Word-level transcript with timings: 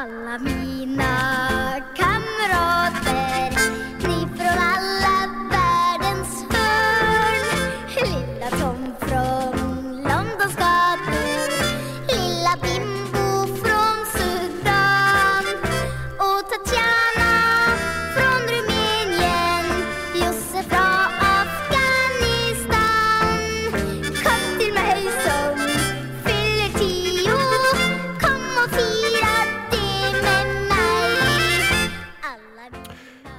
Alla 0.00 0.38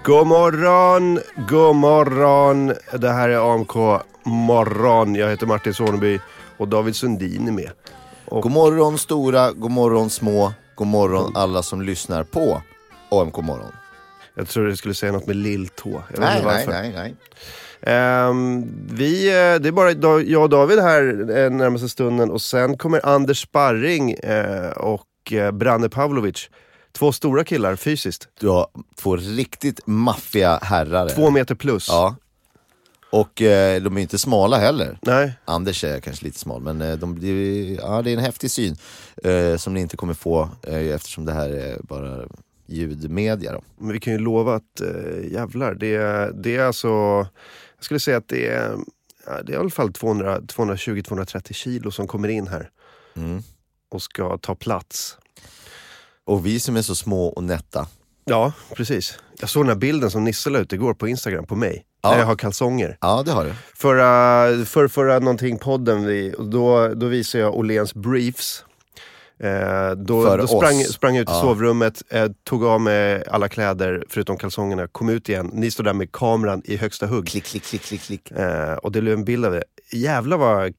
God 0.09 0.27
morgon, 0.27 1.19
god 1.49 1.75
morgon. 1.75 2.73
Det 2.99 3.09
här 3.09 3.29
är 3.29 3.53
AMK 3.53 4.01
morgon. 4.23 5.15
Jag 5.15 5.29
heter 5.29 5.45
Martin 5.45 5.73
Soneby 5.73 6.19
och 6.57 6.67
David 6.67 6.95
Sundin 6.95 7.47
är 7.47 7.51
med. 7.51 7.71
God 8.25 8.51
morgon 8.51 8.97
stora, 8.97 9.51
god 9.51 9.71
morgon 9.71 10.09
små, 10.09 10.53
god 10.75 10.87
morgon 10.87 11.35
alla 11.35 11.63
som 11.63 11.81
lyssnar 11.81 12.23
på 12.23 12.61
AMK 13.11 13.37
morgon. 13.37 13.71
Jag 14.35 14.47
tror 14.47 14.67
du 14.67 14.75
skulle 14.75 14.93
säga 14.93 15.11
något 15.11 15.27
med 15.27 15.35
lilltå. 15.35 16.03
Jag 16.13 16.19
vet 16.19 16.19
Nej, 16.19 16.43
nej, 16.45 16.65
nej, 16.67 16.93
nej. 16.95 17.15
Ehm, 17.95 18.67
vi, 18.91 19.27
eh, 19.27 19.61
det 19.61 19.67
är 19.67 19.71
bara 19.71 20.19
jag 20.21 20.43
och 20.43 20.49
David 20.49 20.79
här 20.79 21.03
eh, 21.37 21.49
närmaste 21.49 21.89
stunden 21.89 22.31
och 22.31 22.41
sen 22.41 22.77
kommer 22.77 23.05
Anders 23.05 23.41
Sparring 23.41 24.13
eh, 24.13 24.69
och 24.69 25.33
Branne 25.53 25.89
Pavlovic. 25.89 26.49
Två 26.91 27.11
stora 27.11 27.43
killar 27.43 27.75
fysiskt. 27.75 28.27
Du 28.39 28.47
har 28.47 28.67
två 28.95 29.15
riktigt 29.17 29.79
maffiga 29.87 30.59
herrar. 30.61 31.09
Två 31.09 31.29
meter 31.31 31.55
plus. 31.55 31.87
Ja. 31.89 32.15
Och 33.11 33.41
eh, 33.41 33.81
de 33.81 33.97
är 33.97 34.01
inte 34.01 34.17
smala 34.17 34.57
heller. 34.57 34.99
Nej, 35.01 35.33
Anders 35.45 35.83
är 35.83 35.99
kanske 35.99 36.25
lite 36.25 36.39
smal, 36.39 36.61
men 36.61 36.81
eh, 36.81 36.95
de, 36.97 37.19
det, 37.19 37.73
ja, 37.81 38.01
det 38.01 38.09
är 38.11 38.13
en 38.13 38.23
häftig 38.23 38.51
syn 38.51 38.75
eh, 39.23 39.57
som 39.57 39.73
ni 39.73 39.81
inte 39.81 39.97
kommer 39.97 40.13
få 40.13 40.49
eh, 40.63 40.75
eftersom 40.95 41.25
det 41.25 41.33
här 41.33 41.49
är 41.49 41.79
bara 41.83 42.27
ljudmedia. 42.65 43.51
Då. 43.53 43.61
men 43.77 43.93
vi 43.93 43.99
kan 43.99 44.13
ju 44.13 44.19
lova 44.19 44.55
att 44.55 44.81
eh, 44.81 45.31
jävlar, 45.33 45.73
det, 45.73 45.95
är- 45.95 46.31
det 46.31 46.55
är 46.55 46.63
alltså, 46.63 46.87
jag 47.77 47.83
skulle 47.83 47.99
säga 47.99 48.17
att 48.17 48.27
det 48.27 48.47
är, 48.47 48.75
det 49.43 49.51
är 49.53 49.55
i 49.55 49.55
alla 49.59 49.69
fall 49.69 49.93
200 49.93 50.39
220-230 50.39 51.53
kilo 51.53 51.91
som 51.91 52.07
kommer 52.07 52.27
in 52.27 52.47
här 52.47 52.69
Mm. 53.15 53.43
och 53.91 54.01
ska 54.01 54.37
ta 54.37 54.55
plats. 54.55 55.17
Och 56.29 56.45
vi 56.45 56.59
som 56.59 56.75
är 56.77 56.81
så 56.81 56.95
små 56.95 57.27
och 57.27 57.43
nätta. 57.43 57.87
Ja, 58.25 58.51
precis. 58.75 59.19
Jag 59.39 59.49
såg 59.49 59.63
den 59.63 59.69
här 59.69 59.75
bilden 59.75 60.11
som 60.11 60.23
Nisse 60.23 60.49
la 60.49 60.59
ut 60.59 60.73
igår 60.73 60.93
på 60.93 61.07
Instagram 61.07 61.45
på 61.45 61.55
mig. 61.55 61.83
Ja. 62.01 62.11
Där 62.11 62.19
jag 62.19 62.25
har 62.25 62.35
kalsonger. 62.35 62.97
Ja, 63.01 63.23
det 63.25 63.31
har 63.31 63.45
du. 63.45 63.53
Förra, 63.75 64.65
för, 64.65 64.87
förra 64.87 65.19
någonting 65.19 65.57
podden, 65.57 66.05
vi, 66.05 66.35
då, 66.39 66.87
då 66.87 67.05
visade 67.05 67.43
jag 67.43 67.55
Åhléns 67.55 67.93
briefs. 67.93 68.65
Eh, 69.43 69.91
då 69.91 70.35
då 70.37 70.47
sprang, 70.47 70.83
sprang 70.83 71.15
jag 71.15 71.21
ut 71.21 71.29
i 71.29 71.31
Ja. 71.31 71.41
sovrummet, 71.41 72.03
eh, 72.09 72.27
tog 72.43 72.65
av 72.65 72.81
mig 72.81 73.23
alla 73.27 73.49
kläder 73.49 74.03
förutom 74.09 74.37
kalsongerna, 74.37 74.87
kom 74.87 75.09
ut 75.09 75.29
igen. 75.29 75.49
Ni 75.53 75.71
står 75.71 75.83
där 75.83 75.93
med 75.93 76.11
kameran 76.11 76.61
i 76.65 76.77
högsta 76.77 77.07
hugg. 77.07 77.27
Klick, 77.27 77.43
klick, 77.43 77.63
klick, 77.63 77.81
klick, 77.81 78.01
klick. 78.01 78.31
Eh, 78.31 78.73
och 78.73 78.91
det 78.91 79.01
blev 79.01 79.13
en 79.13 79.25
bild 79.25 79.45
av 79.45 79.51
det. 79.51 79.63
Jävlar 79.93 80.37
vad 80.37 80.73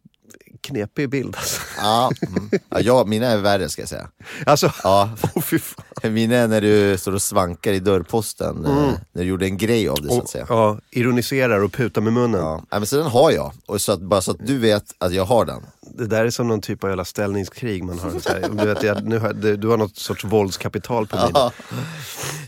knepig 0.60 1.10
bild 1.10 1.36
alltså. 1.36 1.60
Ja, 1.76 2.10
mm. 2.28 2.50
ja 2.84 3.04
mina 3.04 3.26
är 3.26 3.38
värre 3.38 3.68
ska 3.68 3.82
jag 3.82 3.88
säga. 3.88 4.08
Alltså, 4.46 4.72
Ja, 4.82 5.10
åh 5.34 5.42
fy 5.42 5.58
fan. 5.58 6.12
Mina 6.14 6.36
är 6.36 6.48
när 6.48 6.60
du 6.60 6.98
står 6.98 7.14
och 7.14 7.22
svankar 7.22 7.72
i 7.72 7.80
dörrposten, 7.80 8.64
eh, 8.64 8.92
när 9.12 9.22
du 9.22 9.28
gjorde 9.28 9.46
en 9.46 9.56
grej 9.56 9.88
av 9.88 10.02
det 10.02 10.08
så 10.08 10.20
att 10.22 10.28
säga. 10.28 10.46
ja, 10.48 10.78
ironiserar 10.90 11.60
och 11.60 11.72
putar 11.72 12.00
med 12.00 12.12
munnen. 12.12 12.40
Ja. 12.40 12.62
Ja, 12.70 12.78
men 12.78 12.86
så 12.86 12.96
den 12.96 13.06
har 13.06 13.30
jag, 13.30 13.52
och 13.66 13.80
så 13.80 13.92
att, 13.92 14.00
bara 14.00 14.20
så 14.20 14.30
att 14.30 14.46
du 14.46 14.58
vet 14.58 14.84
att 14.98 15.12
jag 15.12 15.24
har 15.24 15.44
den. 15.44 15.62
Det 15.80 16.06
där 16.06 16.24
är 16.24 16.30
som 16.30 16.48
någon 16.48 16.60
typ 16.60 16.84
av 16.84 16.90
jävla 16.90 17.04
ställningskrig 17.04 17.84
man 17.84 17.98
har. 17.98 18.10
Så 18.20 18.28
här, 18.28 18.48
du, 18.52 18.66
vet, 18.66 18.82
jag, 18.82 19.04
nu 19.04 19.18
har, 19.18 19.32
du, 19.32 19.56
du 19.56 19.68
har 19.68 19.76
något 19.76 19.96
sorts 19.96 20.24
våldskapital 20.24 21.06
på 21.06 21.16
mig. 21.16 21.30
Ja. 21.34 21.52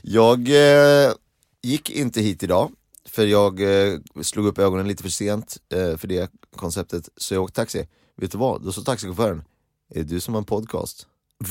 Jag 0.03 0.48
eh, 0.48 1.12
gick 1.62 1.91
inte 1.91 2.21
hit 2.21 2.42
idag, 2.42 2.71
för 3.12 3.26
jag 3.26 3.60
eh, 3.92 3.98
slog 4.22 4.46
upp 4.46 4.58
ögonen 4.58 4.88
lite 4.88 5.02
för 5.02 5.10
sent 5.10 5.56
eh, 5.74 5.96
för 5.96 6.08
det 6.08 6.30
konceptet, 6.56 7.08
så 7.16 7.34
jag 7.34 7.42
åkte 7.42 7.60
taxi. 7.60 7.88
Vet 8.16 8.32
du 8.32 8.38
vad? 8.38 8.62
Då 8.64 8.72
sa 8.72 8.82
taxichauffören, 8.82 9.44
är 9.90 9.98
det 9.98 10.02
du 10.02 10.20
som 10.20 10.34
har 10.34 10.38
en 10.40 10.44
podcast? 10.44 11.06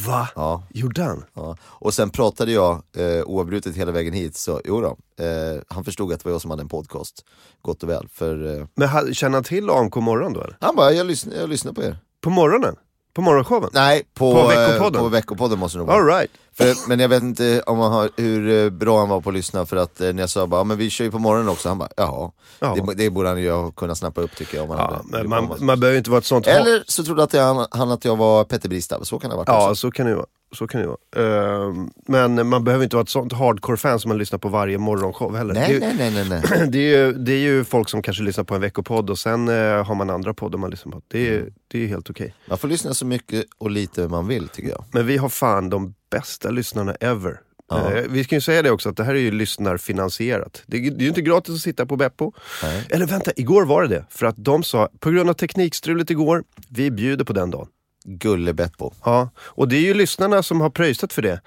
Va? 0.08 0.30
Ja. 0.36 0.64
Gjorde 0.70 1.04
han? 1.04 1.24
Ja. 1.34 1.58
Och 1.64 1.94
sen 1.94 2.10
pratade 2.10 2.52
jag 2.52 2.84
eh, 2.96 3.24
oavbrutet 3.24 3.76
hela 3.76 3.92
vägen 3.92 4.14
hit, 4.14 4.36
så 4.38 4.62
jo 4.66 4.82
då, 4.82 4.98
eh, 5.26 5.62
han 5.68 5.84
förstod 5.84 6.14
att 6.14 6.20
det 6.20 6.26
var 6.26 6.32
jag 6.32 6.42
som 6.42 6.52
hade 6.52 6.62
en 6.62 6.70
podcast, 6.70 7.26
gott 7.62 7.84
och 7.84 7.90
väl. 7.90 8.08
För, 8.14 8.60
eh, 8.60 8.66
Men 8.76 8.90
ha- 8.90 9.14
känner 9.14 9.34
han 9.38 9.44
till 9.44 9.70
AMK 9.70 9.96
morgon 9.96 10.34
då 10.34 10.42
eller? 10.42 10.58
han 10.62 10.76
bara, 10.76 10.92
jag 10.92 11.08
lyssnar, 11.08 11.36
jag 11.36 11.50
lyssnar 11.50 11.74
på 11.74 11.84
er. 11.84 11.98
På 12.22 12.30
morgonen? 12.30 12.76
På 13.14 13.22
morgonshowen? 13.22 13.70
Nej, 13.74 14.04
på, 14.14 14.34
På 14.34 14.48
veckopodden? 14.48 15.02
på 15.02 15.10
veckopodden 15.10 15.60
måste 15.60 15.78
det 15.78 15.80
nog 15.80 15.88
vara. 15.88 15.98
All 16.00 16.06
right. 16.06 16.32
För, 16.58 16.88
men 16.90 17.00
jag 17.00 17.10
vet 17.10 17.24
inte 17.24 17.62
om 17.66 17.80
han 17.80 17.92
har, 17.92 18.10
hur 18.18 18.50
eh, 18.66 18.70
bra 18.70 19.00
han 19.00 19.10
var 19.10 19.22
på 19.22 19.30
att 19.30 19.36
lyssna 19.36 19.66
för 19.66 19.78
att 19.78 20.02
eh, 20.02 20.14
när 20.14 20.24
jag 20.24 20.30
sa 20.30 20.48
bara, 20.48 20.60
"Ja, 20.60 20.64
men 20.64 20.78
vi 20.78 20.90
kör 20.90 21.06
ju 21.06 21.12
på 21.12 21.20
morgonen 21.20 21.50
också, 21.50 21.70
han 21.70 21.78
bara, 21.78 21.90
jaha. 21.98 22.32
Ja. 22.60 22.76
Det, 22.88 22.94
det 22.94 23.10
borde 23.10 23.30
han 23.30 23.42
ju 23.42 23.52
ha 23.52 23.72
kunnat 23.72 23.98
snappa 23.98 24.22
upp 24.22 24.36
tycker 24.36 24.58
jag. 24.58 24.64
Om 24.72 24.78
han 24.78 24.80
Ja, 24.80 25.18
hade, 25.18 25.28
man, 25.30 25.48
han- 25.50 25.66
man 25.66 25.80
behöver 25.80 25.98
inte 25.98 26.10
vara 26.10 26.20
ett 26.20 26.26
sånt... 26.26 26.48
Eller 26.48 26.84
så 26.88 27.04
trodde 27.04 27.24
att 27.24 27.34
jag, 27.34 27.68
han, 27.72 27.92
att 27.92 28.06
jag 28.06 28.16
var 28.16 28.44
Petter 28.44 28.70
Bristav, 28.70 29.04
så 29.04 29.20
kan 29.20 29.30
det 29.30 29.36
ha 29.36 29.38
varit 29.44 29.48
Ja, 29.50 29.64
också. 29.70 29.76
så 29.76 29.92
kan 29.92 30.06
det 30.06 30.10
ju 30.10 30.16
vara. 30.16 30.26
Så 30.58 30.68
kan 30.68 30.82
det 30.82 30.88
ju 30.88 30.94
vara. 31.16 31.68
Ehm, 31.68 31.90
men 32.08 32.48
man 32.48 32.64
behöver 32.64 32.84
inte 32.84 32.96
vara 32.96 33.04
ett 33.04 33.10
sånt 33.10 33.34
hardcore-fan 33.34 34.00
som 34.00 34.10
man 34.10 34.18
lyssnar 34.18 34.40
på 34.40 34.50
varje 34.50 34.78
morgonshow 34.78 35.38
heller. 35.38 35.54
Nej, 35.54 35.80
det, 35.80 35.86
är, 35.86 35.94
nej, 35.94 36.12
nej, 36.12 36.26
nej, 36.30 36.44
nej. 36.50 36.68
det, 36.72 36.78
är 36.80 36.98
ju, 37.06 37.14
det 37.14 37.32
är 37.34 37.38
ju 37.40 37.64
folk 37.64 37.90
som 37.90 38.02
kanske 38.02 38.24
lyssnar 38.24 38.44
på 38.44 38.56
en 38.56 38.62
veckopodd 38.62 39.10
och 39.10 39.20
sen 39.20 39.48
eh, 39.50 39.86
har 39.86 39.96
man 39.96 40.10
andra 40.10 40.34
poddar 40.34 40.58
man 40.60 40.70
lyssnar 40.70 40.92
på. 40.92 41.02
Det 41.08 41.28
är, 41.30 41.40
Mm. 41.40 41.54
det 41.68 41.84
är 41.84 41.88
helt 41.88 42.10
okej. 42.10 42.36
Man 42.50 42.58
får 42.58 42.68
lyssna 42.68 42.94
så 42.94 43.06
mycket 43.06 43.46
och 43.58 43.72
lite 43.72 44.08
man 44.08 44.28
vill 44.28 44.48
tycker 44.48 44.70
jag. 44.70 44.84
Men 44.92 45.06
vi 45.08 45.18
har 45.18 45.30
fan 45.30 45.70
de 45.70 45.94
bästa 46.12 46.50
lyssnarna 46.50 46.96
ever. 47.00 47.40
Ja. 47.70 47.92
Eh, 47.94 48.06
vi 48.10 48.24
ska 48.24 48.36
ju 48.36 48.42
säga 48.42 48.62
det 48.62 48.72
också 48.72 48.90
att 48.90 48.98
det 48.98 49.04
här 49.04 49.16
är 49.16 49.20
ju 49.20 49.32
lyssnarfinansierat. 49.32 50.64
Det, 50.68 50.78
är- 50.78 51.02
ju 51.02 51.08
inte 51.08 51.22
gratis 51.22 51.56
att 51.56 51.62
sitta 51.62 51.86
på 51.86 51.96
Beppo. 51.96 52.32
Nej. 52.64 52.88
Eller 52.90 53.06
vänta, 53.06 53.32
igår 53.36 53.66
var 53.66 53.82
det 53.82 53.88
det. 53.88 54.06
För 54.10 54.26
att 54.26 54.36
de 54.38 54.64
sa, 54.64 54.90
på 55.00 55.10
grund 55.12 55.30
av 55.30 55.34
teknikstrulet 55.34 56.10
igår, 56.10 56.44
vi 56.70 56.92
bjuder 56.92 57.26
på 57.26 57.34
den 57.34 57.52
dagen. 57.52 57.68
Gulle-Beppo. 58.06 58.94
Ja, 59.04 59.30
och 59.38 59.68
det 59.68 59.76
är 59.76 59.82
ju 59.82 59.94
lyssnarna 59.94 60.44
som 60.44 60.62
har 60.62 60.70
pröjsat 60.70 61.14
för 61.14 61.22
det. 61.22 61.42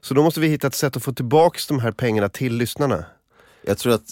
Så 0.00 0.14
då 0.14 0.22
måste 0.22 0.40
vi 0.40 0.48
hitta 0.48 0.66
ett 0.66 0.74
sätt 0.74 0.96
att 0.96 1.02
få 1.02 1.12
tillbaks 1.12 1.66
de 1.66 1.78
här 1.78 1.92
pengarna 1.92 2.28
till 2.28 2.54
lyssnarna. 2.56 3.04
Jag 3.62 3.78
tror 3.78 3.92
att 3.94 4.04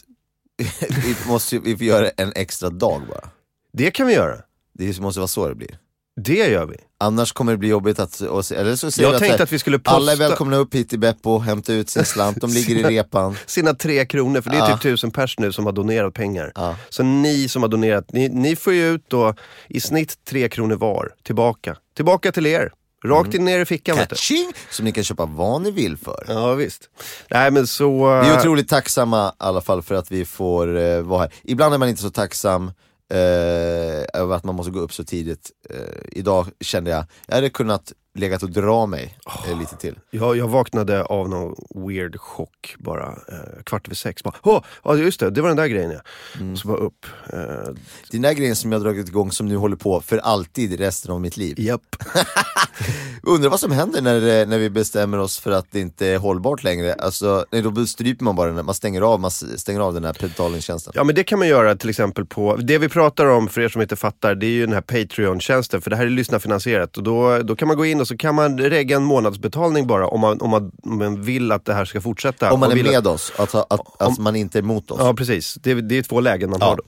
vi 1.04 1.16
måste 1.26 1.58
vi 1.58 1.76
får 1.76 1.86
göra 1.86 2.08
en 2.16 2.32
extra 2.36 2.70
dag 2.70 3.02
bara. 3.08 3.30
Det 3.72 3.90
kan 3.90 4.06
vi 4.06 4.12
göra. 4.14 4.36
Det 4.72 5.00
måste 5.00 5.20
vara 5.20 5.28
så 5.28 5.48
det 5.48 5.54
blir. 5.54 5.78
Det 6.24 6.34
gör 6.48 6.66
vi. 6.66 6.76
Annars 7.00 7.32
kommer 7.32 7.52
det 7.52 7.58
bli 7.58 7.68
jobbigt 7.68 7.98
att, 7.98 8.20
eller 8.20 8.76
så 8.76 8.90
säger 8.90 9.10
Jag 9.10 9.18
tänkte 9.18 9.32
så 9.34 9.36
här, 9.38 9.44
att 9.44 9.52
vi 9.52 9.58
skulle 9.58 9.78
posta 9.78 9.96
Alla 9.96 10.12
är 10.12 10.16
välkomna 10.16 10.56
upp 10.56 10.74
hit 10.74 10.88
till 10.90 10.98
Beppo, 10.98 11.38
hämta 11.38 11.72
ut 11.72 11.90
sin 11.90 12.04
slant, 12.04 12.40
de 12.40 12.50
ligger 12.54 12.74
i 12.76 12.82
repan. 12.82 13.36
sina 13.46 13.74
tre 13.74 14.06
kronor, 14.06 14.40
för 14.40 14.50
det 14.50 14.56
är 14.56 14.60
Ja. 14.60 14.66
typ 14.72 14.82
tusen 14.82 15.10
pers 15.10 15.38
nu 15.38 15.52
som 15.52 15.66
har 15.66 15.72
donerat 15.72 16.14
pengar. 16.14 16.52
Ja. 16.54 16.76
Så 16.88 17.02
ni 17.02 17.48
som 17.48 17.62
har 17.62 17.68
donerat, 17.68 18.12
ni, 18.12 18.28
ni 18.28 18.56
får 18.56 18.72
ju 18.72 18.88
ut 18.94 19.04
då 19.08 19.34
i 19.68 19.80
snitt 19.80 20.24
tre 20.24 20.48
kronor 20.48 20.76
var 20.76 21.12
tillbaka. 21.24 21.76
Tillbaka 21.96 22.32
till 22.32 22.46
er. 22.46 22.72
Rakt 23.04 23.34
in 23.34 23.44
ner 23.44 23.58
i 23.60 23.64
fickan. 23.64 23.96
Catching! 23.96 24.52
Som 24.70 24.84
ni 24.84 24.92
kan 24.92 25.04
köpa 25.04 25.26
vad 25.26 25.62
ni 25.62 25.70
vill 25.70 25.96
för. 25.96 26.24
Ja 26.28 26.54
visst. 26.54 26.90
Nej 27.30 27.50
men 27.50 27.66
så... 27.66 28.06
Vi 28.20 28.28
är 28.28 28.32
eh, 28.32 28.38
otroligt 28.38 28.68
tacksamma 28.68 29.28
i 29.28 29.32
alla 29.38 29.60
fall 29.60 29.82
för 29.82 29.94
att 29.94 30.10
vi 30.12 30.24
får 30.24 30.78
eh, 30.78 31.00
vara 31.00 31.20
här. 31.20 31.32
Ibland 31.44 31.74
är 31.74 31.78
man 31.78 31.88
inte 31.88 32.02
så 32.02 32.10
tacksam 32.10 32.70
eh, 33.10 34.20
över 34.20 34.34
att 34.34 34.44
man 34.44 34.54
måste 34.54 34.72
gå 34.72 34.80
upp 34.80 34.92
så 34.92 35.04
tidigt. 35.04 35.50
Eh, 35.70 36.02
idag 36.12 36.46
kände 36.60 36.90
jag, 36.90 37.04
jag 37.26 37.34
hade 37.34 37.50
kunnat 37.50 37.92
legat 38.14 38.42
och 38.42 38.50
dra 38.50 38.86
mig 38.86 39.18
eh, 39.48 39.58
lite 39.58 39.76
till. 39.76 39.98
Jag, 40.10 40.36
jag 40.36 40.48
vaknade 40.48 41.04
av 41.04 41.28
någon 41.28 41.54
weird 41.88 42.16
chock 42.20 42.74
bara 42.78 43.06
eh, 43.06 43.62
kvart 43.64 43.86
över 43.86 43.94
sex. 43.94 44.22
Bara, 44.24 44.34
Åh, 44.42 44.62
ja 44.84 44.96
just 44.96 45.20
det, 45.20 45.30
det 45.30 45.40
var 45.40 45.48
den 45.48 45.56
där 45.56 45.66
grejen 45.66 45.90
ja. 45.90 46.00
Mm. 46.40 46.56
Så 46.56 46.68
bara 46.68 46.78
upp. 46.78 47.06
Eh, 47.32 47.74
Den 48.10 48.22
där 48.22 48.32
grejen 48.32 48.56
som 48.56 48.72
jag 48.72 48.82
dragit 48.82 49.08
igång 49.08 49.32
som 49.32 49.48
nu 49.48 49.56
håller 49.56 49.76
på 49.76 50.00
för 50.00 50.18
alltid 50.18 50.78
resten 50.80 51.12
av 51.12 51.20
mitt 51.20 51.36
liv. 51.36 51.60
japp. 51.60 51.96
Undrar 53.22 53.50
vad 53.50 53.60
som 53.60 53.72
händer 53.72 54.02
när, 54.02 54.40
eh, 54.40 54.46
när 54.48 54.58
vi 54.58 54.70
bestämmer 54.70 55.18
oss 55.18 55.38
för 55.38 55.50
att 55.50 55.66
det 55.70 55.80
inte 55.80 56.06
är 56.06 56.18
hållbart 56.18 56.64
längre. 56.64 56.94
Alltså, 56.94 57.44
nej, 57.50 57.62
då 57.62 57.86
stryper 57.86 58.24
man 58.24 58.36
bara 58.36 58.52
den, 58.52 58.64
man 58.66 58.74
stänger 58.74 59.00
av, 59.00 59.20
man 59.20 59.30
stänger 59.30 59.80
av 59.80 59.94
den 59.94 60.04
här 60.04 60.16
betalningstjänsten. 60.20 60.92
Ja 60.96 61.04
men 61.04 61.14
det 61.14 61.24
kan 61.24 61.38
man 61.38 61.48
göra 61.48 61.76
till 61.76 61.90
exempel 61.90 62.26
på, 62.26 62.56
det 62.56 62.78
vi 62.78 62.88
pratar 62.88 63.26
om 63.26 63.48
för 63.48 63.60
er 63.60 63.68
som 63.68 63.82
inte 63.82 63.96
fattar, 63.96 64.34
det 64.34 64.46
är 64.46 64.50
ju 64.50 64.66
den 64.66 64.74
här 64.74 64.80
Patreon-tjänsten. 64.80 65.80
För 65.80 65.90
det 65.90 65.96
här 65.96 66.06
är 66.06 66.10
lyssnarfinansierat 66.10 66.96
och 66.96 67.02
då, 67.02 67.38
då 67.38 67.56
kan 67.56 67.68
man 67.68 67.76
gå 67.76 67.86
in 67.86 68.00
och 68.00 68.07
så 68.08 68.16
kan 68.16 68.34
man 68.34 68.58
regga 68.58 68.96
en 68.96 69.02
månadsbetalning 69.04 69.86
bara 69.86 70.06
om 70.08 70.20
man, 70.20 70.40
om 70.40 70.50
man, 70.50 70.72
om 70.82 70.98
man 70.98 71.22
vill 71.22 71.52
att 71.52 71.64
det 71.64 71.74
här 71.74 71.84
ska 71.84 72.00
fortsätta. 72.00 72.52
Om 72.52 72.60
man 72.60 72.70
är 72.70 72.74
vill 72.74 72.86
att- 72.86 72.92
med 72.92 73.06
oss, 73.06 73.32
alltså 73.36 73.66
att, 73.70 74.02
att 74.02 74.18
man 74.18 74.36
inte 74.36 74.58
är 74.58 74.62
emot 74.62 74.90
oss. 74.90 74.98
Ja 75.00 75.14
precis, 75.14 75.54
det 75.54 75.70
är, 75.70 75.74
det 75.74 75.98
är 75.98 76.02
två 76.02 76.20
lägen 76.20 76.50
man 76.50 76.58
Ja. 76.62 76.66
har 76.66 76.76
då. 76.76 76.82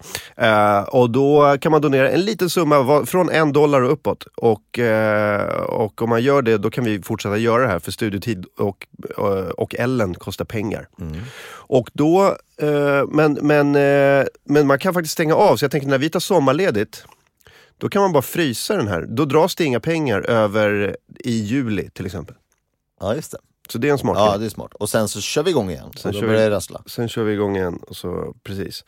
Eh, 0.46 1.00
och 1.00 1.10
då 1.10 1.56
kan 1.60 1.72
man 1.72 1.80
donera 1.80 2.10
en 2.10 2.20
liten 2.24 2.50
summa, 2.50 2.82
va- 2.82 3.06
från 3.06 3.30
en 3.30 3.52
dollar 3.52 3.80
och 3.82 3.92
uppåt. 3.92 4.24
Och, 4.36 4.78
eh, 4.78 5.60
och 5.62 6.02
om 6.02 6.08
man 6.08 6.22
gör 6.22 6.42
det, 6.42 6.58
då 6.58 6.70
kan 6.70 6.84
vi 6.84 7.02
fortsätta 7.02 7.36
göra 7.36 7.62
det 7.62 7.68
här 7.68 7.78
för 7.78 7.92
studietid 7.92 8.44
och, 8.58 8.86
och, 9.16 9.38
och 9.38 9.74
Ellen 9.74 10.14
kostar 10.14 10.44
pengar. 10.44 10.88
Och 11.52 11.90
då, 11.92 12.36
men, 13.08 13.32
men, 13.42 13.72
men 14.44 14.66
man 14.66 14.78
kan 14.78 14.94
faktiskt 14.94 15.12
stänga 15.12 15.34
av, 15.34 15.56
så 15.56 15.64
jag 15.64 15.70
tänker 15.72 15.88
när 15.88 15.98
vi 15.98 16.10
tar 16.10 16.20
sommarledigt, 16.20 17.04
då 17.80 17.88
kan 17.88 18.02
man 18.02 18.12
bara 18.12 18.22
frysa 18.22 18.76
den 18.76 18.88
här. 18.88 19.06
Då 19.08 19.24
dras 19.24 19.54
det 19.56 19.64
inga 19.64 19.80
pengar 19.80 20.20
över 20.30 20.96
i 21.18 21.30
juli 21.32 21.90
till 21.90 22.06
exempel. 22.06 22.36
Ja 23.00 23.14
just 23.14 23.30
det. 23.32 23.38
Så 23.68 23.78
det 23.78 23.88
är 23.88 23.92
en 23.92 23.98
smart 23.98 24.16
Ja 24.18 24.30
grej. 24.30 24.38
det 24.40 24.46
är 24.46 24.50
smart. 24.50 24.74
Och 24.74 24.88
sen 24.90 25.08
så 25.08 25.20
kör 25.20 25.42
vi 25.42 25.50
igång 25.50 25.70
igen. 25.70 25.90
Sen 25.96 26.12
kör 26.12 26.26
vi- 26.26 26.50
rassla. 26.50 26.82
Sen 26.86 27.08
kör 27.08 27.22
vi 27.24 27.32
igång 27.32 27.56
igen. 27.56 27.78
Och 27.88 27.96
så, 27.96 28.34
precis. 28.44 28.84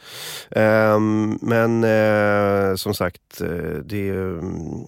Ehm, 0.50 1.38
men 1.42 1.84
eh, 1.84 2.74
som 2.76 2.94
sagt, 2.94 3.40
eh, 3.40 3.48
det, 3.84 4.08
mm, 4.10 4.84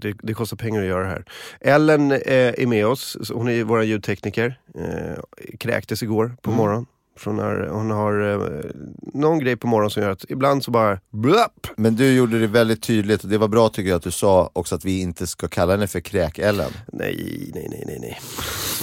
det, 0.00 0.14
det 0.22 0.34
kostar 0.34 0.56
pengar 0.56 0.80
att 0.82 0.86
göra 0.88 1.02
det 1.02 1.08
här. 1.08 1.24
Ellen 1.60 2.12
eh, 2.12 2.18
är 2.34 2.66
med 2.66 2.86
oss. 2.86 3.16
Hon 3.32 3.48
är 3.48 3.64
vår 3.64 3.84
ljudtekniker. 3.84 4.58
Eh, 4.74 5.22
kräktes 5.58 6.02
igår 6.02 6.36
på 6.42 6.50
morgonen. 6.50 6.86
Från 7.16 7.36
när 7.36 7.68
hon 7.68 7.90
har 7.90 8.32
eh, 8.32 8.70
någon 9.14 9.38
grej 9.38 9.56
på 9.56 9.66
morgonen 9.66 9.90
som 9.90 10.02
gör 10.02 10.10
att 10.10 10.24
ibland 10.28 10.64
så 10.64 10.70
bara 10.70 10.98
blapp. 11.10 11.66
Men 11.76 11.96
du 11.96 12.12
gjorde 12.12 12.38
det 12.38 12.46
väldigt 12.46 12.82
tydligt 12.82 13.24
och 13.24 13.30
det 13.30 13.38
var 13.38 13.48
bra 13.48 13.68
tycker 13.68 13.90
jag 13.90 13.96
att 13.96 14.02
du 14.02 14.10
sa 14.10 14.50
också 14.52 14.74
att 14.74 14.84
vi 14.84 15.00
inte 15.00 15.26
ska 15.26 15.48
kalla 15.48 15.72
henne 15.72 15.86
för 15.86 16.00
kräk-Ellen. 16.00 16.70
Nej, 16.92 17.50
nej, 17.54 17.68
nej, 17.70 17.84
nej. 17.86 17.98
nej. 18.00 18.20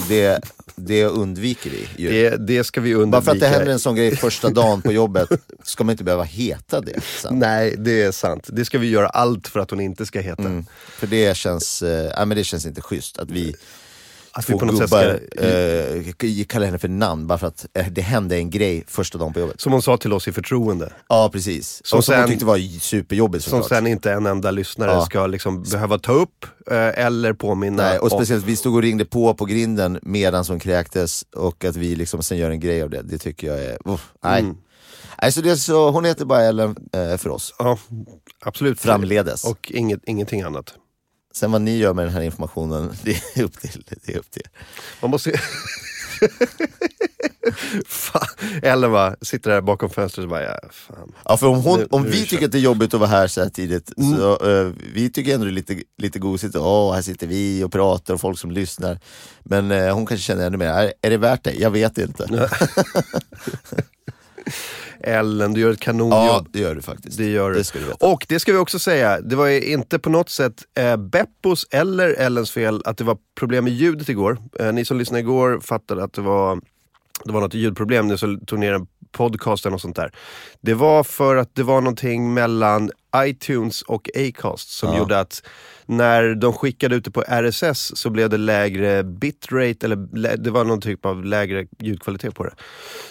Det, 0.07 0.41
det 0.75 1.05
undviker 1.05 1.69
vi 1.69 2.03
ju. 2.03 2.09
Det, 2.09 2.37
det 2.37 2.63
ska 2.63 2.81
vi 2.81 2.93
undvika. 2.93 3.11
Bara 3.11 3.21
för 3.21 3.31
att 3.31 3.39
det 3.39 3.47
händer 3.47 3.71
en 3.71 3.79
sån 3.79 3.95
grej 3.95 4.15
första 4.15 4.49
dagen 4.49 4.81
på 4.81 4.91
jobbet 4.91 5.29
ska 5.63 5.83
man 5.83 5.91
inte 5.91 6.03
behöva 6.03 6.23
heta 6.23 6.81
det 6.81 7.03
sen. 7.03 7.39
Nej, 7.39 7.75
det 7.77 8.03
är 8.03 8.11
sant. 8.11 8.47
Det 8.51 8.65
ska 8.65 8.77
vi 8.77 8.89
göra 8.89 9.07
allt 9.07 9.47
för 9.47 9.59
att 9.59 9.69
hon 9.69 9.79
inte 9.79 10.05
ska 10.05 10.19
heta. 10.19 10.43
Mm. 10.43 10.65
För 10.87 11.07
det 11.07 11.37
känns, 11.37 11.81
nej, 11.81 12.25
men 12.25 12.29
det 12.29 12.43
känns 12.43 12.65
inte 12.65 12.81
schysst 12.81 13.19
att 13.19 13.31
vi 13.31 13.55
Att 14.35 14.49
vi 14.49 14.53
två 14.53 14.59
på 14.59 14.65
något 14.65 14.77
sätt 14.77 14.89
gubbar 14.89 15.19
ska... 16.11 16.27
eh, 16.27 16.45
kallar 16.45 16.65
henne 16.65 16.79
för 16.79 16.87
namn 16.87 17.27
bara 17.27 17.37
för 17.37 17.47
att 17.47 17.65
eh, 17.73 17.87
det 17.91 18.01
hände 18.01 18.35
en 18.37 18.49
grej 18.49 18.83
första 18.87 19.17
dagen 19.17 19.33
på 19.33 19.39
jobbet. 19.39 19.61
Som 19.61 19.71
hon 19.71 19.81
sa 19.81 19.97
till 19.97 20.13
oss 20.13 20.27
i 20.27 20.31
förtroende. 20.31 20.93
Ja 21.09 21.29
precis, 21.33 21.81
Som 21.85 21.97
och 21.97 22.03
som 22.05 22.13
hon 22.15 22.21
sen- 22.23 22.29
tyckte 22.29 22.45
var 22.45 22.79
superjobbigt 22.79 23.43
Som 23.43 23.51
såklart. 23.61 23.77
sen 23.77 23.87
inte 23.87 24.11
en 24.11 24.25
enda 24.25 24.51
lyssnare 24.51 24.91
Ja. 24.91 25.05
ska 25.05 25.27
liksom 25.27 25.63
behöva 25.63 25.99
ta 25.99 26.11
upp 26.11 26.45
eh, 26.71 26.77
eller 27.05 27.33
påminna 27.33 27.83
Nej, 27.83 27.97
och 27.99 28.11
om. 28.11 28.19
speciellt 28.19 28.45
vi 28.45 28.55
stod 28.55 28.75
och 28.75 28.81
ringde 28.81 29.05
på 29.05 29.33
på 29.33 29.45
grinden 29.45 29.99
medan 30.01 30.45
hon 30.47 30.59
kräktes 30.59 31.25
och 31.35 31.65
att 31.65 31.75
vi 31.75 31.95
liksom 31.95 32.23
sen 32.23 32.37
gör 32.37 32.49
en 32.49 32.59
grej 32.59 32.81
av 32.83 32.89
det, 32.89 33.01
det 33.01 33.17
tycker 33.17 33.47
jag 33.47 33.59
är, 33.63 33.77
uff, 33.85 34.11
nej. 34.23 34.39
Mm. 34.41 34.55
Nej, 35.21 35.31
så, 35.31 35.41
det, 35.41 35.57
så 35.57 35.89
hon 35.91 36.05
heter 36.05 36.25
bara 36.25 36.41
Ellen 36.41 36.75
eh, 36.93 37.17
för 37.17 37.29
oss, 37.29 37.55
Ja, 37.59 37.77
absolut. 38.45 38.79
framledes. 38.79 39.43
Och 39.43 39.71
inget, 39.75 39.99
ingenting 40.05 40.41
annat. 40.41 40.73
Sen 41.35 41.51
vad 41.51 41.61
ni 41.61 41.77
gör 41.77 41.93
med 41.93 42.05
den 42.05 42.13
här 42.13 42.21
informationen, 42.21 42.93
det 43.03 43.11
är 43.35 43.43
upp 43.43 43.59
till, 43.61 43.83
det 44.05 44.13
är 44.13 44.17
upp 44.17 44.31
till 44.31 44.41
er. 44.45 44.51
Man 45.01 45.11
måste... 45.11 45.31
fan. 47.87 48.27
Ellen 48.61 48.91
bara 48.91 49.15
sitter 49.21 49.51
där 49.51 49.61
bakom 49.61 49.89
fönstret 49.89 50.23
och 50.23 50.29
bara, 50.29 50.43
ja, 50.43 50.59
fan. 50.71 51.13
Ja 51.25 51.37
för 51.37 51.47
om, 51.47 51.61
hon, 51.61 51.79
Nu- 51.79 51.87
om 51.91 52.03
nu 52.03 52.09
vi 52.09 52.25
tycker 52.25 52.45
att 52.45 52.51
det 52.51 52.57
är 52.57 52.61
jobbigt 52.61 52.93
att 52.93 52.99
vara 52.99 53.09
här 53.09 53.27
så 53.27 53.41
här 53.41 53.49
tidigt, 53.49 53.91
så 54.17 54.49
eh, 54.49 54.71
vi 54.93 55.09
tycker 55.09 55.33
ändå 55.33 55.45
det 55.45 55.51
är 55.51 55.53
lite, 55.53 55.81
lite 55.97 56.19
gosigt, 56.19 56.55
åh 56.55 56.93
här 56.93 57.01
sitter 57.01 57.27
vi 57.27 57.63
och 57.63 57.71
pratar 57.71 58.13
och 58.13 58.21
folk 58.21 58.39
som 58.39 58.51
lyssnar. 58.51 58.99
Men 59.43 59.71
eh, 59.71 59.93
hon 59.93 60.05
kanske 60.05 60.23
känner 60.23 60.47
ännu 60.47 60.57
mer, 60.57 60.67
är, 60.67 60.93
är 61.01 61.09
det 61.09 61.17
värt 61.17 61.43
det? 61.43 61.53
Jag 61.53 61.71
vet 61.71 61.97
inte. 61.97 62.27
Ellen, 65.03 65.53
du 65.53 65.61
gör 65.61 65.71
ett 65.71 65.79
kanonjobb. 65.79 66.13
Ja 66.13 66.45
det 66.49 66.59
gör 66.59 66.75
du 66.75 66.81
faktiskt. 66.81 67.17
Det 67.17 67.29
gör 67.29 67.51
du. 67.51 67.57
Det 67.57 67.63
ska 67.63 67.79
du 67.79 67.85
veta. 67.85 68.05
Och 68.07 68.25
det 68.29 68.39
ska 68.39 68.51
vi 68.51 68.57
också 68.57 68.79
säga, 68.79 69.21
det 69.21 69.35
var 69.35 69.47
inte 69.49 69.99
på 69.99 70.09
något 70.09 70.29
sätt 70.29 70.63
eh, 70.77 70.97
Beppos 70.97 71.67
eller 71.71 72.09
Ellens 72.09 72.51
fel 72.51 72.81
att 72.85 72.97
det 72.97 73.03
var 73.03 73.17
problem 73.39 73.63
med 73.63 73.73
ljudet 73.73 74.09
igår. 74.09 74.37
Eh, 74.59 74.73
ni 74.73 74.85
som 74.85 74.97
lyssnade 74.97 75.19
igår 75.19 75.59
fattade 75.59 76.03
att 76.03 76.13
det 76.13 76.21
var, 76.21 76.61
det 77.25 77.31
var 77.31 77.41
något 77.41 77.53
ljudproblem, 77.53 78.07
ni 78.07 78.17
som 78.17 78.45
tog 78.45 78.59
ner 78.59 78.73
en 78.73 78.87
podcasten 79.11 79.73
och 79.73 79.81
sånt 79.81 79.95
där. 79.95 80.11
Det 80.61 80.73
var 80.73 81.03
för 81.03 81.35
att 81.35 81.55
det 81.55 81.63
var 81.63 81.81
någonting 81.81 82.33
mellan 82.33 82.91
iTunes 83.17 83.81
och 83.81 84.09
Acast 84.15 84.69
som 84.71 84.89
Ja. 84.93 84.97
gjorde 84.97 85.19
att 85.19 85.43
när 85.85 86.35
de 86.35 86.53
skickade 86.53 86.95
ut 86.95 87.05
det 87.05 87.11
på 87.11 87.21
RSS 87.27 87.91
så 87.97 88.09
blev 88.09 88.29
det 88.29 88.37
lägre 88.37 89.03
bitrate, 89.03 89.85
eller 89.85 90.15
lä- 90.17 90.35
det 90.35 90.51
var 90.51 90.63
någon 90.63 90.81
typ 90.81 91.05
av 91.05 91.25
lägre 91.25 91.67
ljudkvalitet 91.79 92.35
på 92.35 92.43
det. 92.43 92.53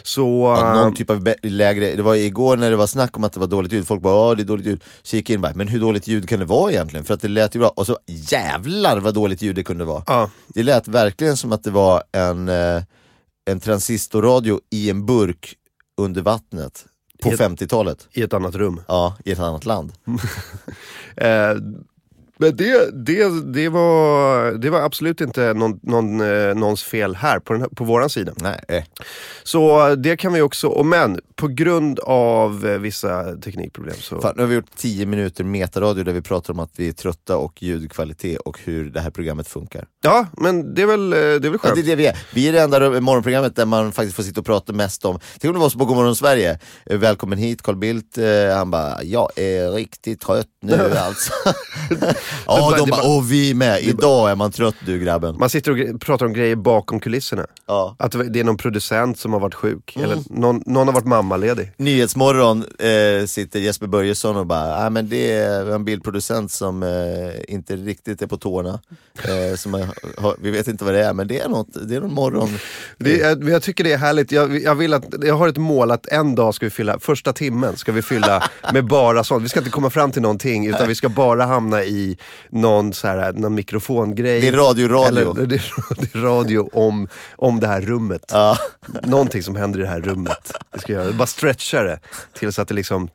Så... 0.03 0.55
Ja, 0.61 0.75
eh, 0.77 0.83
någon 0.85 0.95
typ 0.95 1.11
av 1.11 1.29
lägre, 1.43 1.95
det 1.97 2.03
var 2.03 2.15
igår 2.15 2.57
när 2.57 2.71
det 2.71 2.77
var 2.77 2.87
snack 2.87 3.17
om 3.17 3.25
att 3.25 3.33
det 3.33 3.41
var 3.41 3.47
dåligt 3.47 3.73
ljud, 3.73 3.87
folk 3.87 4.03
bara 4.03 4.35
det 4.35 4.43
är 4.43 4.45
dåligt 4.45 4.67
ljud. 4.67 4.85
Så 5.03 5.17
gick 5.17 5.31
jag 5.31 5.35
in 5.35 5.39
och 5.39 5.43
bara, 5.43 5.55
men 5.57 5.69
hur 5.69 5.81
dåligt 5.81 6.07
ljud 6.09 6.29
kan 6.29 6.39
det 6.39 6.45
vara 6.45 6.71
egentligen? 6.73 7.05
För 7.05 7.15
att 7.15 7.21
det 7.23 7.29
lät 7.29 7.55
ju 7.55 7.59
bra, 7.59 7.69
och 7.69 7.87
så 7.87 7.99
jävlar 8.07 9.01
vad 9.01 9.15
dåligt 9.15 9.43
ljud 9.43 9.57
det 9.57 9.63
kunde 9.65 9.85
vara. 9.85 10.03
ja, 10.07 10.31
Det 10.49 10.63
lät 10.63 10.89
verkligen 10.89 11.37
som 11.37 11.53
att 11.53 11.65
det 11.65 11.71
var 11.71 12.03
en, 12.13 12.49
eh, 12.49 12.83
en 13.51 13.61
transistorradio 13.61 14.61
i 14.71 14.91
en 14.91 15.07
burk 15.07 15.55
under 16.01 16.23
vattnet 16.23 16.85
på 17.23 17.29
I 17.31 17.33
ett- 17.33 17.41
50-talet. 17.41 18.09
i 18.13 18.23
ett 18.23 18.33
annat 18.35 18.55
rum. 18.55 18.81
Ja, 18.89 19.17
i 19.25 19.33
ett 19.33 19.39
annat 19.39 19.65
land. 19.67 19.93
Eh, 21.17 21.55
men 22.39 22.57
det, 22.57 22.91
det, 23.07 23.53
det, 23.53 23.69
var, 23.69 24.53
det 24.53 24.71
var 24.71 24.81
absolut 24.81 25.21
inte 25.21 25.55
någon, 25.55 25.81
någon, 25.83 26.21
eh, 26.21 26.55
någons 26.55 26.83
fel 26.83 27.15
här 27.15 27.39
på, 27.39 27.53
den 27.53 27.71
på 27.75 27.85
våran 27.85 28.11
sida. 28.11 28.33
Nej, 28.37 28.61
eh. 28.69 28.83
Så 29.43 29.95
det 29.95 30.17
kan 30.17 30.33
vi 30.33 30.41
också, 30.41 30.69
och 30.69 30.87
men 30.87 31.21
på 31.37 31.49
grund 31.49 32.01
av 32.01 32.67
eh, 32.67 32.79
vissa 32.79 33.37
teknikproblem 33.37 33.95
så... 33.99 34.21
Fan, 34.21 34.33
nu 34.37 34.43
har 34.43 34.49
vi 34.49 34.55
gjort 34.55 34.77
10 34.77 35.07
minuter 35.07 35.45
metaradio 35.45 36.05
där 36.05 36.13
vi 36.13 36.23
pratar 36.23 36.53
om 36.53 36.61
att 36.61 36.71
vi 36.77 36.89
är 36.89 36.93
trötta 36.93 37.37
och 37.37 37.63
ljudkvalitet 37.63 38.39
och 38.39 38.59
hur 38.65 38.91
det 38.91 39.01
här 39.01 39.11
programmet 39.11 39.49
funkar. 39.49 39.87
Ja, 40.03 40.27
men 40.37 40.75
det 40.75 40.83
är 40.83 40.87
väl, 40.87 41.11
det 41.11 41.17
är 41.19 41.39
väl 41.41 41.53
Ja, 41.53 41.59
skönt. 41.59 41.75
det 41.75 41.81
är 41.81 41.87
det 41.87 41.95
vi 41.97 42.07
är. 42.07 42.19
Vi 42.35 42.49
är 42.49 42.53
det 42.53 42.61
enda 42.61 43.01
morgonprogrammet 43.01 43.57
där 43.57 43.67
man 43.67 43.93
faktiskt 43.93 44.17
får 44.17 44.23
sitta 44.23 44.41
och 44.41 44.47
prata 44.47 44.73
mest 44.73 45.05
om, 45.05 45.19
tänk 45.39 45.51
om 45.51 45.55
det 45.55 45.61
var 45.61 45.69
så 45.71 45.79
på 45.79 45.85
Godmorgon 45.85 46.17
Sverige, 46.17 46.59
välkommen 46.85 47.39
hit 47.39 47.63
Carl 47.63 47.77
Bildt, 47.77 48.19
han 48.55 48.71
bara, 48.71 49.03
jag 49.03 49.31
är 49.37 49.71
riktigt 49.71 50.21
trött 50.21 50.47
nu 50.63 50.75
alltså. 50.97 51.33
ja, 52.47 52.75
de 52.79 52.91
bara- 52.91 53.01
åh 53.05 53.25
vi 53.25 53.55
med, 53.55 53.83
idag 53.83 54.31
är 54.31 54.35
man 54.35 54.53
trött 54.53 54.75
du 54.87 54.99
grabben. 54.99 55.37
Man 55.39 55.51
sitter 55.51 55.93
och 55.95 56.01
pratar 56.01 56.27
om 56.27 56.33
grejer 56.33 56.57
bakom 56.57 57.01
kulisserna. 57.01 57.47
Ja. 57.67 57.97
Att 57.99 58.13
det 58.33 58.41
är 58.41 58.45
någon 58.45 58.57
producent 58.57 59.19
som 59.19 59.33
har 59.33 59.41
varit 59.41 59.55
sjuk, 59.55 59.97
Mm. 59.97 60.11
eller 60.11 60.23
någon, 60.31 60.63
någon 60.67 60.87
har 60.87 60.95
varit 60.95 61.07
mammaledig. 61.07 61.73
Nyhetsmorgon 61.77 62.65
eh, 62.79 63.27
sitter 63.27 63.61
Jesper 63.61 63.87
Börjesson 63.87 64.37
och 64.37 64.47
bara, 64.47 64.87
ah, 64.87 64.91
men 64.91 65.09
det 65.09 65.33
är 65.33 65.71
en 65.75 65.85
bildproducent 65.85 66.53
som 66.53 66.83
eh, 66.83 66.89
inte 67.55 67.77
riktigt 67.77 68.23
är 68.23 68.27
på 68.27 68.37
tårna. 68.37 68.81
Eh, 69.25 69.57
som 69.57 69.75
har, 70.19 70.37
vi 70.41 70.51
vet 70.51 70.69
inte 70.69 70.85
vad 70.85 70.95
det 70.95 71.05
är, 71.05 71.13
men 71.13 71.29
det 71.29 71.41
är 71.41 71.49
något, 71.49 71.69
det 71.89 71.97
är 71.97 72.01
någon 72.01 72.15
morgon. 72.15 72.59
Det 72.99 73.21
är, 73.21 73.49
jag 73.51 73.63
tycker 73.63 73.85
det 73.85 73.93
är 73.93 73.99
härligt, 73.99 74.33
jag, 74.33 74.63
jag, 74.63 74.75
vill 74.75 74.95
att, 74.95 75.05
jag 75.23 75.35
har 75.35 75.49
ett 75.49 75.57
mål 75.57 75.91
att 75.91 76.07
en 76.07 76.35
dag 76.35 76.55
ska 76.55 76.67
vi 76.67 76.71
fylla, 76.71 76.99
första 76.99 77.33
timmen 77.33 77.77
ska 77.77 77.93
vi 77.93 78.03
fylla 78.03 78.43
med 78.73 78.85
bara 78.87 79.25
sånt. 79.25 79.45
Vi 79.45 79.49
ska 79.49 79.61
inte 79.61 79.71
komma 79.71 79.91
fram 79.91 80.13
till 80.13 80.23
någonting 80.23 80.67
utan 80.67 80.89
vi 80.89 80.95
ska 80.95 81.09
bara 81.09 81.45
hamna 81.47 81.83
i 81.85 82.12
någon, 82.51 82.93
så 82.93 83.09
här, 83.09 83.33
någon 83.33 83.55
mikrofongrej. 83.55 84.41
Det 84.41 84.49
är 84.49 84.53
radio-radio. 84.53 85.37
Eller, 85.37 85.47
det, 85.47 85.55
är, 85.55 85.73
det 85.97 86.15
är 86.15 86.19
radio 86.23 86.71
om, 86.73 87.09
om 87.37 87.61
det 87.61 87.67
här 87.67 87.81
rummet. 87.81 88.25
Ja. 88.29 88.59
Någonting 89.03 89.43
som 89.43 89.57
händer 89.57 89.81
i 89.81 89.83
det 89.83 89.89
här 89.89 90.01
rummet. 90.01 90.53
Vi 90.73 90.79
ska 90.79 90.93
göra, 90.93 91.13
bara 91.13 91.27
stretcha 91.27 91.83
det 91.83 92.01
tills 92.33 92.59
att 92.59 92.69
det 92.69 92.75
liksom, 92.75 93.09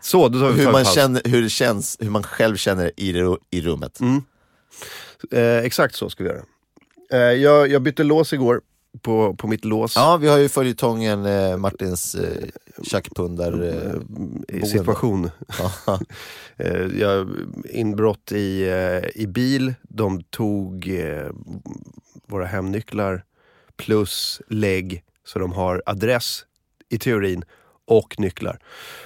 så 0.00 0.28
då 0.28 0.40
tar 0.40 0.50
vi 0.50 0.64
Hur, 0.64 0.72
man 0.72 0.84
känner, 0.84 1.22
hur 1.24 1.42
det 1.42 1.50
känns, 1.50 1.96
hur 2.00 2.10
man 2.10 2.22
själv 2.22 2.56
känner 2.56 2.92
i, 2.96 3.12
det, 3.12 3.36
i 3.50 3.60
rummet. 3.60 3.98
Eh, 5.32 5.56
exakt 5.56 5.94
så 5.94 6.10
ska 6.10 6.24
vi 6.24 6.30
göra. 6.30 6.42
Eh, 7.12 7.18
jag, 7.18 7.68
jag 7.68 7.82
bytte 7.82 8.04
lås 8.04 8.32
igår 8.32 8.60
på, 9.02 9.34
på 9.34 9.46
mitt 9.46 9.64
lås. 9.64 9.96
Ja, 9.96 10.16
vi 10.16 10.28
har 10.28 10.38
ju 10.38 10.48
följetongen 10.48 11.26
eh, 11.26 11.56
Martins 11.56 12.14
eh, 12.14 12.48
tjackpundar 12.82 13.62
eh, 13.62 14.56
i 14.56 14.66
situation. 14.66 15.30
Eh, 16.56 16.86
jag, 17.00 17.28
inbrott 17.64 18.32
i, 18.32 18.68
eh, 18.68 19.22
i 19.22 19.26
bil, 19.26 19.74
de 19.82 20.22
tog 20.22 20.88
eh, 20.88 21.30
våra 22.26 22.46
hemnycklar 22.46 23.24
plus 23.76 24.42
lägg 24.48 25.02
så 25.26 25.38
de 25.38 25.52
har 25.52 25.82
adress 25.86 26.44
i 26.88 26.98
teorin 26.98 27.44
och 27.86 28.14
nycklar. 28.18 28.58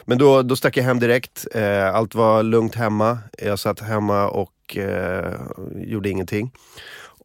Men 0.05 0.19
då, 0.19 0.43
då 0.43 0.57
stack 0.57 0.77
jag 0.77 0.85
hem 0.85 1.01
direkt, 1.01 1.47
eh, 1.55 1.95
allt 1.95 2.15
var 2.15 2.43
lugnt 2.43 2.75
hemma. 2.75 3.19
Jag 3.39 3.59
satt 3.59 3.81
hemma 3.81 4.29
och 4.29 4.77
eh, 4.77 5.35
gjorde 5.77 6.11
ingenting. 6.11 6.53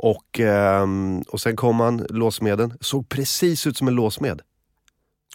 Och, 0.02 0.40
ehm, 0.40 1.22
och 1.22 1.42
sen 1.42 1.56
kom 1.56 1.80
han, 1.80 2.06
låsmeden, 2.10 2.74
såg 2.82 3.10
precis 3.10 3.68
ut 3.68 3.78
som 3.78 3.88
en 3.88 3.96
låsmed. 3.96 4.42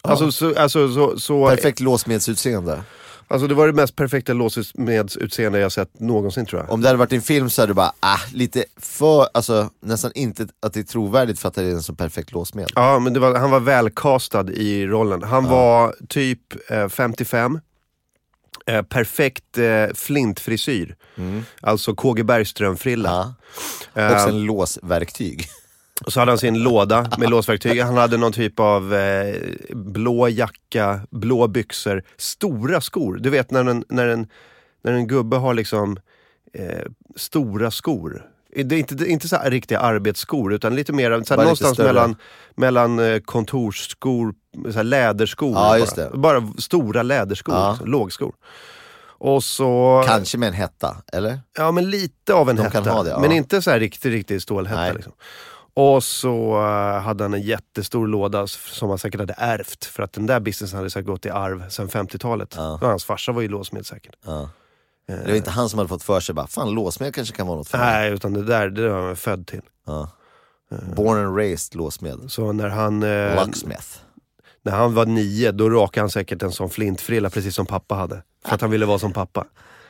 Alltså, 0.02 0.32
så, 0.32 0.58
alltså, 0.58 0.92
så, 0.92 1.18
så, 1.18 1.48
Perfekt 1.48 1.80
låsmedsutseende. 1.80 2.82
Alltså 3.28 3.46
det 3.48 3.54
var 3.54 3.66
det 3.66 3.72
mest 3.72 3.96
perfekta 3.96 4.32
låsmedsutseende 4.32 5.58
jag 5.58 5.72
sett 5.72 6.00
någonsin 6.00 6.46
tror 6.46 6.62
jag. 6.62 6.70
Om 6.70 6.80
det 6.80 6.88
hade 6.88 6.98
varit 6.98 7.12
en 7.12 7.22
film 7.22 7.50
så 7.50 7.62
hade 7.62 7.70
du 7.70 7.74
bara, 7.74 7.92
ah, 8.00 8.18
lite 8.32 8.64
för, 8.76 9.28
alltså 9.34 9.70
nästan 9.80 10.12
inte 10.14 10.46
att 10.62 10.72
det 10.72 10.80
är 10.80 10.84
trovärdigt 10.84 11.38
för 11.38 11.48
att 11.48 11.54
det 11.54 11.62
är 11.62 11.70
en 11.70 11.82
så 11.82 11.94
perfekt 11.94 12.32
låsmed. 12.32 12.68
Ja, 12.74 12.98
men 12.98 13.20
var, 13.20 13.34
han 13.34 13.50
var 13.50 13.60
välkastad 13.60 14.52
i 14.52 14.86
rollen. 14.86 15.22
Han 15.22 15.44
var 15.44 15.94
typ 16.08 16.70
eh, 16.70 16.88
55. 16.88 17.60
Eh, 18.66 18.82
perfekt 18.82 19.58
eh, 19.58 19.86
flintfrisyr. 19.94 20.96
Alltså 21.60 21.94
KG 21.94 22.22
Bergström-frilla. 22.22 23.34
Ja. 23.94 24.14
Och 24.14 24.20
sen 24.20 24.42
låsverktyg. 24.42 25.46
Och 26.04 26.12
så 26.12 26.20
hade 26.20 26.30
han 26.32 26.38
sin 26.38 26.62
låda 26.62 27.10
med 27.18 27.30
låsverktyg. 27.30 27.80
Han 27.80 27.96
hade 27.96 28.16
någon 28.16 28.32
typ 28.32 28.60
av 28.60 28.94
eh, 28.94 29.36
blå 29.70 30.28
jacka, 30.28 31.00
blå 31.10 31.48
byxor, 31.48 32.02
stora 32.16 32.80
skor. 32.80 33.18
Du 33.20 33.30
vet 33.30 33.50
när 33.50 33.64
en, 33.64 33.84
när 33.88 34.08
en, 34.08 34.26
när 34.82 34.92
en 34.92 35.06
gubbe 35.06 35.36
har 35.36 35.54
liksom 35.54 35.96
eh, 36.52 36.84
stora 37.16 37.70
skor. 37.70 38.26
Det 38.54 38.74
är 38.74 38.78
inte, 38.78 39.06
inte 39.06 39.28
så 39.28 39.38
riktiga 39.44 39.78
arbetsskor 39.78 40.52
utan 40.54 40.74
lite 40.76 40.92
mer 40.92 41.10
så 41.10 41.18
lite 41.18 41.36
någonstans 41.36 41.74
större. 41.74 41.86
mellan, 41.86 42.16
mellan 42.54 42.98
eh, 42.98 43.18
kontorsskor, 43.20 44.34
så 44.72 44.82
läderskor. 44.82 45.52
Ja, 45.54 45.86
bara. 45.96 46.10
bara 46.40 46.52
stora 46.58 47.02
läderskor, 47.02 47.54
Ja. 47.54 47.70
liksom, 47.70 47.88
lågskor. 47.90 48.34
Och 49.18 49.44
så... 49.44 50.02
Kanske 50.06 50.38
med 50.38 50.46
en 50.48 50.54
hetta, 50.54 50.96
eller? 51.12 51.40
Ja 51.58 51.70
men 51.72 51.90
lite 51.90 52.34
av 52.34 52.50
en 52.50 52.56
De 52.56 52.62
hetta. 52.62 53.02
det, 53.02 53.10
ja. 53.10 53.18
Men 53.20 53.32
inte 53.32 53.62
så 53.62 53.70
här 53.70 53.80
riktig, 53.80 54.12
riktig 54.12 54.42
stålhätta. 54.42 54.80
Nej. 54.80 54.94
Liksom. 54.94 55.12
Och 55.76 56.04
så 56.04 56.56
eh, 56.56 57.00
hade 57.02 57.24
han 57.24 57.34
en 57.34 57.42
jättestor 57.42 58.06
låda 58.06 58.46
som 58.46 58.88
han 58.88 58.98
säkert 58.98 59.20
hade 59.20 59.34
ärvt. 59.38 59.84
För 59.84 60.02
att 60.02 60.12
den 60.12 60.26
där 60.26 60.40
businessen 60.40 60.76
hade 60.76 60.90
säkert 60.90 61.06
gått 61.06 61.26
i 61.26 61.30
arv 61.30 61.68
sedan 61.68 61.88
50-talet. 61.88 62.54
Ja. 62.56 62.78
Hans 62.82 63.04
farsa 63.04 63.32
var 63.32 63.42
ju 63.42 63.48
låsmed 63.48 63.86
säkert. 63.86 64.14
Ja. 64.26 64.48
Det 65.06 65.26
var 65.28 65.34
inte 65.34 65.50
han 65.50 65.68
som 65.68 65.78
hade 65.78 65.88
fått 65.88 66.02
för 66.02 66.20
sig 66.20 66.34
bara, 66.34 66.46
fan 66.46 66.70
låsmed 66.70 67.14
kanske 67.14 67.34
kan 67.36 67.46
vara 67.46 67.56
något 67.58 67.68
för 67.68 67.78
mig. 67.78 67.86
Nej, 67.92 68.12
utan 68.12 68.32
det 68.32 68.42
där 68.44 68.68
det 68.70 68.88
var 68.88 69.06
han 69.06 69.16
född 69.16 69.46
till. 69.46 69.60
Ja. 69.86 70.08
Born 70.96 71.18
and 71.26 71.36
raised 71.36 71.74
låsmed. 71.74 72.18
Så 72.28 72.52
när 72.52 72.68
han, 72.68 73.02
eh, 73.02 73.34
Locksmith. 73.46 73.86
när 74.62 74.72
han 74.72 74.94
var 74.94 75.06
nio, 75.06 75.52
då 75.52 75.70
rakade 75.70 76.02
han 76.02 76.10
säkert 76.10 76.42
en 76.42 76.52
sån 76.52 76.70
flintfrilla 76.70 77.30
precis 77.30 77.54
som 77.54 77.66
pappa 77.66 77.94
hade. 77.94 78.22
För 78.44 78.54
att 78.54 78.60
han 78.60 78.70
ville 78.70 78.86
vara 78.86 78.98
som 78.98 79.12
pappa. 79.12 79.44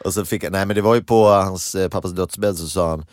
Och 0.04 0.14
så 0.14 0.24
fick 0.24 0.42
han, 0.44 0.52
nej 0.52 0.66
men 0.66 0.76
det 0.76 0.82
var 0.82 0.94
ju 0.94 1.02
på 1.02 1.24
hans 1.28 1.74
eh, 1.74 1.88
pappas 1.88 2.12
dödsbädd 2.12 2.56
så 2.58 2.68
sa 2.68 2.90
han 2.90 3.06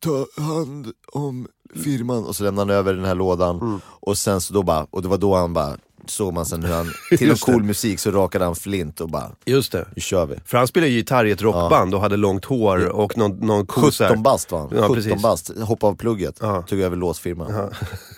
Ta 0.00 0.26
hand 0.42 0.92
om 1.12 1.48
firman 1.84 2.24
och 2.24 2.36
så 2.36 2.44
lämnade 2.44 2.72
han 2.72 2.78
över 2.78 2.94
den 2.94 3.04
här 3.04 3.14
lådan 3.14 3.56
Mm. 3.60 3.80
och 3.86 4.18
sen 4.18 4.40
så 4.40 4.54
då 4.54 4.62
bara, 4.62 4.86
och 4.90 5.02
det 5.02 5.08
var 5.08 5.18
då 5.18 5.36
han 5.36 5.52
bara 5.52 5.76
såg 6.10 6.32
man 6.34 6.46
sen 6.46 6.62
hur 6.64 6.72
han, 6.74 6.92
till 7.18 7.28
det. 7.28 7.40
cool 7.40 7.62
musik 7.62 8.00
så 8.00 8.10
rakade 8.10 8.44
han 8.44 8.54
flint 8.56 9.00
och 9.00 9.08
bara, 9.10 9.30
Just 9.44 9.72
det. 9.72 9.86
nu 9.96 10.00
kör 10.02 10.26
vi. 10.26 10.34
För 10.44 10.58
han 10.58 10.66
spelade 10.66 10.90
ju 10.92 10.96
gitarr 10.98 11.24
i 11.24 11.30
ett 11.30 11.42
rockband 11.42 11.94
och 11.94 12.00
hade 12.00 12.16
långt 12.16 12.44
hår 12.44 12.86
och 12.88 13.16
någon, 13.18 13.36
någon 13.46 13.66
cool 13.66 13.92
så 13.92 14.04
här- 14.04 14.10
17 14.10 14.22
bast 14.22 14.52
var 14.52 14.58
han, 14.58 14.68
Ja, 14.74 14.82
17 14.82 14.94
precis. 14.94 15.22
bast, 15.22 15.58
hoppade 15.58 15.90
av 15.92 15.96
plugget, 15.96 16.40
tog 16.66 16.80
över 16.80 16.96
låsfirman. 16.96 17.52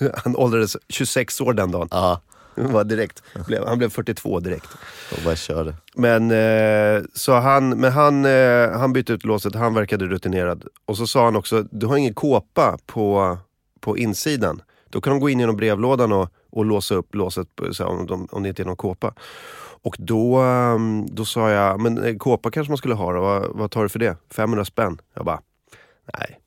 Ja. 0.01 0.11
Han 0.25 0.37
åldrades 0.37 0.77
26 0.89 1.41
år 1.41 1.53
den 1.53 1.71
dagen. 1.71 1.89
Var 2.61 2.85
direkt, 2.85 3.23
blev, 3.47 3.67
han 3.67 3.79
blev 3.79 3.89
42 3.91 4.41
direkt. 4.41 4.67
och 5.13 5.19
bara 5.25 5.37
körde. 5.37 5.75
Men, 5.95 6.31
eh, 6.31 7.03
så 7.15 7.33
han, 7.35 7.69
men 7.69 7.93
han, 7.93 8.25
eh, 8.25 8.71
han 8.79 8.93
bytte 8.93 9.13
ut 9.13 9.25
låset, 9.25 9.55
han 9.55 9.75
verkade 9.75 10.07
rutinerad. 10.07 10.65
Och 10.87 10.97
så 10.97 11.07
sa 11.07 11.25
han 11.25 11.37
också, 11.37 11.65
du 11.71 11.87
har 11.87 11.97
ingen 11.97 12.15
kåpa 12.15 12.79
på, 12.87 13.39
på 13.81 13.99
insidan. 13.99 14.63
Då 14.91 15.01
kan 15.01 15.11
de 15.13 15.21
gå 15.21 15.31
in 15.31 15.41
genom 15.41 15.57
brevlådan 15.57 16.13
och, 16.13 16.29
och 16.51 16.65
låsa 16.65 16.95
upp 16.95 17.15
låset 17.15 17.49
så 17.73 17.85
här, 17.85 17.91
om, 17.91 18.07
de, 18.07 18.29
om 18.31 18.43
det 18.43 18.49
inte 18.49 18.63
är 18.63 18.67
någon 18.67 18.77
kåpa. 18.77 19.15
Och 19.83 19.97
då, 19.99 20.37
ehm, 20.37 21.07
då 21.15 21.25
sa 21.25 21.51
jag, 21.51 21.81
men 21.81 22.05
eh, 22.05 22.17
kåpa 22.17 22.51
kanske 22.51 22.71
man 22.71 22.79
skulle 22.79 22.95
ha 22.95 23.13
då, 23.13 23.21
vad, 23.21 23.47
vad 23.57 23.71
tar 23.71 23.83
du 23.83 23.89
för 23.89 23.99
det? 23.99 24.17
500 24.31 24.65
spänn? 24.65 24.99
Jag 25.15 25.25
bara, 25.25 25.41
nej. 26.19 26.39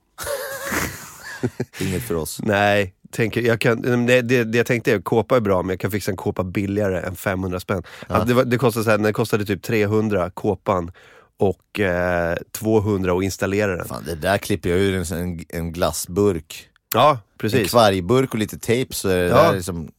Inget 1.81 2.03
för 2.03 2.15
oss. 2.15 2.39
Nej, 2.43 2.93
tänker, 3.11 3.41
jag 3.41 3.59
kan, 3.61 3.81
det, 4.05 4.21
det, 4.21 4.43
det 4.43 4.57
jag 4.57 4.65
tänkte 4.67 4.93
är 4.93 5.01
kåpa 5.01 5.35
är 5.35 5.39
bra 5.39 5.61
men 5.61 5.69
jag 5.69 5.79
kan 5.79 5.91
fixa 5.91 6.11
en 6.11 6.17
kåpa 6.17 6.43
billigare 6.43 6.99
än 6.99 7.15
500 7.15 7.59
spänn. 7.59 7.83
Att 8.07 8.27
det, 8.27 8.33
var- 8.33 8.43
det, 8.43 8.57
kostade, 8.57 8.83
så 8.83 8.91
här, 8.91 8.97
det 8.97 9.13
kostade 9.13 9.45
typ 9.45 9.61
300 9.63 10.29
kåpan 10.29 10.91
och 11.39 11.79
eh, 11.79 12.37
200 12.51 13.13
att 13.17 13.23
installera 13.23 13.75
den. 13.75 13.85
Fan, 13.87 14.03
det 14.05 14.15
där 14.15 14.37
klipper 14.37 14.69
jag 14.69 14.79
ur 14.79 15.13
en, 15.13 15.17
en, 15.19 15.39
en 15.49 15.71
glassburk. 15.71 16.67
Ja, 16.93 17.11
En 17.11 17.17
precis. 17.37 17.69
kvargburk 17.71 18.33
och 18.33 18.39
lite 18.39 18.57
tejp 18.59 18.93
så 18.93 19.09
är 19.09 19.17
det 19.17 19.27
Ja. 19.29 19.43
där 19.43 19.53
liksom, 19.55 19.91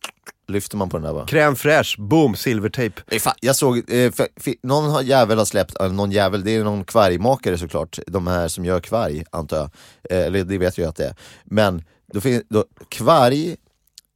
lyfter 0.49 0.77
man 0.77 0.89
på 0.89 0.97
den 0.97 1.05
där 1.05 1.13
bara. 1.13 1.27
Crème 1.27 1.55
fraîche, 1.55 2.01
boom, 2.01 2.35
silvertejp. 2.37 3.19
Fan, 3.21 3.35
Jag 3.41 3.57
såg, 3.57 3.77
eh, 3.79 4.13
för, 4.13 4.29
för, 4.37 4.55
någon 4.63 4.91
har- 4.91 5.03
jävel 5.03 5.39
har 5.39 5.45
släppt, 5.45 5.77
eller 5.77 5.95
någon 5.95 6.11
jävel, 6.13 6.45
det 6.45 6.51
är 6.57 6.65
någon 6.65 6.85
kvargmakare 6.85 7.59
såklart, 7.59 7.99
de 8.07 8.27
här 8.27 8.49
som 8.49 8.65
gör 8.65 8.81
kvarg 8.81 9.25
antar 9.33 9.57
jag, 9.57 9.71
eh, 10.19 10.27
eller 10.27 10.45
det 10.45 10.59
vet 10.59 10.79
jag 10.79 10.89
att 10.89 10.97
det 10.97 11.05
är. 11.07 11.15
Men 11.45 11.85
då 12.13 12.21
finns 12.21 12.43
då, 12.49 12.65
kvarg 12.89 13.57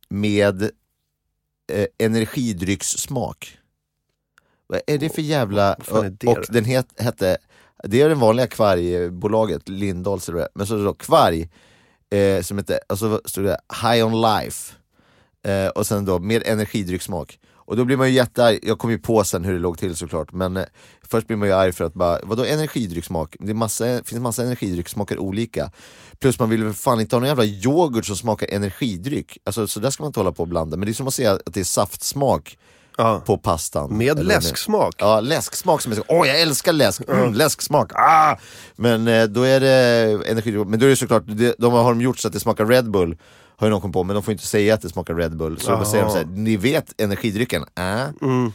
med 0.08 0.62
eh, 1.72 1.86
energidryckssmak. 1.98 3.58
Vad 4.66 4.80
är 4.86 4.98
det 4.98 5.08
för 5.08 5.22
jävla... 5.22 5.76
fan 5.80 6.04
är 6.06 6.10
det 6.10 6.26
och 6.26 6.34
då? 6.36 6.42
den 6.48 6.64
het, 6.64 6.86
hette, 6.96 7.38
det 7.84 8.00
är 8.02 8.08
det 8.08 8.14
vanliga 8.14 8.46
kvargbolaget, 8.46 9.68
Lindahls 9.68 10.28
eller 10.28 10.38
vad 10.38 10.44
det 10.44 10.50
är. 10.54 10.58
men 10.58 10.66
så 10.66 10.74
är 10.74 10.78
det 10.78 10.84
då 10.84 10.94
kvarg, 10.94 11.48
eh, 12.10 12.42
som 12.42 12.58
heter, 12.58 12.78
och 12.88 12.98
så 12.98 13.20
stod 13.24 13.44
det 13.44 13.58
High 13.82 14.06
on 14.06 14.20
Life. 14.20 14.74
Eh, 15.46 15.68
och 15.68 15.86
sen 15.86 16.04
då 16.04 16.18
med 16.18 16.42
energidryckssmak. 16.46 17.38
Och 17.54 17.76
då 17.76 17.84
blir 17.84 17.96
man 17.96 18.08
ju 18.08 18.14
jättearg, 18.14 18.58
jag 18.62 18.78
kom 18.78 18.90
ju 18.90 18.98
på 18.98 19.24
sen 19.24 19.44
hur 19.44 19.52
det 19.52 19.58
låg 19.58 19.78
till 19.78 19.96
såklart, 19.96 20.32
men 20.32 20.56
eh, 20.56 20.64
först 21.02 21.26
blir 21.26 21.36
man 21.36 21.48
ju 21.48 21.54
arg 21.54 21.72
för 21.72 21.84
att 21.84 21.94
bara, 21.94 22.20
vadå 22.22 22.44
energidryckssmak? 22.44 23.36
Det 23.38 23.50
är 23.50 23.54
massa, 23.54 23.84
finns 24.04 24.22
massa 24.22 24.42
energidryck 24.42 24.88
smakar 24.88 25.18
olika. 25.18 25.70
Plus 26.18 26.38
man 26.38 26.50
vill 26.50 26.64
väl 26.64 26.74
fan 26.74 27.00
inte 27.00 27.16
ha 27.16 27.20
någon 27.20 27.28
jävla 27.28 27.44
yoghurt 27.44 28.06
som 28.06 28.16
smakar 28.16 28.46
energidryck. 28.50 29.38
Alltså 29.44 29.66
så 29.66 29.80
där 29.80 29.90
ska 29.90 30.02
man 30.02 30.08
inte 30.08 30.20
hålla 30.20 30.32
på 30.32 30.42
och 30.42 30.48
blanda, 30.48 30.76
men 30.76 30.86
det 30.86 30.92
är 30.92 30.94
som 30.94 31.08
att 31.08 31.14
säga 31.14 31.32
att 31.32 31.54
det 31.54 31.60
är 31.60 31.64
saftsmak 31.64 32.58
Ja. 32.96 33.22
på 33.26 33.38
pastan. 33.38 33.98
Med 33.98 34.18
Eller 34.18 34.22
läsksmak. 34.24 34.94
Ja, 34.98 35.20
läsksmak 35.20 35.82
som 35.82 35.92
är 35.92 35.96
så, 35.96 36.04
åh 36.08 36.28
jag 36.28 36.40
älskar 36.40 36.72
läsk, 36.72 37.02
mm, 37.08 37.34
läsksmak, 37.34 37.92
ah! 37.94 38.36
Men 38.76 39.08
eh, 39.08 39.24
då 39.24 39.42
är 39.42 39.60
det 39.60 39.70
energidryck, 40.30 40.66
men 40.66 40.80
då 40.80 40.86
är 40.86 40.90
det 40.90 40.96
såklart, 40.96 41.22
det, 41.26 41.54
de 41.58 41.72
har 41.72 41.90
de 41.90 42.00
gjort 42.00 42.18
så 42.18 42.28
att 42.28 42.34
det 42.34 42.40
smakar 42.40 42.66
Red 42.66 42.90
Bull, 42.90 43.16
har 43.56 43.66
ju 43.66 43.70
någon 43.70 43.80
kommit 43.80 43.94
på, 43.94 44.04
men 44.04 44.14
de 44.14 44.22
får 44.22 44.32
inte 44.32 44.46
säga 44.46 44.74
att 44.74 44.82
det 44.82 44.88
smakar 44.88 45.14
Red 45.14 45.36
Bull. 45.36 45.60
Så 45.60 45.70
då 45.70 45.76
Jaha. 45.76 45.84
säger 45.84 46.04
de 46.04 46.10
såhär, 46.10 46.26
ni 46.26 46.56
vet 46.56 47.00
energidrycken, 47.00 47.64
äh? 47.78 48.08
Mm. 48.22 48.52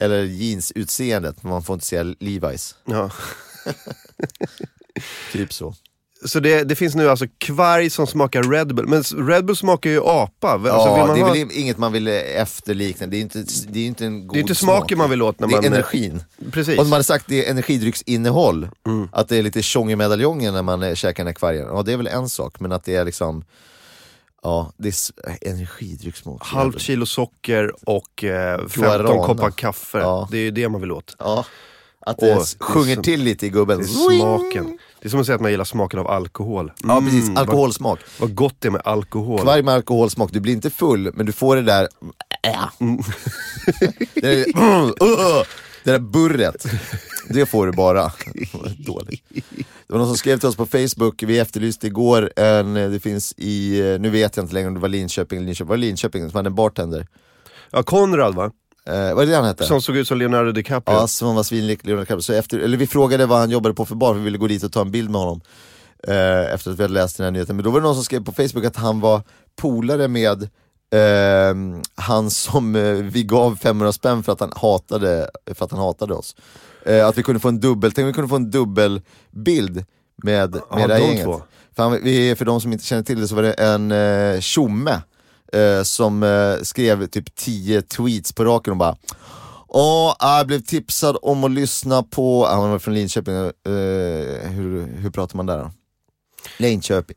Eller 0.00 0.22
jeansutseendet, 0.22 1.42
man 1.42 1.62
får 1.62 1.74
inte 1.74 1.86
säga 1.86 2.02
Levi's. 2.02 2.74
Ja. 2.84 3.10
Typ 5.32 5.52
så. 5.52 5.74
Så 6.26 6.40
det, 6.40 6.64
det 6.64 6.74
finns 6.76 6.94
nu 6.94 7.10
alltså 7.10 7.26
kvarg 7.38 7.90
som 7.90 8.06
smakar 8.06 8.42
Red 8.42 8.74
Bull, 8.74 8.86
men 8.86 9.02
Red 9.02 9.44
Bull 9.44 9.56
smakar 9.56 9.90
ju 9.90 10.00
apa. 10.04 10.48
Alltså, 10.52 10.68
ja, 10.68 10.96
man 11.06 11.14
det 11.14 11.20
är 11.20 11.24
ha... 11.24 11.32
väl 11.34 11.48
inget 11.52 11.78
man 11.78 11.92
vill 11.92 12.08
eh, 12.08 12.14
efterlikna, 12.14 13.06
det 13.06 13.16
är 13.16 13.20
inte, 13.20 13.44
det 13.68 13.80
är 13.80 13.86
inte 13.86 14.04
en 14.06 14.26
god 14.26 14.34
Det 14.36 14.38
är 14.38 14.40
inte 14.40 14.54
smak. 14.54 14.76
smaken 14.78 14.98
man 14.98 15.10
vill 15.10 15.22
åt 15.22 15.40
när 15.40 15.48
Det 15.48 15.54
är 15.54 15.56
man... 15.56 15.64
energin. 15.72 16.22
Precis. 16.52 16.78
Om 16.78 16.84
man 16.86 16.92
hade 16.92 17.04
sagt 17.04 17.24
det 17.28 17.46
är 17.46 17.50
energidrycksinnehåll, 17.50 18.68
Mm. 18.86 19.08
att 19.12 19.28
det 19.28 19.36
är 19.36 19.42
lite 19.42 19.62
tjong 19.62 19.90
i 19.90 19.96
medaljongen 19.96 20.54
när 20.54 20.62
man 20.62 20.82
eh, 20.82 20.94
käkar 20.94 21.24
den 21.24 21.26
här 21.28 21.34
kvargen, 21.34 21.66
ja 21.66 21.82
det 21.82 21.92
är 21.92 21.96
väl 21.96 22.06
en 22.06 22.28
sak, 22.28 22.60
men 22.60 22.72
att 22.72 22.84
det 22.84 22.94
är 22.96 23.04
liksom 23.04 23.44
Ja, 24.42 24.72
det 24.76 24.88
är 24.88 25.48
energidryckssmak. 25.48 26.42
Halvt 26.46 26.80
kilo 26.80 27.06
socker 27.06 27.72
och 27.88 28.24
eh, 28.24 28.58
15 28.58 28.82
Guarana. 28.82 29.26
koppar 29.26 29.50
kaffe. 29.50 29.98
Ja. 29.98 30.28
Det 30.30 30.38
är 30.38 30.42
ju 30.42 30.50
det 30.50 30.68
man 30.68 30.80
vill 30.80 30.92
åt. 30.92 31.16
Ja, 31.18 31.44
att 32.00 32.16
Åh, 32.18 32.28
det 32.28 32.34
det 32.34 32.40
s- 32.40 32.56
sjunger 32.60 32.94
som- 32.94 33.04
till 33.04 33.22
lite 33.22 33.46
i 33.46 33.48
gubben. 33.48 33.78
Det 33.78 33.84
är 33.84 34.18
smaken. 34.18 34.78
Det 35.00 35.08
är 35.08 35.10
som 35.10 35.20
att 35.20 35.26
säga 35.26 35.36
att 35.36 35.40
man 35.42 35.50
gillar 35.50 35.64
smaken 35.64 36.00
av 36.00 36.08
alkohol. 36.08 36.72
Ja 36.82 37.00
precis, 37.00 37.24
Mm, 37.24 37.36
alkoholsmak. 37.36 38.00
Vad, 38.18 38.28
vad 38.28 38.36
gott 38.36 38.54
det 38.58 38.68
är 38.68 38.72
med 38.72 38.82
alkohol. 38.84 39.40
Kvarg 39.40 39.62
med 39.62 39.74
alkoholsmak, 39.74 40.32
du 40.32 40.40
blir 40.40 40.52
inte 40.52 40.70
full 40.70 41.12
men 41.14 41.26
du 41.26 41.32
får 41.32 41.56
det 41.56 41.62
där 41.62 41.88
Mm. 42.80 42.96
det, 44.14 44.22
där 44.22 45.44
det 45.84 45.90
där 45.92 45.98
burret, 45.98 46.66
det 47.28 47.46
får 47.46 47.66
du 47.66 47.72
bara. 47.72 48.12
Dåligt. 48.86 49.22
Det 49.86 49.92
var 49.92 49.98
någon 49.98 50.08
som 50.08 50.16
skrev 50.16 50.38
till 50.38 50.48
oss 50.48 50.56
på 50.56 50.66
Facebook, 50.66 51.22
vi 51.22 51.38
efterlyste 51.38 51.86
igår 51.86 52.32
en, 52.36 52.74
det 52.74 53.00
finns 53.00 53.34
i, 53.36 53.80
nu 54.00 54.10
vet 54.10 54.36
jag 54.36 54.44
inte 54.44 54.54
längre 54.54 54.68
om 54.68 54.74
det 54.74 54.80
var 54.80 54.88
Linköping 54.88 55.36
eller 55.38 55.46
Linköping, 55.46 55.68
var 55.68 55.76
det 55.76 55.80
Linköping 55.80 56.30
som 56.30 56.36
hade 56.36 56.48
en 56.48 56.54
bartender? 56.54 57.06
Ja, 57.70 57.82
Konrad 57.82 58.34
va? 58.34 58.50
Eh, 58.88 59.14
vad 59.14 59.22
är 59.22 59.26
det 59.26 59.36
han 59.36 59.44
hette? 59.44 59.64
Som 59.64 59.82
såg 59.82 59.96
ut 59.96 60.08
som 60.08 60.18
Leonardo 60.18 60.52
DiCaprio. 60.52 60.96
Ja, 60.96 61.06
som 61.06 61.34
var 61.34 61.42
svinlik 61.42 61.84
Leonardo 61.84 62.04
DiCaprio. 62.04 62.22
Så 62.22 62.32
efter, 62.32 62.58
eller 62.58 62.76
vi 62.78 62.86
frågade 62.86 63.26
vad 63.26 63.38
han 63.38 63.50
jobbade 63.50 63.74
på 63.74 63.84
för 63.84 63.94
bar, 63.94 64.12
för 64.14 64.18
vi 64.18 64.24
ville 64.24 64.38
gå 64.38 64.46
dit 64.46 64.64
och 64.64 64.72
ta 64.72 64.80
en 64.80 64.90
bild 64.90 65.10
med 65.10 65.20
honom. 65.20 65.40
Eh, 66.08 66.54
efter 66.54 66.70
att 66.70 66.78
vi 66.78 66.82
hade 66.82 66.94
läst 66.94 67.16
den 67.16 67.24
här 67.24 67.30
nyheten. 67.30 67.56
Men 67.56 67.64
då 67.64 67.70
var 67.70 67.80
det 67.80 67.86
någon 67.86 67.94
som 67.94 68.04
skrev 68.04 68.24
på 68.24 68.32
Facebook 68.32 68.64
att 68.64 68.76
han 68.76 69.00
var 69.00 69.22
polare 69.56 70.08
med 70.08 70.48
ehm, 70.94 71.82
han 71.94 72.30
som 72.30 72.76
eh, 72.76 72.82
vi 72.92 73.22
gav 73.22 73.56
500 73.56 73.92
spänn 73.92 74.22
för 74.22 74.32
att 74.32 74.40
han 74.40 74.52
hatade, 74.56 75.30
för 75.54 75.64
att 75.64 75.70
han 75.70 75.80
hatade 75.80 76.14
oss. 76.14 76.36
Eh, 76.86 77.06
att 77.06 77.18
vi 77.18 77.22
kunde 77.22 77.40
få 77.40 77.48
en 77.48 77.60
dubbel, 77.60 77.92
tänk 77.92 78.04
om 78.04 78.06
vi 78.06 78.12
kunde 78.12 78.28
få 78.28 78.36
en 78.36 78.50
dubbelbild 78.50 79.84
med, 80.22 80.50
med 80.50 80.60
Ja, 80.70 80.86
det 80.86 80.94
här 80.94 81.00
gänget. 81.00 81.24
två. 81.24 81.42
För, 81.76 81.82
han, 81.82 81.98
vi, 82.02 82.34
för 82.36 82.44
de 82.44 82.60
som 82.60 82.72
inte 82.72 82.84
känner 82.84 83.02
till 83.02 83.20
det 83.20 83.28
så 83.28 83.34
var 83.34 83.42
det 83.42 83.52
en 83.52 83.92
eh, 83.92 84.40
tjomme 84.40 85.00
eh, 85.52 85.82
som 85.82 86.22
eh, 86.22 86.62
skrev 86.62 87.06
typ 87.06 87.34
10 87.34 87.82
tweets 87.82 88.32
på 88.32 88.44
raken 88.44 88.70
och 88.70 88.76
bara 88.76 88.96
Och 89.70 90.16
jag 90.18 90.46
blev 90.46 90.60
tipsad 90.60 91.16
om 91.22 91.44
att 91.44 91.50
lyssna 91.50 92.02
på, 92.02 92.46
han 92.46 92.70
var 92.70 92.78
från 92.78 92.94
Linköping, 92.94 93.34
eh, 93.34 94.50
hur, 94.50 94.96
hur 94.96 95.10
pratar 95.10 95.36
man 95.36 95.46
där 95.46 95.58
då? 95.58 95.70
Linköping. 96.56 97.16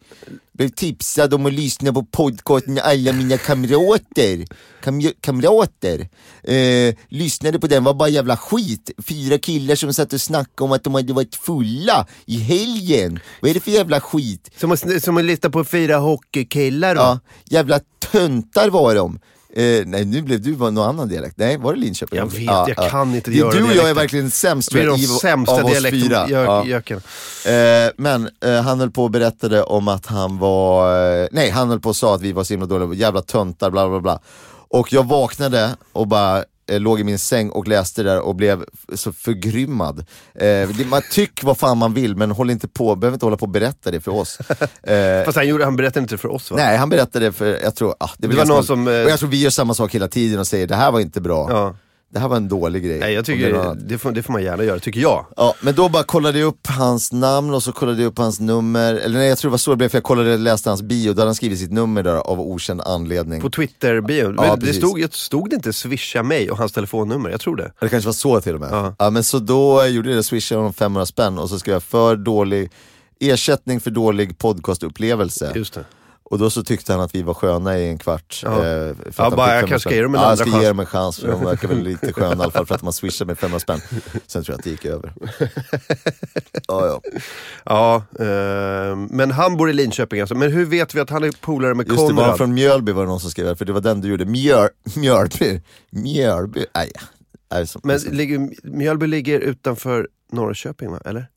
Blev 0.54 0.70
tipsad 0.70 1.34
om 1.34 1.46
att 1.46 1.54
lyssna 1.54 1.94
på 1.94 2.04
podcasten 2.04 2.80
Alla 2.84 3.14
mina 3.14 3.38
kamrater. 3.38 4.46
Kam 4.84 5.02
kamrater. 5.22 6.10
Eh, 6.44 6.96
lyssnade 7.10 7.60
på 7.60 7.68
den, 7.68 7.84
var 7.84 7.94
bara 7.94 8.10
jävla 8.10 8.38
skit. 8.38 8.92
Fyra 9.08 9.38
killar 9.38 9.76
som 9.76 9.94
satt 9.94 10.14
och 10.14 10.22
snackade 10.22 10.66
om 10.66 10.72
att 10.72 10.84
de 10.84 10.94
hade 10.94 11.14
varit 11.14 11.36
fulla 11.36 12.08
i 12.26 12.38
helgen. 12.38 13.20
Vad 13.42 13.50
är 13.50 13.54
det 13.54 13.60
för 13.60 13.72
jävla 13.72 14.02
skit? 14.02 14.52
Som 14.58 14.72
att, 14.72 15.04
som 15.04 15.18
att 15.18 15.24
lista 15.24 15.50
på 15.50 15.64
fyra 15.64 15.98
hockeykillar 15.98 16.96
då. 16.96 17.02
Ja, 17.02 17.20
jävla 17.46 17.80
töntar 18.12 18.70
var 18.70 18.96
de. 18.96 19.20
Eh, 19.54 19.86
nej 19.86 20.06
nu 20.06 20.22
blev 20.22 20.42
du 20.42 20.58
någon 20.58 20.78
annan 20.78 21.08
dialekt. 21.08 21.38
Nej, 21.38 21.58
var 21.58 21.74
det 21.74 21.80
Linköping? 21.80 22.20
Jag 22.20 22.32
vet, 22.32 22.78
jag 22.78 22.90
kan 22.90 23.16
inte 23.16 23.32
Det 23.32 23.38
göra 23.38 23.52
Du 23.52 23.64
och 23.64 23.76
jag 23.76 23.90
är 23.90 23.94
verkligen 23.94 24.32
sämst 24.32 24.76
Vi 24.76 24.80
är 24.80 24.88
de 24.88 24.98
sämsta 24.98 25.56
av 25.56 25.66
oss 25.66 25.90
fyra. 25.90 26.30
Ja. 26.30 26.66
Eh, 27.52 27.92
men 27.98 28.30
eh, 28.46 28.62
han 28.62 28.80
höll 28.80 28.92
på 28.92 29.04
och 29.04 29.12
berättade 29.12 29.64
om 29.64 29.88
att 29.88 30.06
han 30.06 30.38
var, 30.38 31.22
eh, 31.22 31.28
nej 31.32 31.50
han 31.50 31.70
höll 31.70 31.80
på 31.80 31.90
och 31.90 31.96
sa 31.96 32.16
att 32.16 32.22
vi 32.22 32.32
var 32.32 32.44
så 32.44 32.54
himla 32.54 32.66
dåliga, 32.66 32.94
jävla 32.94 33.22
töntar 33.22 33.70
bla 33.70 33.90
bla 33.90 34.00
bla. 34.00 34.20
Och 34.68 34.94
jag 34.94 35.08
vaknade 35.08 35.76
och 35.94 36.08
bara 36.08 36.44
låg 36.80 37.00
i 37.00 37.04
min 37.04 37.20
säng 37.20 37.50
och 37.50 37.68
läste 37.68 38.04
där 38.04 38.20
och 38.20 38.36
blev 38.36 38.66
så 38.94 39.14
förgrymmad. 39.14 40.00
Eh, 40.36 40.70
det, 40.70 40.86
man 40.90 41.02
tycker 41.12 41.46
vad 41.46 41.58
fan 41.58 41.78
man 41.78 41.94
vill 41.94 42.16
men 42.16 42.32
håll 42.32 42.50
inte 42.50 42.68
på, 42.68 42.96
behöver 42.96 43.16
inte 43.16 43.26
hålla 43.26 43.38
på 43.38 43.46
och 43.46 43.50
berätta 43.50 43.92
det 43.92 44.02
för 44.02 44.12
oss. 44.12 44.40
Eh, 44.84 45.24
Fast 45.26 45.38
han, 45.38 45.48
gjorde, 45.48 45.66
han 45.66 45.76
berättade 45.76 46.00
inte 46.00 46.18
för 46.18 46.32
oss 46.32 46.52
va? 46.52 46.58
nej 46.58 46.78
han 46.78 46.90
berättade 46.90 47.26
det 47.26 47.32
för, 47.32 47.60
jag 47.64 47.76
tror, 47.76 47.96
ah, 48.00 48.10
det, 48.18 48.28
Det 48.28 48.36
var 48.36 48.46
någon 48.46 48.64
som, 48.64 48.88
eh, 48.88 49.04
Och 49.04 49.10
jag 49.10 49.20
tror 49.20 49.30
vi 49.30 49.42
gör 49.42 49.50
samma 49.50 49.74
sak 49.74 49.96
hela 49.96 50.08
tiden 50.08 50.40
och 50.40 50.48
säger 50.48 50.68
det 50.68 50.76
här 50.76 50.92
var 50.92 51.00
inte 51.00 51.22
bra. 51.22 51.48
Ja. 51.50 51.76
Det 52.14 52.20
här 52.20 52.28
var 52.28 52.38
en 52.38 52.48
dålig 52.48 52.84
grej. 52.84 53.00
Nej, 53.00 53.14
jag 53.14 53.24
det 53.24 53.26
tycker, 53.26 53.54
något- 53.54 53.78
det 53.90 53.98
får, 53.98 54.12
det 54.12 54.24
får 54.24 54.34
man 54.34 54.44
gärna 54.44 54.64
göra, 54.64 54.80
tycker 54.80 55.00
jag. 55.02 55.26
Ja, 55.38 55.54
men 55.62 55.76
då 55.76 55.90
bara 55.90 56.04
kollade 56.04 56.40
jag 56.40 56.48
upp 56.48 56.68
hans 56.68 57.12
namn 57.12 57.54
och 57.54 57.64
så 57.64 57.72
kollade 57.72 58.02
jag 58.02 58.08
upp 58.10 58.18
hans 58.18 58.40
nummer, 58.40 58.94
eller 58.94 59.20
nej 59.20 59.28
jag 59.30 59.38
tror 59.38 59.50
det 59.50 59.52
var 59.52 59.58
så 59.58 59.72
det 59.72 59.78
blev 59.78 59.90
för 59.90 59.98
jag 59.98 60.04
kollade, 60.04 60.38
läste 60.38 60.70
hans 60.70 60.82
bio, 60.82 61.14
då 61.14 61.22
hade 61.22 61.28
han 61.28 61.36
skrivit 61.36 61.60
sitt 61.60 61.72
nummer 61.72 62.04
där 62.04 62.16
av 62.16 62.42
okänd 62.42 62.82
anledning. 62.82 63.42
På 63.42 63.50
Twitter-bion. 63.50 64.36
Ja, 64.38 64.56
det 64.56 64.74
stod, 64.74 65.14
stod 65.14 65.50
det 65.50 65.56
inte 65.56 65.74
swisha 65.74 66.24
mig 66.24 66.52
och 66.52 66.58
hans 66.58 66.72
telefonnummer? 66.72 67.30
Jag 67.30 67.40
tror 67.42 67.56
det. 67.56 67.72
Det 67.82 67.90
kanske 67.90 68.08
var 68.08 68.14
så 68.14 68.42
till 68.42 68.54
och 68.54 68.60
med. 68.62 68.70
Ja. 68.72 68.96
Ja. 69.00 69.10
men 69.10 69.24
så 69.24 69.40
då 69.40 69.86
gjorde 69.86 70.10
jag 70.10 70.18
det, 70.20 70.24
swishade 70.24 70.60
honom 70.60 70.74
500 70.74 71.06
spänn 71.06 71.38
och 71.40 71.50
så 71.50 71.60
skrev 71.60 71.74
jag 71.76 71.84
för 71.84 72.16
dålig, 72.16 72.72
ersättning 73.20 73.80
för 73.80 73.92
dålig 73.92 74.38
podcastupplevelse. 74.38 75.52
Just 75.56 75.74
det. 75.74 75.86
Och 76.32 76.38
då 76.40 76.50
så 76.50 76.64
tyckte 76.64 76.92
han 76.94 77.02
att 77.02 77.16
vi 77.16 77.22
var 77.22 77.34
sköna 77.34 77.80
i 77.80 77.88
en 77.90 77.98
kvart. 77.98 78.42
Ja. 78.46 78.66
eh, 78.66 78.72
Ja, 79.18 79.30
bara, 79.30 79.30
jag 79.30 79.36
500 79.36 79.60
kanske 79.68 79.80
ska 79.80 79.96
ge 79.96 80.02
dem 80.02 80.16
en 80.16 80.22
ja, 80.22 80.28
andra 80.28 80.32
jag 80.32 80.38
ska 80.38 80.52
chans. 80.52 80.62
ge 80.64 80.68
dem 80.68 80.80
en 80.80 80.86
chans, 80.86 81.20
för 81.20 81.28
de 81.32 81.46
verkar 81.46 81.68
väl 81.68 81.84
lite 81.84 82.14
sköna 82.14 82.30
i 82.30 82.44
alla 82.44 82.52
fall 82.52 82.66
för 82.66 82.76
att 82.76 82.82
man 82.82 82.94
swishade 82.94 83.28
med 83.28 83.38
500 83.40 83.60
spänn. 83.60 83.80
Sen 84.28 84.44
tror 84.44 84.54
jag 84.54 84.58
att 84.60 84.64
det 84.64 84.70
gick 84.70 84.86
över. 84.86 85.14
ja, 86.68 86.88
ja. 86.88 87.02
Ja, 87.66 87.96
eh, 88.26 88.96
men 88.96 89.32
han 89.32 89.58
bor 89.58 89.70
i 89.70 89.74
Linköping 89.74 90.20
alltså. 90.22 90.36
Men 90.36 90.52
hur 90.52 90.66
vet 90.66 90.96
vi 90.96 91.00
att 91.00 91.10
han 91.10 91.24
är 91.24 91.32
polare 91.42 91.74
med 91.74 91.88
Just 91.88 91.98
det, 91.98 92.02
var 92.04 92.10
Konrad? 92.10 92.26
han 92.28 92.38
från 92.38 92.54
Mjölby 92.54 92.92
var 92.92 93.04
det 93.04 93.10
någon 93.10 93.20
som 93.20 93.32
skrev, 93.32 93.56
för 93.56 93.66
det 93.66 93.74
var 93.74 93.82
den 93.82 94.02
du 94.02 94.08
gjorde. 94.08 94.26
Mjöl, 94.26 94.70
Mjölby, 94.96 95.62
Mjölby, 95.90 96.66
nej. 96.76 96.92
nej 97.52 97.68
så, 97.68 97.80
Men 97.84 98.00
ligger, 98.00 98.50
Mjölby 98.64 99.08
ligger 99.08 99.40
utanför 99.40 100.08
Norrköping 100.32 100.92
va? 100.92 101.00
Eller? 101.06 101.28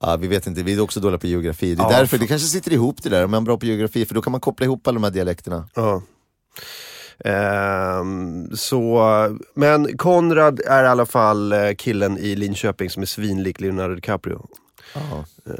Ja, 0.00 0.16
vi 0.16 0.28
vet 0.28 0.46
inte, 0.46 0.62
vi 0.62 0.74
är 0.74 0.80
också 0.80 1.00
dåliga 1.00 1.18
på 1.18 1.26
geografi. 1.26 1.74
Det 1.74 1.82
är 1.82 1.90
Ja, 1.92 1.98
därför, 1.98 2.18
det 2.18 2.26
kanske 2.26 2.48
sitter 2.48 2.72
ihop 2.72 3.02
det 3.02 3.08
där, 3.08 3.24
om 3.24 3.30
man 3.30 3.42
är 3.42 3.44
bra 3.44 3.56
på 3.58 3.66
geografi, 3.66 4.06
för 4.06 4.14
då 4.14 4.22
kan 4.22 4.30
man 4.30 4.40
koppla 4.40 4.66
ihop 4.66 4.86
alla 4.86 4.94
de 4.94 5.04
här 5.04 5.10
dialekterna. 5.10 5.68
Ja. 5.74 6.02
Ehm, 7.24 8.56
så, 8.56 9.02
men 9.54 9.98
Konrad 9.98 10.60
är 10.66 10.84
i 10.84 10.86
alla 10.86 11.06
fall 11.06 11.52
eh, 11.52 11.74
killen 11.78 12.18
i 12.18 12.36
Linköping 12.36 12.90
som 12.90 13.02
är 13.02 13.06
svinlik 13.06 13.60
Leonardo 13.60 13.94
DiCaprio. 13.94 14.46
Eh, 14.94 15.52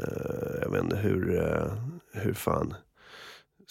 jag 0.61 0.71
vet 0.71 0.83
inte 0.83 0.95
hur, 0.95 1.43
eh, 1.43 1.73
hur 2.13 2.33
fan. 2.33 2.73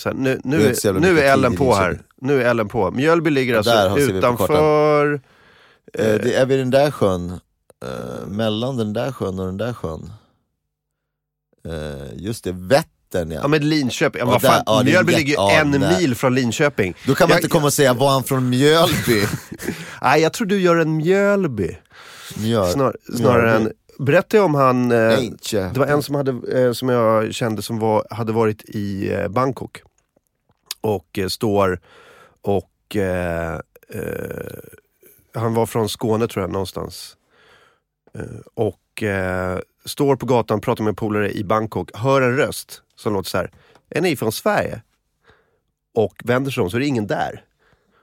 Här, 0.04 0.14
nu, 0.14 0.40
Det 0.44 0.84
är 0.84 0.92
nu, 0.92 1.00
nu 1.00 1.20
är 1.20 1.52
i 1.52 1.56
på 1.56 1.74
här. 1.74 2.00
Nu 2.20 2.42
är 2.42 2.50
Ellen 2.50 2.68
på. 2.68 2.90
Mjölby 2.90 3.30
ligger 3.30 3.56
alltså 3.56 3.98
utanför... 3.98 5.12
Eh, 5.94 6.14
det 6.14 6.34
är 6.34 6.46
vid 6.46 6.58
den 6.58 6.70
där 6.70 6.90
sjön, 6.90 7.30
eh, 7.84 8.26
mellan 8.26 8.76
den 8.76 8.92
där 8.92 9.12
sjön 9.12 9.38
och 9.38 9.46
den 9.46 9.56
där 9.56 9.72
sjön. 9.72 10.12
Eh, 11.68 12.16
just 12.16 12.44
det, 12.44 12.52
Vättern 12.52 13.30
ja. 13.30 13.40
Ja 13.42 13.48
men 13.48 13.68
Linköping, 13.68 14.18
ja, 14.20 14.26
vad 14.26 14.42
där- 14.42 14.48
fan, 14.48 14.62
ja, 14.66 14.82
Mjölby 14.84 15.12
ligger 15.12 15.50
ju 15.50 15.56
en 15.56 15.70
nej. 15.70 15.98
mil 16.00 16.14
från 16.14 16.34
Linköping. 16.34 16.94
Då 17.06 17.14
kan 17.14 17.28
man 17.28 17.32
Jag- 17.34 17.38
inte 17.38 17.48
komma 17.48 17.66
och 17.66 17.72
säga, 17.72 17.94
var 17.94 18.10
han 18.10 18.24
från 18.24 18.48
Mjölby? 18.50 19.26
Nej 20.02 20.22
jag 20.22 20.32
tror 20.32 20.46
du 20.46 20.60
gör 20.60 20.76
en 20.76 20.96
Mjölby. 20.96 21.78
Mjöl, 22.38 22.66
Snar, 22.72 22.96
snarare 23.16 23.56
än, 23.56 23.72
berätta 23.98 24.36
jag 24.36 24.44
om 24.46 24.54
han, 24.54 24.92
eh, 24.92 25.18
det 25.52 25.76
var 25.76 25.86
en 25.86 26.02
som, 26.02 26.14
hade, 26.14 26.60
eh, 26.62 26.72
som 26.72 26.88
jag 26.88 27.34
kände 27.34 27.62
som 27.62 27.78
var, 27.78 28.06
hade 28.10 28.32
varit 28.32 28.62
i 28.68 29.12
eh, 29.12 29.28
Bangkok. 29.28 29.82
Och 30.80 31.18
eh, 31.18 31.28
står 31.28 31.80
och 32.42 32.96
eh, 32.96 33.60
han 35.34 35.54
var 35.54 35.66
från 35.66 35.88
Skåne 35.88 36.28
tror 36.28 36.42
jag 36.42 36.50
någonstans. 36.52 37.16
Och 38.54 39.02
står 39.90 40.16
på 40.16 40.26
gatan, 40.26 40.60
pratar 40.60 40.84
med 40.84 40.88
en 40.90 40.94
polare 40.96 41.32
i 41.32 41.44
Bangkok, 41.44 41.90
hör 41.94 42.22
en 42.22 42.36
röst 42.36 42.82
som 42.96 43.12
låter 43.12 43.30
så 43.30 43.36
här. 43.38 43.50
Är 43.90 44.00
ni 44.00 44.16
från 44.16 44.32
Sverige? 44.32 44.82
Och 45.94 46.14
vänder 46.24 46.50
sig 46.50 46.62
om 46.62 46.70
så 46.70 46.76
är 46.76 46.80
det 46.80 46.86
ingen 46.86 47.06
där. 47.06 47.44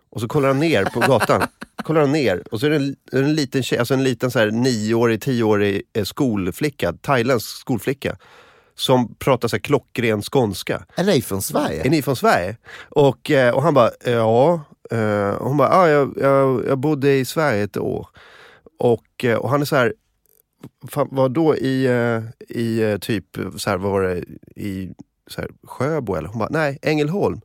Och 0.09 0.21
så 0.21 0.27
kollar 0.27 0.47
han 0.47 0.59
ner 0.59 0.85
på 0.85 0.99
gatan. 0.99 1.41
kollar 1.83 2.01
han 2.01 2.11
ner 2.11 2.43
och 2.51 2.59
så 2.59 2.65
är 2.65 2.69
det 2.69 2.75
en, 2.75 2.95
en 3.11 3.35
liten 3.35 3.63
tjej, 3.63 3.79
alltså 3.79 3.93
en 3.93 4.03
liten 4.03 4.31
så 4.31 4.39
här 4.39 4.51
nioårig, 4.51 5.21
tioårig 5.21 5.81
eh, 5.93 6.03
skolflicka, 6.03 6.93
thailändsk 6.93 7.59
skolflicka. 7.59 8.17
Som 8.75 9.15
pratar 9.15 9.47
så 9.47 9.55
här 9.55 9.61
klockren 9.61 10.21
skånska. 10.21 10.85
Är 10.95 11.03
ni 11.03 11.21
från 11.21 11.41
Sverige? 11.41 11.85
Är 11.85 11.89
ni 11.89 12.01
från 12.01 12.15
Sverige? 12.15 12.57
Och, 12.89 13.31
eh, 13.31 13.53
och 13.53 13.61
han 13.61 13.73
bara, 13.73 13.91
ja. 14.05 14.61
Eh, 14.91 15.29
Och 15.29 15.47
hon 15.47 15.57
bara, 15.57 15.69
ja, 15.69 15.89
jag, 15.89 16.13
jag, 16.21 16.65
jag 16.67 16.77
bodde 16.77 17.13
i 17.17 17.25
Sverige 17.25 17.63
ett 17.63 17.77
år. 17.77 18.07
Och, 18.79 19.25
och 19.39 19.49
han 19.49 19.61
är 19.61 19.65
så 19.65 19.75
här, 19.75 19.93
vad 21.11 21.31
då 21.31 21.55
i, 21.55 21.85
eh, 21.85 22.21
i 22.57 22.81
eh, 22.81 22.97
typ, 22.97 23.25
så 23.57 23.69
här, 23.69 23.77
vad 23.77 23.91
var 23.91 24.01
det, 24.01 24.23
i 24.61 24.89
så 25.29 25.41
här, 25.41 25.49
Sjöbo 25.67 26.15
eller? 26.15 26.29
Hon 26.29 26.39
bara, 26.39 26.49
nej, 26.51 26.79
Ängelholm. 26.81 27.41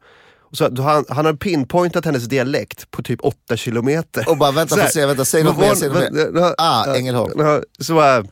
Så, 0.55 0.83
han, 0.83 1.05
han 1.09 1.25
har 1.25 1.33
pinpointat 1.33 2.05
hennes 2.05 2.25
dialekt 2.25 2.91
på 2.91 3.03
typ 3.03 3.21
åtta 3.23 3.57
kilometer. 3.57 4.29
Och 4.31 4.37
bara 4.37 4.51
vänta, 4.53 4.77
här, 4.77 4.89
se, 4.89 5.07
vänta, 5.07 5.25
säg 5.25 5.45
något 5.45 5.59
mer, 5.59 5.69
var- 5.69 5.75
säg 5.75 5.89
något 5.89 6.35
mer. 6.35 6.55
Ah, 6.59 6.95
Ängelholm. 6.97 7.63
Så, 7.81 8.01
eh, 8.03 8.25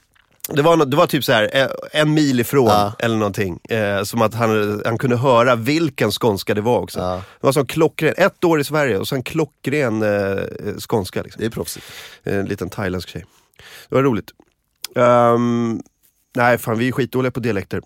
det, 0.49 0.63
var, 0.63 0.87
det 0.87 0.97
var 0.97 1.07
typ 1.07 1.25
så 1.25 1.33
här 1.33 1.69
en 1.93 2.15
mil 2.15 2.41
ifrån 2.41 2.67
Ja. 2.67 2.93
eller 2.99 3.17
någonting. 3.17 3.59
Eh, 3.69 4.03
som 4.03 4.23
att 4.23 4.35
han, 4.35 4.83
han 4.85 4.99
kunde 4.99 5.17
höra 5.17 5.55
vilken 5.57 6.11
skånska 6.11 6.55
det 6.55 6.61
var 6.61 6.79
också. 6.79 7.01
Ja. 7.01 7.15
Det 7.41 7.47
var 7.47 7.53
som 7.53 7.67
klockren, 7.67 8.15
ett 8.17 8.45
år 8.45 8.61
i 8.61 8.65
Sverige 8.65 8.99
och 8.99 9.09
sen 9.09 9.23
klockren 9.23 10.03
eh, 10.03 10.37
skånska. 10.89 11.23
Liksom. 11.23 11.41
Det 11.41 11.47
är 11.47 11.51
proffsigt. 11.51 11.87
En 12.23 12.47
liten 12.47 12.69
thailändsk 12.71 13.09
tjej. 13.09 13.25
Det 13.89 13.95
var 13.95 14.03
roligt. 14.03 14.31
Ehm, 14.97 15.81
nej, 16.37 16.59
fan 16.59 16.79
vi 16.79 16.89
är 16.89 16.93
skitdåliga 16.93 17.31
på 17.31 17.41
dialekter. 17.41 17.81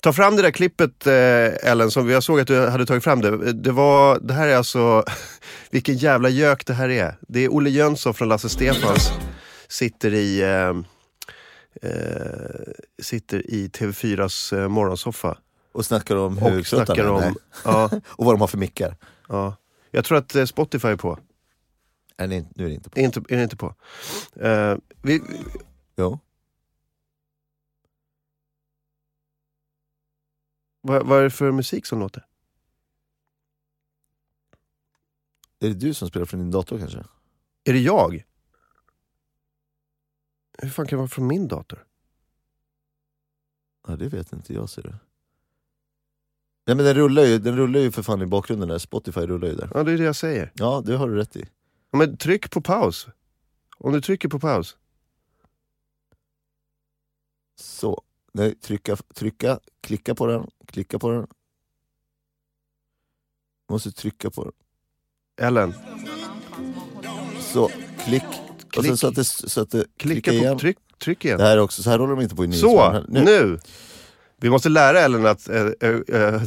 Ta 0.00 0.12
fram 0.12 0.36
det 0.36 0.42
där 0.42 0.50
klippet 0.50 1.06
eh, 1.06 1.70
Ellen, 1.70 1.90
som 1.90 2.10
jag 2.10 2.22
såg 2.22 2.40
att 2.40 2.46
du 2.46 2.66
hade 2.66 2.86
tagit 2.86 3.04
fram 3.04 3.20
det. 3.20 3.52
Det, 3.52 3.72
var, 3.72 4.18
det 4.20 4.34
här 4.34 4.48
är 4.48 4.56
alltså, 4.56 5.04
vilken 5.70 5.96
jävla 5.96 6.28
gök 6.28 6.66
det 6.66 6.74
här 6.74 6.88
är. 6.88 7.16
Det 7.20 7.40
är 7.44 7.48
Olle 7.48 7.70
Jönsson 7.70 8.14
från 8.14 8.28
Lasse 8.28 8.48
Stefans. 8.48 9.10
Sitter 9.68 10.14
i, 10.14 10.40
eh, 10.42 10.74
eh, 11.90 12.72
sitter 13.02 13.50
i 13.50 13.68
TV4s 13.68 14.58
eh, 14.58 14.68
morgonsoffa. 14.68 15.38
Och 15.72 15.86
snackar 15.86 16.16
om 16.16 16.38
Och 16.38 16.50
hur 16.50 16.62
snackar 16.62 17.08
om, 17.08 17.34
ja, 17.64 17.90
Och 18.06 18.24
vad 18.24 18.34
de 18.34 18.40
har 18.40 18.48
för 18.48 18.58
mickar. 18.58 18.96
ja. 19.28 19.56
Jag 19.90 20.04
tror 20.04 20.18
att 20.18 20.34
eh, 20.34 20.44
Spotify 20.44 20.88
är 20.88 20.96
på. 20.96 21.18
Är 22.16 22.26
ni, 22.26 22.46
nu 22.54 22.64
är 22.64 22.68
det 22.68 22.74
inte 22.74 22.90
på. 22.90 22.98
Är 22.98 23.02
inte, 23.04 23.20
är 23.28 23.36
det 23.36 23.42
inte 23.42 23.56
på? 23.56 23.74
Eh, 24.40 24.76
vi, 25.02 25.22
Jo. 26.00 26.18
vad, 30.80 31.06
vad 31.06 31.18
är 31.18 31.22
det 31.22 31.30
för 31.30 31.52
musik 31.52 31.86
som 31.86 31.98
låter? 31.98 32.26
Är 35.58 35.68
det 35.68 35.74
du 35.74 35.94
som 35.94 36.08
spelar 36.08 36.26
från 36.26 36.40
din 36.40 36.50
dator 36.50 36.78
kanske? 36.78 36.98
Är 37.64 37.72
det 37.72 37.78
jag? 37.78 38.24
Hur 40.58 40.70
fan 40.70 40.86
kan 40.86 40.96
det 40.96 41.00
vara 41.00 41.08
från 41.08 41.26
min 41.26 41.48
dator? 41.48 41.86
Ja 43.86 43.96
det 43.96 44.08
vet 44.08 44.32
inte 44.32 44.54
jag 44.54 44.70
ser 44.70 44.82
du. 44.82 44.94
Nej 46.66 46.76
men 46.76 46.84
den 46.84 46.94
rullar 46.94 47.22
ju, 47.22 47.38
den 47.38 47.56
rullar 47.56 47.80
ju 47.80 47.92
för 47.92 48.02
fan 48.02 48.22
i 48.22 48.26
bakgrunden 48.26 48.68
där, 48.68 48.78
Spotify 48.78 49.20
rullar 49.20 49.48
ju 49.48 49.54
där. 49.54 49.70
Ja, 49.74 49.82
det 49.82 49.92
är 49.92 49.98
det 49.98 50.04
jag 50.04 50.16
säger. 50.16 50.52
Ja 50.54 50.82
det 50.86 50.96
har 50.96 51.08
du 51.08 51.16
rätt 51.16 51.36
i. 51.36 51.48
Ja, 51.90 51.98
Men 51.98 52.16
tryck 52.16 52.50
på 52.50 52.60
paus. 52.60 53.08
Om 53.76 53.92
du 53.92 54.00
trycker 54.00 54.28
på 54.28 54.40
paus. 54.40 54.76
Så. 57.60 58.02
Nej, 58.32 58.54
trycka, 58.54 58.96
trycka, 59.14 59.58
klicka 59.80 60.14
på 60.14 60.26
den, 60.26 60.46
klicka 60.66 60.98
på 60.98 61.10
den. 61.10 61.26
Måste 63.70 63.92
trycka 63.92 64.30
på 64.30 64.44
den. 64.44 64.52
Ellen, 65.46 65.74
Så. 67.40 67.70
klick. 68.04 68.22
Och 68.76 68.84
sen 68.84 68.96
så 68.96 69.06
att 69.08 69.14
det, 69.14 69.24
så 69.24 69.60
att 69.60 69.70
det 69.70 69.84
Klicka 69.96 70.20
klickar 70.20 70.32
igen. 70.32 70.52
på, 70.54 70.58
tryck, 70.60 70.78
tryck 70.98 71.24
igen. 71.24 71.38
Det 71.38 71.44
här 71.44 71.56
är 71.56 71.60
också, 71.60 71.82
så 71.82 71.90
här 71.90 71.98
håller 71.98 72.14
de 72.16 72.22
inte 72.22 72.36
på 72.36 72.44
i 72.44 72.52
Så, 72.52 72.66
Nyhetsmorgon. 72.66 73.04
nu. 73.08 73.24
Nu. 73.24 73.58
Vi 74.36 74.50
måste 74.50 74.68
lära 74.68 75.00
Ellen 75.00 75.26
att 75.26 75.48
äh, 75.48 75.56
äh, 75.56 75.70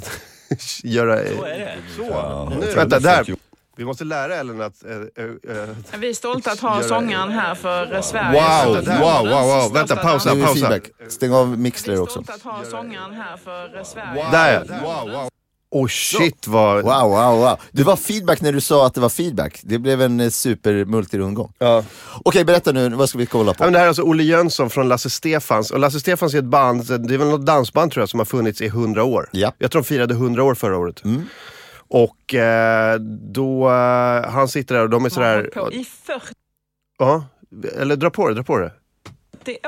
göra... 0.83 1.17
Så 1.27 1.43
är 1.43 1.59
det. 1.59 1.77
Så, 1.95 2.01
jag 2.03 2.53
nu. 2.59 2.73
Vänta, 2.75 2.99
där. 2.99 3.35
40. 3.73 3.77
Vi 3.77 3.85
måste 3.85 4.03
lära 4.03 4.35
Ellen 4.35 4.61
att... 4.61 4.83
Äh, 4.83 4.91
äh. 4.91 5.99
Vi 5.99 6.09
är 6.09 6.13
stolta 6.13 6.51
att 6.51 6.59
ha 6.59 6.83
sångaren 6.83 7.31
här 7.31 7.55
för 7.55 8.01
Sverige. 8.01 8.41
Wow, 8.41 8.75
wow, 8.99 9.27
wow, 9.29 9.47
wow. 9.47 9.73
Vänta, 9.73 9.95
pausa, 9.95 10.31
är 10.31 10.45
pausa. 10.45 10.79
Stäng 11.07 11.33
av 11.33 11.51
Vi 11.51 11.57
Mixler 11.57 11.93
är 11.93 12.01
också. 12.01 12.23
stolta 12.23 12.33
att 12.33 12.41
ha 12.41 12.63
sångaren 12.65 13.13
här 13.13 13.37
för 13.37 13.83
Sverige. 13.83 14.25
Där 14.31 14.65
ja. 14.69 14.75
Wow, 14.81 15.11
wow. 15.11 15.29
Oh 15.75 15.87
shit 15.87 16.47
vad... 16.47 16.83
Wow, 16.83 17.09
wow, 17.09 17.37
wow. 17.37 17.57
Det 17.71 17.83
var 17.83 17.95
feedback 17.95 18.41
när 18.41 18.51
du 18.51 18.61
sa 18.61 18.85
att 18.85 18.93
det 18.93 19.01
var 19.01 19.09
feedback. 19.09 19.59
Det 19.63 19.79
blev 19.79 20.01
en 20.01 20.31
super 20.31 20.85
multirundgång. 20.85 21.53
Ja. 21.57 21.83
Okej, 22.25 22.45
berätta 22.45 22.71
nu, 22.71 22.89
vad 22.89 23.09
ska 23.09 23.17
vi 23.17 23.25
kolla 23.25 23.49
Ja, 23.49 23.53
på? 23.53 23.63
men 23.63 23.73
det 23.73 23.79
här 23.79 23.85
är 23.85 23.87
alltså 23.87 24.03
Olle 24.03 24.23
Jönsson 24.23 24.69
från 24.69 24.89
Lasse 24.89 25.09
Stefans. 25.09 25.71
Och 25.71 25.79
Lasse 25.79 25.99
Stefans 25.99 26.33
är 26.33 26.37
ett 26.37 26.43
band, 26.43 26.85
det 27.07 27.13
är 27.13 27.17
väl 27.17 27.27
något 27.27 27.45
dansband 27.45 27.91
tror 27.91 28.01
jag, 28.01 28.09
som 28.09 28.19
har 28.19 28.25
funnits 28.25 28.61
i 28.61 28.65
100 28.65 29.03
år. 29.03 29.29
Ja. 29.31 29.53
Jag 29.57 29.71
tror 29.71 29.81
de 29.81 29.87
firade 29.87 30.13
100 30.13 30.43
år 30.43 30.55
förra 30.55 30.77
året. 30.77 31.03
Och 31.93 32.33
eh, 32.33 32.99
då, 33.31 33.69
eh, 33.69 34.29
han 34.31 34.47
sitter 34.47 34.75
där 34.75 34.81
och 34.83 34.89
de 34.89 35.05
är 35.05 35.09
sådär... 35.09 35.49
på 35.53 35.71
i 35.73 35.85
40 35.85 36.25
Ja, 36.97 37.25
eller 37.77 37.95
dra 37.95 38.09
på 38.09 38.27
det, 38.29 38.33
dra 38.35 38.43
på 38.43 38.57
det. 38.59 38.71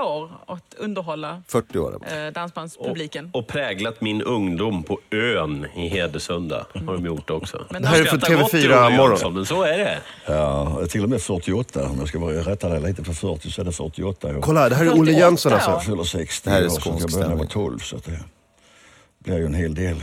år 0.01 0.31
att 0.47 0.73
underhålla 0.77 1.41
40 1.47 1.79
år. 1.79 1.99
eh, 2.11 2.31
dansbandspubliken. 2.33 3.29
Och 3.33 3.47
präglat 3.47 4.01
min 4.01 4.21
ungdom 4.21 4.83
på 4.83 4.99
ön 5.11 5.65
i 5.75 5.87
Hedesunda. 5.87 6.65
Har 6.73 6.93
de 6.93 7.05
gjort 7.05 7.29
också. 7.29 7.65
Men 7.69 7.81
Det 7.81 7.87
här 7.87 8.01
är 8.01 8.03
från 8.03 8.19
Skrattar 8.21 8.41
gott 8.43 8.53
i 8.53 8.57
TV4 8.57 8.85
Olle 8.87 8.97
morgon. 8.97 9.33
Men 9.33 9.45
så 9.45 9.63
är 9.63 9.77
det. 9.77 9.99
Ja, 10.27 10.85
till 10.89 11.03
och 11.03 11.09
med 11.09 11.21
48. 11.21 11.89
Om 11.89 11.99
jag 11.99 12.07
ska 12.07 12.19
vara 12.19 12.33
rätta 12.33 12.69
dig 12.69 12.81
lite 12.81 13.03
för 13.03 13.13
40 13.13 13.51
så 13.51 13.61
är 13.61 13.65
det 13.65 13.71
48 13.71 14.27
år. 14.27 14.41
Kolla, 14.41 14.69
det 14.69 14.75
här 14.75 14.85
är 14.85 14.89
Olle 14.89 15.11
48 15.11 15.19
Jönsson 15.19 15.53
alltså. 15.53 15.69
Jag 15.69 15.85
fyller 15.85 16.03
60 16.03 16.49
Det 16.49 16.55
här 16.55 16.61
är 16.61 16.65
år 16.65 16.69
så 16.69 16.89
jag 16.89 17.11
börjar 17.11 17.27
när 17.27 17.31
jag 17.31 17.37
var 17.37 17.45
stämning. 17.45 17.69
12 17.69 17.79
så 17.79 17.95
att 17.97 18.03
det 18.03 18.19
blir 19.19 19.37
ju 19.37 19.45
en 19.45 19.53
hel 19.53 19.75
del. 19.75 19.95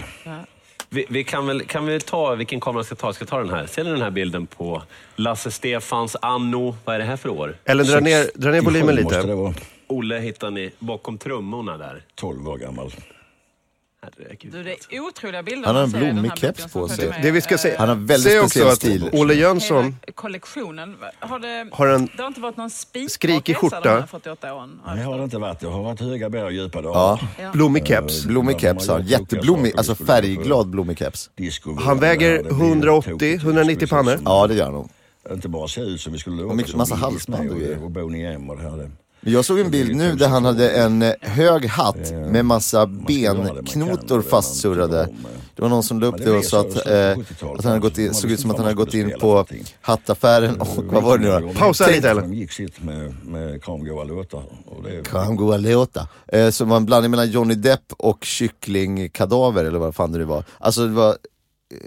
Vi, 0.95 1.07
vi 1.09 1.25
kan 1.25 1.47
väl 1.47 1.63
kan 1.67 1.87
vi 1.87 2.01
ta, 2.01 2.35
vilken 2.35 2.61
kamera 2.61 2.85
ska 2.85 2.95
ta? 2.95 3.13
Ska 3.13 3.25
ta 3.25 3.39
den 3.39 3.51
här? 3.51 3.67
Ser 3.67 3.85
ni 3.85 3.91
den 3.91 4.03
här 4.03 4.11
bilden 4.11 4.47
på 4.47 4.83
Lasse 5.17 5.51
Stefans 5.51 6.17
anno, 6.23 6.77
vad 6.85 6.95
är 6.95 6.99
det 6.99 7.05
här 7.05 7.17
för 7.17 7.29
år? 7.29 7.57
Eller 7.65 7.85
dra 7.85 8.01
ner, 8.01 8.31
dra 8.35 8.51
ner 8.51 8.61
volymen 8.61 8.97
67 8.97 9.03
måste 9.05 9.27
det 9.27 9.49
lite. 9.49 9.61
Olle 9.87 10.19
hittar 10.19 10.51
ni 10.51 10.71
bakom 10.79 11.19
trummorna 11.19 11.77
där. 11.77 12.03
12 12.15 12.49
år 12.49 12.59
gammal. 12.59 12.93
Herregud. 14.05 14.53
Du, 14.53 14.63
det 14.63 14.77
är 14.97 15.01
otroliga 15.01 15.43
bilder. 15.43 15.67
Han 15.67 15.77
har 15.77 15.83
en 15.83 15.91
blommig 15.91 16.33
keps 16.39 16.73
på 16.73 16.89
sig. 16.89 17.19
Det 17.23 17.31
vi 17.31 17.41
ska 17.41 17.59
säga, 17.59 17.79
Han 17.79 17.89
har 17.89 17.97
väldigt 17.97 18.23
säg 18.33 18.41
också 18.41 18.49
speciell 18.51 18.69
att 18.69 18.77
stil. 18.77 19.11
Olle 19.13 19.35
Jönsson 19.35 19.97
kollektionen. 20.15 20.97
Har 21.21 21.39
det, 21.39 21.69
har 21.73 21.87
en 21.87 22.09
det 22.17 22.23
har 22.23 22.29
inte 22.29 22.41
varit 22.41 22.57
någon 22.57 22.71
spikrak 22.71 23.11
Skrikig 23.11 23.55
resa 23.55 23.81
de 23.81 23.89
här 23.89 23.97
skjorta. 24.01 24.07
48 24.07 24.55
åren? 24.55 24.81
Det 24.97 25.03
har 25.03 25.19
det 25.19 25.25
inte 25.25 25.39
varit. 25.39 25.61
Det 25.61 25.67
har 25.67 25.83
varit 25.83 26.01
höga 26.01 26.31
berg 26.31 26.43
och 26.45 26.53
djupa 26.53 26.79
Ja, 26.79 26.83
dalar. 27.39 27.53
blommig 27.53 27.87
keps. 27.87 28.25
blommig 28.25 28.61
keps 28.61 28.89
har 28.89 28.99
han. 28.99 29.07
Jätteblommig, 29.07 29.73
alltså 29.77 29.95
färgglad 29.95 30.69
blommig 30.69 30.99
keps. 30.99 31.31
Han 31.79 31.99
väger 31.99 32.31
det 32.37 32.43
blir 32.43 32.53
180, 32.53 33.11
tokigt. 33.13 33.43
190 33.43 33.79
Det 33.81 33.87
skulle 33.87 34.03
pannor. 34.03 34.11
se 34.11 34.15
ut 34.15 34.19
som- 34.25 34.33
Ja, 34.33 34.47
det 34.47 34.55
gör 34.55 34.65
han 34.65 34.73
nog. 34.75 34.89
Inte 35.33 35.49
bara 35.49 35.69
se 35.69 35.81
ut 35.81 36.01
som 36.01 36.13
vi 36.13 36.19
skulle 36.19 36.37
Och 36.37 36.43
låta 36.43 36.55
mycket- 36.55 36.71
som 36.71 36.79
massa 36.79 36.95
halsband 36.95 37.51
och 37.51 37.57
grejer. 37.61 37.85
Och 37.85 37.91
Boney 37.91 38.25
M 38.25 38.51
och 38.51 38.57
det 38.57 38.63
här. 38.63 38.91
Jag 39.25 39.45
såg 39.45 39.59
en 39.59 39.71
bild 39.71 39.97
nu 39.97 40.15
där 40.15 40.29
han 40.29 40.45
hade 40.45 40.71
en 40.71 41.03
eh, 41.03 41.13
hög 41.21 41.67
hatt 41.67 42.13
med 42.13 42.45
massa 42.45 42.87
benknotor 42.87 44.23
fastsurrade. 44.23 45.01
eh. 45.01 45.07
Det 45.57 45.63
var 45.63 45.69
någon 45.69 45.83
som 45.83 46.01
la 46.01 46.07
upp 46.07 46.19
det 46.25 46.31
och 46.31 46.45
sa 46.45 46.61
att, 46.61 46.67
eh, 46.75 46.81
på 46.81 46.87
70-talet. 47.23 47.59
att 47.59 47.65
han 47.65 47.73
hade 47.73 47.81
gått 47.81 47.99
in, 47.99 48.15
såg 48.15 48.31
ut 48.31 48.41
som 48.41 48.51
att 48.51 48.57
han 48.57 48.65
hade 48.65 48.77
gått 48.77 48.95
in 48.95 49.13
på 49.21 49.47
hattaffären 49.81 50.61
och 50.61 50.69
vad 50.85 51.03
var 51.03 51.19
det 51.19 51.25
nu 51.41 51.47
då? 51.47 51.55
Pausa 51.59 51.87
lite 51.87 52.11
eller? 52.11 52.27
Gick 52.27 52.53
sitt 52.53 52.83
med, 52.83 53.15
med 53.27 53.63
kramgoa 53.65 55.57
låta. 55.57 56.09
Eh, 56.29 56.51
som 56.51 56.69
var 56.69 56.77
en 56.77 56.85
blandning 56.87 57.11
mellan 57.11 57.31
Johnny 57.31 57.55
Depp 57.55 57.93
och 57.99 58.25
kycklingkadaver 58.25 59.65
eller 59.65 59.79
vad 59.79 59.95
fan 59.95 60.13
det 60.13 60.25
var. 60.25 60.45
Alltså 60.59 60.87
det 60.87 60.93
var, 60.93 61.09
eh, 61.09 61.15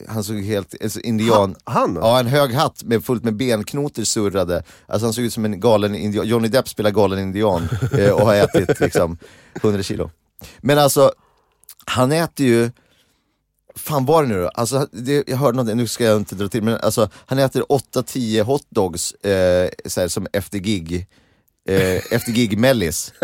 han 0.08 0.24
såg 0.24 0.38
helt, 0.38 0.76
alltså 0.84 1.00
indian. 1.00 1.56
Han? 1.64 1.96
Ja, 1.96 2.20
en 2.20 2.28
hög 2.28 2.54
hatt 2.54 2.84
med 2.84 3.06
fullt 3.06 3.24
med 3.24 3.36
benknotor 3.36 4.04
surrade. 4.04 4.64
Alltså 4.86 5.06
han 5.06 5.14
såg 5.14 5.24
ut 5.24 5.34
som 5.34 5.46
en 5.46 5.60
galen 5.60 5.96
indian. 5.96 6.28
Johnny 6.28 6.48
Depp 6.48 6.70
spelar 6.70 6.92
galen 6.92 7.20
indian 7.20 7.70
eh, 7.92 8.12
och 8.12 8.26
har 8.26 8.36
ätit 8.36 8.80
liksom 8.80 9.18
100 9.54 9.84
kilo. 9.84 10.12
Men 10.62 10.80
alltså, 10.80 11.12
han 11.86 12.12
äter 12.12 12.46
ju 12.46 12.72
Fan 13.76 14.06
var 14.06 14.24
det 14.24 14.30
nu 14.30 14.42
då? 14.42 14.48
Alltså, 14.48 14.88
det, 14.92 15.24
jag 15.28 15.38
hörde 15.38 15.64
något, 15.64 15.78
nu 15.78 15.88
ska 15.88 16.04
jag 16.04 16.18
inte 16.18 16.36
dra 16.36 16.48
till, 16.48 16.64
men 16.64 16.78
alltså 16.82 17.10
han 17.26 17.40
äter 17.40 17.62
8-10 17.62 18.42
hotdogs 18.44 19.12
eh, 19.12 19.70
så 19.86 20.02
här, 20.02 20.08
som 20.08 20.28
efter 20.34 20.58
gig, 20.58 21.08
eh, 21.70 22.14
efter 22.14 22.32
gig-mellis. 22.32 23.14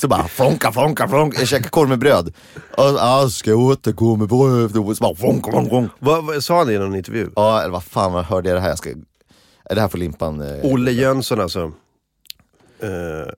Så 0.00 0.08
bara 0.08 0.28
fonka, 0.28 0.72
fonka, 0.72 1.08
fonka, 1.08 1.38
jag 1.38 1.48
käkar 1.48 1.70
korv 1.70 1.88
med 1.88 1.98
bröd. 1.98 2.34
Och, 2.76 2.84
ja, 2.84 3.28
ska 3.30 3.50
jag 3.50 4.18
med 4.18 4.28
bröd? 4.28 4.76
Och 4.76 4.96
så 4.96 5.02
bara 5.02 5.14
fonka, 5.14 5.52
fonka. 5.52 5.88
Vad, 5.98 6.24
vad 6.24 6.44
sa 6.44 6.58
han 6.58 6.70
i 6.70 6.78
någon 6.78 6.96
intervju? 6.96 7.30
Ja, 7.36 7.60
eller 7.60 7.72
vad 7.72 7.84
fan 7.84 8.12
vad 8.12 8.24
hörde 8.24 8.48
jag 8.48 8.56
det 8.56 8.60
här? 8.60 8.68
Jag 8.68 8.78
ska, 8.78 8.90
är 9.64 9.74
det 9.74 9.80
här 9.80 9.88
får 9.88 9.98
Limpan... 9.98 10.40
Eh, 10.40 10.64
Olle 10.64 10.90
Jönsson 10.90 11.40
alltså. 11.40 11.72
Eh, 12.82 13.32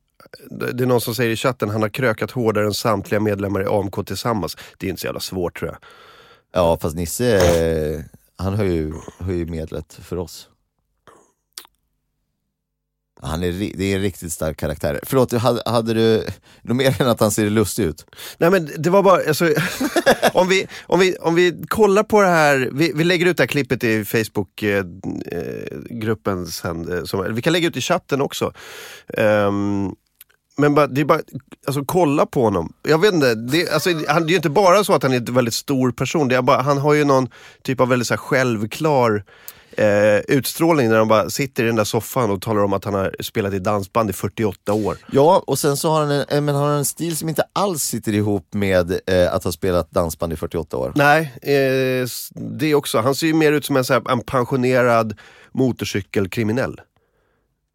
det 0.50 0.82
är 0.82 0.86
någon 0.86 1.00
som 1.00 1.14
säger 1.14 1.30
i 1.30 1.36
chatten, 1.36 1.70
han 1.70 1.82
har 1.82 1.88
krökat 1.88 2.30
hårdare 2.30 2.66
än 2.66 2.74
samtliga 2.74 3.20
medlemmar 3.20 3.62
i 3.62 3.66
AMK 3.66 4.06
tillsammans. 4.06 4.56
Det 4.78 4.86
är 4.86 4.90
inte 4.90 5.00
så 5.00 5.06
jävla 5.06 5.20
svårt 5.20 5.58
tror 5.58 5.70
jag. 5.70 5.78
Ja, 6.52 6.78
fast 6.82 6.96
Nisse, 6.96 7.36
eh, 7.36 8.00
han 8.36 8.54
höjer 8.54 8.72
ju, 8.72 8.94
höjer 9.18 9.38
ju 9.38 9.46
medlet 9.46 9.98
för 10.02 10.16
oss. 10.16 10.48
Han 13.22 13.42
är, 13.42 13.52
det 13.52 13.92
är 13.92 13.96
en 13.96 14.02
riktigt 14.02 14.32
stark 14.32 14.56
karaktär. 14.56 15.00
Förlåt, 15.02 15.32
hade, 15.32 15.62
hade 15.66 15.94
du 15.94 16.24
något 16.62 16.76
mer 16.76 17.02
än 17.02 17.08
att 17.08 17.20
han 17.20 17.30
ser 17.30 17.50
lustig 17.50 17.84
ut? 17.84 18.06
Nej 18.38 18.50
men 18.50 18.70
det 18.78 18.90
var 18.90 19.02
bara, 19.02 19.28
alltså, 19.28 19.54
om, 20.32 20.48
vi, 20.48 20.66
om, 20.86 21.00
vi, 21.00 21.16
om 21.16 21.34
vi 21.34 21.64
kollar 21.68 22.02
på 22.02 22.22
det 22.22 22.28
här, 22.28 22.70
vi, 22.72 22.92
vi 22.94 23.04
lägger 23.04 23.26
ut 23.26 23.36
det 23.36 23.42
här 23.42 23.48
klippet 23.48 23.84
i 23.84 24.04
Facebookgruppen 24.04 26.46
sen, 26.46 26.92
eh, 26.92 27.04
som, 27.04 27.34
vi 27.34 27.42
kan 27.42 27.52
lägga 27.52 27.68
ut 27.68 27.76
i 27.76 27.80
chatten 27.80 28.20
också. 28.20 28.52
Ehm, 29.08 29.94
men 30.56 30.74
bara, 30.74 30.86
det 30.86 31.00
är 31.00 31.04
bara, 31.04 31.20
alltså 31.66 31.84
kolla 31.84 32.26
på 32.26 32.42
honom. 32.42 32.72
Jag 32.82 33.00
vet 33.00 33.14
inte, 33.14 33.34
det, 33.34 33.70
alltså, 33.70 33.90
han, 34.08 34.22
det 34.22 34.28
är 34.28 34.32
ju 34.32 34.36
inte 34.36 34.50
bara 34.50 34.84
så 34.84 34.94
att 34.94 35.02
han 35.02 35.12
är 35.12 35.16
en 35.16 35.34
väldigt 35.34 35.54
stor 35.54 35.92
person, 35.92 36.28
det 36.28 36.36
är 36.36 36.42
bara, 36.42 36.62
han 36.62 36.78
har 36.78 36.94
ju 36.94 37.04
någon 37.04 37.28
typ 37.62 37.80
av 37.80 37.88
väldigt 37.88 38.08
så 38.08 38.14
här, 38.14 38.18
självklar 38.18 39.24
eh, 39.76 40.18
utstrålning 40.36 40.88
när 40.88 40.98
han 40.98 41.08
bara 41.08 41.30
sitter 41.30 41.62
i 41.62 41.66
den 41.66 41.76
där 41.76 41.84
soffan 41.84 42.30
och 42.30 42.42
talar 42.42 42.62
om 42.62 42.72
att 42.72 42.84
han 42.84 42.94
har 42.94 43.16
spelat 43.20 43.54
i 43.54 43.58
dansband 43.58 44.10
i 44.10 44.12
48 44.12 44.72
år. 44.72 44.96
Ja, 45.12 45.42
och 45.46 45.58
sen 45.58 45.76
så 45.76 45.90
har 45.90 46.00
han 46.00 46.10
en, 46.10 46.24
eh, 46.28 46.40
men 46.40 46.54
han 46.54 46.64
har 46.64 46.76
en 46.76 46.84
stil 46.84 47.16
som 47.16 47.28
inte 47.28 47.44
alls 47.52 47.82
sitter 47.82 48.12
ihop 48.12 48.54
med 48.54 49.00
eh, 49.06 49.34
att 49.34 49.44
ha 49.44 49.52
spelat 49.52 49.90
dansband 49.90 50.32
i 50.32 50.36
48 50.36 50.76
år. 50.76 50.92
Nej, 50.96 51.32
eh, 51.42 52.08
det 52.34 52.74
också. 52.74 52.98
Han 52.98 53.14
ser 53.14 53.26
ju 53.26 53.34
mer 53.34 53.52
ut 53.52 53.64
som 53.64 53.76
en, 53.76 53.84
så 53.84 53.92
här, 53.92 54.10
en 54.10 54.20
pensionerad 54.20 55.18
motorcykelkriminell. 55.52 56.80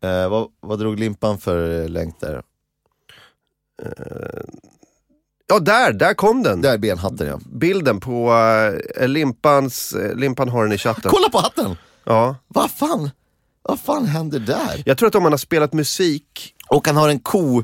Eh, 0.03 0.29
vad, 0.29 0.47
vad 0.61 0.79
drog 0.79 0.99
Limpan 0.99 1.37
för 1.37 1.81
eh, 1.81 1.89
länk 1.89 2.19
där? 2.19 2.41
Ja, 5.49 5.59
där, 5.59 5.93
där 5.93 6.13
kom 6.13 6.43
den! 6.43 6.61
Där 6.61 6.73
är 6.73 6.77
benhatten 6.77 7.27
ja. 7.27 7.39
Bilden 7.45 7.99
på 7.99 8.33
eh, 8.95 9.07
Limpans, 9.07 9.93
eh, 9.93 10.15
Limpan 10.15 10.49
har 10.49 10.63
den 10.63 10.73
i 10.73 10.77
chatten. 10.77 11.11
Kolla 11.11 11.29
på 11.29 11.37
hatten! 11.37 11.75
Ja. 12.07 12.35
Vad 12.47 12.71
fan, 12.71 13.09
vad 13.61 13.79
fan 13.79 14.05
händer 14.05 14.39
där? 14.39 14.83
Jag 14.85 14.97
tror 14.97 15.07
att 15.07 15.15
om 15.15 15.23
man 15.23 15.31
har 15.31 15.37
spelat 15.37 15.73
musik, 15.73 16.53
Och 16.69 16.87
han 16.87 16.95
har 16.97 17.09
en 17.09 17.19
ko, 17.19 17.63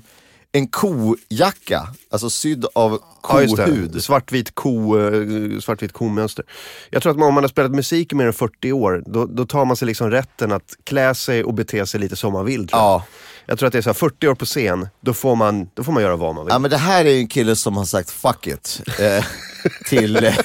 en 0.52 0.68
kojacka, 0.68 1.88
alltså 2.12 2.30
sydd 2.30 2.66
av 2.76 2.92
ja, 2.92 3.18
kohud. 3.22 4.04
svartvit, 4.04 4.56
ko, 4.56 5.00
eh, 5.00 5.60
svartvit 5.60 5.94
komönster. 5.94 6.46
Jag 6.90 7.04
tror 7.04 7.12
att 7.12 7.20
man, 7.20 7.28
om 7.28 7.34
man 7.34 7.44
har 7.44 7.50
spelat 7.50 7.72
musik 7.72 8.12
i 8.12 8.16
mer 8.16 8.26
än 8.26 8.34
40 8.34 8.72
år, 8.72 9.04
då, 9.06 9.26
då 9.26 9.46
tar 9.46 9.66
man 9.66 9.76
sig 9.78 9.86
liksom 9.86 10.12
rätten 10.12 10.52
att 10.52 10.74
klä 10.84 11.16
sig 11.16 11.44
och 11.44 11.54
bete 11.54 11.86
sig 11.86 12.00
lite 12.00 12.16
som 12.16 12.34
man 12.34 12.46
vill. 12.46 12.68
Tror 12.68 12.82
jag. 12.82 12.88
Ja. 12.88 13.06
jag 13.46 13.60
tror 13.60 13.68
att 13.68 13.74
det 13.74 13.80
är 13.80 13.82
så 13.82 13.90
här, 13.90 13.94
40 13.94 14.28
år 14.28 14.36
på 14.36 14.46
scen, 14.46 14.88
då 15.02 15.14
får, 15.14 15.36
man, 15.36 15.70
då 15.74 15.84
får 15.84 15.92
man 15.92 16.04
göra 16.04 16.16
vad 16.16 16.36
man 16.36 16.46
vill. 16.46 16.52
ja, 16.52 16.60
men 16.60 16.72
det 16.72 16.78
här 16.78 17.06
är 17.06 17.10
ju 17.10 17.20
en 17.20 17.28
kille 17.28 17.56
som 17.56 17.78
har 17.78 17.86
sagt 17.86 18.10
fuck 18.10 18.48
it. 18.48 18.82
Eh, 19.00 19.26
till 19.90 20.16
eh, 20.26 20.36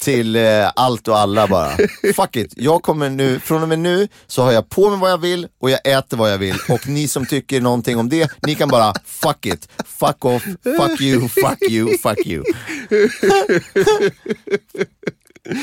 till 0.00 0.36
eh, 0.36 0.70
allt 0.76 1.08
och 1.08 1.18
alla 1.18 1.46
bara. 1.46 1.70
Fuck 2.14 2.36
it, 2.36 2.52
jag 2.56 2.82
kommer 2.82 3.10
nu, 3.10 3.40
från 3.40 3.62
och 3.62 3.68
med 3.68 3.78
nu 3.78 4.08
så 4.26 4.42
har 4.42 4.52
jag 4.52 4.68
på 4.68 4.90
mig 4.90 4.98
vad 4.98 5.10
jag 5.10 5.18
vill 5.18 5.48
och 5.60 5.70
jag 5.70 5.80
äter 5.84 6.16
vad 6.16 6.32
jag 6.32 6.38
vill. 6.38 6.56
Och 6.68 6.88
ni 6.88 7.08
som 7.08 7.26
tycker 7.26 7.60
någonting 7.60 7.98
om 7.98 8.08
det, 8.08 8.30
ni 8.46 8.54
kan 8.54 8.68
bara 8.68 8.94
fuck 9.04 9.46
it, 9.46 9.68
fuck 9.98 10.24
off, 10.24 10.42
fuck 10.62 11.00
you, 11.00 11.28
fuck 11.28 11.70
you, 11.70 11.98
fuck 11.98 12.26
you. 12.26 12.42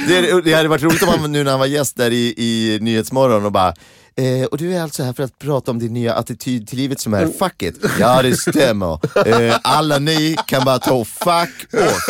Det, 0.08 0.42
det 0.42 0.54
hade 0.54 0.68
varit 0.68 0.84
roligt 0.84 1.04
om 1.04 1.10
han 1.10 1.32
nu 1.32 1.44
när 1.44 1.52
han 1.52 1.60
var 1.60 1.68
gäst 1.68 1.98
där 1.98 2.12
i, 2.12 2.34
i 2.38 2.80
Nyhetsmorgon 2.82 3.46
och 3.46 3.52
bara 3.52 3.74
Eh, 4.16 4.46
och 4.46 4.58
du 4.58 4.76
är 4.76 4.82
alltså 4.82 5.04
här 5.04 5.14
för 5.14 5.24
att 5.24 5.40
prata 5.40 5.72
om 5.72 5.80
din 5.80 5.94
nya 5.94 6.14
attityd 6.14 6.68
till 6.68 6.78
livet 6.78 7.00
som 7.00 7.14
är 7.14 7.28
fuck 7.28 7.62
it. 7.62 7.76
Ja 8.00 8.22
det 8.22 8.38
stämmer. 8.38 9.00
Eh, 9.28 9.58
alla 9.64 10.00
ni 10.00 10.36
kan 10.48 10.66
bara 10.66 10.80
ta 10.80 10.94
och 10.94 11.08
fuck 11.08 11.74
off. 11.74 12.06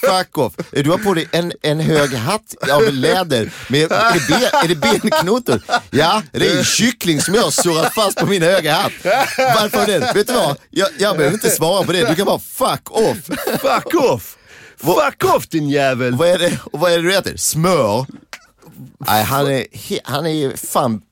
fuck 0.00 0.38
off. 0.38 0.52
Du 0.70 0.90
har 0.90 0.98
på 0.98 1.14
dig 1.14 1.28
en, 1.32 1.52
en 1.62 1.80
hög 1.80 2.14
hatt 2.14 2.54
av 2.72 2.92
läder. 2.92 3.52
Med, 3.68 3.92
är, 3.92 4.14
det 4.14 4.28
ben, 4.28 4.42
är 4.64 4.68
det 4.68 4.74
benknotor? 4.74 5.60
Ja, 5.90 6.22
det 6.32 6.50
är 6.50 6.58
en 6.58 6.64
kyckling 6.64 7.20
som 7.20 7.34
jag 7.34 7.42
har 7.42 7.50
surrat 7.50 7.94
fast 7.94 8.18
på 8.18 8.26
min 8.26 8.42
höga 8.42 8.74
hatt. 8.74 8.92
Varför 9.38 9.86
det? 9.86 10.12
Vet 10.14 10.26
du 10.26 10.32
vad? 10.32 10.56
Jag, 10.70 10.88
jag 10.98 11.16
behöver 11.16 11.34
inte 11.34 11.50
svara 11.50 11.84
på 11.84 11.92
det. 11.92 12.08
Du 12.08 12.14
kan 12.14 12.26
bara 12.26 12.38
fuck 12.38 12.90
off. 12.90 13.18
Fuck 13.60 13.94
off! 13.94 14.36
Fuck 14.80 15.34
off 15.34 15.48
din 15.48 15.68
jävel! 15.68 16.14
Vad 16.14 16.28
är 16.28 16.38
det, 16.38 16.58
vad 16.72 16.92
är 16.92 16.96
det 16.96 17.02
du 17.02 17.16
äter? 17.16 17.36
Smör? 17.36 18.06
Nej, 18.98 19.24
han 19.24 19.46
är, 19.50 19.66
han 20.04 20.26
är 20.26 20.56
fan... 20.56 21.02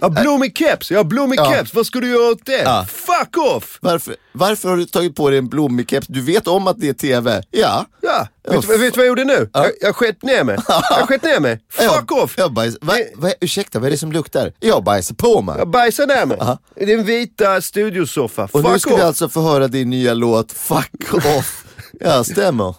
Ja, 0.00 0.08
blommig 0.08 0.58
keps, 0.58 0.90
ja 0.90 1.04
blommig 1.04 1.38
Ja. 1.38 1.52
keps, 1.52 1.74
vad 1.74 1.86
ska 1.86 2.00
du 2.00 2.08
göra 2.08 2.30
åt 2.32 2.46
det? 2.46 2.62
Ja. 2.62 2.86
Fuck 2.90 3.36
off! 3.38 3.78
Varför, 3.80 4.16
varför 4.32 4.68
har 4.68 4.76
du 4.76 4.84
tagit 4.84 5.16
på 5.16 5.30
dig 5.30 5.38
en 5.38 5.48
blommig 5.48 5.90
keps? 5.90 6.06
Du 6.06 6.20
vet 6.20 6.46
om 6.48 6.66
att 6.66 6.80
det 6.80 6.88
är 6.88 6.92
TV? 6.92 7.42
Ja. 7.50 7.86
Ja, 8.00 8.26
vet, 8.50 8.62
du- 8.62 8.68
vad 8.90 8.98
jag 8.98 9.06
gjorde 9.06 9.24
nu? 9.24 9.50
Ja. 9.52 9.64
Jag, 9.64 9.72
jag 9.80 9.96
skett 9.96 10.22
ner 10.22 10.44
mig. 10.44 10.58
Jag 10.90 11.08
skett 11.08 11.22
ner 11.22 11.40
mig. 11.40 11.60
Fuck 11.72 11.84
jag, 12.10 12.12
off! 12.12 12.34
Jag 12.38 12.52
bajs, 12.52 12.76
va, 12.80 12.94
va, 13.16 13.32
ursäkta, 13.40 13.78
vad 13.78 13.86
är 13.86 13.90
det 13.90 13.98
som 13.98 14.12
luktar? 14.12 14.52
Jag 14.60 14.84
bajsar 14.84 15.14
på 15.14 15.42
mig. 15.42 15.54
Jag 15.58 15.70
bajsar 15.70 16.06
ner 16.06 16.26
mig. 16.26 16.38
Aha. 16.40 16.58
I 16.76 16.84
din 16.84 17.04
vita 17.04 17.60
studiosoffa. 17.60 18.48
Och 18.52 18.62
nu 18.62 18.68
Fuck 18.70 18.80
ska 18.80 18.92
off! 18.94 18.98
vi 19.00 19.02
alltså 19.02 19.28
få 19.28 19.40
höra 19.42 19.68
din 19.68 19.90
nya 19.90 20.14
låt 20.14 20.52
Fuck 20.52 21.14
off. 21.14 21.64
Ja, 22.00 22.24
stämmer. 22.24 22.74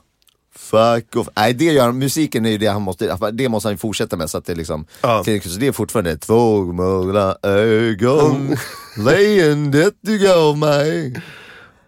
Fuck 0.70 1.16
off. 1.16 1.28
Nej, 1.36 1.54
det 1.54 1.66
gör 1.66 1.86
han. 1.86 1.98
Musiken 1.98 2.46
är 2.46 2.50
ju 2.50 2.58
det 2.58 2.68
han 2.68 2.82
måste, 2.82 3.32
det 3.32 3.50
måste 3.50 3.68
han 3.68 3.74
ju 3.74 3.78
fortsätta 3.78 4.18
med 4.18 4.30
så 4.30 4.38
att 4.38 4.46
det 4.46 4.56
liksom, 4.56 4.86
Ja. 5.02 5.24
så 5.24 5.60
det 5.60 5.68
är 5.68 5.72
fortfarande 5.72 6.18
två 6.18 6.64
måla 6.64 7.38
ögon, 7.44 8.56
leendet 8.98 9.94
du 10.02 10.20
gav 10.20 10.58
mig. 10.58 11.22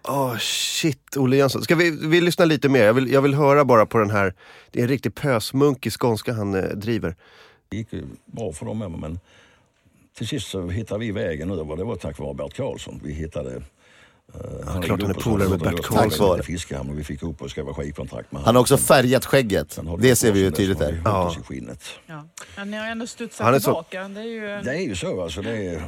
Åh 0.08 0.36
shit, 0.38 1.16
Olle 1.16 1.36
Jönsson. 1.36 1.62
Ska 1.62 1.74
vi, 1.74 1.90
vi 1.90 2.20
lyssna 2.20 2.44
lite 2.44 2.68
mer? 2.68 2.84
Jag 2.84 2.94
vill, 2.94 3.12
jag 3.12 3.22
vill 3.22 3.34
höra 3.34 3.64
bara 3.64 3.86
på 3.86 3.98
den 3.98 4.10
här, 4.10 4.34
det 4.70 4.78
är 4.78 4.82
en 4.82 4.88
riktig 4.88 5.14
pösmunk 5.14 5.86
i 5.86 5.90
skånska 5.90 6.32
han 6.32 6.54
eh, 6.54 6.62
driver. 6.62 7.16
Det 7.68 7.76
gick 7.76 7.92
ju 7.92 8.04
bra 8.26 8.52
för 8.52 8.66
dem 8.66 8.78
men 9.00 9.18
till 10.18 10.28
sist 10.28 10.48
så 10.50 10.68
hittade 10.68 11.00
vi 11.00 11.10
vägen 11.12 11.50
över. 11.50 11.76
Det 11.76 11.84
var 11.84 11.96
tack 11.96 12.18
vare 12.18 12.34
Bert 12.34 12.54
Karlsson. 12.54 13.00
Vi 13.04 13.12
hittade... 13.12 13.62
Uh, 14.34 14.68
han 14.68 14.82
klart 14.82 15.02
han 15.02 15.10
är 15.10 15.14
polare 15.14 15.48
med 15.48 15.58
Bert 15.58 15.76
"Du, 15.76 15.82
Karlsson." 15.82 16.10
tack 16.10 16.18
vare 16.18 16.42
Fiskehamn 16.42 16.90
och 16.90 16.98
vi 16.98 17.04
fick 17.04 17.22
ihop 17.22 17.42
och 17.42 17.50
skrev 17.50 17.66
skivkontrakt 17.66 18.32
med 18.32 18.42
Han 18.42 18.54
har 18.54 18.60
också 18.62 18.76
färgat 18.76 19.24
skägget. 19.24 19.78
Det 19.98 20.16
ser 20.16 20.32
vi 20.32 20.40
ju 20.40 20.50
tydligt 20.50 20.78
där. 20.78 21.02
Ja. 21.04 21.34
Ja. 22.56 22.64
Ni 22.64 22.76
har 22.76 22.86
ändå 22.86 23.06
studsat 23.06 23.44
Han 23.44 23.54
är 23.54 23.58
så- 23.58 23.64
tillbaka. 23.64 24.08
Det 24.08 24.20
är 24.20 24.24
ju... 24.24 24.62
Det 24.62 24.70
är 24.70 24.80
ju 24.80 24.94
så 24.96 25.22
alltså. 25.22 25.42
Det 25.42 25.50
är, 25.50 25.80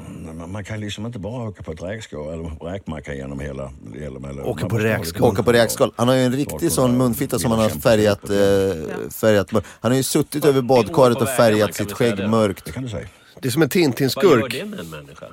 man 0.46 0.64
kan 0.64 0.80
liksom 0.80 1.06
inte 1.06 1.18
bara 1.18 1.48
åka 1.48 1.62
på 1.62 1.72
ett 1.72 1.82
räkskal 1.82 2.32
eller 2.32 2.70
räkmacka 2.72 3.14
genom 3.14 3.40
hela... 3.40 3.72
hela, 3.94 4.28
hela 4.28 4.44
Åka 4.44 4.68
på 4.68 4.78
räkskal. 4.78 5.22
Åka 5.22 5.42
på 5.42 5.52
räkskal. 5.52 5.92
Han 5.96 6.08
har 6.08 6.14
ju 6.14 6.22
en 6.24 6.32
riktig 6.32 6.72
sån 6.72 6.96
munfitta 6.98 7.38
som 7.38 7.50
han 7.50 7.60
har 7.60 7.68
färgat, 7.68 8.30
eh, 8.30 9.10
färgat 9.10 9.52
mörkt. 9.52 9.66
Han 9.80 9.90
har 9.90 9.96
ju 9.96 10.02
suttit 10.02 10.44
över 10.44 10.62
badkaret 10.62 11.16
och 11.20 11.28
färgat 11.28 11.74
sitt 11.74 11.92
skägg 11.92 12.28
mörkt. 12.28 12.64
Det 12.64 12.72
kan 12.72 12.82
du 12.82 12.88
säga. 12.88 13.08
Det 13.40 13.48
är 13.48 13.52
som 13.52 13.62
en 13.62 13.68
Vad 13.68 13.76
gör 13.76 13.90
Tintin-skurk. 13.90 14.52
det 14.52 14.64
med 14.64 14.80
en 14.80 14.90
människa? 14.90 15.26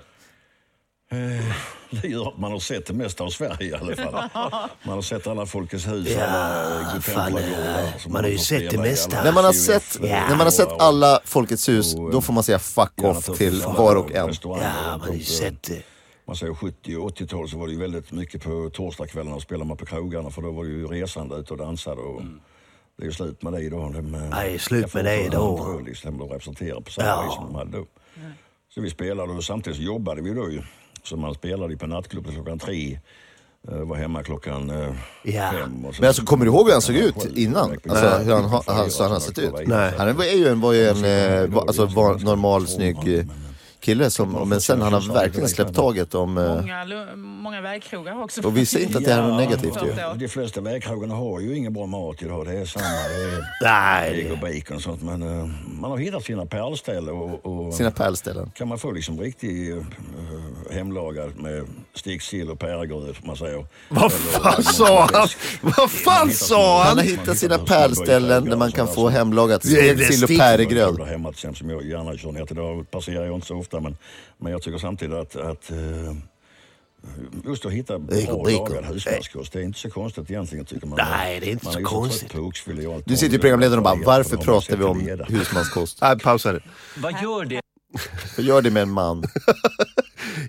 Det 2.01 2.07
gör 2.07 2.27
att 2.27 2.37
man 2.37 2.51
har 2.51 2.59
sett 2.59 2.85
det 2.85 2.93
mesta 2.93 3.23
av 3.23 3.29
Sverige 3.29 3.69
i 3.69 3.73
alla 3.73 3.95
fall. 3.95 4.13
Man 4.83 4.95
har 4.95 5.01
sett 5.01 5.27
alla 5.27 5.45
Folkets 5.45 5.87
hus, 5.87 6.17
alla 6.17 6.93
Godtemplargårdar. 6.93 7.97
som 7.99 8.13
man 8.13 8.23
har 8.23 8.31
ju 8.31 8.37
sett 8.37 8.69
det 8.71 8.77
mesta. 8.77 9.15
alla 9.17 9.23
När 9.25 9.31
man 9.33 9.45
har 9.45 9.53
sett, 9.53 9.95
eh, 9.95 10.01
när 10.09 10.29
man 10.29 10.39
har 10.39 10.49
sett 10.51 10.71
alla 10.79 11.19
Folkets 11.25 11.69
hus, 11.69 11.93
då 12.11 12.21
får 12.21 12.33
man 12.33 12.43
säga 12.43 12.59
fuck 12.59 12.91
Ja, 12.95 13.09
off 13.09 13.25
till 13.37 13.61
var 13.61 13.95
och 13.95 14.11
en. 14.11 14.33
Ja, 14.43 14.57
man 14.91 15.01
har 15.01 15.13
ju 15.13 15.23
sett 15.23 15.63
det. 15.63 15.81
Man 16.27 16.35
säger 16.35 16.53
70 16.53 16.95
och 16.97 17.09
80-tal 17.19 17.49
så 17.49 17.57
var 17.57 17.67
det 17.67 17.73
ju 17.73 17.79
väldigt 17.79 18.11
mycket 18.11 18.43
på 18.43 18.69
torsdagskvällarna 18.73 19.35
och 19.35 19.41
spelade 19.41 19.65
man 19.67 19.77
på 19.77 19.85
krogarna 19.85 20.29
för 20.29 20.41
då 20.41 20.51
var 20.51 20.63
det 20.63 20.69
ju 20.69 20.87
resande 20.87 21.35
ute 21.35 21.53
och 21.53 21.57
dansade. 21.59 22.01
Och 22.01 22.21
Det 22.97 23.03
är 23.03 23.05
ju 23.05 23.11
slut 23.13 23.43
med 23.43 23.53
det 23.53 23.61
idag. 23.61 23.93
De, 23.93 24.15
eh, 24.15 24.21
Nej, 24.21 24.59
slut 24.59 24.93
med 24.93 25.05
det 25.05 25.15
jag 25.21 25.31
får 25.33 25.71
idag. 25.73 25.85
Liksom, 25.87 26.17
de 26.17 26.29
representerar 26.29 26.81
på 26.81 26.91
samma 26.91 27.07
Ja. 27.07 27.21
vis 27.23 27.33
som 27.35 27.45
de 27.45 27.55
hade 27.55 27.77
då. 27.77 27.85
Så 28.75 28.81
vi 28.81 28.89
spelade 28.89 29.33
och 29.33 29.43
samtidigt 29.43 29.77
så 29.77 29.83
jobbade 29.83 30.21
vi 30.21 30.33
då 30.33 30.49
ju. 30.51 30.61
Så 31.03 31.17
man 31.17 31.33
spelade 31.33 31.77
på 31.77 31.87
nattklubben 31.87 32.33
klockan 32.33 32.59
tre. 32.59 32.99
eh, 33.71 33.77
Var 33.77 33.95
hemma 33.95 34.23
klockan 34.23 34.69
eh, 34.69 34.93
Ja. 35.23 35.51
fem. 35.51 35.85
Och 35.85 35.95
så- 35.95 36.01
Men 36.01 36.07
alltså, 36.07 36.23
kommer 36.25 36.45
du 36.45 36.51
ihåg 36.51 36.65
hur 36.65 36.71
han 36.73 36.81
såg 36.81 36.95
ut 36.95 37.15
innan? 37.35 37.71
Alltså, 37.89 38.07
hur 38.07 38.33
han 39.03 39.11
har 39.11 39.19
sett 39.19 39.39
ut? 39.39 39.53
Nej. 39.67 39.93
Han 39.97 40.15
var 40.17 40.25
ju 40.25 40.47
en, 40.47 40.61
var 40.61 40.73
ju 40.73 40.87
en 40.87 41.05
eh, 41.05 41.57
alltså, 41.57 41.85
var, 41.85 42.19
normal 42.19 42.67
snygg 42.67 43.27
kille 43.81 44.09
som, 44.09 44.49
men 44.49 44.61
sen 44.61 44.81
han 44.81 44.93
har 44.93 45.13
verkligen 45.13 45.49
släppt 45.49 45.75
taget 45.75 46.15
om... 46.15 46.37
Eh, 46.37 46.55
Många, 46.55 47.15
många 47.15 47.61
vägkrogar 47.61 48.13
har 48.13 48.23
också 48.23 48.41
och 48.41 48.57
vi 48.57 48.65
säger 48.65 48.85
inte 48.85 48.97
att 48.97 49.03
det 49.05 49.13
här 49.13 49.23
är 49.23 49.27
något 49.27 49.37
negativt 49.37 49.77
ju. 49.85 49.93
De 50.19 50.27
flesta 50.27 50.61
vägkrogarna 50.61 51.15
har 51.15 51.39
ju 51.39 51.57
ingen 51.57 51.73
bra 51.73 51.85
mat 51.85 52.21
idag. 52.21 52.45
Det 52.45 52.53
är 52.57 52.65
samma. 52.65 52.85
Det 53.61 53.67
är 53.67 54.13
ägg 54.13 54.31
och 54.31 54.37
bacon 54.37 54.75
och 54.75 54.81
sånt. 54.81 55.01
Men 55.03 55.21
eh, 55.39 55.49
man 55.79 55.91
har 55.91 55.97
hittat 55.97 56.23
sina 56.23 56.45
pärlställen 56.45 57.15
och, 57.15 57.45
och 57.45 57.73
Sina 57.73 57.91
pärlställen. 57.91 58.51
kan 58.55 58.67
man 58.67 58.77
få 58.79 58.91
liksom 58.91 59.19
riktig 59.19 59.71
uh, 59.71 59.83
hemlagad 60.71 61.39
med 61.39 61.65
stekt 61.95 62.23
sill 62.23 62.49
och 62.49 62.59
pärlgröt, 62.59 63.15
som 63.17 63.27
man 63.27 63.35
säger. 63.37 63.65
Vad 63.89 64.11
fan 64.11 64.63
sa 64.63 65.07
han? 65.13 65.27
Vad 65.61 65.91
fan 65.91 66.31
sa 66.31 66.77
Han 66.77 66.87
han? 66.87 66.97
har 66.97 67.03
hittat 67.05 67.37
sina 67.37 67.57
pärlställen 67.57 68.45
där 68.45 68.57
man 68.57 68.71
kan 68.71 68.87
få 68.87 69.09
hemlagat 69.09 69.63
sill 69.65 70.23
och 70.99 71.07
hemma 71.07 71.29
till 71.29 71.37
exempel, 71.37 71.55
som 71.57 71.69
jag 71.69 71.85
gärna 71.85 72.17
kör 72.17 72.31
ner 72.31 72.45
till. 72.45 72.55
Det 72.55 72.83
passerar 72.91 73.25
jag 73.25 73.35
inte 73.35 73.47
så 73.47 73.57
ofta 73.57 73.70
men, 73.79 73.97
men 74.37 74.51
jag 74.51 74.61
tycker 74.61 74.77
samtidigt 74.77 75.15
att, 75.15 75.35
att 75.35 75.71
eh, 75.71 75.77
Just 77.45 77.65
att 77.65 77.71
hitta 77.71 77.99
bra 77.99 78.43
lagad 78.43 78.85
husmanskost, 78.85 79.53
det 79.53 79.59
är 79.59 79.63
inte 79.63 79.79
så 79.79 79.89
konstigt 79.89 80.31
egentligen 80.31 80.65
tycker 80.65 80.87
man. 80.87 80.99
Nej, 81.01 81.39
det 81.39 81.47
är 81.47 81.51
inte 81.51 81.65
man 81.65 81.73
så 81.73 81.79
är 81.79 81.83
konstigt. 81.83 82.33
på. 82.33 83.01
Du 83.05 83.17
sitter 83.17 83.33
ju 83.33 83.39
programledaren 83.39 83.77
och 83.77 83.83
bara, 83.83 84.05
varför 84.05 84.37
pratar 84.37 84.77
vi 84.77 84.83
om 84.83 85.25
husmanskost? 85.27 85.97
Nej, 86.01 86.19
pausa 86.19 86.53
det. 86.53 86.61
Vad 86.97 87.21
gör 87.21 87.45
det? 87.45 87.61
För 88.35 88.41
gör 88.41 88.61
det 88.61 88.71
med 88.71 88.83
en 88.83 88.91
man. 88.91 89.21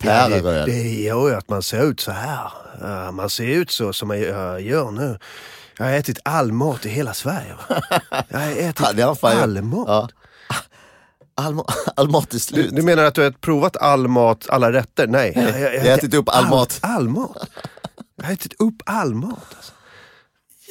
Det, 0.00 0.08
Pärlegröt. 0.08 0.66
det 0.66 0.82
gör 0.82 1.28
ju 1.28 1.34
att 1.34 1.48
man 1.48 1.62
ser 1.62 1.90
ut 1.90 2.00
så 2.00 2.10
här. 2.10 2.50
Ja, 2.80 3.12
Man 3.12 3.30
ser 3.30 3.46
ut 3.46 3.70
så 3.70 3.92
som 3.92 4.10
jag 4.10 4.60
gör 4.60 4.90
nu. 4.90 5.18
Jag 5.78 5.84
har 5.84 5.92
ätit 5.92 6.18
all 6.24 6.52
mat 6.52 6.86
i 6.86 6.88
hela 6.88 7.14
Sverige. 7.14 7.54
Jag 8.28 8.38
har 8.38 8.50
ätit 8.50 8.80
Ja, 8.82 8.92
det 8.92 9.02
all 9.22 9.62
mat. 9.62 9.88
Ja. 9.88 10.08
All, 11.42 11.64
all 11.96 12.10
mat 12.10 12.28
är 12.28 12.32
Du, 12.32 12.38
slut. 12.40 12.76
du 12.76 12.82
menar 12.82 13.04
att 13.04 13.14
du 13.14 13.22
har 13.22 13.30
provat 13.30 13.76
all 13.76 14.08
mat, 14.08 14.46
alla 14.50 14.72
rätter? 14.72 15.06
Nej. 15.06 15.32
Jag, 15.36 15.74
jag 15.74 15.80
har 15.80 15.88
ätit 15.98 16.14
upp 16.14 16.28
all 16.28 16.48
mat. 16.48 16.78
All 16.82 17.08
mat. 17.08 17.48
Jag 18.16 18.24
har 18.24 18.32
ätit 18.32 18.54
upp 18.58 18.82
all 18.86 19.14
mat. 19.14 19.38
Alltså. 19.56 19.72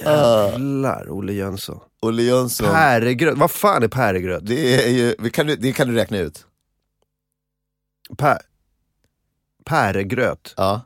Ah. 0.05 0.47
Jävlar, 0.49 1.09
Olle 1.11 1.33
Jönsson. 1.33 1.79
Olle 2.01 2.23
Jönsson. 2.23 2.67
Päregröt. 2.67 3.37
Vad 3.37 3.51
fan 3.51 3.83
är 3.83 3.87
päregröt? 3.87 4.45
Det, 4.45 4.83
är 4.85 4.89
ju, 4.89 5.15
vi 5.19 5.29
kan, 5.29 5.47
du- 5.47 5.55
det 5.55 5.71
kan 5.73 5.87
du 5.87 5.93
räkna 5.93 6.17
ut. 6.17 6.45
Pä... 8.17 8.39
Päregröt? 9.65 10.53
Ja. 10.57 10.81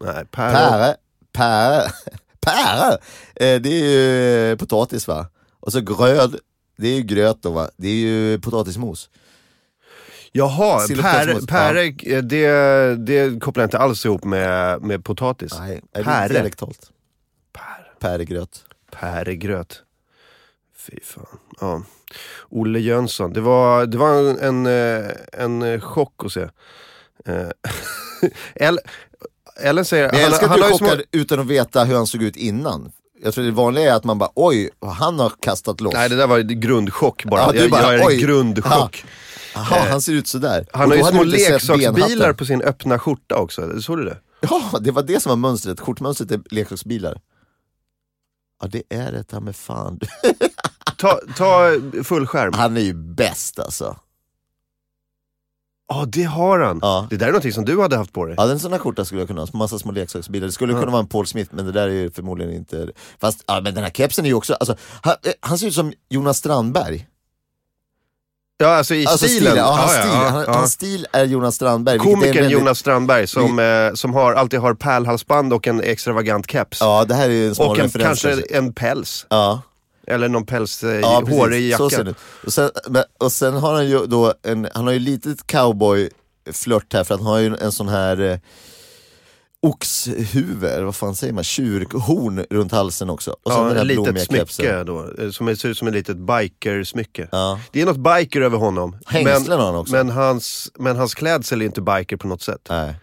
Nej, 0.00 0.24
päre... 0.30 0.52
Päre, 0.52 0.96
päre, 1.32 1.90
päre. 2.40 2.92
Eh, 3.36 3.60
det 3.60 3.68
är 3.68 4.48
ju 4.50 4.56
potatis 4.56 5.08
va? 5.08 5.26
Och 5.60 5.72
så 5.72 5.80
gröd, 5.80 6.36
det 6.76 6.88
är 6.88 6.94
ju 6.96 7.02
gröt 7.02 7.42
då 7.42 7.50
va? 7.50 7.70
Det 7.76 7.88
är 7.88 7.94
ju 7.94 8.38
potatismos. 8.40 9.10
Jaha, 10.32 10.80
päre, 11.48 11.90
det, 12.20 12.96
det 12.96 13.40
kopplar 13.40 13.62
jag 13.62 13.66
inte 13.66 13.78
alls 13.78 14.04
ihop 14.06 14.24
med, 14.24 14.82
med 14.82 15.04
potatis. 15.04 15.52
Nej, 15.58 15.82
är 15.92 15.98
det 15.98 16.04
Päre. 16.04 16.28
dialektalt? 16.28 16.90
Päre. 17.52 17.86
Päregröt. 17.98 18.64
Päregröt. 18.90 19.82
Fy 20.76 21.00
fan. 21.02 21.26
Ja. 21.60 21.82
Olle 22.50 22.78
Jönsson, 22.80 23.32
det 23.32 23.40
var, 23.40 23.86
det 23.86 23.98
var 23.98 24.14
en, 24.30 24.38
en, 24.38 24.66
eh, 24.66 25.10
en 25.32 25.62
eh, 25.62 25.80
chock 25.80 26.24
att 26.24 26.32
se. 26.32 26.48
Eh, 27.26 27.48
El- 28.54 28.78
Ellen 29.60 29.84
säger... 29.84 30.10
Men 30.12 30.20
jag 30.20 30.28
älskar 30.28 30.48
att 30.48 30.56
du 30.70 30.78
chockar 30.78 31.02
utan 31.12 31.40
att 31.40 31.46
veta 31.46 31.84
hur 31.84 31.94
han 31.96 32.06
såg 32.06 32.22
ut 32.22 32.36
innan. 32.36 32.92
Jag 33.24 33.34
tror 33.34 33.44
det 33.44 33.50
vanliga 33.50 33.92
är 33.92 33.96
att 33.96 34.04
man 34.04 34.18
bara, 34.18 34.30
oj, 34.34 34.70
han 34.80 35.18
har 35.18 35.32
kastat 35.40 35.80
loss. 35.80 35.94
Nej 35.94 36.08
det 36.08 36.16
där 36.16 36.26
var 36.26 36.38
grundchock 36.38 37.24
bara. 37.24 37.40
Ja, 37.40 37.54
jag, 37.54 37.70
bara, 37.70 37.82
jag 37.82 37.94
är 37.94 38.06
oj. 38.06 38.16
grundchock. 38.16 39.04
Jaha, 39.54 39.86
han 39.90 40.00
ser 40.00 40.12
ut 40.12 40.28
sådär. 40.28 40.66
Han 40.72 40.90
har 40.90 40.96
ju 40.96 41.04
små 41.04 41.22
leksaksbilar 41.22 42.32
på 42.32 42.44
sin 42.44 42.62
öppna 42.62 42.98
skjorta 42.98 43.36
också, 43.36 43.82
såg 43.82 43.98
du 43.98 44.04
det? 44.04 44.18
Ja, 44.40 44.78
det 44.80 44.90
var 44.90 45.02
det 45.02 45.22
som 45.22 45.30
var 45.30 45.36
mönstret. 45.36 45.80
Skjortmönstret 45.80 46.30
är 46.30 46.40
leksaksbilar. 46.50 47.20
Ja, 48.62 48.68
det 48.68 48.82
är 48.88 49.12
det 49.12 49.24
ta 49.24 49.40
med 49.40 49.56
fan. 49.56 50.00
Ta, 50.96 51.20
ta 51.36 51.70
full 52.04 52.26
skärm. 52.26 52.52
Han 52.52 52.76
är 52.76 52.80
ju 52.80 52.94
bäst 52.94 53.58
alltså. 53.58 53.96
Ja 55.88 56.04
det 56.08 56.22
har 56.22 56.58
han. 56.60 56.78
Ja. 56.82 57.06
Det 57.10 57.16
där 57.16 57.26
är 57.26 57.30
någonting 57.30 57.52
som 57.52 57.64
du 57.64 57.80
hade 57.80 57.96
haft 57.96 58.12
på 58.12 58.26
dig. 58.26 58.34
Ja, 58.38 58.50
en 58.50 58.60
sån 58.60 58.72
här 58.72 58.78
skjorta 58.78 59.04
skulle 59.04 59.20
jag 59.20 59.28
kunna 59.28 59.40
ha, 59.40 59.48
massa 59.52 59.78
små 59.78 59.92
leksaksbilar. 59.92 60.46
Det 60.46 60.52
skulle 60.52 60.72
kunna 60.72 60.86
vara 60.92 61.00
en 61.00 61.06
Paul 61.08 61.26
Smith, 61.26 61.50
men 61.54 61.66
det 61.66 61.72
där 61.72 61.88
är 61.88 61.92
ju 61.92 62.10
förmodligen 62.10 62.54
inte... 62.54 62.88
Fast, 63.20 63.44
ja 63.46 63.60
men 63.60 63.74
den 63.74 63.84
här 63.84 63.90
kepsen 63.90 64.24
är 64.24 64.28
ju 64.28 64.34
också, 64.34 64.54
alltså, 64.54 64.76
han, 65.02 65.14
eh, 65.22 65.32
han 65.40 65.58
ser 65.58 65.66
ut 65.66 65.74
som 65.74 65.92
Jonas 66.08 66.36
Strandberg. 66.38 67.06
Ja 68.58 68.68
alltså 68.68 68.94
i 68.94 69.06
Alltså 69.06 69.26
stilen. 69.26 69.50
stil, 69.52 69.56
ja, 69.58 69.72
hans, 69.72 69.92
Ja, 69.92 69.98
ja, 69.98 70.02
stil, 70.04 70.12
ja, 70.22 70.28
han, 70.28 70.44
ja. 70.46 70.52
hans 70.52 70.72
stil 70.72 71.06
är 71.12 71.24
Jonas 71.24 71.54
Strandberg. 71.54 71.98
Komikern 71.98 72.34
väldigt- 72.34 72.50
Jonas 72.52 72.78
Strandberg 72.78 73.26
som, 73.26 73.58
eh, 73.58 73.94
som 73.94 74.14
har, 74.14 74.32
alltid 74.34 74.60
har 74.60 74.74
pärlhalsband 74.74 75.52
och 75.52 75.66
en 75.66 75.80
extravagant 75.80 76.50
keps. 76.50 76.80
Ja, 76.80 77.04
det 77.04 77.14
här 77.14 77.30
är 77.30 77.48
en 77.48 77.54
smal 77.54 77.68
och 77.68 77.78
en, 77.78 77.90
kanske 77.90 78.42
en 78.50 78.72
päls. 78.72 79.26
Ja, 79.30 79.62
Eller 80.06 80.28
någon 80.28 80.46
päls, 80.46 80.82
Ja, 81.02 81.22
hårig 81.28 81.76
Så 81.76 81.90
ser 81.90 81.96
jacka. 81.98 82.10
det. 82.10 82.14
Och 82.46 82.52
sen, 82.52 82.70
men, 82.88 83.02
och 83.18 83.32
sen 83.32 83.54
har 83.54 83.74
han 83.74 83.88
ju 83.88 84.06
då 84.06 84.34
en, 84.42 84.68
han 84.74 84.84
har 84.86 84.92
ju 84.92 84.98
lite 84.98 85.34
cowboy-flört 85.46 86.92
här 86.92 87.04
för 87.04 87.16
han 87.16 87.26
har 87.26 87.38
ju 87.38 87.56
en 87.60 87.72
sån 87.72 87.88
här 87.88 88.20
eh, 88.20 88.38
oxhuvud, 89.62 90.84
vad 90.84 90.96
fan 90.96 91.14
säger 91.16 91.32
man, 91.32 91.44
tjurhorn 91.44 92.44
runt 92.50 92.72
halsen 92.72 93.10
också. 93.10 93.30
Och 93.30 93.38
Ja, 93.52 93.62
den 93.64 93.76
ett 93.76 93.86
litet 93.86 94.26
smycke 94.26 94.46
kepsen. 94.46 94.86
då, 94.86 95.10
eh, 95.18 95.30
som 95.30 95.56
ser 95.56 95.68
ut 95.68 95.78
som 95.78 95.88
ett 95.88 95.94
litet 95.94 96.16
bikersmycke. 96.16 97.28
Ja. 97.32 97.60
Det 97.72 97.80
är 97.82 97.86
något 97.86 97.96
biker 97.96 98.40
över 98.40 98.58
honom. 98.58 98.96
Hängslen 99.06 99.58
har 99.58 99.66
han 99.66 99.76
också. 99.76 99.92
Men 99.92 100.10
hans, 100.10 100.72
men 100.78 100.96
hans 100.96 101.14
klädsel 101.14 101.62
är 101.62 101.66
inte 101.66 101.80
biker 101.80 102.16
på 102.16 102.26
något 102.28 102.42
sätt. 102.42 102.66
Nej. 102.68 102.94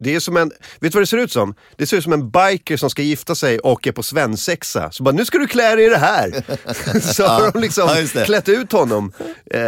Det 0.00 0.14
är 0.14 0.20
som 0.20 0.36
en, 0.36 0.48
vet 0.48 0.56
du 0.80 0.88
vad 0.90 1.02
det 1.02 1.06
ser 1.06 1.16
ut 1.16 1.32
som? 1.32 1.54
Det 1.76 1.86
ser 1.86 1.96
ut 1.96 2.04
som 2.04 2.12
en 2.12 2.30
biker 2.30 2.76
som 2.76 2.90
ska 2.90 3.02
gifta 3.02 3.34
sig 3.34 3.58
och 3.58 3.86
är 3.86 3.92
på 3.92 4.02
svensexa. 4.02 4.90
Så 4.90 5.02
bara, 5.02 5.14
nu 5.14 5.24
ska 5.24 5.38
du 5.38 5.46
klä 5.46 5.74
dig 5.76 5.84
i 5.86 5.88
det 5.88 5.96
här. 5.98 6.30
så 7.14 7.26
har 7.26 7.52
de 7.52 7.60
liksom 7.60 7.88
Ja, 7.88 8.02
det. 8.14 8.24
klätt 8.24 8.48
ut 8.48 8.72
honom. 8.72 9.12
Eh, 9.50 9.60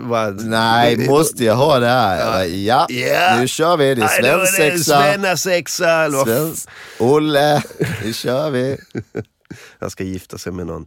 va- 0.00 0.30
Nej, 0.30 0.96
måste 1.08 1.44
jag 1.44 1.54
ha 1.54 1.78
det 1.78 1.86
här? 1.88 2.44
Ja, 2.44 2.86
Ja. 2.90 3.36
nu 3.40 3.48
kör 3.48 3.76
vi. 3.76 3.94
Det 3.94 4.02
är 4.02 4.38
det 4.38 4.46
svensexa. 4.46 6.08
Vad 6.08 6.26
Svensk. 6.26 6.68
Olle, 6.98 7.62
nu 8.04 8.12
kör 8.12 8.50
vi. 8.50 8.76
Han 9.80 9.90
ska 9.90 10.04
gifta 10.04 10.38
sig 10.38 10.52
med 10.52 10.66
någon, 10.66 10.86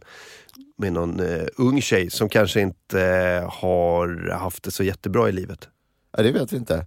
med 0.78 0.92
någon 0.92 1.20
eh, 1.20 1.46
ung 1.56 1.82
tjej 1.82 2.10
som 2.10 2.28
kanske 2.28 2.60
inte 2.60 3.00
eh, 3.02 3.50
har 3.52 4.30
haft 4.38 4.62
det 4.62 4.70
så 4.70 4.82
jättebra 4.82 5.28
i 5.28 5.32
livet. 5.32 5.68
Ja, 6.16 6.22
det 6.22 6.32
vet 6.32 6.52
vi 6.52 6.56
inte. 6.56 6.86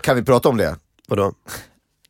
Kan 0.00 0.16
vi 0.16 0.22
prata 0.22 0.48
om 0.48 0.56
det? 0.56 0.76
Vadå? 1.08 1.32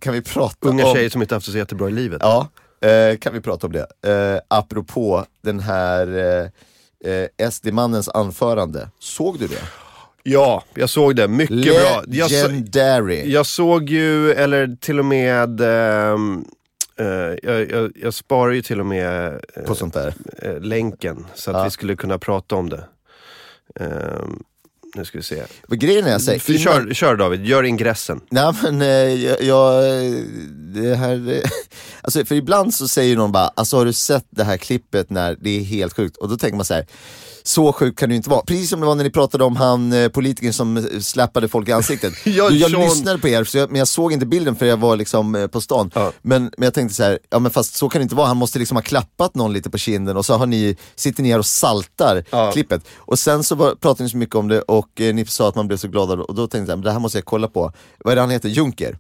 Kan 0.01 0.13
vi 0.15 0.23
prata 0.23 0.69
Unga 0.69 0.87
om... 0.87 0.95
tjejer 0.95 1.11
som 1.11 1.23
inte 1.23 1.35
haft 1.35 1.47
det 1.47 1.53
så 1.53 1.59
jättebra 1.59 1.89
i 1.89 1.93
livet. 1.93 2.19
Ja, 2.23 2.49
eh, 2.89 3.17
kan 3.19 3.33
vi 3.35 3.41
prata 3.41 3.67
om 3.67 3.73
det? 3.73 3.87
Eh, 4.35 4.41
apropå 4.49 5.25
den 5.43 5.61
här 5.61 6.07
eh, 7.05 7.13
eh, 7.13 7.51
SD-mannens 7.51 8.09
anförande. 8.09 8.89
Såg 8.99 9.39
du 9.39 9.47
det? 9.47 9.63
Ja, 10.23 10.65
jag 10.75 10.91
såg 10.91 11.17
det. 11.17 11.29
Mycket 11.29 11.65
bra. 11.65 12.03
Jag, 12.09 12.31
så, 12.31 12.49
Legendary. 12.49 13.33
jag 13.33 13.47
såg 13.47 13.91
ju, 13.91 14.33
eller 14.33 14.77
till 14.81 14.99
och 14.99 15.05
med, 15.05 15.61
ehm, 15.61 16.45
eh, 16.99 17.07
jag, 17.43 17.71
jag, 17.71 17.93
jag 17.97 18.15
sparar 18.15 18.53
ju 18.53 18.63
till 18.63 18.81
och 18.81 18.87
med 18.87 19.41
eh, 20.43 20.61
länken 20.61 21.27
så 21.35 21.51
att 21.51 21.57
Ja. 21.57 21.65
vi 21.65 21.71
skulle 21.71 21.97
kunna 21.97 22.19
prata 22.19 22.55
om 22.57 22.69
det. 22.71 22.85
Ehm, 23.81 24.43
nu 24.95 25.05
ska 25.05 25.19
vi 25.19 25.25
se. 25.25 25.43
Men 25.69 25.79
grejen 25.79 26.07
är, 26.07 26.11
jag 26.11 26.23
säger, 26.23 26.39
För, 26.41 26.53
kör, 26.59 26.95
kör 26.95 27.17
David, 27.17 27.47
gör 27.47 27.63
ingressen. 27.63 28.21
Nej 28.31 28.53
men 28.63 28.83
eh, 28.83 28.89
jag, 28.89 29.43
jag, 29.43 29.83
det 30.75 30.95
här, 30.97 31.43
alltså 32.01 32.25
för 32.25 32.35
ibland 32.35 32.75
så 32.75 32.89
säger 32.89 33.17
någon 33.17 33.33
bara, 33.33 33.51
alltså 33.57 33.77
har 33.77 33.85
du 33.85 33.93
sett 33.93 34.27
det 34.31 34.45
här 34.45 34.57
klippet 34.57 35.11
när 35.11 35.37
det 35.41 35.51
är 35.61 35.65
helt 35.65 35.97
sjukt? 35.97 36.17
Och 36.17 36.29
då 36.29 36.37
tänker 36.37 36.57
man 36.57 36.65
så 36.65 36.75
här. 36.75 36.87
Så 37.47 37.73
sjukt 37.73 37.99
kan 37.99 38.09
det 38.09 38.13
ju 38.13 38.17
inte 38.17 38.31
vara. 38.31 38.43
Precis 38.47 38.71
som 38.71 38.81
det 38.81 38.87
var 38.87 38.95
när 38.95 39.05
ni 39.05 39.11
pratade 39.11 39.45
om 39.45 39.57
han 39.57 39.93
eh, 39.93 40.09
politikern 40.09 40.53
som 40.53 40.77
eh, 40.77 40.83
släppade 41.01 41.49
folk 41.49 41.69
i 41.69 41.73
ansiktet. 41.73 42.13
Ja, 42.25 42.49
Du, 42.51 42.57
jag 42.57 42.71
Sean- 42.71 42.85
lyssnade 42.85 43.19
på 43.19 43.29
er, 43.29 43.49
jag, 43.57 43.71
men 43.71 43.79
jag 43.79 43.89
såg 43.89 44.13
inte 44.13 44.27
bilden 44.27 44.57
för 44.57 44.67
jag 44.67 44.77
var 44.77 44.97
liksom 44.97 45.49
på 45.53 45.61
stan. 45.61 45.91
Ja. 45.95 46.13
Men, 46.23 46.43
men 46.43 46.53
jag 46.67 46.75
tänkte 46.75 46.95
så 46.95 47.03
här, 47.03 47.19
ja 47.31 47.39
men 47.39 47.51
fast 47.51 47.75
så 47.77 47.89
kan 47.89 48.01
det 48.01 48.03
inte 48.03 48.15
vara. 48.15 48.27
Han 48.27 48.37
måste 48.37 48.59
liksom 48.59 48.77
ha 48.77 48.83
klappat 48.83 49.35
någon 49.35 49.53
lite 49.53 49.71
på 49.71 49.79
kinden 49.79 50.17
och 50.17 50.27
så 50.27 50.35
har 50.37 50.47
ni, 50.47 50.77
sitter 50.95 51.23
ni 51.23 51.31
här 51.31 51.39
och 51.39 51.47
saltar 51.47 52.25
Ja. 52.31 52.53
klippet. 52.53 52.83
Och 52.97 53.19
sen 53.19 53.45
så 53.45 53.55
var, 53.55 53.75
pratade 53.75 54.05
ni 54.05 54.11
så 54.11 54.17
mycket 54.17 54.35
om 54.37 54.49
det 54.49 54.61
och 54.63 54.84
eh, 55.01 55.15
ni 55.15 55.27
sa 55.27 55.49
att 55.49 55.55
man 55.55 55.67
blev 55.69 55.77
så 55.77 55.89
glad. 55.89 56.21
Och 56.21 56.35
då 56.35 56.47
tänkte 56.47 56.73
jag, 56.73 56.83
det 56.83 56.93
här 56.93 56.99
måste 56.99 57.19
jag 57.19 57.25
kolla 57.25 57.49
på. 57.49 57.73
Vad 57.99 58.13
är 58.13 58.17
det 58.17 58.21
han 58.21 58.31
heter? 58.31 58.49
Juncker? 58.49 58.99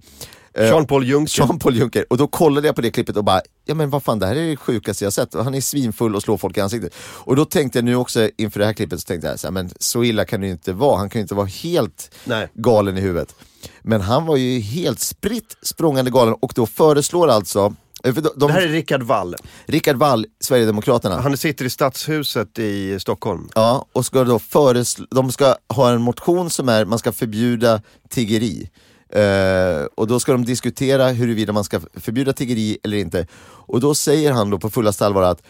Eh, 0.54 0.64
Jean-Paul 0.64 1.04
Juncker. 1.04 1.42
Jean-Paul 1.42 1.76
Juncker. 1.76 2.06
Och 2.10 2.16
då 2.16 2.26
kollade 2.26 2.68
jag 2.68 2.76
på 2.76 2.82
det 2.82 2.90
klippet 2.90 3.16
och 3.16 3.24
bara, 3.24 3.40
ja 3.64 3.74
men 3.74 3.90
vad 3.90 4.02
fan 4.02 4.18
det 4.18 4.26
här 4.26 4.36
är 4.36 4.50
det 4.50 4.56
sjukaste 4.56 5.04
jag 5.04 5.12
sett. 5.12 5.34
Han 5.34 5.54
är 5.54 5.60
svinfull 5.60 6.16
och 6.16 6.22
slår 6.22 6.36
folk 6.36 6.56
i 6.56 6.60
ansiktet. 6.60 6.94
Och 6.98 7.36
då 7.36 7.44
tänkte 7.44 7.78
jag 7.78 7.84
nu 7.84 7.96
också 7.96 8.30
inför 8.36 8.60
det 8.60 8.66
här 8.66 8.72
klippet 8.72 9.00
så 9.00 9.06
tänkte 9.06 9.28
jag 9.28 9.40
så 9.40 9.46
här, 9.46 9.52
men 9.52 9.70
så 9.78 10.04
illa 10.04 10.24
kan 10.24 10.40
det 10.40 10.46
ju 10.46 10.52
inte 10.52 10.72
vara. 10.72 10.98
Han 10.98 11.10
kan 11.10 11.18
ju 11.18 11.22
inte 11.22 11.34
vara 11.34 11.46
helt 11.46 12.14
Nej. 12.24 12.48
galen 12.54 12.98
i 12.98 13.00
huvudet. 13.00 13.34
Men 13.82 14.00
han 14.00 14.26
var 14.26 14.36
ju 14.36 14.60
helt 14.60 15.00
spritt 15.00 15.56
språngande 15.62 16.10
galen 16.10 16.34
och 16.34 16.52
då 16.54 16.66
föreslår 16.66 17.28
alltså 17.28 17.74
de, 18.12 18.20
de, 18.36 18.46
Det 18.46 18.52
här 18.52 18.62
är 18.62 18.68
Rickard 18.68 19.02
Wall. 19.02 19.36
Rickard 19.66 19.96
Wall, 19.96 20.26
Sverigedemokraterna. 20.40 21.20
Han 21.20 21.36
sitter 21.36 21.64
i 21.64 21.70
stadshuset 21.70 22.58
i 22.58 23.00
Stockholm. 23.00 23.48
Ja, 23.54 23.86
och 23.92 24.06
ska 24.06 24.24
då 24.24 24.38
föreslå, 24.38 25.06
de 25.10 25.32
ska 25.32 25.56
ha 25.68 25.90
en 25.90 26.02
motion 26.02 26.50
som 26.50 26.68
är, 26.68 26.84
man 26.84 26.98
ska 26.98 27.12
förbjuda 27.12 27.82
tiggeri. 28.08 28.70
Eh, 29.08 29.84
och 29.94 30.06
då 30.06 30.20
ska 30.20 30.32
de 30.32 30.44
diskutera 30.44 31.08
huruvida 31.08 31.52
man 31.52 31.64
ska 31.64 31.80
förbjuda 31.94 32.32
tiggeri 32.32 32.78
eller 32.84 32.96
inte. 32.96 33.26
Och 33.42 33.80
då 33.80 33.94
säger 33.94 34.32
han 34.32 34.50
då 34.50 34.58
på 34.58 34.70
fullaste 34.70 35.06
allvar 35.06 35.22
att 35.22 35.42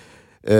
eh, 0.42 0.56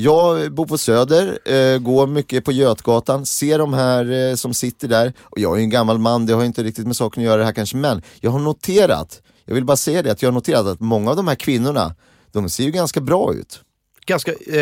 jag 0.00 0.52
bor 0.52 0.66
på 0.66 0.78
Söder, 0.78 1.38
eh, 1.44 1.78
går 1.78 2.06
mycket 2.06 2.44
på 2.44 2.52
Götgatan, 2.52 3.26
ser 3.26 3.58
de 3.58 3.74
här 3.74 4.10
eh, 4.10 4.34
som 4.34 4.54
sitter 4.54 4.88
där. 4.88 5.12
Och 5.20 5.38
jag 5.38 5.52
är 5.54 5.58
ju 5.58 5.62
en 5.62 5.70
gammal 5.70 5.98
man, 5.98 6.26
det 6.26 6.32
har 6.32 6.44
inte 6.44 6.62
riktigt 6.62 6.86
med 6.86 6.96
saken 6.96 7.22
att 7.22 7.26
göra 7.26 7.36
det 7.36 7.44
här 7.44 7.52
kanske, 7.52 7.76
men 7.76 8.02
jag 8.20 8.30
har 8.30 8.38
noterat, 8.38 9.21
jag 9.44 9.54
vill 9.54 9.64
bara 9.64 9.76
säga 9.76 10.02
det, 10.02 10.12
att 10.12 10.22
jag 10.22 10.26
har 10.30 10.34
noterat 10.34 10.66
att 10.66 10.80
många 10.80 11.10
av 11.10 11.16
de 11.16 11.28
här 11.28 11.34
kvinnorna, 11.34 11.94
de 12.32 12.50
ser 12.50 12.64
ju 12.64 12.70
ganska 12.70 13.00
bra 13.00 13.34
ut. 13.34 13.60
Ganska, 14.06 14.32
eh, 14.32 14.58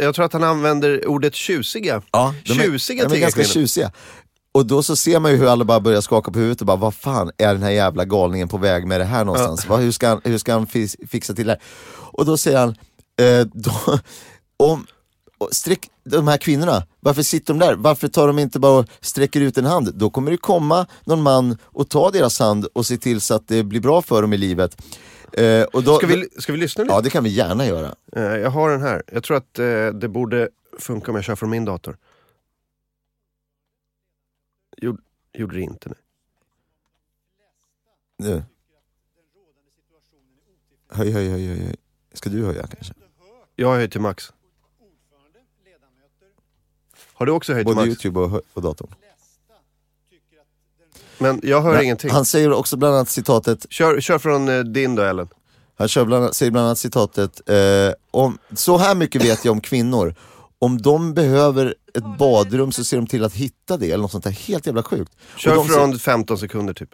jag 0.00 0.14
tror 0.14 0.24
att 0.24 0.32
han 0.32 0.44
använder 0.44 1.08
ordet 1.08 1.34
tjusiga. 1.34 2.02
Ja, 2.10 2.34
de 2.44 2.52
är, 2.52 2.64
tjusiga 2.64 3.08
de 3.08 3.16
är 3.16 3.20
ganska 3.20 3.44
tjusiga. 3.44 3.92
Och 4.52 4.66
då 4.66 4.82
så 4.82 4.96
ser 4.96 5.20
man 5.20 5.30
ju 5.30 5.36
hur 5.36 5.46
alla 5.46 5.64
bara 5.64 5.80
börjar 5.80 6.00
skaka 6.00 6.30
på 6.30 6.38
huvudet 6.38 6.60
och 6.60 6.66
bara, 6.66 6.76
vad 6.76 6.94
fan 6.94 7.30
är 7.38 7.52
den 7.52 7.62
här 7.62 7.70
jävla 7.70 8.04
galningen 8.04 8.48
på 8.48 8.58
väg 8.58 8.86
med 8.86 9.00
det 9.00 9.04
här 9.04 9.24
någonstans? 9.24 9.68
Vad, 9.68 9.80
hur, 9.80 9.92
ska 9.92 10.08
han, 10.08 10.20
hur 10.24 10.38
ska 10.38 10.52
han 10.52 10.66
fixa 11.08 11.34
till 11.34 11.46
det 11.46 11.52
här? 11.52 11.60
Och 11.96 12.26
då 12.26 12.36
säger 12.36 12.58
han, 12.58 12.74
eh, 13.20 13.46
då, 13.52 13.98
om, 14.56 14.86
sträck, 15.52 15.90
de 16.04 16.28
här 16.28 16.38
kvinnorna, 16.38 16.86
varför 17.00 17.22
sitter 17.22 17.54
de 17.54 17.58
där? 17.58 17.74
Varför 17.74 18.08
tar 18.08 18.26
de 18.26 18.38
inte 18.38 18.58
bara 18.60 18.78
och 18.78 18.86
sträcker 19.00 19.40
ut 19.40 19.58
en 19.58 19.64
hand? 19.64 19.94
Då 19.94 20.10
kommer 20.10 20.30
det 20.30 20.36
komma 20.36 20.86
någon 21.04 21.22
man 21.22 21.58
och 21.62 21.88
ta 21.88 22.10
deras 22.10 22.38
hand 22.38 22.64
och 22.72 22.86
se 22.86 22.96
till 22.96 23.20
så 23.20 23.34
att 23.34 23.48
det 23.48 23.62
blir 23.64 23.80
bra 23.80 24.02
för 24.02 24.22
dem 24.22 24.32
i 24.32 24.36
livet. 24.36 24.82
Eh, 25.32 25.62
och 25.62 25.82
då, 25.82 25.96
Ska 25.96 26.06
vi, 26.06 26.28
ska 26.38 26.52
vi 26.52 26.58
lyssna 26.58 26.84
lite? 26.84 26.94
Ja, 26.94 27.00
det 27.00 27.10
kan 27.10 27.24
vi 27.24 27.30
gärna 27.30 27.66
göra. 27.66 27.94
Eh, 28.12 28.22
jag 28.22 28.50
har 28.50 28.70
den 28.70 28.82
här. 28.82 29.02
Jag 29.12 29.24
tror 29.24 29.36
att 29.36 29.58
eh, 29.58 29.86
det 29.86 30.08
borde 30.08 30.48
funka 30.78 31.10
om 31.10 31.14
jag 31.14 31.24
kör 31.24 31.36
från 31.36 31.50
min 31.50 31.64
dator. 31.64 31.96
Gjorde, 34.76 35.02
gjorde 35.32 35.56
det 35.56 35.62
inte. 35.62 35.88
Nej. 35.88 35.96
Nu. 38.18 38.42
Höj, 40.88 41.10
höj, 41.10 41.28
höj, 41.28 41.46
höj. 41.46 41.76
Ska 42.12 42.30
du 42.30 42.44
höja 42.44 42.66
kanske? 42.66 42.94
Jag 43.56 43.74
höjt 43.74 43.92
till 43.92 44.00
max. 44.00 44.32
Har 47.20 47.26
du 47.26 47.32
också 47.32 47.52
höjt 47.52 47.64
Både 47.64 47.76
max? 47.76 47.86
Youtube 47.86 48.20
och, 48.20 48.42
och 48.52 48.62
datorn. 48.62 48.94
Men 51.18 51.40
jag 51.42 51.62
hör 51.62 51.72
Nej, 51.74 51.84
ingenting. 51.84 52.10
Han 52.10 52.24
säger 52.24 52.52
också 52.52 52.76
bland 52.76 52.94
annat 52.94 53.08
citatet, 53.08 53.66
Kör, 53.70 54.00
kör 54.00 54.18
från 54.18 54.48
eh, 54.48 54.60
din 54.60 54.94
då 54.94 55.02
Ellen. 55.02 55.28
han 55.76 55.88
kör 55.88 56.04
bland, 56.04 56.36
säger 56.36 56.52
bland 56.52 56.66
annat 56.66 56.78
citatet, 56.78 57.50
eh, 57.50 57.94
om, 58.10 58.38
så 58.54 58.78
här 58.78 58.94
mycket 58.94 59.24
vet 59.24 59.44
jag 59.44 59.52
om 59.52 59.60
kvinnor, 59.60 60.14
om 60.58 60.82
de 60.82 61.14
behöver 61.14 61.74
ett 61.94 62.18
badrum 62.18 62.72
så 62.72 62.84
ser 62.84 62.96
de 62.96 63.06
till 63.06 63.24
att 63.24 63.34
hitta 63.34 63.76
det, 63.76 63.86
eller 63.86 64.02
något 64.02 64.10
sånt 64.10 64.24
där 64.24 64.30
helt 64.30 64.66
jävla 64.66 64.82
sjukt. 64.82 65.16
Kör 65.36 65.64
från 65.64 65.98
15 65.98 66.38
sekunder 66.38 66.74
typ. 66.74 66.90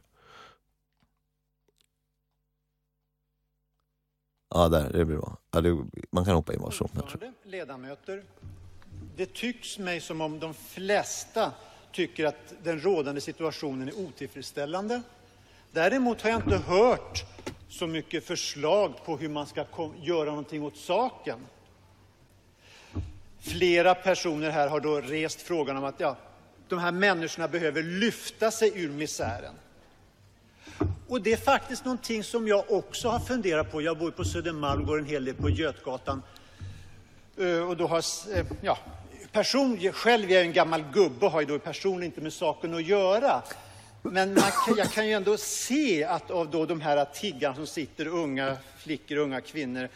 Ja, 4.55 4.69
där, 4.69 4.93
det 4.93 5.05
blir 5.05 5.17
bra. 5.17 5.37
Ja, 5.51 5.61
det, 5.61 5.77
man 6.13 6.25
kan 6.25 6.35
hoppa 6.35 6.55
in 6.55 6.61
var 6.61 6.71
som 6.71 6.89
helst. 6.95 7.17
Ledamöter. 7.45 8.23
Det 9.17 9.35
tycks 9.35 9.79
mig 9.79 10.01
som 10.01 10.21
om 10.21 10.39
de 10.39 10.55
flesta 10.55 11.53
tycker 11.93 12.25
att 12.25 12.55
den 12.63 12.81
rådande 12.81 13.21
situationen 13.21 13.89
är 13.89 13.99
otillfredsställande. 13.99 15.03
Däremot 15.73 16.23
har 16.23 16.31
jag 16.31 16.39
inte 16.39 16.57
hört 16.57 17.25
så 17.69 17.87
mycket 17.87 18.27
förslag 18.27 19.05
på 19.05 19.17
hur 19.17 19.29
man 19.29 19.47
ska 19.47 19.65
göra 20.03 20.31
någonting 20.31 20.63
åt 20.63 20.77
saken. 20.77 21.39
Flera 23.41 23.95
personer 23.95 24.51
här 24.51 24.69
har 24.69 24.81
då 24.81 25.01
rest 25.01 25.41
frågan 25.43 25.77
om 25.77 25.85
att 25.85 26.01
ja, 26.01 26.17
de 26.69 26.79
här 26.79 26.93
människorna 26.93 27.49
behöver 27.49 27.83
lyfta 27.83 28.51
sig 28.51 28.73
ur 28.75 28.91
misären. 28.91 29.55
Och 31.09 31.23
det 31.23 31.33
är 31.33 31.37
faktiskt 31.37 31.85
någonting 31.85 32.25
som 32.25 32.49
jag 32.49 32.73
också 32.73 33.09
har 33.09 33.21
funderat 33.21 33.73
på. 33.73 33.83
Jag 33.83 33.99
bor 33.99 34.11
på 34.11 34.25
Södermalm, 34.25 34.87
går 34.87 34.99
en 34.99 35.07
hel 35.07 35.25
del 35.25 35.35
på 35.35 35.51
Götgatan. 35.51 36.23
Eh, 37.39 37.69
och 37.69 37.77
då 37.77 37.87
har, 37.87 37.99
eh, 38.35 38.47
ja, 38.61 38.79
person, 39.33 39.93
själv 39.93 40.31
är 40.31 40.35
jag 40.35 40.45
en 40.45 40.53
gammal 40.53 40.85
gubbe 40.93 41.27
och 41.27 41.33
har 41.33 41.41
ju 41.41 41.47
då 41.47 41.59
personligen 41.59 42.13
inte 42.13 42.21
med 42.21 42.33
saken 42.33 42.75
att 42.75 42.85
göra. 42.85 43.43
Men 44.03 44.35
man 44.35 44.51
kan, 44.67 44.77
jag 44.77 44.93
kan 44.93 45.07
ju 45.07 45.13
ändå 45.13 45.37
se 45.37 46.05
att 46.05 46.31
av 46.31 46.51
då 46.51 46.67
de 46.67 46.81
här 46.81 47.05
tiggarna 47.05 47.55
som 47.55 47.67
sitter, 47.67 48.07
unga 48.07 48.57
flickor 48.79 49.17
unga 49.17 49.41
kvinnor, 49.41 49.89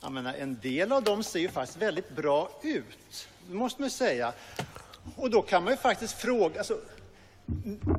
jag 0.00 0.12
menar, 0.12 0.34
en 0.34 0.60
del 0.60 0.92
av 0.92 1.02
dem 1.02 1.22
ser 1.22 1.40
ju 1.40 1.48
faktiskt 1.48 1.78
väldigt 1.78 2.10
bra 2.10 2.50
ut. 2.62 3.28
Det 3.48 3.54
måste 3.54 3.80
man 3.80 3.90
säga. 3.90 4.32
Och 5.16 5.30
då 5.30 5.42
kan 5.42 5.64
man 5.64 5.72
ju 5.72 5.76
faktiskt 5.76 6.14
fråga, 6.14 6.58
alltså, 6.58 6.78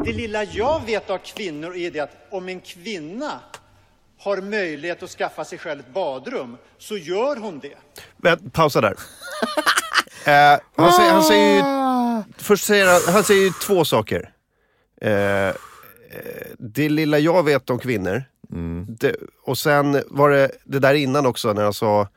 det 0.06 0.14
lilla 0.14 0.44
jag 0.44 0.86
vet 0.86 1.10
av 1.10 1.18
kvinnor 1.18 1.76
är 1.76 1.92
det 1.92 2.00
att 2.00 2.28
om 2.30 2.50
en 2.50 2.60
kvinna 2.60 3.40
har 4.24 4.42
möjlighet 4.42 5.04
att 5.04 5.10
skaffa 5.10 5.46
sig 5.46 5.58
själv 5.58 5.80
ett 5.80 5.94
badrum 5.94 6.58
så 6.78 6.98
gör 6.98 7.36
hon 7.36 7.60
det. 7.60 7.78
Men, 8.18 8.50
pausa 8.50 8.82
där. 8.82 8.92
eh, 10.26 10.60
han, 10.76 10.92
säger, 10.92 11.12
han 11.12 11.24
säger 11.24 11.56
ju, 11.56 11.64
först 12.38 12.66
säger 12.66 12.86
han, 12.86 13.14
han 13.14 13.24
säger 13.24 13.42
ju 13.42 13.52
två 13.68 13.86
saker. 13.86 14.34
Eh, 15.02 15.48
eh, 15.48 15.54
det 16.60 16.90
lilla 16.90 17.20
jag 17.20 17.44
vet 17.44 17.70
om 17.70 17.80
kvinnor. 17.80 18.24
Det, 18.88 19.16
och 19.44 19.58
sen 19.58 20.04
var 20.08 20.30
det 20.30 20.52
det 20.64 20.80
där 20.80 20.94
innan 20.94 21.26
också 21.26 21.54
när 21.54 21.64
han 21.64 21.74
sa 21.74 22.08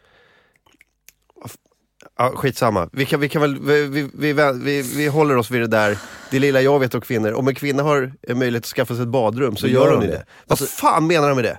Ja, 2.19 2.33
skitsamma. 2.37 2.89
Vi, 2.93 3.07
kan, 3.07 3.21
vi, 3.21 3.29
kan 3.29 3.43
väl, 3.43 3.59
vi, 3.61 3.87
vi, 3.87 4.09
vi, 4.15 4.53
vi, 4.53 4.83
vi 4.97 5.07
håller 5.07 5.37
oss 5.37 5.51
vid 5.51 5.61
det 5.61 5.67
där, 5.67 5.99
det 6.31 6.39
lilla 6.39 6.61
jag 6.61 6.81
vet 6.81 6.95
om 6.95 7.01
kvinnor. 7.01 7.33
Om 7.33 7.49
en 7.49 7.55
kvinna 7.55 7.83
har 7.83 8.13
möjlighet 8.35 8.65
att 8.65 8.69
skaffa 8.69 8.95
sig 8.95 9.03
ett 9.03 9.09
badrum 9.09 9.57
så 9.57 9.67
gör 9.67 9.81
gör 9.81 9.91
hon 9.91 9.95
hon 9.95 10.07
det. 10.07 10.13
det. 10.13 10.25
Vad 10.47 10.59
fan 10.59 11.07
menar 11.07 11.27
han 11.27 11.37
med 11.37 11.45
det? 11.45 11.59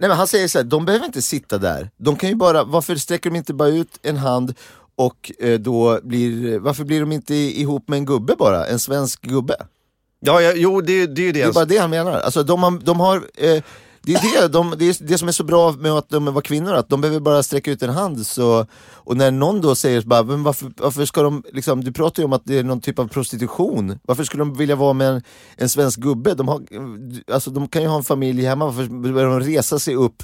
Nej 0.00 0.08
men 0.08 0.18
han 0.18 0.26
säger 0.26 0.48
så 0.48 0.58
här, 0.58 0.64
de 0.64 0.84
behöver 0.84 1.06
inte 1.06 1.22
sitta 1.22 1.58
där. 1.58 1.90
De 1.96 2.16
kan 2.16 2.28
ju 2.28 2.34
bara, 2.34 2.64
varför 2.64 2.96
sträcker 2.96 3.30
de 3.30 3.36
inte 3.36 3.54
bara 3.54 3.68
ut 3.68 3.98
en 4.02 4.16
hand 4.16 4.54
och 4.96 5.32
eh, 5.38 5.60
då 5.60 6.00
blir, 6.02 6.58
varför 6.58 6.84
blir 6.84 7.00
de 7.00 7.12
inte 7.12 7.34
ihop 7.34 7.88
med 7.88 7.96
en 7.96 8.04
gubbe 8.04 8.34
bara? 8.38 8.66
En 8.66 8.78
svensk 8.78 9.22
gubbe? 9.22 9.56
Ja, 10.20 10.40
ja 10.40 10.52
jo 10.56 10.80
det, 10.80 11.06
det 11.06 11.22
är 11.22 11.26
ju 11.26 11.32
det. 11.32 11.42
Det 11.42 11.48
är 11.48 11.52
bara 11.52 11.64
det 11.64 11.78
han 11.78 11.90
menar. 11.90 12.20
Alltså 12.20 12.42
de 12.42 12.62
har, 12.62 12.78
de 12.84 13.00
har 13.00 13.24
eh, 13.34 13.62
det 14.02 14.14
är 14.14 14.42
det, 14.42 14.48
de, 14.48 14.74
det, 14.78 14.84
är 14.84 15.04
det 15.04 15.18
som 15.18 15.28
är 15.28 15.32
så 15.32 15.44
bra 15.44 15.72
med 15.72 15.92
att 15.92 16.08
de 16.08 16.34
var 16.34 16.42
kvinnor, 16.42 16.74
att 16.74 16.88
de 16.88 17.00
behöver 17.00 17.20
bara 17.20 17.42
sträcka 17.42 17.70
ut 17.70 17.82
en 17.82 17.90
hand. 17.90 18.26
Så, 18.26 18.66
och 18.94 19.16
när 19.16 19.30
någon 19.30 19.60
då 19.60 19.74
säger, 19.74 20.00
så 20.00 20.08
bara, 20.08 20.22
men 20.22 20.42
varför, 20.42 20.72
varför 20.76 21.04
ska 21.04 21.22
de, 21.22 21.42
liksom, 21.52 21.84
du 21.84 21.92
pratar 21.92 22.22
ju 22.22 22.24
om 22.24 22.32
att 22.32 22.44
det 22.44 22.58
är 22.58 22.64
någon 22.64 22.80
typ 22.80 22.98
av 22.98 23.08
prostitution. 23.08 23.98
Varför 24.02 24.24
skulle 24.24 24.40
de 24.40 24.54
vilja 24.54 24.76
vara 24.76 24.92
med 24.92 25.08
en, 25.08 25.22
en 25.56 25.68
svensk 25.68 26.00
gubbe? 26.00 26.34
De, 26.34 26.48
har, 26.48 26.60
alltså, 27.32 27.50
de 27.50 27.68
kan 27.68 27.82
ju 27.82 27.88
ha 27.88 27.96
en 27.96 28.04
familj 28.04 28.44
hemma, 28.44 28.66
varför 28.66 28.84
behöver 28.84 29.24
de 29.24 29.40
resa 29.40 29.78
sig 29.78 29.94
upp 29.94 30.22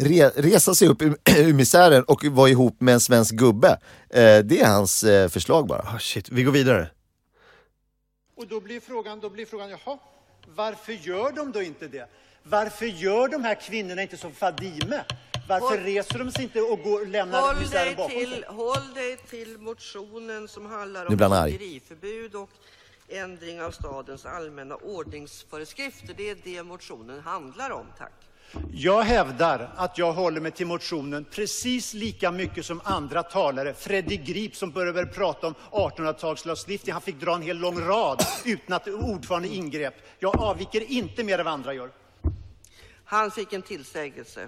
Re, 0.00 0.28
resa 0.28 0.74
sig 0.74 0.88
upp 0.88 1.02
ur, 1.02 1.16
ur 1.38 1.52
misären 1.52 2.04
och 2.04 2.24
vara 2.24 2.48
ihop 2.48 2.80
med 2.80 2.94
en 2.94 3.00
svensk 3.00 3.34
gubbe. 3.34 3.68
Eh, 4.10 4.38
det 4.38 4.60
är 4.60 4.66
hans 4.66 5.04
eh, 5.04 5.28
förslag 5.28 5.66
bara. 5.66 5.82
Ah, 5.94 5.98
shit, 5.98 6.28
vi 6.30 6.42
går 6.42 6.52
vidare. 6.52 6.90
Och 8.36 8.46
då 8.46 8.60
blir 8.60 8.80
frågan, 8.80 9.20
då 9.20 9.30
blir 9.30 9.46
frågan, 9.46 9.70
jaha, 9.70 9.98
varför 10.46 10.92
gör 10.92 11.32
de 11.32 11.52
då 11.52 11.62
inte 11.62 11.88
det? 11.88 12.08
Varför 12.42 12.86
gör 12.86 13.28
de 13.28 13.44
här 13.44 13.54
kvinnorna 13.54 14.02
inte 14.02 14.16
som 14.16 14.32
Fadime? 14.32 15.04
Varför 15.48 15.66
Håll- 15.66 15.78
reser 15.84 16.18
de 16.18 16.32
sig 16.32 16.42
inte 16.42 16.60
och 16.60 16.82
går, 16.82 17.06
lämnar 17.06 17.40
Håll 17.40 17.56
misären 17.56 17.84
dig, 17.86 17.96
bakom 17.96 18.10
sig? 18.10 18.24
till, 18.24 18.44
håll 18.48 18.94
dig 18.94 19.16
till 19.16 19.58
motionen 19.58 20.48
som 20.48 20.66
handlar 20.66 21.06
om 21.06 21.18
tiggeriförbud 21.18 22.34
och 22.34 22.50
ändring 23.08 23.62
av 23.62 23.70
stadens 23.70 24.26
allmänna 24.26 24.74
ordningsföreskrifter. 24.74 26.14
Det 26.16 26.30
är 26.30 26.36
det 26.44 26.62
motionen 26.62 27.20
handlar 27.20 27.70
om, 27.70 27.86
tack. 27.98 28.12
Jag 28.72 29.02
hävdar 29.02 29.70
att 29.76 29.98
jag 29.98 30.12
håller 30.12 30.40
mig 30.40 30.52
till 30.52 30.66
motionen 30.66 31.24
precis 31.24 31.94
lika 31.94 32.30
mycket 32.30 32.66
som 32.66 32.80
andra 32.84 33.22
talare. 33.22 33.74
Freddy 33.74 34.16
Grip 34.16 34.56
som 34.56 34.70
började 34.70 35.06
prata 35.06 35.46
om 35.46 35.54
1800-talslagstiftning. 35.70 36.92
Han 36.92 37.02
fick 37.02 37.20
dra 37.20 37.34
en 37.34 37.42
hel 37.42 37.58
lång 37.58 37.80
rad 37.80 38.24
utan 38.44 38.76
att 38.76 38.88
ordförande 38.88 39.48
ingrep. 39.48 39.94
Jag 40.18 40.40
avviker 40.40 40.90
inte 40.92 41.24
mer 41.24 41.38
än 41.38 41.44
vad 41.44 41.54
andra 41.54 41.74
gör. 41.74 41.90
Han 43.10 43.30
fick 43.30 43.52
en 43.52 43.62
tillsägelse. 43.62 44.40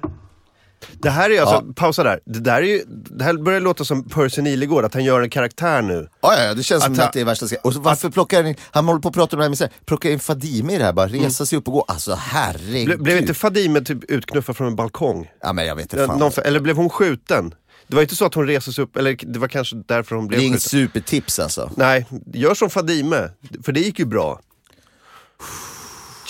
Det 0.92 1.11
här 1.11 1.30
är 1.30 1.40
alltså, 1.40 1.72
pausa 1.76 2.02
där. 2.04 2.20
Det, 2.24 2.38
där 2.38 2.54
är 2.56 2.62
ju, 2.66 2.82
det 2.88 3.24
här 3.24 3.34
börjar 3.34 3.61
låta 3.61 3.84
som 3.84 4.04
Percy 4.08 4.42
Nilegård, 4.42 4.84
att 4.84 4.94
han 4.94 5.04
gör 5.04 5.20
en 5.20 5.30
karaktär 5.30 5.82
nu. 5.82 6.08
Ja, 6.20 6.34
ja, 6.36 6.44
ja, 6.44 6.54
det 6.54 6.62
känns 6.62 6.84
som 6.84 6.92
Att 6.92 6.98
att, 6.98 7.04
han- 7.04 7.11
det 7.14 7.20
är 7.20 7.24
värsta. 7.24 7.46
Och 7.62 7.72
så 7.74 7.80
varför 7.80 8.11
plockar 8.11 8.36
han 8.36 8.46
in, 8.46 8.56
han 8.70 8.84
håller 8.84 9.00
på 9.00 9.08
att 9.08 9.14
prata 9.14 9.36
om 9.36 9.38
det 9.38 9.44
här 9.44 9.48
med 9.48 9.58
så 9.58 9.64
här, 9.64 9.72
plocka 9.86 10.11
in 10.11 10.20
Fadime 10.20 10.74
i 10.74 10.78
det 10.78 10.84
här, 10.84 10.92
bara 10.92 11.06
resa 11.08 11.46
sig 11.46 11.58
upp 11.58 11.68
och 11.68 11.74
gå. 11.74 11.82
Alltså 11.88 12.14
herregud. 12.14 12.86
Ble, 12.86 12.96
blev 12.96 13.18
inte 13.18 13.34
Fadime 13.34 13.80
typ 13.80 14.04
utknuffad 14.11 14.56
från 14.56 14.66
en 14.66 14.76
balkong? 14.76 15.30
Ja 15.40 15.52
men 15.52 15.66
jag 15.66 15.76
vet 15.76 15.92
inte 15.92 16.06
fan. 16.06 16.18
Någon, 16.18 16.32
eller 16.44 16.61
blev 16.61 16.76
hon 16.76 16.88
skjuten? 16.90 17.54
Det 17.86 17.94
var 17.94 18.02
inte 18.02 18.16
så 18.16 18.24
att 18.24 18.34
hon 18.34 18.46
reser 18.46 18.72
sig 18.72 18.84
upp, 18.84 18.96
eller 18.96 19.16
det 19.32 19.38
var 19.38 19.48
kanske 19.48 19.76
därför 19.86 20.16
hon 20.16 20.24
det 20.24 20.28
blev 20.28 20.40
är 20.40 20.44
inget 20.44 20.62
skjuten. 20.62 20.86
supertips 20.88 21.38
alltså. 21.38 21.70
Nej, 21.76 22.06
gör 22.34 22.54
som 22.54 22.70
Fadime, 22.70 23.30
för 23.64 23.72
det 23.72 23.80
gick 23.80 23.98
ju 23.98 24.04
bra. 24.04 24.40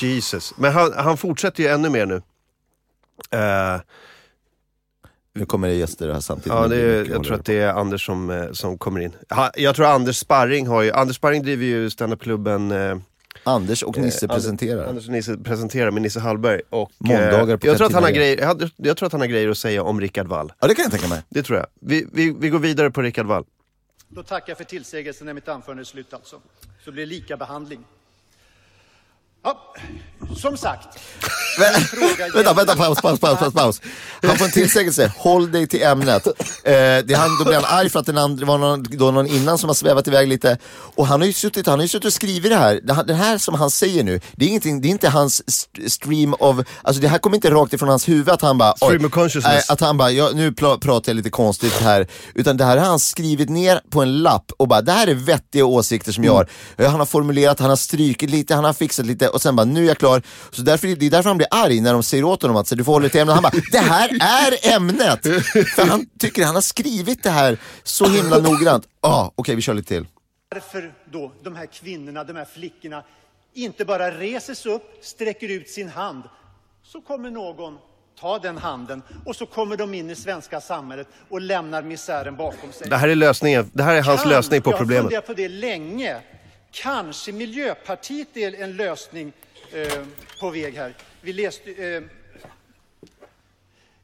Jesus. 0.03 0.55
Men 0.57 0.73
han, 0.73 0.93
han 0.93 1.17
fortsätter 1.17 1.63
ju 1.63 1.69
ännu 1.69 1.89
mer 1.91 2.07
nu. 2.07 2.23
Eh, 3.31 3.81
Nu 5.33 5.47
kommer 5.47 5.69
det 5.69 5.75
gäster 5.75 6.13
här 6.13 6.21
samtidigt. 6.21 6.53
ja, 6.59 6.69
det 6.69 6.77
är, 6.77 7.05
jag 7.11 7.25
tror 7.25 7.35
att 7.35 7.45
det 7.45 7.59
är 7.59 7.73
Anders 7.73 8.07
som, 8.07 8.31
eh, 8.31 8.53
som 8.53 8.79
kommer 8.79 9.01
in. 9.01 9.13
Ha, 9.31 9.51
jag 9.55 9.75
tror 9.77 9.87
Anders 9.87 10.17
Sparring 10.17 10.67
har 10.67 10.83
ju, 10.83 10.93
Anders 10.93 11.17
Sparring 11.17 11.43
driver 11.43 11.65
ju 11.65 11.91
standupklubben 11.91 12.71
eh, 12.71 12.97
Anders 13.45 13.83
och 13.83 13.99
Nisse 13.99 14.27
Eh, 14.27 14.35
presenterar. 14.35 14.87
Anders 14.87 15.07
och 15.07 15.13
Nisse 15.13 15.37
presenterar 15.37 15.91
med 15.91 16.03
Nisse 16.03 16.21
Hallberg. 16.21 16.61
Och, 16.71 16.93
Måndagar 16.99 17.57
på 17.57 17.67
jag, 17.67 17.77
tror 17.77 17.87
att 17.87 17.93
han 17.93 18.03
har 18.03 18.11
grejer, 18.11 18.41
jag, 18.41 18.71
jag 18.77 18.97
tror 18.97 19.07
att 19.07 19.13
han 19.13 19.21
har 19.21 19.29
grejer 19.29 19.49
att 19.49 19.59
säga 19.59 19.83
om 19.83 20.01
Rickard 20.01 20.27
Wall. 20.27 20.53
Ja 20.61 20.69
det 20.69 20.75
kan 20.75 20.83
jag 20.83 20.93
tänka 20.93 21.09
mig. 21.09 21.23
Det 21.29 21.43
tror 21.43 21.59
jag. 21.59 21.67
Vi, 21.81 22.07
vi, 22.13 22.37
vi 22.41 22.49
går 22.49 22.59
vidare 22.59 22.91
på 22.91 23.03
Rickard 23.03 23.27
Wall. 23.27 23.45
Då 24.09 24.23
tackar 24.23 24.51
jag 24.51 24.59
för 24.59 24.65
tillsägelsen 24.65 25.27
när 25.27 25.35
mitt 25.35 25.49
anförande 25.49 25.83
är 25.83 25.85
slut 25.85 26.15
alltså. 26.15 26.41
Så 26.85 26.93
blir 26.93 27.07
det 27.07 27.11
lika 27.13 27.37
behandling. 27.37 27.85
Ja, 29.45 29.75
som 30.37 30.57
sagt. 30.57 30.89
Vänta, 32.35 32.53
vänta, 32.55 32.77
paus, 32.77 33.01
paus, 33.03 33.21
paus, 33.21 33.39
paus, 33.39 33.55
paus. 33.55 33.81
Han 34.23 34.37
får 34.39 34.45
en 34.45 34.51
tillsägelse, 34.51 35.13
håll 35.17 35.53
dig 35.53 35.67
till 35.67 35.83
ämnet. 35.83 36.27
Eh, 36.27 36.33
det 37.05 37.15
han, 37.19 37.39
då 37.39 37.45
blir 37.45 37.55
han 37.55 37.65
arg 37.79 37.91
för 37.91 38.01
att 38.01 38.07
den 38.07 38.19
andra, 38.19 38.47
var 38.47 38.59
någon, 38.59 38.83
då 38.83 39.11
någon 39.11 39.27
innan 39.27 39.59
som 39.59 39.69
har 39.69 39.75
svävat 39.75 40.09
iväg 40.09 40.29
lite. 40.29 40.59
Och 40.95 41.07
han 41.07 41.21
har 41.21 41.27
ju 41.27 41.33
suttit, 41.33 41.67
han 41.67 41.79
har 41.79 41.83
ju 41.85 41.89
suttit 41.89 42.05
och 42.07 42.13
skrivit 42.13 42.51
det 42.51 42.57
här. 42.57 42.81
Det, 42.85 42.95
här- 42.95 43.05
det 43.05 43.15
här 43.15 43.39
som 43.39 43.55
han 43.55 43.71
säger 43.71 44.05
nu, 44.05 44.21
det 44.37 44.45
är, 44.45 44.49
ingenting, 44.49 44.81
det 44.81 44.89
är 44.89 44.91
inte 44.91 45.09
hans 45.09 45.43
st- 45.49 45.91
stream 45.91 46.35
of, 46.35 46.57
alltså 46.83 47.03
det 47.03 47.09
här 47.09 47.19
kommer 47.19 47.37
inte 47.37 47.51
rakt 47.51 47.73
ifrån 47.73 47.89
hans 47.89 48.09
huvud 48.09 48.29
att 48.29 48.43
han 48.43 48.59
bara, 48.59 48.77
Stream 48.77 49.05
of 49.05 49.13
consciousness. 49.13 49.71
att 49.71 49.81
han 49.81 49.97
bara, 49.97 50.11
ja, 50.11 50.31
nu 50.35 50.53
pratar 50.53 50.93
jag 51.07 51.17
lite 51.17 51.31
konstigt 51.31 51.73
här. 51.81 52.07
Utan 52.35 52.57
det 52.57 52.65
här 52.65 52.77
har 52.77 52.87
han 52.87 53.01
skrivit 53.01 53.49
ner 53.51 53.81
på 53.91 54.03
en 54.03 54.19
lapp 54.23 54.53
och 54.57 54.69
bara, 54.69 54.83
det 54.83 54.93
här 54.93 55.07
är 55.07 55.15
vettiga 55.15 55.65
åsikter 55.65 56.13
som 56.13 56.25
jag 56.25 56.33
har. 56.35 56.47
Eh, 56.77 56.91
Han 56.91 56.99
har 57.01 57.07
formulerat, 57.07 57.61
han 57.61 57.69
har 57.71 57.77
strykit 57.77 58.31
lite, 58.31 58.55
han 58.55 58.65
har 58.65 58.73
fixat 58.73 59.07
lite 59.07 59.29
och 59.31 59.43
sen 59.43 59.57
bara, 59.57 59.65
nu 59.65 59.85
är 59.85 59.89
jag 59.89 59.99
klar. 59.99 60.23
Så 60.51 60.63
därför, 60.63 60.89
det 60.89 61.07
är 61.07 61.11
därför 61.11 61.31
han 61.31 61.37
blir 61.37 61.49
arg 61.51 61.81
när 61.81 61.93
de 61.93 62.03
säger 62.03 62.25
åt 62.25 62.43
honom 62.43 62.57
att 62.57 62.67
så, 62.69 62.75
du 62.75 62.85
får 62.85 62.93
hålla 62.93 63.03
dig 63.03 63.11
till 63.11 63.21
ämnet. 63.21 63.35
Han 63.35 63.43
bara, 63.43 63.53
det 63.73 63.79
här 63.79 64.09
är 64.21 64.77
ämnet! 64.77 65.23
För 65.77 65.87
han 65.87 66.07
tycker 66.19 66.45
han 66.45 66.55
har 66.55 66.63
skrivit 66.63 67.23
det 67.23 67.31
här 67.31 67.59
så 67.83 68.07
himla 68.09 68.39
noggrant. 68.39 68.85
Ja, 69.01 69.09
ah, 69.09 69.33
okej 69.37 69.55
vi 69.55 69.63
kör 69.63 69.75
lite 69.75 69.89
till. 69.89 70.07
Varför 70.55 70.93
då 71.13 71.33
de 71.43 71.57
här 71.57 71.67
kvinnorna, 71.67 72.25
de 72.25 72.37
här 72.37 72.45
flickorna, 72.55 73.03
inte 73.55 73.85
bara 73.85 74.11
reser 74.11 74.55
sig 74.55 74.73
upp, 74.73 74.99
sträcker 75.03 75.49
ut 75.49 75.69
sin 75.69 75.89
hand, 75.89 76.23
så 76.85 77.01
kommer 77.01 77.31
någon 77.31 77.79
ta 78.21 78.39
den 78.39 78.59
handen 78.59 79.03
och 79.27 79.37
så 79.37 79.47
kommer 79.47 79.77
de 79.77 79.95
in 79.95 80.11
i 80.11 80.15
svenska 80.17 80.61
samhället 80.61 81.09
och 81.29 81.41
lämnar 81.41 81.83
misären 81.83 82.37
bakom 82.37 82.73
sig. 82.73 82.89
Det 82.89 82.97
här 82.97 83.09
är 83.09 83.15
lösningen, 83.15 83.71
det 83.73 83.83
här 83.83 83.95
är 83.95 84.03
hans 84.03 84.21
Kan- 84.21 84.31
lösning 84.31 84.63
på 84.63 84.71
jag 84.71 84.79
problemet. 84.79 85.03
har 85.03 85.09
funderat 85.09 85.27
på 85.27 85.35
det 85.35 85.49
länge. 85.49 86.17
Kanske 86.73 87.33
Miljöpartiet 87.33 88.37
är 88.37 88.63
en 88.63 88.77
lösning 88.77 89.33
eh, 89.73 90.07
på 90.41 90.51
väg 90.51 90.75
här. 90.75 90.95
Vi 91.21 91.33
läste 91.33 91.71
eh, 91.71 92.03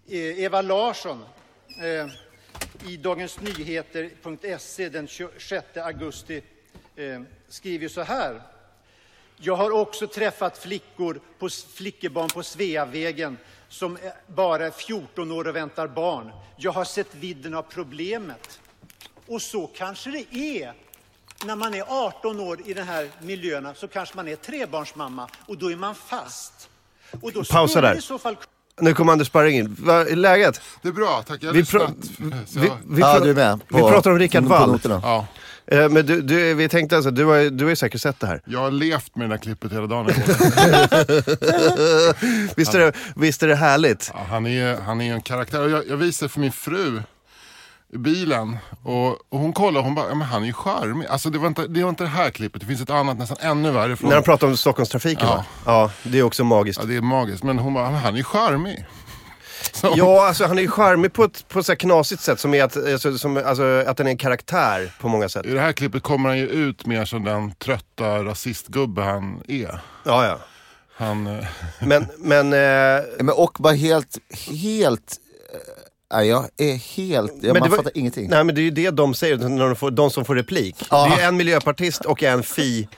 eh 0.08 0.40
Eva 0.40 0.62
Larsson 0.62 1.24
eh, 1.82 2.06
i 2.90 2.96
Dagens 2.96 3.40
Nyheter.se 3.40 4.88
den 4.88 5.08
26 5.08 5.76
augusti 5.76 6.42
eh, 6.96 7.22
skriver 7.48 7.88
så 7.88 8.02
här. 8.02 8.42
Jag 9.36 9.56
har 9.56 9.70
också 9.70 10.06
träffat 10.06 10.58
flickor 10.58 11.20
på, 11.38 11.48
flickebarn 11.48 12.28
på 12.28 12.42
Sveavägen 12.42 13.38
som 13.68 13.98
bara 14.26 14.66
är 14.66 14.70
14 14.70 15.32
år 15.32 15.48
och 15.48 15.56
väntar 15.56 15.88
barn. 15.88 16.30
Jag 16.56 16.72
har 16.72 16.84
sett 16.84 17.14
vidden 17.14 17.54
av 17.54 17.62
problemet. 17.62 18.60
Och 19.26 19.42
så 19.42 19.66
kanske 19.66 20.10
det 20.10 20.36
är. 20.36 20.85
När 21.44 21.56
man 21.56 21.74
är 21.74 21.84
18 21.88 22.40
år 22.40 22.58
i 22.64 22.74
de 22.74 22.82
här 22.82 23.08
miljöerna 23.22 23.74
så 23.74 23.88
kanske 23.88 24.16
man 24.16 24.28
är 24.28 24.36
trebarnsmamma 24.36 25.28
och 25.46 25.58
då 25.58 25.72
är 25.72 25.76
man 25.76 25.94
fast. 25.94 26.68
Och 27.20 27.32
då 27.32 27.44
Pausa 27.44 27.80
där. 27.80 27.94
i 27.98 28.00
så 28.00 28.18
fall 28.18 28.36
Nu 28.80 28.94
kommer 28.94 29.12
Anders 29.12 29.28
Sparring 29.28 29.58
in. 29.58 29.76
Vad 29.80 30.08
är 30.08 30.16
läget? 30.16 30.60
Det 30.82 30.88
är 30.88 30.92
bra, 30.92 31.22
tack. 31.26 31.38
Jag 31.42 31.48
har 31.48 31.52
Vi, 31.54 31.60
lyssnat. 31.60 31.90
Så 32.46 32.60
vi, 32.60 32.70
vi, 32.86 33.00
Ja, 33.00 33.20
du 33.20 33.30
är 33.30 33.34
med 33.34 33.60
vi 33.68 33.80
på- 33.80 33.90
pratar 33.90 34.10
om 34.10 34.18
Rickard 34.18 34.44
Wall. 34.44 34.80
Ja, 34.84 35.26
Eh, 35.68 35.88
Men 35.88 36.06
du, 36.06 36.20
du, 36.22 36.54
vi 36.54 36.68
tänkte 36.68 36.96
alltså, 36.96 37.10
du 37.10 37.24
har, 37.24 37.50
du 37.50 37.64
har 37.64 37.70
ju 37.70 37.76
säkert 37.76 38.00
sett 38.00 38.20
det 38.20 38.26
här. 38.26 38.40
jag 38.46 38.58
har 38.58 38.70
levt 38.70 39.16
med 39.16 39.28
det 39.30 39.34
där 39.34 39.42
klippet 39.42 39.72
hela 39.72 39.86
dagen. 39.86 40.06
Visst 42.56 42.74
är 42.74 42.78
det, 42.78 42.92
visst 43.16 43.42
är 43.42 43.48
det 43.48 43.54
härligt? 43.56 44.10
Ja, 44.14 44.20
han, 44.30 44.46
är, 44.46 44.80
han 44.80 45.00
är 45.00 45.14
en 45.14 45.22
karaktär. 45.22 45.68
Jag, 45.68 45.88
jag 45.88 45.96
visade 45.96 46.28
för 46.28 46.40
min 46.40 46.52
fru 46.52 47.02
bilen 47.92 48.56
och, 48.82 49.08
och 49.08 49.38
hon 49.38 49.52
kollade 49.52 49.78
och 49.78 49.84
hon 49.84 49.94
bara, 49.94 50.08
ja, 50.08 50.14
men 50.14 50.26
han 50.28 50.42
är 50.42 50.46
ju 50.46 50.52
charmig. 50.52 51.06
Alltså 51.08 51.30
det 51.30 51.38
var, 51.38 51.46
inte, 51.48 51.66
det 51.66 51.82
var 51.82 51.88
inte 51.90 52.04
det 52.04 52.08
här 52.10 52.30
klippet, 52.30 52.60
det 52.60 52.66
finns 52.66 52.80
ett 52.80 52.90
annat 52.90 53.18
nästan 53.18 53.36
ännu 53.40 53.70
värre. 53.70 53.96
Från, 53.96 54.08
När 54.08 54.16
de 54.16 54.22
pratar 54.22 54.46
om 54.46 54.56
Stockholmstrafiken 54.56 55.26
Ja. 55.28 55.34
va? 55.36 55.44
Ja, 55.66 55.90
det 56.02 56.18
är 56.18 56.22
också 56.22 56.44
magiskt. 56.44 56.78
ja, 56.80 56.86
det 56.86 56.96
är 56.96 57.00
magiskt. 57.00 57.42
Men 57.42 57.58
hon 57.58 57.74
bara, 57.74 57.90
men 57.90 58.00
han 58.00 58.12
är 58.14 58.18
ju 58.18 58.24
charmig. 58.24 58.86
Så, 59.72 59.92
Ja, 59.96 60.26
alltså 60.28 60.44
han 60.46 60.58
är 60.58 60.62
ju 60.62 60.70
charmig 60.70 61.12
på 61.12 61.24
ett, 61.24 61.48
på 61.48 61.58
ett 61.58 61.66
så 61.66 61.72
här 61.72 61.76
knasigt 61.76 62.22
sätt, 62.22 62.40
som 62.40 62.54
är 62.54 62.64
att, 62.64 62.76
alltså, 62.76 63.18
som, 63.18 63.36
alltså, 63.36 63.84
att 63.86 63.96
den 63.96 64.06
är 64.06 64.10
en 64.10 64.18
karaktär 64.18 64.92
på 65.00 65.08
många 65.08 65.28
sätt. 65.28 65.46
I 65.46 65.50
det 65.50 65.60
här 65.60 65.72
klippet 65.72 66.02
kommer 66.02 66.28
han 66.28 66.38
ju 66.38 66.46
ut 66.48 66.86
mer 66.86 67.04
som 67.04 67.24
den 67.24 67.54
trötta 67.54 68.24
rasistgubbe 68.24 69.02
han 69.02 69.42
är. 69.48 69.80
Ja, 70.04 70.26
ja. 70.26 70.38
Han, 70.96 71.26
eh, 71.26 71.44
Men, 71.80 72.06
men, 72.18 72.52
eh, 72.52 73.02
Men 73.18 73.30
och 73.34 73.56
bara 73.58 73.72
helt, 73.74 74.18
helt... 74.50 75.16
Nej, 76.14 76.28
jag 76.28 76.44
är 76.56 76.74
helt... 76.96 77.32
Jag, 77.40 77.52
men 77.52 77.60
man 77.60 77.70
var- 77.70 77.76
fattar 77.76 77.92
ingenting. 77.94 78.28
Nej 78.30 78.44
men 78.44 78.54
det 78.54 78.60
är 78.60 78.62
ju 78.62 78.70
det 78.70 78.90
de 78.90 79.14
säger, 79.14 79.36
när 79.36 79.66
de, 79.66 79.76
får, 79.76 79.90
de 79.90 80.10
som 80.10 80.24
får 80.24 80.34
replik. 80.34 80.76
Ja. 80.90 81.06
Det 81.08 81.14
är 81.14 81.18
ju 81.18 81.28
en 81.28 81.36
miljöpartist 81.36 82.04
och 82.04 82.22
en 82.22 82.42
fi 82.42 82.88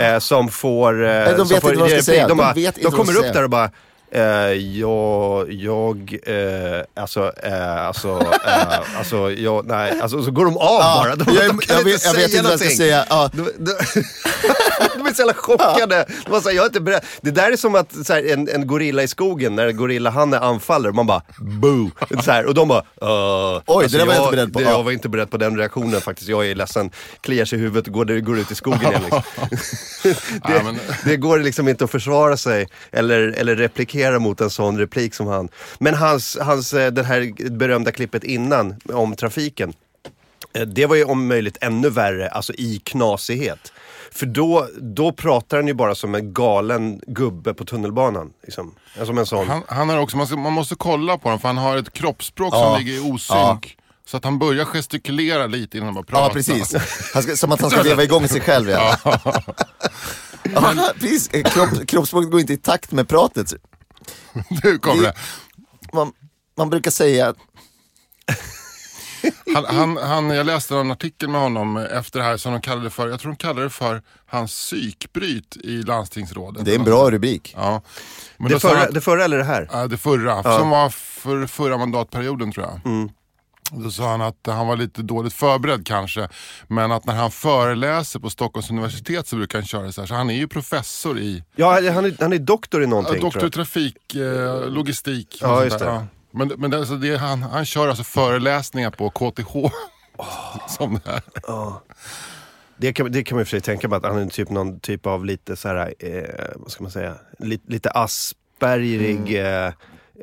eh, 0.00 0.18
som 0.18 0.48
får, 0.48 1.06
eh, 1.06 1.24
de 1.24 1.36
som 1.36 1.48
vet 1.48 1.60
får 1.60 1.70
inte 1.70 1.80
vad 1.80 1.90
de 1.90 1.94
ska 1.94 2.02
säga. 2.02 2.22
De, 2.22 2.28
De 2.28 2.36
bara, 2.38 2.52
de 2.54 2.70
de 2.82 2.90
kommer 2.90 3.12
upp 3.16 3.20
säga. 3.20 3.32
där 3.32 3.42
och 3.44 3.50
bara 3.50 3.70
Eh, 4.10 4.22
jag, 4.52 5.52
jag, 5.52 6.16
eh, 6.26 6.82
alltså, 7.02 7.32
eh, 7.42 7.86
alltså, 7.86 8.08
eh, 8.46 8.98
alltså, 8.98 9.30
jag, 9.32 9.66
nej, 9.66 10.00
alltså, 10.00 10.22
så 10.22 10.30
går 10.30 10.44
de 10.44 10.56
av 10.56 10.62
Ja, 10.80 11.02
bara. 11.04 11.16
De, 11.16 11.34
jag 11.34 11.44
de 11.48 11.58
kan 11.58 11.76
jag 11.76 11.78
inte 11.80 11.90
vet- 11.90 12.04
jag 12.04 12.14
vet 12.14 12.30
inte 12.30 12.42
vad 12.42 12.52
jag 12.52 12.60
ska 12.60 12.68
säga, 12.70 13.06
ja. 13.10 13.30
De, 14.96 15.06
är 15.06 15.12
så 15.14 15.20
jävla 15.22 15.34
chockade. 15.34 16.06
De 16.24 16.30
var 16.30 16.40
så 16.40 16.48
här, 16.48 16.56
jag 16.56 16.62
är 16.62 16.66
inte 16.66 16.80
beredd. 16.80 17.04
Det 17.20 17.30
där 17.30 17.52
är 17.52 17.56
som 17.56 17.74
att 17.74 18.06
så 18.06 18.12
här, 18.12 18.32
en, 18.32 18.48
en 18.48 18.66
gorilla 18.66 19.02
i 19.02 19.08
skogen, 19.08 19.54
när 19.56 19.72
gorillahanne 19.72 20.38
anfaller, 20.38 20.92
man 20.92 21.06
bara 21.06 21.22
boo. 21.38 21.90
Så 22.24 22.30
här, 22.30 22.46
och 22.46 22.54
de 22.54 22.68
bara 22.68 22.80
uh, 23.02 23.62
Oj, 23.66 23.86
det 23.88 23.98
där 23.98 24.06
var 24.06 24.14
jag 24.14 24.22
inte 24.24 24.36
beredd 24.36 24.52
på. 24.52 24.58
Det, 24.58 24.64
Ja. 24.64 24.70
jag 24.70 24.82
var 24.82 24.92
inte 24.92 25.08
beredd 25.08 25.30
på 25.30 25.36
den 25.36 25.56
reaktionen 25.56 26.00
faktiskt. 26.00 26.28
Jag 26.28 26.46
är 26.46 26.54
ledsen, 26.54 26.90
kliar 27.20 27.44
sig 27.44 27.58
i 27.58 27.62
huvudet 27.62 27.86
och 27.86 27.92
går, 27.92 28.20
går 28.20 28.38
ut 28.38 28.50
i 28.50 28.54
skogen 28.54 28.80
igen. 28.90 29.02
Liksom. 29.02 29.22
det, 30.02 30.18
Ja, 30.54 30.62
men- 30.64 30.78
det 31.04 31.16
går 31.16 31.38
liksom 31.38 31.68
inte 31.68 31.84
att 31.84 31.90
försvara 31.90 32.36
sig 32.36 32.66
eller, 32.92 33.20
eller 33.20 33.56
replikera 33.56 34.18
mot 34.18 34.40
en 34.40 34.50
sån 34.50 34.78
replik 34.78 35.14
som 35.14 35.26
han. 35.26 35.48
Men 35.78 35.94
hans, 35.94 36.38
hans, 36.40 36.72
eh, 36.74 36.92
det 36.92 37.02
här 37.02 37.50
berömda 37.50 37.90
klippet 37.92 38.24
innan 38.24 38.76
om 38.92 39.16
trafiken. 39.16 39.72
eh, 40.54 40.62
Det 40.62 40.86
var 40.86 40.96
ju 40.96 41.04
om 41.04 41.26
möjligt 41.28 41.56
ännu 41.60 41.90
värre, 41.90 42.28
alltså 42.28 42.52
i 42.52 42.80
knasighet. 42.84 43.72
För 44.12 44.26
då, 44.26 44.68
då 44.80 45.12
pratar 45.12 45.56
han 45.56 45.66
ju 45.66 45.74
bara 45.74 45.94
som 45.94 46.14
en 46.14 46.32
galen 46.32 47.00
gubbe 47.06 47.54
på 47.54 47.64
tunnelbanan. 47.64 48.32
Liksom. 48.42 48.74
Som 49.06 49.18
en 49.18 49.26
sån. 49.26 49.48
han, 49.48 49.62
han 49.68 49.90
är 49.90 49.98
också, 49.98 50.16
man, 50.16 50.26
ska, 50.26 50.36
man 50.36 50.52
måste 50.52 50.74
kolla 50.74 51.18
på 51.18 51.24
honom 51.28 51.40
för 51.40 51.48
han 51.48 51.58
har 51.58 51.76
ett 51.76 51.92
kroppsspråk 51.92 52.54
Ja. 52.54 52.62
som 52.76 52.84
ligger 52.84 52.92
i 52.98 53.12
osynk. 53.12 53.76
Så 54.06 54.16
att 54.16 54.24
han 54.24 54.38
börjar 54.38 54.64
gestikulera 54.64 55.46
lite 55.46 55.76
innan 55.76 55.86
han 55.86 55.94
börjar 55.94 56.04
prata. 56.04 56.24
Ja, 56.24 56.30
precis. 56.32 56.74
Han 57.14 57.22
ska, 57.22 57.36
som 57.36 57.52
att 57.52 57.60
han 57.60 57.70
ska 57.70 57.82
veva 57.90 58.02
igång 58.02 58.28
sig 58.28 58.40
själv. 58.40 58.70
Ja. 58.70 58.96
Ja, 60.54 60.92
precis. 61.00 61.28
Kropp, 61.28 61.86
kroppsspråket 61.88 62.30
går 62.30 62.40
inte 62.40 62.52
i 62.52 62.56
takt 62.56 62.92
med 62.92 63.08
pratet. 63.08 63.54
Nu 64.64 64.78
kommer 64.78 65.02
det. 65.02 65.14
Man, 65.92 66.12
man 66.56 66.70
brukar 66.70 66.90
säga, 66.90 67.34
Han, 69.54 69.64
han, 69.64 69.96
han, 69.96 70.30
jag 70.30 70.46
läste 70.46 70.76
en 70.76 70.90
artikel 70.90 71.28
med 71.28 71.40
honom 71.40 71.76
efter 71.76 72.18
det 72.18 72.24
här 72.24 72.36
som 72.36 72.52
de 72.52 72.60
kallade 72.60 72.90
för, 72.90 73.08
jag 73.08 73.20
tror 73.20 73.32
de 73.32 73.36
kallade 73.36 73.62
det 73.62 73.70
för 73.70 74.02
hans 74.26 74.50
psykbryt 74.52 75.56
i 75.56 75.82
landstingsrådet. 75.82 76.64
det 76.64 76.70
är 76.74 76.78
en 76.78 76.84
bra 76.84 77.10
rubrik. 77.10 77.54
Ja. 77.56 77.82
Men 78.36 78.50
det, 78.52 78.60
förra, 78.60 78.82
att- 78.82 78.94
det 78.94 79.00
förra 79.00 79.24
eller 79.24 79.38
det 79.38 79.44
här? 79.44 79.68
Ja, 79.72 79.86
det 79.86 79.96
förra, 79.98 80.42
som 80.58 80.70
var 80.70 80.90
för 80.90 81.46
förra 81.46 81.78
mandatperioden 81.78 82.52
tror 82.52 82.66
jag. 82.66 82.92
Mm. 82.92 83.08
Då 83.70 83.90
sa 83.90 84.10
han 84.10 84.20
att 84.22 84.38
han 84.46 84.66
var 84.66 84.76
lite 84.76 85.02
dåligt 85.02 85.32
förberedd 85.32 85.86
kanske. 85.86 86.28
Men 86.68 86.92
att 86.92 87.04
när 87.06 87.14
han 87.14 87.30
föreläser 87.30 88.20
på 88.20 88.30
Stockholms 88.30 88.70
universitet 88.70 89.26
så 89.28 89.36
brukar 89.36 89.58
han 89.58 89.66
köra 89.66 89.92
så 89.92 90.00
här. 90.00 90.06
Så 90.06 90.14
han 90.14 90.30
är 90.30 90.34
ju 90.34 90.48
professor 90.48 91.18
i 91.18 91.44
Ja, 91.56 91.72
han 91.92 92.04
är, 92.04 92.16
han 92.20 92.32
är 92.32 92.38
doktor 92.38 92.82
i 92.82 92.86
någonting. 92.86 93.14
ja, 93.14 93.20
doktor 93.20 93.46
i 93.46 93.50
trafik, 93.50 94.14
eh, 94.14 94.68
logistik. 94.70 95.38
Ja, 95.40 95.64
just 95.64 95.78
det. 95.78 95.84
Ja. 95.84 96.06
Men, 96.30 96.48
men 96.58 96.74
alltså 96.74 96.96
det, 96.96 97.16
han, 97.16 97.42
han 97.42 97.64
kör 97.64 97.88
alltså 97.88 98.04
föreläsningar 98.04 98.90
på 98.90 99.10
KTH. 99.10 99.54
som 100.68 101.00
det 101.04 101.10
här. 101.10 101.22
Det 102.76 102.92
kan, 102.92 103.12
det 103.12 103.24
kan 103.24 103.36
man 103.36 103.40
i 103.40 103.44
och 103.44 103.48
för 103.48 103.50
sig 103.50 103.60
tänka 103.60 103.88
på 103.88 103.94
att 103.94 104.04
han 104.04 104.18
är 104.18 104.26
typ 104.26 104.50
någon 104.50 104.80
typ 104.80 105.06
av 105.06 105.24
lite 105.24 105.56
så 105.56 105.68
här, 105.68 105.94
eh, 105.98 106.22
vad 106.56 106.70
ska 106.70 106.82
man 106.82 106.92
säga, 106.92 107.14
lite, 107.38 107.72
lite 107.72 107.90
aspergerig 107.90 109.36
Mm. 109.36 109.72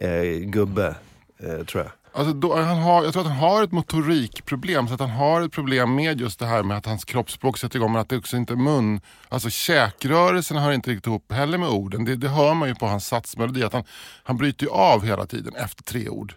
eh, 0.01 0.09
eh, 0.09 0.39
gubbe, 0.39 0.95
eh, 1.39 1.65
tror 1.65 1.83
jag. 1.83 1.91
Alltså 2.15 2.33
då, 2.33 2.55
han 2.55 2.77
har, 2.77 3.03
jag 3.03 3.13
tror 3.13 3.23
att 3.23 3.29
han 3.29 3.37
har 3.37 3.63
ett 3.63 3.71
motorikproblem, 3.71 4.87
så 4.87 4.93
att 4.93 4.99
han 4.99 5.09
har 5.09 5.41
ett 5.41 5.51
problem 5.51 5.95
med 5.95 6.21
just 6.21 6.39
det 6.39 6.45
här 6.45 6.63
med 6.63 6.77
att 6.77 6.85
hans 6.85 7.05
kroppsspråk 7.05 7.57
sätter 7.57 7.75
igång, 7.79 7.91
men 7.91 8.01
att 8.01 8.09
det 8.09 8.17
också 8.17 8.37
inte 8.37 8.53
är 8.53 8.57
mun, 8.57 9.01
alltså 9.29 9.49
käkrörelserna 9.49 10.61
hör 10.61 10.71
inte 10.71 10.89
riktigt 10.89 11.07
ihop 11.07 11.31
heller 11.31 11.57
med 11.57 11.69
orden. 11.69 12.05
Det, 12.05 12.15
det 12.15 12.29
hör 12.29 12.53
man 12.53 12.69
ju 12.69 12.75
på 12.75 12.87
hans 12.87 13.07
satsmelodi, 13.07 13.63
att 13.63 13.73
han, 13.73 13.83
han 14.23 14.37
bryter 14.37 14.65
ju 14.65 14.71
av 14.71 15.05
hela 15.05 15.25
tiden 15.25 15.55
efter 15.55 15.83
tre 15.83 16.09
ord. 16.09 16.33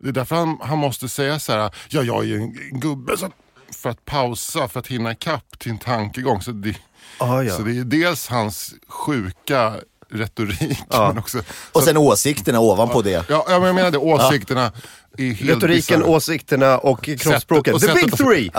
Det 0.00 0.08
är 0.08 0.12
därför 0.12 0.36
han, 0.36 0.58
han 0.62 0.78
måste 0.78 1.08
säga 1.08 1.38
så 1.38 1.52
här, 1.52 1.70
ja 1.88 2.02
jag 2.02 2.22
är 2.22 2.26
ju 2.26 2.36
en, 2.36 2.58
en 2.72 2.80
gubbe, 2.80 3.16
så 3.16 3.30
för 3.82 3.90
att 3.90 4.04
pausa, 4.04 4.68
för 4.68 4.80
att 4.80 4.86
hinna 4.86 5.12
ikapp 5.12 5.58
till 5.58 5.70
en 5.70 5.78
tankegång. 5.78 6.42
Så 6.42 6.50
det, 6.50 6.76
Ah, 7.18 7.42
ja. 7.42 7.56
så 7.56 7.62
det 7.62 7.78
är 7.78 7.84
dels 7.84 8.28
hans 8.28 8.74
sjuka 8.88 9.74
retorik, 10.10 10.78
Ja. 10.90 11.08
men 11.08 11.18
också... 11.18 11.42
Och 11.72 11.82
sen 11.82 11.96
åsikterna 11.96 12.60
ovanpå 12.60 13.02
det. 13.02 13.10
Ja, 13.10 13.24
ja, 13.48 13.58
men 13.58 13.62
jag 13.66 13.74
menar 13.74 13.90
det, 13.90 13.98
åsikterna 13.98 14.72
är 15.18 15.32
helt 15.32 15.40
Retoriken, 15.50 15.98
bisarra. 16.00 16.04
åsikterna 16.16 16.78
och 16.78 17.04
kroppsspråket. 17.04 17.74
och 17.74 17.80
The 17.80 17.92
big 17.94 18.12
att- 18.12 18.18
three! 18.18 18.50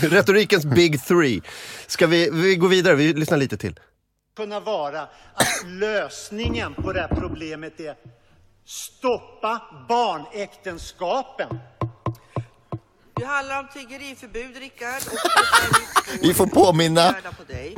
Retorikens 0.08 0.64
big 0.64 1.04
three. 1.04 1.40
Ska 1.86 2.06
vi, 2.06 2.30
vi 2.32 2.56
gå 2.56 2.66
vidare? 2.66 2.94
Vi 2.94 3.12
lyssnar 3.14 3.38
lite 3.38 3.56
till. 3.56 3.80
kunna 4.36 4.60
vara 4.60 5.02
att 5.02 5.46
lösningen 5.66 6.74
på 6.74 6.92
det 6.92 7.00
här 7.00 7.08
problemet 7.08 7.80
är 7.80 7.94
stoppa 8.66 9.60
barnäktenskapen. 9.88 11.58
Det 13.16 13.24
handlar 13.24 13.58
om 13.60 13.68
tiggeriförbud, 13.74 14.56
Rickard. 14.56 15.02
Vi 16.22 16.34
får 16.34 16.46
påminna. 16.46 17.08
åtgärda 17.10 17.32
på 17.32 17.52
dig. 17.52 17.76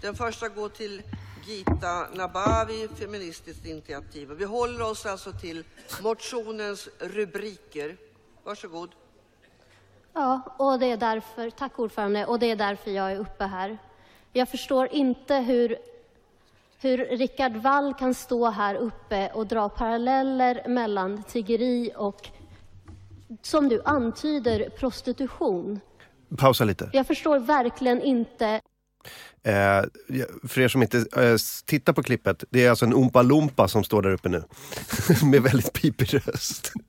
Den 0.00 0.14
första 0.14 0.48
går 0.48 0.68
till 0.68 1.02
Gita 1.46 2.06
Nabavi, 2.14 2.88
Feministiskt 2.88 3.66
initiativ. 3.66 4.28
Vi 4.28 4.44
håller 4.44 4.90
oss 4.90 5.06
alltså 5.06 5.32
till 5.32 5.64
motionens 6.02 6.88
rubriker. 6.98 7.96
Varsågod. 8.44 8.90
Ja, 10.12 10.40
och 10.58 10.78
det 10.78 10.86
är 10.86 10.96
därför, 10.96 11.50
tack 11.50 11.78
ordförande, 11.78 12.26
och 12.26 12.38
det 12.38 12.50
är 12.50 12.56
därför 12.56 12.90
jag 12.90 13.12
är 13.12 13.16
uppe 13.16 13.44
här. 13.44 13.78
Jag 14.32 14.48
förstår 14.48 14.88
inte 14.92 15.34
hur, 15.34 15.76
hur 16.80 16.98
Rickard 16.98 17.56
Wall 17.56 17.94
kan 17.94 18.14
stå 18.14 18.50
här 18.50 18.74
uppe 18.74 19.30
och 19.32 19.46
dra 19.46 19.68
paralleller 19.68 20.68
mellan 20.68 21.22
tiggeri 21.22 21.92
och, 21.96 22.28
som 23.42 23.68
du 23.68 23.82
antyder, 23.84 24.70
prostitution. 24.70 25.80
Pausa 26.38 26.64
lite. 26.64 26.90
Jag 26.92 27.06
förstår 27.06 27.38
verkligen 27.38 28.02
inte 28.02 28.60
Eh, 29.44 29.82
för 30.48 30.60
er 30.60 30.68
som 30.68 30.82
inte 30.82 31.06
eh, 31.16 31.36
tittar 31.64 31.92
på 31.92 32.02
klippet, 32.02 32.44
det 32.50 32.64
är 32.64 32.70
alltså 32.70 32.84
en 32.84 32.94
Oompa 32.94 33.22
Loompa 33.22 33.68
som 33.68 33.84
står 33.84 34.02
där 34.02 34.10
uppe 34.10 34.28
nu. 34.28 34.44
Med 35.22 35.42
väldigt 35.42 35.72
pipig 35.72 36.14
röst. 36.14 36.72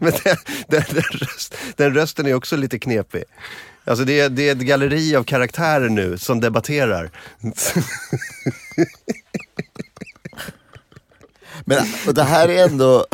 Men 0.00 0.12
den, 0.24 0.36
den, 0.68 0.82
den, 0.90 1.02
röst, 1.02 1.54
den 1.76 1.94
rösten 1.94 2.26
är 2.26 2.34
också 2.34 2.56
lite 2.56 2.78
knepig. 2.78 3.24
Alltså 3.84 4.04
det 4.04 4.20
är, 4.20 4.28
det 4.28 4.48
är 4.48 4.52
ett 4.52 4.58
galleri 4.58 5.16
av 5.16 5.24
karaktärer 5.24 5.88
nu 5.88 6.18
som 6.18 6.40
debatterar. 6.40 7.10
Men 11.64 11.86
och 12.06 12.14
det 12.14 12.24
här 12.24 12.48
är 12.48 12.64
ändå... 12.64 13.06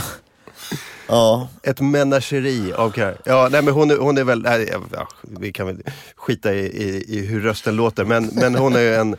Ja, 1.09 1.49
Ett 1.63 1.81
menageri 1.81 2.73
av 2.73 2.91
karaktärer. 2.91 3.37
Ja, 3.37 3.49
nej 3.53 3.63
men 3.63 3.75
hon 3.75 3.91
är, 3.91 3.97
hon 3.97 4.19
är 4.19 4.25
väl, 4.25 4.43
nej, 4.43 4.69
ja, 4.93 5.09
vi 5.23 5.53
kan 5.53 5.67
väl 5.67 5.83
skita 6.17 6.55
i, 6.55 6.59
i, 6.67 7.05
i 7.19 7.27
hur 7.27 7.41
rösten 7.41 7.77
låter. 7.77 8.05
Men, 8.05 8.27
men 8.33 8.55
hon 8.55 8.77
är 8.77 8.81
ju 8.81 8.95
en, 8.95 9.17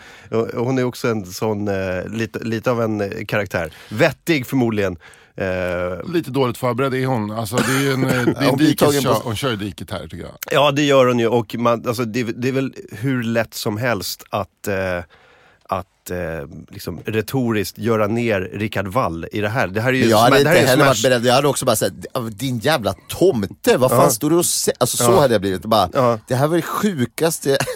hon 0.53 0.77
är 0.77 0.83
också 0.83 1.07
en 1.07 1.25
sån, 1.25 1.67
eh, 1.67 2.07
lite, 2.07 2.39
lite 2.39 2.71
av 2.71 2.81
en 2.81 3.01
eh, 3.01 3.25
karaktär. 3.27 3.73
Vettig 3.89 4.45
förmodligen. 4.47 4.97
Eh, 5.37 6.09
Lite 6.13 6.31
dåligt 6.31 6.57
förberedd 6.57 6.93
är 6.93 7.05
hon. 7.05 7.31
Alltså, 7.31 7.55
det 7.55 7.73
är 7.73 7.81
ju 7.81 7.91
en, 7.93 8.03
eh, 8.03 8.09
det 8.25 8.45
är 8.45 8.49
en 8.51 8.57
dikeskör, 8.57 9.13
på- 9.13 9.21
hon 9.23 9.35
kör 9.35 9.53
i 9.53 9.55
diket 9.55 9.91
här 9.91 10.01
tycker 10.07 10.17
jag. 10.23 10.35
Ja 10.51 10.71
det 10.71 10.81
gör 10.81 11.05
hon 11.05 11.19
ju 11.19 11.27
och 11.27 11.55
man, 11.55 11.87
alltså, 11.87 12.05
det, 12.05 12.23
det 12.23 12.47
är 12.47 12.51
väl 12.51 12.73
hur 12.91 13.23
lätt 13.23 13.53
som 13.53 13.77
helst 13.77 14.23
att, 14.29 14.67
eh, 14.67 14.99
att 15.69 16.11
eh, 16.11 16.17
liksom, 16.69 16.99
retoriskt 17.05 17.77
göra 17.77 18.07
ner 18.07 18.41
Rickard 18.41 18.87
Wall 18.87 19.27
i 19.31 19.41
det 19.41 19.49
här. 19.49 19.67
Det 19.67 19.81
här 19.81 19.89
är 19.89 19.97
ju 19.97 20.05
jag 20.05 20.17
hade 20.17 20.37
inte 20.37 20.49
heller 20.49 20.85
varit 20.85 20.97
smash- 20.97 21.03
beredd. 21.03 21.25
Jag 21.25 21.33
hade 21.33 21.47
också 21.47 21.65
bara 21.65 21.75
sagt, 21.75 21.93
din 22.31 22.57
jävla 22.59 22.93
tomte, 23.09 23.77
vad 23.77 23.89
fan 23.91 23.99
Ja. 23.99 24.09
står 24.09 24.29
du 24.29 24.35
och 24.35 24.45
säger? 24.45 24.77
Alltså 24.79 24.97
så 24.97 25.11
Ja. 25.11 25.19
hade 25.21 25.33
jag 25.33 25.41
blivit. 25.41 25.61
Bara, 25.61 25.89
Ja. 25.93 26.19
Det 26.27 26.35
här 26.35 26.47
var 26.47 26.55
det 26.55 26.61
sjukaste. 26.61 27.57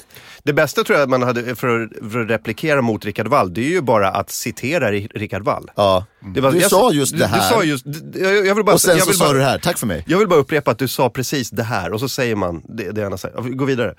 Det 0.44 0.54
bästa 0.54 0.84
tror 0.84 0.98
jag 0.98 1.04
att 1.04 1.10
man 1.10 1.24
hade 1.24 1.56
för 1.56 1.80
att, 1.84 2.12
för 2.12 2.20
att 2.20 2.30
replikera 2.30 2.82
mot 2.82 3.06
Rickard 3.06 3.28
Wall, 3.28 3.54
det 3.54 3.62
är 3.62 3.70
ju 3.70 3.82
bara 3.82 4.10
att 4.10 4.30
citera 4.32 4.92
Ri- 4.92 5.12
Rickard 5.16 5.44
Wall. 5.44 5.72
Ja. 5.76 6.06
Det 6.36 6.42
var- 6.42 6.52
Du 6.52 6.58
jag- 6.60 6.70
sa 6.70 6.92
just 6.92 7.12
du, 7.14 7.18
det 7.20 7.28
här. 7.28 7.38
Du 7.50 7.56
sa 7.56 7.64
just, 7.64 7.86
jag, 8.14 8.46
jag 8.48 8.56
vill 8.56 8.66
bara, 8.66 8.74
Och 8.74 8.82
sen 8.82 8.98
jag 8.98 9.08
så 9.08 9.14
sa 9.14 9.26
bara, 9.26 9.34
du 9.34 9.40
det 9.40 9.46
här, 9.46 9.58
tack 9.60 9.78
för 9.78 9.88
mig. 9.88 10.04
Jag 10.08 10.18
vill 10.18 10.28
bara 10.28 10.40
upprepa 10.40 10.72
att 10.72 10.78
du 10.80 10.88
sa 10.88 11.10
precis 11.10 11.50
det 11.50 11.64
här 11.64 11.94
och 11.94 12.00
så 12.00 12.10
säger 12.10 12.36
man 12.36 12.62
det, 12.70 12.92
det 12.92 13.18
sagt. 13.18 13.36
Gå 13.38 13.66
vidare. 13.66 13.94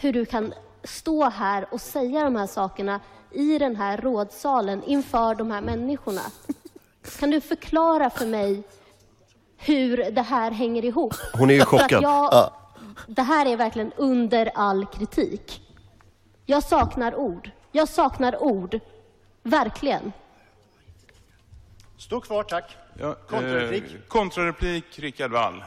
hur 0.00 0.12
du 0.12 0.24
kan 0.24 0.52
stå 0.84 1.28
här 1.28 1.66
och 1.70 1.80
säga 1.80 2.24
de 2.24 2.36
här 2.36 2.46
sakerna 2.46 3.00
i 3.30 3.58
den 3.58 3.76
här 3.76 3.96
rådsalen 3.96 4.82
inför 4.84 5.34
de 5.34 5.50
här 5.50 5.60
människorna. 5.60 6.22
Kan 7.18 7.30
du 7.30 7.40
förklara 7.40 8.10
för 8.10 8.26
mig 8.26 8.62
hur 9.56 9.96
det 10.10 10.22
här 10.22 10.50
hänger 10.50 10.84
ihop? 10.84 11.14
Hon 11.32 11.50
är 11.50 11.54
ju 11.54 11.64
chockad. 11.64 12.02
Jag, 12.02 12.50
Det 13.06 13.22
här 13.22 13.46
är 13.46 13.56
verkligen 13.56 13.92
under 13.96 14.50
all 14.54 14.86
kritik. 14.86 15.62
Jag 16.46 16.62
saknar 16.62 17.14
ord. 17.14 17.50
Jag 17.72 17.88
saknar 17.88 18.42
ord. 18.42 18.80
Verkligen. 19.42 20.12
Stå 21.98 22.20
kvar, 22.20 22.42
tack. 22.42 22.76
Ja, 22.98 23.14
Kontrareplik. 23.14 23.84
Eh, 23.84 24.00
kontrareplik, 24.08 24.98
Rickard 24.98 25.30
Wall. 25.30 25.64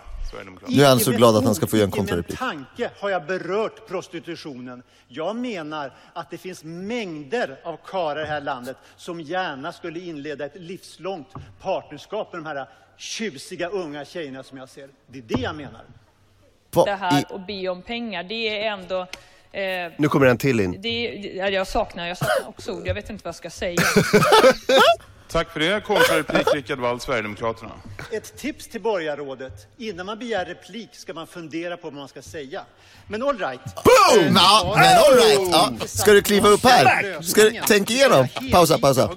Nu 0.68 0.84
är 0.84 0.88
han 0.90 1.00
så 1.00 1.12
glad 1.12 1.36
att 1.36 1.44
han 1.44 1.56
ska 1.56 1.68
få 1.68 1.78
göra 1.78 1.84
en 1.88 1.90
ord, 1.90 1.94
icke 1.94 2.02
med 2.16 2.26
kontrareplik. 2.26 2.40
tanke 2.40 2.92
har 3.00 3.10
jag 3.10 3.26
berört 3.26 3.88
prostitutionen. 3.88 4.84
Jag 5.08 5.36
menar 5.36 5.94
att 6.14 6.30
det 6.32 6.38
finns 6.38 6.64
mängder 6.64 7.60
av 7.64 7.78
karlar 7.86 8.22
i 8.22 8.24
det 8.24 8.28
här 8.30 8.42
landet 8.42 8.78
som 8.96 9.22
gärna 9.22 9.72
skulle 9.72 10.00
inleda 10.00 10.46
ett 10.46 10.56
livslångt 10.56 11.28
partnerskap 11.62 12.34
med 12.34 12.42
de 12.44 12.46
här 12.48 12.68
tjusiga 12.98 13.68
unga 13.70 14.06
tjejerna 14.06 14.44
som 14.44 14.58
jag 14.58 14.70
ser. 14.70 14.90
Det 15.08 15.18
är 15.18 15.24
det 15.24 15.42
jag 15.42 15.56
menar. 15.56 15.82
Det 16.86 16.96
här 16.96 17.26
och 17.30 17.42
be 17.42 17.68
om 17.70 17.82
pengar, 17.82 18.24
det 18.24 18.64
är 18.66 18.72
ändå... 18.72 19.02
Eh, 19.52 19.92
Nu 19.98 20.08
kommer 20.10 20.26
en 20.26 20.38
till 20.38 20.60
in. 20.60 20.82
det, 20.82 21.06
ja, 21.36 21.50
jag, 21.50 21.68
saknar, 21.68 22.08
jag 22.08 22.18
saknar 22.18 22.50
också 22.50 22.72
ord, 22.72 22.88
jag 22.88 22.94
vet 22.94 23.10
inte 23.10 23.24
vad 23.24 23.30
jag 23.30 23.36
ska 23.36 23.50
säga. 23.50 23.82
Tack 25.32 25.54
för 25.54 25.60
det. 25.60 25.84
Kontrareplik, 25.86 26.48
Rickard 26.54 26.80
Wall, 26.80 27.00
Sverigedemokraterna. 27.00 27.72
Ett 28.12 28.38
tips 28.38 28.68
till 28.68 28.82
borgarrådet. 28.82 29.68
Innan 29.78 30.06
man 30.06 30.20
begär 30.20 30.46
replik 30.46 30.90
ska 30.94 31.14
man 31.14 31.28
fundera 31.28 31.78
på 31.78 31.88
vad 31.88 31.94
man 31.94 32.08
ska 32.08 32.22
säga. 32.22 32.62
Men 33.08 33.24
all 33.24 33.38
right. 33.38 33.62
boom! 33.76 34.36
Ja, 34.36 34.74
men 34.78 34.98
all 34.98 35.28
right. 35.28 35.50
Ja. 35.52 35.88
Ska 35.88 36.12
du 36.12 36.22
kliva 36.22 36.50
upp 36.50 36.64
här? 36.64 37.22
Ska 37.22 37.44
du, 37.44 37.60
tänk 37.68 37.92
igenom. 37.92 38.28
Pausa, 38.52 38.78
pausa. 38.78 39.10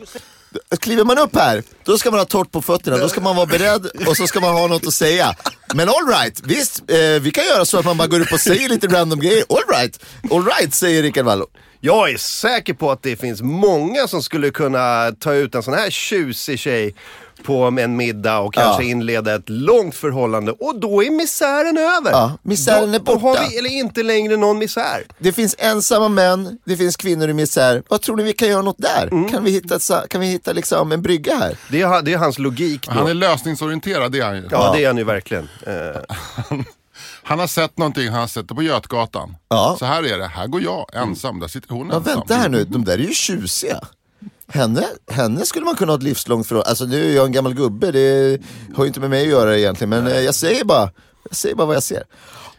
Kliver 0.80 1.04
man 1.04 1.18
upp 1.18 1.36
här, 1.36 1.62
då 1.84 1.98
ska 1.98 2.10
man 2.10 2.20
ha 2.20 2.24
torrt 2.24 2.52
på 2.52 2.62
fötterna, 2.62 2.96
då 2.96 3.08
ska 3.08 3.20
man 3.20 3.36
vara 3.36 3.46
beredd 3.46 3.86
och 4.06 4.16
så 4.16 4.26
ska 4.26 4.40
man 4.40 4.52
ha 4.54 4.66
något 4.66 4.86
att 4.86 4.94
säga. 4.94 5.34
Men 5.74 5.88
all 5.88 6.08
right, 6.08 6.40
visst, 6.44 6.90
eh, 6.90 6.96
vi 7.20 7.30
kan 7.30 7.44
göra 7.44 7.64
så 7.64 7.78
att 7.78 7.84
man 7.84 7.96
bara 7.96 8.08
går 8.08 8.20
upp 8.20 8.32
och 8.32 8.40
säger 8.40 8.68
lite 8.68 8.86
random 8.86 9.20
grejer. 9.20 9.44
All 9.48 9.78
right, 9.78 10.04
all 10.30 10.44
right 10.44 10.74
säger 10.74 11.02
Rickard 11.02 11.24
Wallo. 11.24 11.46
Jag 11.80 12.10
är 12.10 12.16
säker 12.16 12.74
på 12.74 12.90
att 12.90 13.02
det 13.02 13.16
finns 13.16 13.42
många 13.42 14.08
som 14.08 14.22
skulle 14.22 14.50
kunna 14.50 15.12
ta 15.20 15.34
ut 15.34 15.54
en 15.54 15.62
sån 15.62 15.74
här 15.74 15.90
tjusig 15.90 16.58
tjej 16.58 16.94
på 17.42 17.62
en 17.78 17.96
middag 17.96 18.38
och 18.38 18.54
kanske 18.54 18.82
Ja. 18.82 18.88
inleda 18.90 19.34
ett 19.34 19.48
långt 19.48 19.94
förhållande. 19.94 20.52
Och 20.52 20.80
då 20.80 21.02
är 21.04 21.10
misären 21.10 21.78
över. 21.78 22.10
Ja, 22.10 22.38
misären 22.42 22.88
då, 22.90 22.94
är 22.96 23.00
borta. 23.00 23.20
Då 23.20 23.28
har 23.28 23.48
vi 23.50 23.58
eller 23.58 23.70
inte 23.70 24.02
längre 24.02 24.36
någon 24.36 24.58
misär. 24.58 25.04
Det 25.18 25.32
finns 25.32 25.56
ensamma 25.58 26.08
män, 26.08 26.58
det 26.64 26.76
finns 26.76 26.96
kvinnor 26.96 27.28
i 27.28 27.32
misär. 27.34 27.82
Vad 27.88 28.02
tror 28.02 28.16
ni 28.16 28.22
vi 28.22 28.32
kan 28.32 28.48
göra 28.48 28.62
något 28.62 28.78
där? 28.78 29.28
Kan 29.30 29.44
vi 29.44 29.50
hitta, 29.50 29.78
kan 30.08 30.20
vi 30.20 30.26
hitta 30.26 30.52
liksom 30.52 30.92
en 30.92 31.02
brygga 31.02 31.34
här? 31.36 31.56
Det 31.70 31.82
är, 31.82 32.02
det 32.02 32.12
är 32.12 32.18
hans 32.18 32.38
logik 32.38 32.86
då. 32.86 32.92
Han 32.92 33.06
är 33.06 33.14
lösningsorienterad, 33.14 34.12
det 34.12 34.18
är 34.20 34.24
han 34.24 34.36
ju. 34.36 34.48
Ja, 34.50 34.72
det 34.76 34.82
är 34.84 34.86
han 34.86 34.96
ju 34.96 35.04
verkligen. 35.04 35.48
Eh, 35.66 35.72
Han 37.28 37.38
har 37.38 37.46
sett 37.46 37.78
någonting, 37.78 38.08
han 38.08 38.20
har 38.20 38.26
sett 38.26 38.48
det 38.48 38.54
på 38.54 38.62
Götgatan. 38.62 39.36
Ja. 39.48 39.76
Så 39.78 39.84
här 39.84 40.02
är 40.02 40.18
det, 40.18 40.26
här 40.26 40.46
går 40.46 40.62
jag 40.62 40.86
ensam, 40.94 41.40
där 41.40 41.48
sitter 41.48 41.68
hon 41.74 41.88
Ja, 41.90 41.96
ensam. 41.96 42.14
vänta 42.14 42.34
här 42.34 42.48
nu, 42.48 42.64
de 42.64 42.84
där 42.84 42.92
är 42.92 42.98
ju 43.02 43.12
tjusiga. 43.14 43.80
Henne, 44.48 44.86
henne 45.10 45.46
skulle 45.46 45.64
man 45.64 45.74
kunna 45.76 45.92
ha 45.92 45.96
ett 45.96 46.02
livslångt 46.02 46.46
förhållande. 46.46 46.70
Alltså 46.70 46.84
nu 46.84 47.10
är 47.10 47.16
jag 47.16 47.26
en 47.26 47.32
gammal 47.32 47.54
gubbe, 47.54 47.90
det 47.92 48.38
har 48.76 48.84
ju 48.84 48.88
inte 48.88 49.00
med 49.00 49.10
mig 49.10 49.22
att 49.22 49.28
göra 49.28 49.58
egentligen. 49.58 49.88
Men 49.90 50.06
eh, 50.06 50.20
jag 50.20 50.34
säger 50.34 50.64
bara, 50.64 50.90
jag 51.28 51.36
säger 51.36 51.54
bara 51.54 51.66
vad 51.66 51.76
jag 51.76 51.82
ser. 51.82 52.02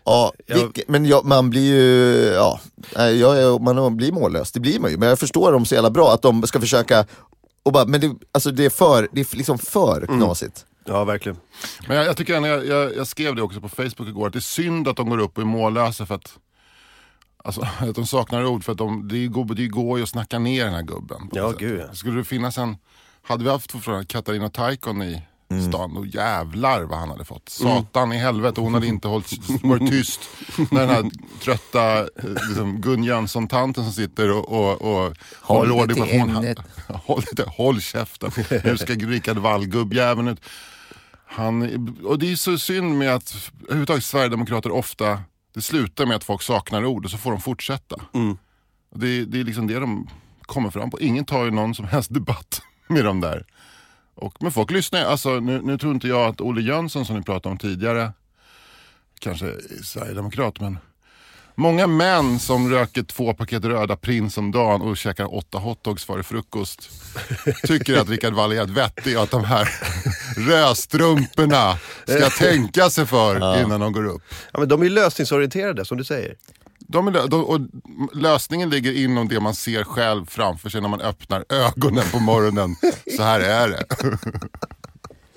Ja, 0.03 0.33
vilket, 0.47 0.87
men 0.89 1.05
jag, 1.05 1.25
man 1.25 1.49
blir 1.49 1.61
ju, 1.75 2.23
ja, 2.33 2.59
nej, 2.95 3.19
jag 3.19 3.37
är, 3.37 3.59
man 3.59 3.97
blir 3.97 4.11
mållös, 4.11 4.51
det 4.51 4.59
blir 4.59 4.79
man 4.79 4.91
ju. 4.91 4.97
Men 4.97 5.09
jag 5.09 5.19
förstår 5.19 5.51
dem 5.51 5.65
så 5.65 5.75
jävla 5.75 5.89
bra 5.89 6.13
att 6.13 6.21
de 6.21 6.47
ska 6.47 6.59
försöka, 6.59 7.05
och 7.63 7.71
bara, 7.71 7.85
men 7.85 8.01
det, 8.01 8.11
alltså 8.31 8.51
det 8.51 8.65
är 8.65 8.69
för, 8.69 9.09
det 9.11 9.21
är 9.33 9.37
liksom 9.37 9.57
för 9.57 10.05
knasigt. 10.05 10.65
Ja, 10.87 11.03
verkligen. 11.03 11.37
Men 11.87 11.97
jag, 11.97 12.05
jag 12.05 12.17
tycker 12.17 12.41
jag, 12.41 12.65
jag, 12.65 12.95
jag 12.95 13.07
skrev 13.07 13.35
det 13.35 13.41
också 13.41 13.61
på 13.61 13.69
Facebook 13.69 14.07
igår, 14.07 14.27
att 14.27 14.33
det 14.33 14.39
är 14.39 14.41
synd 14.41 14.87
att 14.87 14.97
de 14.97 15.09
går 15.09 15.17
upp 15.17 15.37
och 15.37 15.41
är 15.41 15.47
mållösa 15.47 16.05
för 16.05 16.15
att 16.15 16.37
Alltså 17.43 17.61
att 17.79 17.95
de 17.95 18.05
saknar 18.05 18.45
ord 18.45 18.63
för 18.63 18.71
att 18.71 18.77
de, 18.77 19.07
det, 19.07 19.27
går, 19.27 19.45
det 19.45 19.67
går 19.67 19.97
ju 19.97 20.03
att 20.03 20.09
snacka 20.09 20.39
ner 20.39 20.65
den 20.65 20.73
här 20.73 20.81
gubben. 20.81 21.29
Ja, 21.31 21.53
gud, 21.59 21.79
ja. 21.79 21.93
Skulle 21.93 22.17
det 22.17 22.23
finnas 22.23 22.57
en, 22.57 22.77
hade 23.21 23.43
vi 23.43 23.49
haft 23.49 23.71
från 23.71 24.05
Katarina 24.05 24.49
Taikon 24.49 25.01
i 25.01 25.21
stan, 25.69 25.93
då 25.93 26.05
jävlar 26.05 26.83
vad 26.83 26.99
han 26.99 27.09
hade 27.09 27.25
fått. 27.25 27.49
Satan 27.49 28.13
i 28.13 28.17
helvete, 28.17 28.61
hon 28.61 28.73
hade 28.73 28.87
inte 28.87 29.07
hållit, 29.07 29.63
varit 29.63 29.89
tyst 29.89 30.19
när 30.71 30.79
den 30.79 30.89
här 30.89 31.11
trötta 31.43 32.07
liksom, 32.47 32.81
Gun 32.81 33.03
Jönsson-tanten 33.03 33.83
som 33.83 33.93
sitter 33.93 34.31
och, 34.31 34.49
och, 34.49 34.81
och 34.81 35.13
Håll 35.41 35.57
håller 35.57 35.71
ordning 35.71 35.97
på 35.97 36.05
till 36.05 36.19
hon, 36.19 36.29
ämnet. 36.29 36.57
håll, 36.87 37.19
lite, 37.19 37.43
håll 37.49 37.81
käften, 37.81 38.31
nu 38.63 38.77
ska 38.77 38.93
Rickard 38.93 39.37
Wall, 39.37 39.65
gubbjäveln 39.65 40.27
ut. 40.27 40.39
Han, 41.29 41.61
och 42.03 42.19
det 42.19 42.31
är 42.31 42.35
så 42.35 42.57
synd 42.57 42.97
med 42.97 43.15
att 43.15 43.51
överhuvudtaget 43.63 44.03
Sverigedemokrater 44.03 44.71
ofta, 44.71 45.21
det 45.53 45.61
slutar 45.61 46.05
med 46.05 46.15
att 46.15 46.23
folk 46.23 46.41
saknar 46.41 46.85
ord 46.85 47.05
och 47.05 47.11
så 47.11 47.17
får 47.17 47.31
de 47.31 47.41
fortsätta. 47.41 47.95
Och 48.91 48.99
Det, 48.99 49.25
det 49.25 49.39
är 49.39 49.43
liksom 49.43 49.67
det 49.67 49.79
de 49.79 50.09
kommer 50.41 50.69
fram 50.69 50.89
på. 50.89 50.99
Ingen 50.99 51.25
tar 51.25 51.45
ju 51.45 51.51
någon 51.51 51.75
som 51.75 51.85
helst 51.85 52.13
debatt 52.13 52.61
med 52.87 53.05
de 53.05 53.21
där. 53.21 53.45
Och, 54.15 54.37
men 54.43 54.51
folk 54.51 54.71
lyssnar 54.71 55.05
alltså, 55.05 55.39
nu, 55.39 55.61
nu 55.61 55.77
tror 55.77 55.93
inte 55.93 56.07
jag 56.07 56.29
att 56.29 56.41
Olle 56.41 56.61
Jönsson 56.61 57.05
som 57.05 57.15
ni 57.15 57.21
pratade 57.21 57.51
om 57.51 57.57
tidigare, 57.57 58.11
kanske 59.19 59.45
är 59.47 59.83
Sverigedemokrat, 59.83 60.59
men 60.59 60.77
Många 61.59 61.87
män 61.87 62.39
som 62.39 62.69
röker 62.69 63.03
två 63.03 63.33
paket 63.33 63.65
röda 63.65 63.95
prins 63.95 64.37
om 64.37 64.51
dagen 64.51 64.81
och 64.81 64.97
käkar 64.97 65.35
åtta 65.35 65.57
hotdogs 65.57 66.05
före 66.05 66.23
frukost 66.23 66.89
tycker 67.67 67.97
att 67.97 68.09
Rickard 68.09 68.33
Wall 68.33 68.51
är 68.51 68.55
helt 68.55 68.69
vettig 68.69 69.17
och 69.17 69.23
att 69.23 69.31
de 69.31 69.43
här 69.43 69.69
rödstrumporna 70.49 71.77
ska 72.07 72.29
tänka 72.29 72.89
sig 72.89 73.05
för 73.05 73.61
innan 73.61 73.79
de 73.79 73.93
går 73.93 74.05
upp. 74.05 74.21
Ja, 74.53 74.59
men 74.59 74.69
de 74.69 74.83
är 74.83 74.89
lösningsorienterade 74.89 75.85
som 75.85 75.97
du 75.97 76.03
säger. 76.03 76.35
De 76.79 77.07
är, 77.07 77.27
de, 77.27 77.45
och 77.45 77.59
lösningen 78.13 78.69
ligger 78.69 78.93
inom 78.93 79.27
det 79.27 79.39
man 79.39 79.55
ser 79.55 79.83
själv 79.83 80.25
framför 80.25 80.69
sig 80.69 80.81
när 80.81 80.89
man 80.89 81.01
öppnar 81.01 81.45
ögonen 81.49 82.03
på 82.11 82.19
morgonen. 82.19 82.75
Så 83.17 83.23
här 83.23 83.39
är 83.39 83.67
det. 83.67 83.85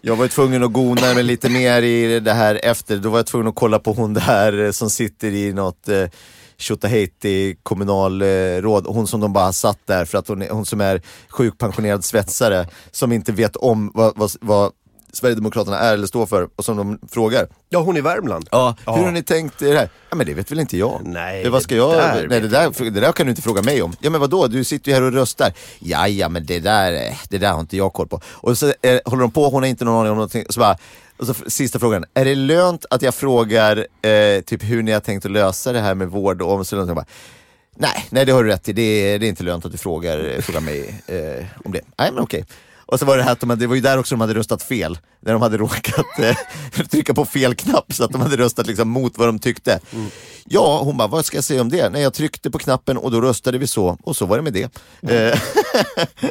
Jag 0.03 0.17
var 0.17 0.25
ju 0.25 0.29
tvungen 0.29 0.63
att 0.63 0.73
gona 0.73 1.15
mig 1.15 1.23
lite 1.23 1.49
mer 1.49 1.83
i 1.83 2.21
det 2.21 2.33
här 2.33 2.61
efter, 2.63 2.97
då 2.97 3.11
var 3.11 3.19
jag 3.19 3.27
tvungen 3.27 3.49
att 3.49 3.55
kolla 3.55 3.79
på 3.79 3.93
hon 3.93 4.15
där 4.15 4.65
eh, 4.65 4.71
som 4.71 4.91
sitter 4.91 5.35
i 5.35 5.53
något 5.53 5.89
eh, 5.89 6.05
Tjotahejti 6.57 7.57
kommunalråd, 7.63 8.87
eh, 8.87 8.93
hon 8.93 9.07
som 9.07 9.21
de 9.21 9.33
bara 9.33 9.53
satt 9.53 9.79
där 9.87 10.05
för 10.05 10.19
att 10.19 10.29
hon, 10.29 10.43
hon 10.51 10.67
som 10.67 10.81
är 10.81 11.03
sjukpensionerad 11.29 12.05
svetsare 12.05 12.67
som 12.91 13.13
inte 13.13 13.33
vet 13.33 13.57
om 13.57 13.91
vad, 13.95 14.17
vad, 14.17 14.31
vad 14.41 14.73
Sverigedemokraterna 15.13 15.79
är 15.79 15.95
eller 15.95 16.07
står 16.07 16.27
för 16.27 16.49
och 16.57 16.65
som 16.65 16.77
de 16.77 16.99
frågar. 17.09 17.49
Ja, 17.69 17.79
hon 17.79 17.97
i 17.97 18.01
Värmland. 18.01 18.49
Ja, 18.51 18.77
hur 18.87 19.05
har 19.05 19.11
ni 19.11 19.23
tänkt 19.23 19.63
er 19.63 19.73
det 19.73 19.79
här? 19.79 19.89
Ja 20.11 20.17
men 20.17 20.27
det 20.27 20.35
vet 20.35 20.51
väl 20.51 20.61
inte 20.61 20.77
jag. 20.77 21.01
Nej, 21.05 21.45
det, 21.45 21.51
vad 21.51 21.63
ska 21.63 21.77
jag? 21.77 21.93
där 21.93 22.27
nej, 22.29 22.41
det, 22.41 22.49
där, 22.49 22.91
det 22.91 23.01
där 23.01 23.13
kan 23.13 23.27
du 23.27 23.31
inte 23.31 23.43
fråga 23.43 23.63
mig 23.63 23.83
om. 23.83 23.93
Ja 24.01 24.11
men 24.11 24.21
vadå, 24.21 24.47
du 24.47 24.65
sitter 24.65 24.91
ju 24.91 24.95
här 24.95 25.03
och 25.03 25.13
röstar. 25.13 25.53
Ja, 25.79 26.09
ja 26.09 26.29
men 26.29 26.47
det 26.47 26.61
där, 26.61 27.17
det 27.29 27.39
där 27.39 27.53
har 27.53 27.61
inte 27.61 27.77
jag 27.77 27.93
koll 27.93 28.09
på. 28.09 28.21
Och 28.27 28.59
så 28.59 28.67
eh, 28.67 29.01
håller 29.05 29.21
de 29.21 29.31
på, 29.31 29.49
hon 29.49 29.63
har 29.63 29.71
inte 29.71 29.85
någon 29.85 30.01
aning 30.01 30.11
om 30.11 30.17
någonting. 30.17 30.45
Så 30.49 30.61
bara, 30.61 30.77
och 31.17 31.27
så 31.27 31.35
sista 31.47 31.79
frågan, 31.79 32.05
är 32.15 32.25
det 32.25 32.35
lönt 32.35 32.87
att 32.91 33.03
jag 33.03 33.15
frågar 33.15 33.87
eh, 34.03 34.41
typ 34.41 34.63
hur 34.63 34.83
ni 34.83 34.93
har 34.93 35.01
tänkt 35.01 35.25
att 35.25 35.33
lösa 35.33 35.73
det 35.73 35.81
här 35.81 35.95
med 35.95 36.09
vård 36.09 36.43
och 36.43 36.53
omsorg? 36.53 36.81
Och 36.81 36.97
bara, 36.97 37.07
Nej, 37.77 38.07
nej 38.11 38.25
det 38.25 38.33
har 38.33 38.45
du 38.45 38.51
rätt 38.51 38.69
i. 38.69 38.73
Det 38.73 38.83
är, 38.83 39.19
det 39.19 39.27
är 39.27 39.29
inte 39.29 39.43
lönt 39.43 39.65
att 39.65 39.73
du 39.73 39.79
frågar, 39.79 40.41
frågar 40.41 40.61
mig 40.61 41.03
eh, 41.07 41.47
om 41.65 41.73
det. 41.73 41.81
Nej 41.99 42.13
men 42.13 42.23
okej. 42.23 42.45
Och 42.91 42.99
så 42.99 43.07
var 43.07 43.17
det 43.17 43.23
här 43.23 43.33
att 43.33 43.41
de 43.41 43.51
hade, 43.51 43.61
det 43.63 43.67
var 43.67 43.75
ju 43.75 43.81
där 43.81 43.99
också 43.99 44.15
de 44.15 44.21
hade 44.21 44.35
röstat 44.35 44.63
fel. 44.63 44.99
När 45.21 45.33
de 45.33 45.43
hade 45.43 45.57
råkat 45.57 46.19
eh, 46.19 46.37
trycka 46.91 47.15
på 47.15 47.25
fel 47.25 47.55
knapp 47.55 47.93
så 47.93 48.05
att 48.05 48.13
de 48.13 48.21
hade 48.21 48.37
röstat 48.37 48.67
liksom 48.67 48.89
mot 48.89 49.19
vad 49.19 49.29
de 49.29 49.39
tyckte. 49.39 49.81
Ja, 50.45 50.81
hon 50.85 50.97
bara, 50.97 51.09
vad 51.09 51.25
ska 51.25 51.37
jag 51.37 51.45
säga 51.45 51.61
om 51.61 51.69
det? 51.69 51.89
Nej, 51.89 52.03
jag 52.03 52.15
tryckte 52.15 52.51
på 52.51 52.59
knappen 52.59 52.97
och 52.97 53.11
då 53.11 53.21
röstade 53.21 53.59
vi 53.59 53.67
så 53.67 53.99
och 54.03 54.17
så 54.17 54.27
var 54.27 54.37
det 54.37 54.43
med 54.43 54.53
det. 54.53 54.71
Eh, 55.13 55.39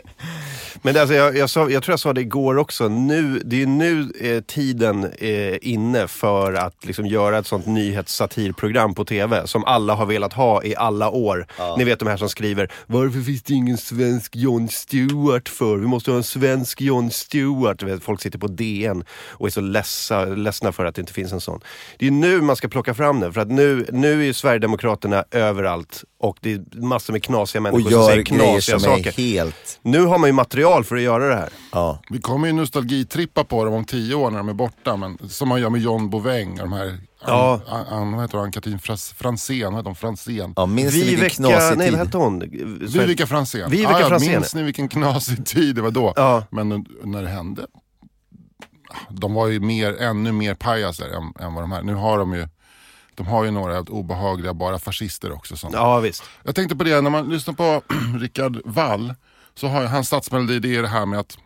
Men 0.81 0.97
alltså, 0.97 1.15
jag, 1.15 1.37
jag, 1.37 1.49
sa, 1.49 1.69
jag 1.69 1.83
tror 1.83 1.93
jag 1.93 1.99
sa 1.99 2.13
det 2.13 2.21
igår 2.21 2.57
också, 2.57 2.87
nu, 2.87 3.41
det 3.45 3.61
är 3.61 3.65
nu 3.67 4.11
eh, 4.19 4.41
tiden 4.41 5.13
är 5.19 5.63
inne 5.65 6.07
för 6.07 6.53
att 6.53 6.85
liksom, 6.85 7.05
göra 7.05 7.37
ett 7.37 7.47
sånt 7.47 7.65
nyhetssatirprogram 7.65 8.95
på 8.95 9.05
TV 9.05 9.47
som 9.47 9.65
alla 9.65 9.95
har 9.95 10.05
velat 10.05 10.33
ha 10.33 10.63
i 10.63 10.75
alla 10.75 11.09
år. 11.09 11.47
Ni 11.77 11.83
vet 11.83 11.99
de 11.99 12.07
här 12.07 12.17
som 12.17 12.29
skriver, 12.29 12.71
varför 12.87 13.21
finns 13.21 13.43
det 13.43 13.53
ingen 13.53 13.77
svensk 13.77 14.35
Jon 14.35 14.69
Stewart 14.69 15.49
för? 15.49 15.77
Vi 15.77 15.87
måste 15.87 16.11
ha 16.11 16.17
en 16.17 16.23
svensk 16.23 16.81
Jon 16.81 17.11
Stewart. 17.11 17.83
Vet, 17.83 18.03
folk 18.03 18.21
sitter 18.21 18.39
på 18.39 18.47
DN 18.47 19.03
och 19.11 19.47
är 19.47 19.51
så 19.51 19.61
ledsa, 19.61 20.25
ledsna 20.25 20.71
för 20.71 20.85
att 20.85 20.95
det 20.95 21.01
inte 21.01 21.13
finns 21.13 21.31
en 21.31 21.41
sån. 21.41 21.61
Det 21.97 22.07
är 22.07 22.11
nu 22.11 22.41
man 22.41 22.55
ska 22.55 22.67
plocka 22.67 22.93
fram 22.93 23.19
den, 23.19 23.33
för 23.33 23.41
att 23.41 23.51
nu, 23.51 23.85
nu 23.91 24.21
är 24.21 24.25
ju 24.25 24.33
Sverigedemokraterna 24.33 25.23
överallt 25.31 26.03
och 26.19 26.37
det 26.41 26.53
är 26.53 26.61
massor 26.81 27.13
med 27.13 27.23
knasiga 27.23 27.59
och 27.59 27.63
människor 27.63 27.81
som 27.81 27.91
gör 27.91 28.07
säger 28.07 28.23
grejer 28.23 28.51
knasiga 28.51 28.79
som 28.79 28.91
är 28.91 28.97
saker. 28.97 29.11
helt... 29.11 29.79
Nu 29.81 30.05
har 30.05 30.17
man 30.17 30.29
ju 30.29 30.33
material 30.33 30.68
för 30.83 30.95
att 30.95 31.01
göra 31.01 31.27
det 31.27 31.35
här. 31.35 31.49
Ja. 31.71 31.99
Vi 32.09 32.19
kommer 32.21 32.47
ju 32.47 32.53
nostalgitrippa 32.53 33.43
på 33.43 33.65
dem 33.65 33.73
om 33.73 33.85
tio 33.85 34.15
år 34.15 34.31
när 34.31 34.37
de 34.37 34.49
är 34.49 34.53
borta. 34.53 34.95
Men, 34.97 35.17
som 35.29 35.47
man 35.49 35.61
gör 35.61 35.69
med 35.69 35.81
John 35.81 36.09
Bouveng 36.09 36.51
och 36.51 36.57
de 36.57 36.73
här, 36.73 36.97
Ja. 37.27 37.61
Ann, 37.67 37.85
Ann, 37.87 38.11
vad 38.11 38.21
heter 38.21 38.37
hon, 38.37 38.45
Ann-Katrin 38.45 38.79
Franzén, 39.15 39.65
vad 39.65 39.73
heter 39.75 39.85
hon, 39.89 39.95
Franzén? 39.95 40.53
Ja, 40.55 40.65
minns 40.65 40.93
ni 40.93 40.99
vilken 40.99 41.15
Viveka, 41.19 41.35
knasig 41.35 41.77
nej 41.77 41.87
tid? 41.89 41.97
vad 41.97 42.05
hette 42.07 42.17
hon? 42.17 42.39
Vivica 42.79 43.27
Franzén. 43.27 43.69
Viveka 43.71 43.95
Ah, 43.95 43.99
ja, 43.99 44.07
Franzén. 44.07 44.31
Minns 44.31 44.55
ni 44.55 44.63
vilken 44.63 44.87
knasig 44.89 45.45
tid 45.45 45.75
det 45.75 45.81
var 45.81 45.91
då? 45.91 46.13
Ja. 46.15 46.43
Men 46.51 46.85
när 47.03 47.23
det 47.23 47.29
hände, 47.29 47.65
de 49.09 49.33
var 49.33 49.47
ju 49.47 49.59
mer, 49.59 50.01
ännu 50.01 50.31
mer 50.31 50.55
pajaser 50.55 51.05
än, 51.07 51.45
än 51.45 51.53
vad 51.53 51.63
de 51.63 51.71
här. 51.71 51.81
Nu 51.83 51.93
har 51.93 52.17
de 52.17 52.33
ju 52.33 52.47
De 53.15 53.27
har 53.27 53.43
ju 53.43 53.51
några 53.51 53.79
obehagliga 53.81 54.53
bara 54.53 54.79
fascister 54.79 55.31
också. 55.31 55.57
Sånt. 55.57 55.73
Ja, 55.73 55.99
visst. 55.99 56.23
Jag 56.43 56.55
tänkte 56.55 56.75
på 56.75 56.83
det, 56.83 57.01
när 57.01 57.09
man 57.09 57.29
lyssnar 57.29 57.53
på 57.53 57.81
Rickard 58.19 58.57
Wall 58.65 59.13
så 59.59 59.67
har 59.67 59.85
hans 59.85 60.07
statsmelodi 60.07 60.59
det 60.59 60.75
är 60.75 60.81
det 60.81 60.87
här 60.87 61.05
med 61.05 61.19
att 61.19 61.37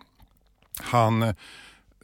han, 0.82 1.36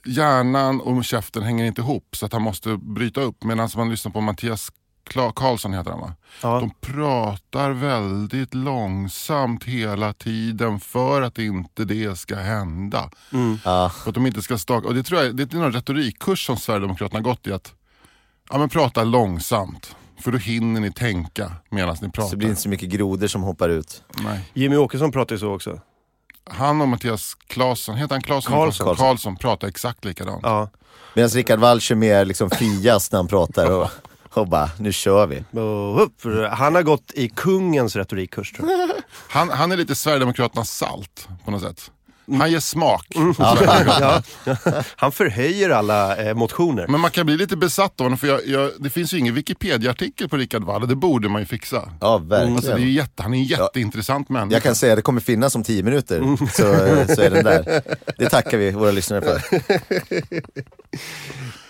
hjärnan 0.05 0.81
och 0.81 1.05
käften 1.05 1.43
hänger 1.43 1.65
inte 1.65 1.81
ihop 1.81 2.15
så 2.15 2.25
att 2.25 2.33
han 2.33 2.41
måste 2.41 2.77
bryta 2.77 3.21
upp. 3.21 3.43
Medan 3.43 3.69
man 3.75 3.89
lyssnar 3.89 4.11
på 4.11 4.21
Mattias 4.21 4.69
Kla- 5.09 5.33
Karlsson 5.35 5.73
heter 5.73 5.91
han 5.91 5.99
va? 5.99 6.13
De 6.59 6.71
pratar 6.81 7.71
väldigt 7.71 8.53
långsamt 8.53 9.63
hela 9.63 10.13
tiden 10.13 10.79
för 10.79 11.21
att 11.21 11.37
inte 11.39 11.85
det 11.85 12.17
ska 12.19 12.35
hända. 12.35 13.09
För 13.89 14.09
att 14.09 14.15
de 14.15 14.25
inte 14.27 14.41
ska 14.41 14.57
staka. 14.57 14.87
Och 14.87 14.95
det 14.95 15.03
tror 15.03 15.21
jag 15.23 15.35
det 15.35 15.53
är 15.53 15.57
någon 15.57 15.71
retorikkurs 15.73 16.45
som 16.45 16.57
Sverigedemokraterna 16.57 17.19
har 17.19 17.23
gått 17.23 17.47
i. 17.47 17.51
att 17.53 17.73
ja, 18.49 18.57
men 18.57 18.69
Prata 18.69 19.03
långsamt. 19.03 19.95
För 20.21 20.31
då 20.31 20.37
hinner 20.37 20.81
ni 20.81 20.91
tänka 20.91 21.51
medan 21.69 21.95
ni 22.01 22.09
pratar. 22.09 22.29
Så 22.29 22.37
blir 22.37 22.47
det 22.47 22.49
inte 22.51 22.61
så 22.61 22.69
mycket 22.69 22.89
grodor 22.89 23.27
som 23.27 23.43
hoppar 23.43 23.69
ut. 23.69 24.03
Nej. 24.23 24.39
Jimmy 24.53 24.75
Åkesson 24.75 25.11
pratar 25.11 25.35
ju 25.35 25.39
så 25.39 25.53
också. 25.55 25.79
Han 26.49 26.81
och 26.81 26.87
Mattias 26.87 27.37
Claesson, 27.47 27.95
heter 27.95 28.15
han 28.15 28.21
Claesson? 28.21 28.53
Karlsson. 28.53 28.95
Karlsson 28.95 29.35
pratar 29.35 29.67
exakt 29.67 30.05
likadant. 30.05 30.39
Ja. 30.43 30.69
Medan 31.13 31.29
Rickard 31.29 31.59
Wall 31.59 31.81
kör 31.81 31.95
mer 31.95 32.25
liksom 32.25 32.49
Fias 32.49 33.11
när 33.11 33.19
han 33.19 33.27
pratar 33.27 33.71
och, 33.71 33.89
och 34.29 34.47
bara, 34.47 34.69
nu 34.77 34.93
kör 34.93 35.27
vi. 35.27 35.43
Han 36.51 36.75
har 36.75 36.83
gått 36.83 37.11
i 37.13 37.29
kungens 37.29 37.95
retorikkurs 37.95 38.51
tror 38.51 38.71
jag. 38.71 38.89
Han, 39.29 39.49
han 39.49 39.71
är 39.71 39.77
lite 39.77 39.95
Sverigedemokraternas 39.95 40.71
salt 40.71 41.27
på 41.45 41.51
något 41.51 41.61
sätt. 41.61 41.91
Han 42.37 42.51
ger 42.51 42.59
smak. 42.59 43.05
ja. 43.37 44.21
Han 44.95 45.11
förhöjer 45.11 45.69
alla 45.69 46.17
eh, 46.17 46.35
motioner. 46.35 46.87
Men 46.87 46.99
man 47.01 47.11
kan 47.11 47.25
bli 47.25 47.37
lite 47.37 47.57
besatt 47.57 47.99
av 48.01 48.05
honom 48.05 48.17
för 48.17 48.27
jag, 48.27 48.47
jag, 48.47 48.71
det 48.79 48.89
finns 48.89 49.13
ju 49.13 49.17
ingen 49.17 49.35
Wikipedia-artikel 49.35 50.29
på 50.29 50.37
Rickard 50.37 50.63
Wall 50.63 50.87
det 50.87 50.95
borde 50.95 51.29
man 51.29 51.41
ju 51.41 51.45
fixa. 51.45 51.91
Ja, 52.01 52.17
verkligen. 52.17 52.55
Alltså, 52.55 52.75
det 52.75 52.81
är 52.81 52.85
jätte, 52.85 53.23
han 53.23 53.33
är 53.33 53.37
en 53.37 53.43
jätteintressant 53.43 54.29
människa. 54.29 54.55
Jag 54.55 54.63
kan 54.63 54.75
säga 54.75 54.95
det 54.95 55.01
kommer 55.01 55.21
finnas 55.21 55.55
om 55.55 55.63
tio 55.63 55.83
minuter, 55.83 56.17
Mm. 56.17 56.37
så, 56.37 56.45
så 57.15 57.21
är 57.21 57.29
den 57.29 57.43
där. 57.43 57.81
Det 58.17 58.29
tackar 58.29 58.57
vi 58.57 58.71
våra 58.71 58.91
lyssnare 58.91 59.21
för. 59.21 59.41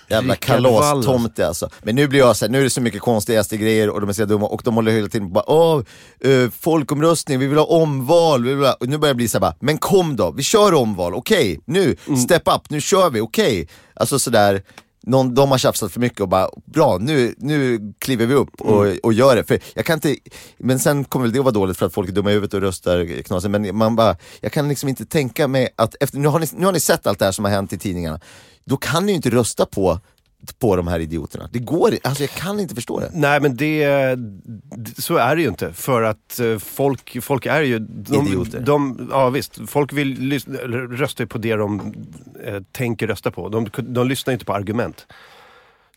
Jävla 0.10 0.36
kalastomte 0.36 1.48
alltså. 1.48 1.70
Men 1.84 1.96
nu 1.96 2.08
blir 2.08 2.20
jag 2.20 2.36
så 2.38 2.46
här, 2.46 2.52
nu 2.52 2.60
är 2.60 2.64
det 2.64 2.70
så 2.70 2.82
mycket 2.82 3.02
konstiga 3.02 3.44
grejer 3.50 3.90
och 3.90 4.02
de 4.02 4.10
är 4.10 4.14
så 4.14 4.26
dumma 4.26 4.46
och 4.48 4.62
de 4.66 4.76
håller 4.76 4.92
hela 4.92 5.08
tiden 5.08 5.34
bara, 5.34 5.50
åh, 5.52 5.82
eh, 6.22 6.50
folkomröstning, 6.60 7.40
vi 7.40 7.48
vill 7.48 7.58
ha 7.58 7.66
omval, 7.66 8.44
vi 8.44 8.54
vill 8.54 8.66
ha... 8.66 8.74
Och 8.74 8.88
nu 8.88 8.98
börjar 8.98 9.10
jag 9.10 9.18
bli 9.18 9.28
så 9.28 9.38
här 9.38 9.42
bara, 9.42 9.56
men 9.60 9.78
kom 9.78 10.16
då, 10.16 10.32
vi 10.32 10.44
kör 10.44 10.74
omval, 10.74 11.14
okej, 11.14 11.60
nu, 11.66 11.96
Mm. 12.08 12.20
step 12.20 12.44
up, 12.56 12.70
nu 12.70 12.82
kör 12.82 13.10
vi, 13.10 13.20
okej. 13.22 13.68
Alltså 13.94 14.20
sådär, 14.20 14.64
någon, 15.04 15.36
de 15.36 15.52
har 15.52 15.58
tjafsat 15.58 15.92
för 15.92 16.00
mycket 16.00 16.22
och 16.22 16.30
bara, 16.30 16.50
bra, 16.66 16.98
nu, 17.02 17.36
nu 17.38 17.80
kliver 18.00 18.26
vi 18.26 18.34
upp 18.34 18.62
och, 18.62 18.86
Mm. 18.86 18.98
och 19.04 19.14
gör 19.14 19.36
det. 19.36 19.44
För 19.44 19.60
jag 19.74 19.86
kan 19.86 19.94
inte, 19.94 20.16
men 20.58 20.80
sen 20.80 21.04
kommer 21.06 21.26
väl 21.26 21.34
det 21.34 21.40
att 21.40 21.46
vara 21.46 21.54
dåligt 21.54 21.78
för 21.78 21.86
att 21.86 21.94
folk 21.94 22.10
är 22.10 22.14
dumma 22.14 22.30
i 22.32 22.34
huvudet 22.34 22.54
och 22.54 22.62
röstar 22.62 23.22
knasigt. 23.24 23.52
Men 23.52 23.78
man 23.78 23.96
bara, 23.96 24.16
jag 24.42 24.52
kan 24.52 24.70
liksom 24.70 24.90
inte 24.90 25.06
tänka 25.06 25.48
mig 25.48 25.70
att, 25.76 25.96
efter, 26.00 26.18
nu, 26.18 26.28
har 26.28 26.40
ni, 26.40 26.48
nu 26.58 26.66
har 26.66 26.74
ni 26.74 26.80
sett 26.80 27.08
allt 27.08 27.20
det 27.20 27.26
här 27.26 27.32
som 27.32 27.46
har 27.46 27.52
hänt 27.52 27.74
i 27.74 27.78
tidningarna. 27.78 28.20
Då 28.70 28.78
kan 28.78 29.06
ni 29.06 29.12
ju 29.12 29.16
inte 29.16 29.30
rösta 29.30 29.66
på, 29.66 30.00
på 30.60 30.76
de 30.76 30.88
här 30.88 31.00
idioterna. 31.00 31.50
Det 31.52 31.60
går 31.60 31.98
alltså 32.04 32.24
jag 32.24 32.30
kan 32.30 32.60
inte 32.60 32.76
förstå 32.76 33.00
det. 33.00 33.12
Nej 33.14 33.42
men 33.42 33.56
det, 33.56 34.18
så 34.98 35.16
är 35.16 35.36
det 35.36 35.42
ju 35.42 35.48
inte. 35.48 35.74
För 35.74 36.02
att 36.02 36.40
eh, 36.40 36.58
folk, 36.58 37.24
folk 37.24 37.46
är 37.46 37.62
ju... 37.62 37.80
De, 37.80 38.28
Idioter. 38.28 38.60
De, 38.60 39.10
ja 39.12 39.30
visst, 39.30 39.60
folk 39.68 39.94
vill 39.94 40.40
rösta 40.92 41.26
på 41.26 41.38
det 41.38 41.56
de 41.56 41.94
eh, 42.44 42.62
tänker 42.72 43.08
rösta 43.08 43.32
på. 43.32 43.50
De, 43.50 43.70
de 43.82 44.08
lyssnar 44.08 44.34
inte 44.34 44.46
på 44.46 44.54
argument. 44.54 45.08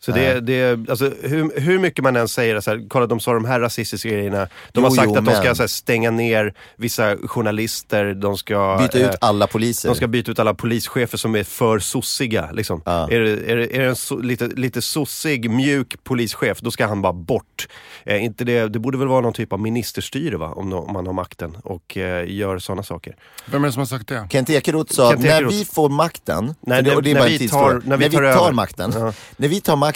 Så 0.05 0.11
det, 0.11 0.39
det, 0.39 0.89
alltså, 0.89 1.11
hur, 1.21 1.59
hur 1.59 1.79
mycket 1.79 2.03
man 2.03 2.15
än 2.15 2.27
säger 2.27 2.59
så 2.61 2.71
här, 2.71 2.85
kolla 2.89 3.05
de 3.07 3.19
sa 3.19 3.33
de 3.33 3.45
här 3.45 3.59
rasistiska 3.59 4.09
grejerna. 4.09 4.37
De 4.37 4.49
Jo, 4.75 4.83
har 4.83 4.89
sagt 4.91 5.05
jo, 5.11 5.17
att 5.17 5.25
de 5.25 5.31
ska 5.35 5.43
men- 5.43 5.55
så 5.55 5.63
här, 5.63 5.67
stänga 5.67 6.11
ner 6.11 6.53
vissa 6.75 7.17
journalister, 7.17 8.13
de 8.13 8.37
ska... 8.37 8.77
Byta 8.81 8.99
eh, 8.99 9.09
ut 9.09 9.15
alla 9.21 9.47
poliser. 9.47 9.89
De 9.89 9.95
ska 9.95 10.07
byta 10.07 10.31
ut 10.31 10.39
alla 10.39 10.53
polischefer 10.53 11.17
som 11.17 11.35
är 11.35 11.43
för 11.43 11.79
sossiga. 11.79 12.49
Liksom. 12.51 12.81
Ja. 12.85 13.09
Är, 13.11 13.19
det, 13.19 13.31
är, 13.51 13.55
det, 13.55 13.75
är 13.75 13.79
det 13.79 13.85
en 13.85 13.95
so, 13.95 14.17
lite, 14.19 14.47
lite 14.47 14.81
sossig, 14.81 15.49
mjuk 15.49 16.03
polischef, 16.03 16.59
då 16.61 16.71
ska 16.71 16.85
han 16.87 17.01
bara 17.01 17.13
bort. 17.13 17.67
Eh, 18.05 18.23
inte 18.23 18.43
det, 18.43 18.67
det 18.67 18.79
borde 18.79 18.97
väl 18.97 19.07
vara 19.07 19.21
någon 19.21 19.33
typ 19.33 19.53
av 19.53 19.59
ministerstyre 19.59 20.37
va? 20.37 20.47
Om, 20.55 20.73
om 20.73 20.93
man 20.93 21.05
har 21.07 21.13
makten 21.13 21.57
och 21.63 21.97
eh, 21.97 22.29
gör 22.31 22.59
sådana 22.59 22.83
saker. 22.83 23.15
Vem 23.45 23.63
är 23.63 23.67
det 23.67 23.71
som 23.73 23.79
har 23.79 23.85
sagt 23.85 24.07
det? 24.07 24.27
Kent 24.31 24.49
Ekeroth 24.49 24.93
sa, 24.93 25.09
Kent 25.11 25.21
när 25.23 25.29
Ekeroth. 25.35 25.55
vi 25.55 25.65
får 25.65 25.89
makten, 25.89 26.55
Nej, 26.61 26.83
det, 26.83 26.89
när- 26.89 26.95
och 26.95 27.03
det 27.03 27.09
är 27.09 27.13
när 27.13 27.21
bara 27.21 27.29
en 27.29 27.37
vi 27.37 27.49
tar- 27.49 27.81
när 27.85 27.97
vi 27.97 28.09
tar 28.09 28.17
tar 28.17 28.23
över. 28.23 28.51
makten, 28.51 28.91
Ja. 28.95 29.13
när 29.37 29.47
vi 29.47 29.61
tar 29.61 29.75
makten, 29.75 29.92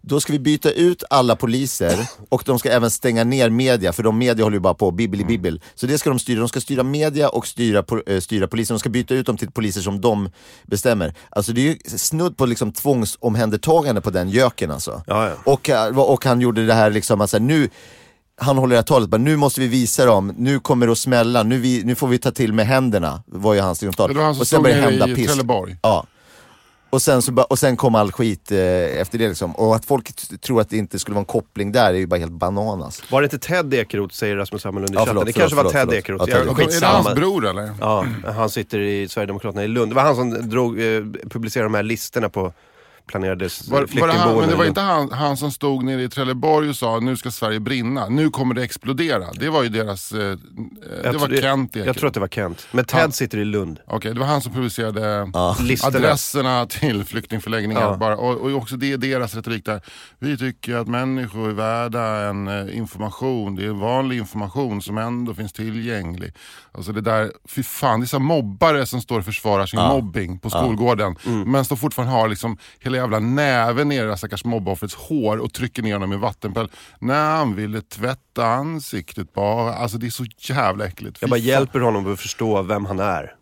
då 0.00 0.20
ska 0.20 0.32
vi 0.32 0.38
byta 0.38 0.70
ut 0.70 1.04
alla 1.10 1.36
poliser 1.36 2.06
och 2.28 2.42
de 2.46 2.58
ska 2.58 2.70
även 2.70 2.90
stänga 2.90 3.24
ner 3.24 3.50
media, 3.50 3.92
för 3.92 4.02
de 4.02 4.18
media 4.18 4.44
håller 4.44 4.56
ju 4.56 4.60
bara 4.60 4.74
på, 4.74 4.90
bibbel 4.90 5.26
bibbel. 5.26 5.60
Så 5.74 5.86
det 5.86 5.98
ska 5.98 6.10
de 6.10 6.18
styra, 6.18 6.38
de 6.38 6.48
ska 6.48 6.60
styra 6.60 6.82
media 6.82 7.28
och 7.28 7.46
styra, 7.46 7.84
eh, 8.06 8.20
styra 8.20 8.48
polisen, 8.48 8.74
de 8.74 8.78
ska 8.78 8.88
byta 8.88 9.14
ut 9.14 9.26
dem 9.26 9.36
till 9.36 9.50
poliser 9.50 9.80
som 9.80 10.00
de 10.00 10.30
bestämmer. 10.66 11.14
Alltså 11.30 11.52
det 11.52 11.60
är 11.60 11.64
ju 11.64 11.98
snudd 11.98 12.36
på 12.36 12.46
liksom 12.46 12.72
tvångsomhändertagande 12.72 14.00
på 14.00 14.10
den 14.10 14.28
göken 14.28 14.70
alltså. 14.70 15.02
Ja, 15.06 15.28
ja. 15.28 15.34
Och, 15.44 15.70
eh, 15.70 15.98
och 15.98 16.24
han 16.24 16.40
gjorde 16.40 16.66
det 16.66 16.74
här 16.74 16.90
liksom, 16.90 17.20
alltså, 17.20 17.38
nu 17.38 17.68
han 18.36 18.58
håller 18.58 18.74
det 18.74 18.78
här 18.78 18.82
talet, 18.82 19.08
bara, 19.08 19.16
nu 19.16 19.36
måste 19.36 19.60
vi 19.60 19.66
visa 19.66 20.06
dem, 20.06 20.34
nu 20.36 20.60
kommer 20.60 20.86
det 20.86 20.92
att 20.92 20.98
smälla, 20.98 21.42
nu, 21.42 21.58
vi, 21.58 21.82
nu 21.84 21.94
får 21.94 22.08
vi 22.08 22.18
ta 22.18 22.30
till 22.30 22.52
med 22.52 22.66
händerna, 22.66 23.22
var 23.26 23.54
ju 23.54 23.60
hans 23.60 23.82
liksom 23.82 23.94
tal. 23.94 24.08
Det 24.08 24.18
var 24.18 24.24
han 24.24 24.34
som 24.34 24.40
och 24.40 24.46
sen 24.46 24.60
stod 24.60 24.70
nere 24.70 24.80
hända 24.80 25.08
i 25.08 25.14
piss. 25.14 25.26
Trelleborg. 25.26 25.76
Ja. 25.82 26.06
Och 26.92 27.02
sen, 27.02 27.22
så, 27.22 27.32
och 27.50 27.58
sen 27.58 27.76
kom 27.76 27.94
all 27.94 28.12
skit 28.12 28.52
eh, 28.52 28.58
efter 29.00 29.18
det 29.18 29.28
liksom. 29.28 29.56
Och 29.56 29.76
att 29.76 29.84
folk 29.84 30.12
tror 30.40 30.60
att 30.60 30.70
det 30.70 30.76
inte 30.76 30.98
skulle 30.98 31.14
vara 31.14 31.20
en 31.22 31.24
koppling 31.26 31.72
där 31.72 31.88
är 31.94 31.98
ju 31.98 32.06
bara 32.06 32.20
helt 32.20 32.32
bananas. 32.32 33.02
Var 33.10 33.20
det 33.20 33.24
inte 33.24 33.38
Ted 33.38 33.74
Ekeroth, 33.74 34.14
säger 34.14 34.36
Rasmus 34.36 34.64
Hammarlund 34.64 34.90
i 34.90 34.94
Ja, 34.94 35.00
chatten? 35.00 35.14
det 35.14 35.32
förlåt, 35.32 35.34
kanske 35.34 35.56
var 35.56 35.62
förlåt, 35.62 35.72
Ted 35.72 35.80
förlåt. 35.80 36.28
Ekeroth. 36.28 36.30
Ja, 36.30 36.54
Ted. 36.66 36.76
Är 36.76 36.80
det 36.80 36.86
hans 36.86 37.14
bror 37.14 37.46
eller? 37.46 37.70
Ja, 37.80 38.06
han 38.36 38.50
sitter 38.50 38.78
i 38.78 39.08
Sverigedemokraterna 39.08 39.64
i 39.64 39.68
Lund. 39.68 39.90
Det 39.90 39.94
var 39.94 40.02
han 40.02 40.16
som 40.16 40.50
drog, 40.50 40.80
eh, 40.80 41.02
publicerade 41.30 41.66
de 41.68 41.74
här 41.74 41.82
listorna 41.82 42.28
på 42.28 42.52
planerade 43.06 43.44
s- 43.46 43.68
Var, 43.68 44.00
var 44.00 44.06
det 44.08 44.12
han, 44.14 44.36
men 44.38 44.48
det 44.48 44.54
var 44.56 44.64
inte 44.64 44.80
han, 44.80 45.12
han 45.12 45.36
som 45.36 45.50
stod 45.52 45.84
nere 45.84 46.02
i 46.02 46.08
Trelleborg 46.08 46.68
och 46.68 46.76
sa 46.76 47.00
nu 47.00 47.16
ska 47.16 47.30
Sverige 47.30 47.60
brinna, 47.60 48.08
nu 48.08 48.30
kommer 48.30 48.54
det 48.54 48.62
explodera. 48.62 49.24
Det 49.32 49.48
var 49.48 49.62
ju 49.62 49.68
deras, 49.68 50.12
eh, 50.12 50.20
eh, 50.20 50.36
det 50.36 50.38
Jag 51.04 51.12
var 51.12 51.26
tror- 51.28 51.36
Kent 51.40 51.76
Jag 51.76 51.80
Ekeroth. 51.82 51.98
tror 51.98 52.08
att 52.08 52.14
det 52.14 52.20
var 52.20 52.28
Kent. 52.28 52.66
Men 52.70 52.84
Ted 52.84 53.00
Ja. 53.04 53.10
sitter 53.10 53.38
i 53.38 53.44
Lund. 53.44 53.78
Okej, 53.86 54.14
det 54.14 54.20
var 54.20 54.26
han 54.26 54.40
som 54.40 54.52
publicerade 54.52 55.30
Listorna. 55.60 55.96
adresserna 55.98 56.66
till 56.66 57.04
flyktingförläggningar. 57.04 57.80
Ja. 57.82 57.96
Bara, 57.96 58.16
och, 58.16 58.36
och 58.40 58.52
också 58.52 58.76
det 58.76 58.92
är 58.92 58.96
deras 58.98 59.34
retorik 59.34 59.64
där. 59.64 59.80
Vi 60.18 60.38
tycker 60.38 60.76
att 60.76 60.88
människor 60.88 61.48
är 61.48 61.52
värda 61.54 62.02
en 62.28 62.48
eh, 62.48 62.76
information. 62.76 63.56
Det 63.56 63.64
är 63.64 63.70
vanlig 63.70 64.18
information 64.18 64.82
som 64.82 64.98
ändå 64.98 65.34
finns 65.34 65.52
tillgänglig. 65.52 66.32
Alltså 66.74 66.92
det 66.92 67.00
där, 67.00 67.32
fy 67.48 67.62
fan, 67.62 68.00
det 68.00 68.04
är 68.04 68.08
så 68.08 68.18
mobbare 68.18 68.86
som 68.86 69.00
står 69.00 69.18
och 69.18 69.24
försvarar 69.24 69.66
sin 69.66 69.80
Ja. 69.80 69.88
mobbing 69.88 70.38
på 70.38 70.50
skolgården. 70.50 71.16
Men 71.46 71.64
som 71.64 71.76
fortfarande 71.76 72.14
har 72.14 72.28
liksom 72.28 72.56
hela 72.80 72.96
jävla 72.96 73.18
näven 73.18 73.88
ner 73.88 74.00
i 74.00 74.04
det 74.04 74.08
här 74.10 74.16
stackars 74.16 74.44
mobboffrets 74.44 74.94
hår 74.94 75.36
och 75.36 75.52
trycker 75.52 75.82
ner 75.82 75.92
honom 75.92 76.12
i 76.12 76.16
vattenpöl. 76.16 76.70
När 77.00 77.36
han 77.36 77.54
ville 77.54 77.80
tvätta 77.80 78.46
ansiktet 78.46 79.32
bara. 79.34 79.74
Alltså 79.74 79.98
det 79.98 80.06
är 80.06 80.10
så 80.10 80.24
jävla 80.38 80.86
äckligt. 80.86 81.18
Fy 81.18 81.24
Jag 81.24 81.30
bara 81.30 81.36
fan. 81.36 81.46
hjälper 81.46 81.80
honom 81.80 82.12
att 82.12 82.20
förstå 82.20 82.62
vem 82.62 82.84
han 82.86 83.00
är. 83.00 83.34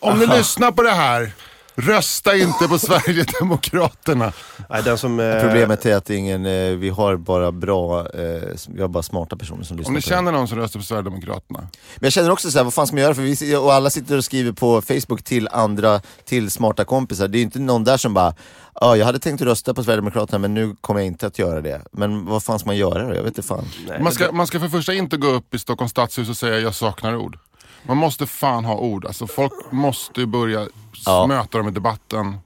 Om 0.00 0.18
ni 0.18 0.26
lyssnar 0.36 0.72
på 0.72 0.82
det 0.82 0.90
här, 0.90 1.32
rösta 1.78 2.36
inte 2.36 2.68
på 2.68 2.78
Sverigedemokraterna. 2.78 4.32
Nej, 4.70 4.82
den 4.82 4.98
som, 4.98 5.20
eh, 5.20 5.40
Problemet 5.40 5.86
är 5.86 5.96
att 5.96 6.10
ingen, 6.10 6.46
eh, 6.46 6.76
vi 6.76 6.88
har 6.88 7.16
bara 7.16 7.52
bra, 7.52 8.00
eh, 8.00 8.42
vi 8.68 8.80
har 8.80 8.88
bara 8.88 9.02
smarta 9.02 9.36
personer 9.36 9.64
som 9.64 9.76
lyssnar 9.76 9.90
Om 9.90 9.94
ni 9.94 10.02
känner 10.02 10.32
någon 10.32 10.48
som 10.48 10.58
röstar 10.58 10.80
på 10.80 10.84
Sverigedemokraterna. 10.86 11.60
Men 11.96 12.06
jag 12.06 12.12
känner 12.12 12.30
också 12.30 12.50
så 12.50 12.58
här, 12.58 12.64
vad 12.64 12.74
fan 12.74 12.86
ska 12.86 12.96
man 12.96 13.02
göra? 13.02 13.14
För 13.14 13.22
vi, 13.22 13.56
och 13.56 13.72
alla 13.72 13.90
sitter 13.90 14.16
och 14.16 14.24
skriver 14.24 14.52
på 14.52 14.82
Facebook 14.82 15.22
till 15.22 15.48
andra, 15.52 16.00
till 16.24 16.50
smarta 16.50 16.84
kompisar. 16.84 17.28
Det 17.28 17.36
är 17.36 17.40
ju 17.40 17.44
inte 17.44 17.58
någon 17.58 17.84
där 17.84 17.96
som 17.96 18.14
bara, 18.14 18.34
ja 18.80 18.96
jag 18.96 19.06
hade 19.06 19.18
tänkt 19.18 19.40
rösta 19.40 19.74
på 19.74 19.84
Sverigedemokraterna 19.84 20.38
men 20.38 20.54
nu 20.54 20.76
kommer 20.80 21.00
jag 21.00 21.06
inte 21.06 21.26
att 21.26 21.38
göra 21.38 21.60
det. 21.60 21.82
Men 21.92 22.24
vad 22.26 22.42
fan 22.42 22.58
ska 22.58 22.66
man 22.66 22.76
göra 22.76 23.08
då? 23.08 23.14
Jag 23.14 23.22
vet 23.22 23.26
inte 23.26 23.42
fan. 23.42 23.64
Man 24.00 24.12
ska, 24.12 24.32
man 24.32 24.46
ska 24.46 24.60
för 24.60 24.68
första 24.68 24.94
inte 24.94 25.16
gå 25.16 25.28
upp 25.28 25.54
i 25.54 25.58
Stockholms 25.58 25.90
stadshus 25.90 26.28
och 26.28 26.36
säga 26.36 26.58
jag 26.58 26.74
saknar 26.74 27.16
ord. 27.16 27.38
Man 27.82 27.96
måste 27.96 28.26
fan 28.26 28.64
ha 28.64 28.76
ord. 28.76 29.04
Alltså 29.04 29.26
folk 29.26 29.52
måste 29.72 30.26
börja 30.26 30.68
Ja. 31.06 31.26
möta 31.26 31.58
dem 31.58 31.68
i 31.68 31.70
debatten. 31.70 32.36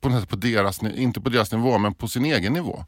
På 0.00 0.26
på 0.26 0.36
deras, 0.36 0.82
inte 0.82 1.20
på 1.20 1.28
deras 1.28 1.52
nivå 1.52 1.78
men 1.78 1.94
på 1.94 2.08
sin 2.08 2.24
egen 2.24 2.52
nivå. 2.52 2.84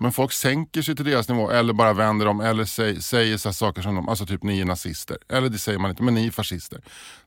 Men 0.00 0.12
folk 0.12 0.32
sänker 0.32 0.82
sig 0.82 0.96
till 0.96 1.04
deras 1.04 1.28
nivå 1.28 1.50
eller 1.50 1.72
bara 1.72 1.92
vänder 1.92 2.26
dem 2.26 2.40
eller 2.40 2.64
säg, 2.64 3.02
säger 3.02 3.36
så 3.36 3.52
saker 3.52 3.82
som 3.82 3.94
de, 3.94 4.08
alltså 4.08 4.26
typ 4.26 4.42
ni 4.42 4.60
är 4.60 4.64
nazister. 4.64 5.16
Eller 5.28 5.48
det 5.48 5.58
säger 5.58 5.78
man 5.78 5.90
inte, 5.90 6.02
men 6.02 6.14
ni 6.14 6.26
är 6.26 6.30
fascister. 6.30 6.80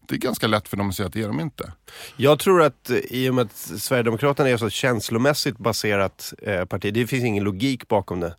Det 0.08 0.16
är 0.16 0.20
ganska 0.20 0.47
lätt 0.47 0.68
för 0.68 0.78
dem 0.78 0.89
att 0.89 0.95
säga 0.95 1.08
att 1.08 1.14
det 1.14 1.22
är 1.22 1.28
de 1.28 1.39
inte. 1.39 1.72
Jag 2.18 2.39
tror 2.39 2.62
att 2.62 2.89
eh, 2.89 2.97
i 2.97 3.30
och 3.30 3.36
med 3.36 3.45
att 3.45 3.55
Sverigedemokraterna 3.55 4.49
är 4.49 4.58
så 4.58 4.70
känslomässigt 4.70 5.58
baserat 5.58 6.34
eh, 6.41 6.66
parti, 6.66 6.93
det 6.93 7.08
finns 7.08 7.24
ingen 7.24 7.43
logik 7.43 7.88
bakom 7.88 8.20
det. 8.20 8.36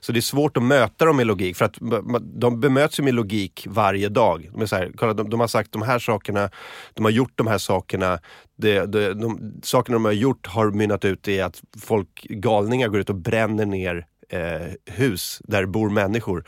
Så 0.00 0.12
det 0.12 0.18
är 0.18 0.20
svårt 0.20 0.56
att 0.56 0.62
möta 0.62 1.04
dem 1.04 1.16
med 1.16 1.26
logik 1.26 1.56
för 1.56 1.64
att 1.64 1.76
de 2.22 2.60
bemöts 2.60 2.98
ju 2.98 3.02
med 3.02 3.14
logik 3.14 3.66
varje 3.70 4.08
dag. 4.08 4.50
De, 4.52 4.62
är 4.62 4.66
så 4.66 4.76
här, 4.76 4.92
kolla, 4.96 5.14
de, 5.14 5.30
de 5.30 5.40
har 5.40 5.46
sagt 5.46 5.72
de 5.72 5.82
här 5.82 5.98
sakerna, 5.98 6.50
de 6.94 7.04
har 7.04 7.10
gjort 7.10 7.32
de 7.34 7.46
här 7.46 7.58
sakerna. 7.58 8.18
Det, 8.56 8.86
det, 8.86 9.14
de, 9.14 9.52
sakerna 9.62 9.94
de 9.94 10.04
har 10.04 10.12
gjort 10.12 10.46
har 10.46 10.70
mynnat 10.70 11.04
ut 11.04 11.28
i 11.28 11.40
att 11.40 11.62
folk, 11.80 12.26
galningar 12.30 12.88
går 12.88 13.00
ut 13.00 13.10
och 13.10 13.16
bränner 13.16 13.66
ner 13.66 14.06
eh, 14.28 14.94
hus 14.94 15.40
där 15.44 15.60
det 15.60 15.66
bor 15.66 15.90
människor. 15.90 16.44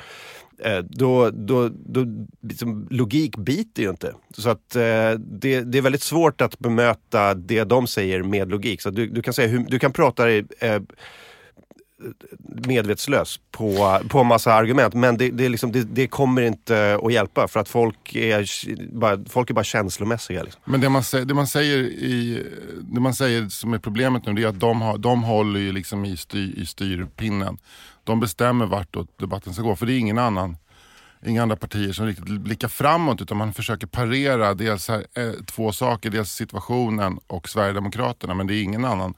Eh, 0.64 0.78
då, 0.78 1.30
då, 1.30 1.68
då 1.68 2.06
liksom, 2.40 2.88
logik 2.90 3.36
biter 3.36 3.82
ju 3.82 3.90
inte. 3.90 4.14
Så 4.38 4.50
att 4.50 4.76
eh, 4.76 5.12
det, 5.18 5.60
det 5.60 5.78
är 5.78 5.82
väldigt 5.82 6.02
svårt 6.02 6.40
att 6.40 6.58
bemöta 6.58 7.34
det 7.34 7.64
de 7.64 7.86
säger 7.86 8.22
med 8.22 8.50
logik. 8.50 8.82
Så 8.82 8.90
du, 8.90 9.06
du 9.06 9.22
kan 9.22 9.34
säga 9.34 9.48
hur, 9.48 9.58
du 9.58 9.78
kan 9.78 9.92
prata 9.92 10.30
eh, 10.30 10.82
medvetslös 12.38 13.40
på, 13.50 14.00
på 14.08 14.24
massa 14.24 14.52
argument. 14.52 14.94
Men 14.94 15.16
det, 15.16 15.30
det, 15.30 15.48
liksom, 15.48 15.72
det, 15.72 15.82
det 15.82 16.06
kommer 16.06 16.42
inte 16.42 16.98
att 17.02 17.12
hjälpa 17.12 17.48
för 17.48 17.60
att 17.60 17.68
folk 17.68 18.14
är 18.14 18.46
bara, 18.98 19.18
folk 19.28 19.50
är 19.50 19.54
bara 19.54 19.64
känslomässiga. 19.64 20.42
Liksom. 20.42 20.62
Men 20.64 20.80
det 20.80 20.88
man, 20.88 21.04
säger, 21.04 21.24
det, 21.24 21.34
man 21.34 21.46
säger 21.46 21.78
i, 21.78 22.46
det 22.82 23.00
man 23.00 23.14
säger 23.14 23.48
som 23.48 23.74
är 23.74 23.78
problemet 23.78 24.26
nu 24.26 24.32
det 24.32 24.42
är 24.42 24.46
att 24.46 24.60
de, 24.60 24.82
har, 24.82 24.98
de 24.98 25.22
håller 25.22 25.60
ju 25.60 25.72
liksom 25.72 26.04
i, 26.04 26.16
styr, 26.16 26.54
i 26.56 26.66
styrpinnen. 26.66 27.58
De 28.04 28.20
bestämmer 28.20 28.66
vart 28.66 28.96
debatten 29.18 29.54
ska 29.54 29.62
gå 29.62 29.76
för 29.76 29.86
det 29.86 29.92
är 29.92 29.98
ingen 29.98 30.18
annan 30.18 30.56
inga 31.26 31.42
andra 31.42 31.56
partier 31.56 31.92
som 31.92 32.06
riktigt 32.06 32.24
blickar 32.24 32.68
framåt 32.68 33.20
utan 33.20 33.36
man 33.36 33.52
försöker 33.52 33.86
parera 33.86 34.54
dels 34.54 34.88
här, 34.88 35.06
eh, 35.14 35.32
två 35.46 35.72
saker. 35.72 36.10
Dels 36.10 36.32
situationen 36.32 37.18
och 37.26 37.48
Sverigedemokraterna 37.48 38.34
men 38.34 38.46
det 38.46 38.54
är 38.54 38.62
ingen 38.62 38.84
annan 38.84 39.14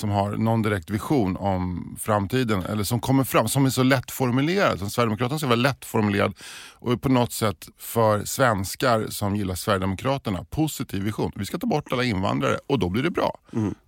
som 0.00 0.10
har 0.10 0.30
någon 0.30 0.62
direkt 0.62 0.90
vision 0.90 1.36
om 1.36 1.96
framtiden 2.00 2.62
eller 2.62 2.84
som 2.84 3.00
kommer 3.00 3.24
fram, 3.24 3.48
som 3.48 3.66
är 3.66 3.70
så 3.70 3.82
lättformulerad. 3.82 4.78
Som 4.78 4.90
Sverigedemokraterna 4.90 5.38
ska 5.38 5.46
vara 5.46 5.56
lättformulerad 5.56 6.34
och 6.72 7.02
på 7.02 7.08
något 7.08 7.32
sätt 7.32 7.68
för 7.78 8.24
svenskar 8.24 9.06
som 9.08 9.36
gillar 9.36 9.54
Sverigedemokraterna 9.54 10.44
positiv 10.44 11.02
vision. 11.02 11.32
Vi 11.36 11.46
ska 11.46 11.58
ta 11.58 11.66
bort 11.66 11.92
alla 11.92 12.04
invandrare 12.04 12.58
och 12.66 12.78
då 12.78 12.88
blir 12.88 13.02
det 13.02 13.10
bra. 13.10 13.38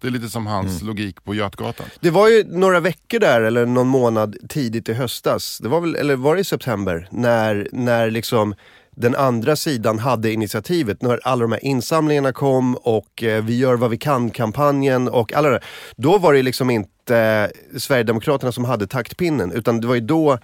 Det 0.00 0.06
är 0.06 0.10
lite 0.10 0.28
som 0.28 0.46
hans 0.46 0.82
logik 0.82 1.24
på 1.24 1.34
Götgatan. 1.34 1.86
Det 2.00 2.10
var 2.10 2.28
ju 2.28 2.44
några 2.44 2.80
veckor 2.80 3.18
där, 3.18 3.40
eller 3.40 3.66
någon 3.66 3.88
månad 3.88 4.36
tidigt 4.48 4.88
i 4.88 4.92
höstas, 4.94 5.58
det 5.62 5.68
var 5.68 5.80
väl, 5.80 5.94
eller 5.94 6.16
var 6.16 6.34
det 6.34 6.40
i 6.40 6.44
september, 6.44 7.08
när, 7.10 7.68
när 7.72 8.10
liksom 8.10 8.54
den 8.96 9.14
andra 9.14 9.56
sidan 9.56 9.98
hade 9.98 10.32
initiativet, 10.32 11.02
när 11.02 11.20
alla 11.22 11.42
de 11.42 11.52
här 11.52 11.64
insamlingarna 11.64 12.32
kom 12.32 12.74
och 12.76 13.22
eh, 13.22 13.44
vi 13.44 13.58
gör 13.58 13.74
vad 13.74 13.90
vi 13.90 13.98
kan-kampanjen 13.98 15.08
och 15.08 15.32
alla 15.32 15.48
det 15.48 15.54
där. 15.54 15.64
Då 15.96 16.18
var 16.18 16.32
det 16.32 16.42
liksom 16.42 16.70
inte 16.70 17.16
eh, 17.16 17.78
Sverigedemokraterna 17.78 18.52
som 18.52 18.64
hade 18.64 18.86
taktpinnen, 18.86 19.52
utan 19.52 19.80
det 19.80 19.86
var 19.86 19.94
ju 19.94 20.00
då 20.00 20.38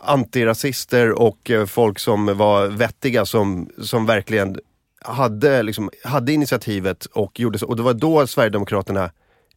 antirasister 0.00 1.12
och 1.12 1.50
eh, 1.50 1.66
folk 1.66 1.98
som 1.98 2.38
var 2.38 2.66
vettiga 2.66 3.24
som, 3.24 3.70
som 3.82 4.06
verkligen 4.06 4.58
hade, 5.04 5.62
liksom, 5.62 5.90
hade 6.04 6.32
initiativet 6.32 7.06
och 7.06 7.40
gjorde 7.40 7.58
så. 7.58 7.66
Och 7.66 7.76
det 7.76 7.82
var 7.82 7.94
då 7.94 8.26
Sverigedemokraterna 8.26 9.10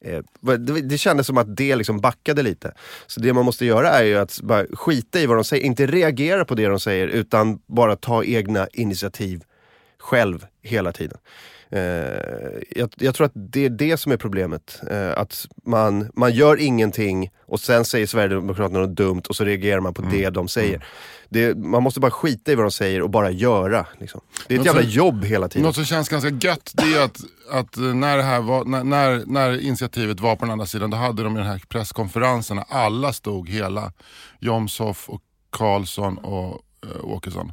Eh, 0.05 0.21
det, 0.57 0.81
det 0.81 0.97
kändes 0.97 1.27
som 1.27 1.37
att 1.37 1.55
det 1.55 1.75
liksom 1.75 1.99
backade 1.99 2.43
lite. 2.43 2.73
Så 3.07 3.19
det 3.19 3.33
man 3.33 3.45
måste 3.45 3.65
göra 3.65 3.89
är 3.89 4.03
ju 4.03 4.17
att 4.17 4.41
bara 4.41 4.65
skita 4.73 5.19
i 5.19 5.25
vad 5.25 5.37
de 5.37 5.43
säger, 5.43 5.63
inte 5.63 5.85
reagera 5.85 6.45
på 6.45 6.55
det 6.55 6.67
de 6.67 6.79
säger 6.79 7.07
utan 7.07 7.59
bara 7.67 7.95
ta 7.95 8.23
egna 8.23 8.67
initiativ 8.73 9.43
själv 9.99 10.45
hela 10.61 10.91
tiden. 10.91 11.17
Eh, 11.69 11.79
jag, 12.69 12.93
jag, 12.95 13.15
tror 13.15 13.25
att 13.25 13.31
det 13.35 13.65
är 13.65 13.69
det 13.69 13.97
som 13.97 14.11
är 14.11 14.17
problemet. 14.17 14.81
Eh, 14.91 15.17
att 15.17 15.47
man, 15.65 16.09
man 16.13 16.33
gör 16.33 16.61
ingenting 16.61 17.29
och 17.45 17.59
sen 17.59 17.85
säger 17.85 18.07
Sverigedemokraterna 18.07 18.79
något 18.79 18.95
dumt 18.95 19.21
och 19.29 19.35
så 19.35 19.43
reagerar 19.43 19.79
man 19.79 19.93
på 19.93 20.01
det 20.01 20.29
de 20.29 20.47
säger. 20.47 20.85
Det, 21.29 21.57
man 21.57 21.83
måste 21.83 21.99
bara 21.99 22.11
skita 22.11 22.51
i 22.51 22.55
vad 22.55 22.65
de 22.65 22.71
säger 22.71 23.01
och 23.01 23.09
bara 23.09 23.31
göra. 23.31 23.85
Liksom. 23.99 24.21
Det 24.47 24.53
är 24.53 24.59
ett 24.59 24.65
Något 24.65 24.75
jävla 24.75 24.91
jobb 24.91 25.25
hela 25.25 25.47
tiden. 25.47 25.65
Något 25.65 25.75
som 25.75 25.85
känns 25.85 26.09
ganska 26.09 26.29
gött 26.29 26.71
det 26.73 26.93
är 26.93 27.03
att, 27.03 27.19
att 27.51 27.77
när, 27.77 28.17
det 28.17 28.23
här 28.23 28.41
var, 28.41 28.65
när, 28.65 28.83
när, 28.83 29.23
när 29.25 29.61
initiativet 29.61 30.19
var 30.19 30.35
på 30.35 30.45
den 30.45 30.51
andra 30.51 30.65
sidan 30.65 30.89
då 30.89 30.97
hade 30.97 31.23
de 31.23 31.33
den 31.33 31.45
här 31.45 31.61
presskonferensen 31.67 32.61
alla 32.67 33.13
stod 33.13 33.49
hela. 33.49 33.91
Jomshof 34.39 35.09
och 35.09 35.21
Karlsson 35.49 36.17
och 36.17 36.61
äh, 36.83 37.05
Åkesson. 37.05 37.51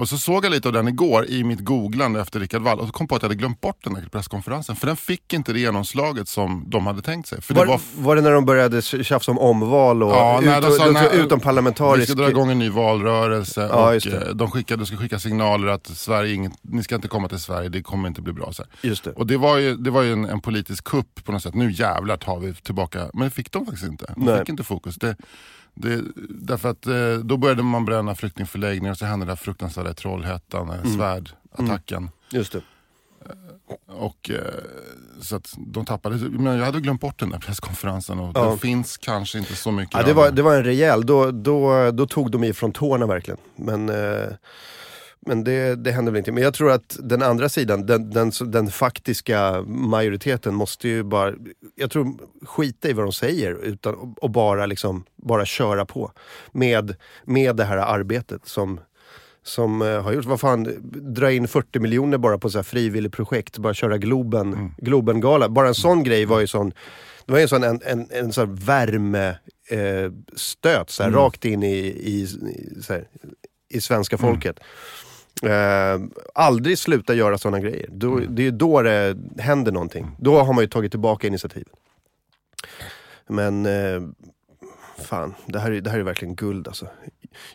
Och 0.00 0.08
så 0.08 0.18
såg 0.18 0.44
jag 0.44 0.50
lite 0.50 0.68
av 0.68 0.74
den 0.74 0.88
igår 0.88 1.26
i 1.26 1.44
mitt 1.44 1.60
googlande 1.60 2.20
efter 2.20 2.40
Rickard 2.40 2.62
Wall 2.62 2.80
och 2.80 2.86
så 2.86 2.92
kom 2.92 3.08
på 3.08 3.16
att 3.16 3.22
jag 3.22 3.28
hade 3.28 3.38
glömt 3.38 3.60
bort 3.60 3.84
den 3.84 3.94
där 3.94 4.02
presskonferensen. 4.02 4.76
För 4.76 4.86
den 4.86 4.96
fick 4.96 5.32
inte 5.32 5.52
det 5.52 5.60
genomslaget 5.60 6.28
som 6.28 6.64
de 6.66 6.86
hade 6.86 7.02
tänkt 7.02 7.28
sig. 7.28 7.42
För 7.42 7.54
Var, 7.54 7.64
det 7.64 7.70
var 7.70 7.80
var 7.96 8.16
det 8.16 8.22
när 8.22 8.30
de 8.30 8.44
började 8.44 8.82
tjafsa 8.82 9.30
om 9.30 9.38
omval 9.38 10.02
och 10.02 10.10
Ja, 10.10 10.40
nej, 10.44 10.58
ut, 10.58 10.64
de 10.64 10.72
sa, 10.72 10.86
ut, 10.86 10.92
nej, 10.92 11.08
utom 11.12 11.40
parlamentarisk... 11.40 12.02
Vi 12.02 12.12
ska 12.12 12.22
dra 12.22 12.30
igång 12.30 12.50
en 12.50 12.58
ny 12.58 12.70
valrörelse 12.70 13.68
Ja, 13.70 13.88
och 13.88 14.06
eh, 14.06 14.34
de 14.34 14.50
skickade, 14.50 14.86
ska 14.86 14.96
skicka 14.96 15.18
signaler 15.18 15.68
att 15.68 15.86
Sverige, 15.86 16.34
inget, 16.34 16.52
ni 16.62 16.82
ska 16.82 16.94
inte 16.94 17.08
komma 17.08 17.28
till 17.28 17.40
Sverige, 17.40 17.68
det 17.68 17.82
kommer 17.82 18.08
inte 18.08 18.22
bli 18.22 18.32
bra. 18.32 18.52
Så 18.52 18.62
här. 18.62 18.88
Just 18.88 19.04
det. 19.04 19.10
Och 19.10 19.26
det 19.26 19.36
var 19.36 19.58
ju, 19.58 19.76
det 19.76 19.90
var 19.90 20.02
ju 20.02 20.12
en, 20.12 20.24
en 20.24 20.40
politisk 20.40 20.84
kupp 20.84 21.24
på 21.24 21.32
något 21.32 21.42
sätt. 21.42 21.54
Nu 21.54 21.72
jävlar 21.72 22.16
tar 22.16 22.38
vi 22.38 22.54
tillbaka, 22.54 23.10
men 23.14 23.24
det 23.24 23.30
fick 23.30 23.52
de 23.52 23.66
faktiskt 23.66 23.86
inte. 23.86 24.14
De 24.16 24.24
Nej. 24.24 24.38
fick 24.38 24.48
inte 24.48 24.64
fokus. 24.64 24.96
Det, 24.96 25.16
det, 25.74 26.02
därför 26.28 26.68
att 26.68 26.86
eh, 26.86 27.14
då 27.24 27.36
började 27.36 27.62
man 27.62 27.84
bränna 27.84 28.14
flyktingförläggningar 28.14 28.92
och 28.92 28.98
så 28.98 29.04
hände 29.06 29.26
det 29.26 29.30
där 29.32 29.36
fruktansvärda 29.36 29.90
i 29.90 29.94
Trollhättan, 29.94 30.68
Mm. 30.70 30.80
mm. 30.80 30.96
svärdattacken. 30.98 32.10
Just 32.32 32.52
det. 32.52 32.62
Och, 33.86 34.30
eh, 34.30 34.36
så 35.20 35.36
att 35.36 35.54
de 35.58 35.84
tappade, 35.84 36.16
men 36.16 36.56
jag 36.58 36.64
hade 36.64 36.80
glömt 36.80 37.00
bort 37.00 37.18
den 37.18 37.30
där 37.30 37.38
presskonferensen 37.38 38.18
och 38.18 38.32
Ja. 38.36 38.50
det 38.50 38.58
finns 38.58 38.96
kanske 38.96 39.38
inte 39.38 39.56
så 39.56 39.70
mycket. 39.72 39.94
Ja, 39.94 40.02
det, 40.02 40.12
var, 40.12 40.30
det 40.30 40.42
var 40.42 40.56
en 40.56 40.64
rejäl, 40.64 41.06
då, 41.06 41.30
då, 41.30 41.90
då 41.90 42.06
tog 42.06 42.30
de 42.30 42.44
ifrån 42.44 42.72
tårna 42.72 43.06
verkligen. 43.06 43.40
Men, 43.56 43.88
eh, 43.88 44.28
men 45.26 45.44
det, 45.44 45.74
det 45.74 45.92
hände 45.92 46.10
väl 46.10 46.18
inte. 46.18 46.32
Men 46.32 46.42
jag 46.42 46.54
tror 46.54 46.70
att 46.70 46.96
den 47.02 47.22
andra 47.22 47.48
sidan, 47.48 47.86
den, 47.86 48.10
den, 48.10 48.30
den 48.46 48.70
faktiska 48.70 49.62
majoriteten 49.66 50.54
måste 50.54 50.88
ju 50.88 51.02
bara, 51.02 51.32
jag 51.74 51.90
tror 51.90 52.18
skita 52.46 52.88
i 52.88 52.92
vad 52.92 53.04
de 53.04 53.12
säger 53.12 53.54
utan, 53.64 54.14
och- 54.20 54.30
bara, 54.30 54.66
liksom, 54.66 55.04
bara 55.16 55.44
köra 55.44 55.84
på. 55.86 56.12
Med, 56.52 56.94
med 57.24 57.56
det 57.56 57.64
här 57.64 57.76
arbetet 57.76 58.46
som 58.46 58.80
som 59.42 59.82
eh, 59.82 60.02
har 60.02 60.12
gjorts. 60.12 60.26
Vad 60.26 60.40
fan, 60.40 60.68
dra 61.14 61.32
in 61.32 61.48
40 61.48 61.78
miljoner 61.80 62.18
bara 62.18 62.38
på 62.38 62.50
så 62.50 62.58
här 62.58 62.62
frivillig 62.62 63.12
projekt, 63.12 63.58
bara 63.58 63.74
köra 63.74 63.98
Globen, 63.98 64.52
Mm. 64.54 64.70
Globen-gala. 64.78 65.48
Bara 65.48 65.68
en 65.68 65.74
sån 65.74 66.02
grej 66.02 66.24
var 66.24 66.40
ju 66.40 66.46
sån, 66.46 66.72
det 67.26 67.32
var 67.32 67.38
ju 67.38 67.42
en 67.42 67.48
sån 67.48 67.64
en, 67.64 67.80
en, 67.84 68.06
en 68.10 68.32
sån 68.32 68.48
här 68.48 68.56
värme 68.66 69.28
eh, 69.70 70.12
stöt 70.36 70.90
så 70.90 71.02
här, 71.02 71.10
Mm. 71.10 71.20
rakt 71.20 71.44
in 71.44 71.62
i, 71.62 71.76
i, 71.76 72.22
i, 72.22 72.26
här, 72.88 73.08
i 73.68 73.80
svenska 73.80 74.16
Mm. 74.16 74.26
Eh, 75.42 76.00
aldrig 76.34 76.78
sluta 76.78 77.14
göra 77.14 77.38
såna 77.38 77.60
grejer. 77.60 77.88
Då, 77.92 78.12
Mm. 78.12 78.34
Det 78.34 78.46
är 78.46 78.50
då 78.50 78.82
det 78.82 79.16
händer 79.38 79.72
någonting. 79.72 80.10
Då 80.18 80.38
har 80.42 80.52
man 80.52 80.64
ju 80.64 80.68
tagit 80.68 80.90
tillbaka 80.92 81.26
initiativet. 81.26 81.72
Men 83.28 83.66
eh, 83.66 84.02
fan, 85.04 85.34
det 85.46 85.58
här, 85.58 85.70
är, 85.70 85.80
det 85.80 85.90
här 85.90 85.98
är 85.98 86.02
verkligen 86.02 86.34
guld 86.34 86.68
alltså. 86.68 86.86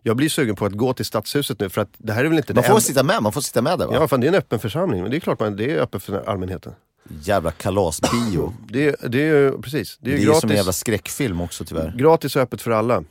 Jag 0.02 0.18
blir 0.18 0.30
sugen 0.30 0.56
på 0.56 0.66
att 0.66 0.72
gå 0.74 0.94
till 0.94 1.06
Stadshuset 1.06 1.60
nu 1.60 1.70
för 1.70 1.82
att 1.82 1.90
det 1.98 2.14
här 2.14 2.26
är 2.26 2.30
väl 2.30 2.38
inte 2.38 2.54
Man 2.54 2.62
det 2.62 2.68
får 2.68 2.74
enda- 2.74 2.82
sitta 2.82 3.04
med, 3.04 3.24
man 3.24 3.32
får 3.32 3.42
sitta 3.42 3.62
med 3.62 3.80
där 3.80 3.88
va? 3.88 3.94
Ja, 3.96 4.08
fan, 4.08 4.22
det 4.22 4.28
är 4.28 4.30
en 4.30 4.36
öppen 4.36 4.60
församling. 4.60 5.02
Men 5.02 5.12
det 5.12 5.18
är 5.18 5.20
klart 5.20 5.40
man, 5.40 5.56
det 5.56 5.72
är 5.72 5.78
öppet 5.80 6.04
för 6.04 6.30
allmänheten. 6.30 6.74
Jävla 7.22 7.52
kalasbio. 7.52 8.54
Det, 8.70 8.96
det 9.08 9.22
är 9.22 9.36
ju 9.36 9.62
precis. 9.62 9.98
Det 10.02 10.10
Det 10.10 10.12
är, 10.12 10.14
är, 10.14 10.18
ju 10.18 10.22
ju 10.24 10.28
gratis, 10.28 10.42
som 10.42 10.50
en 10.50 10.56
jävla 10.56 10.72
skräckfilm 10.72 11.42
också 11.42 11.66
tyvärr. 11.66 11.94
gratis 11.98 12.36
och 12.36 12.42
öppet 12.42 12.62
för 12.62 12.72
alla. 12.72 13.04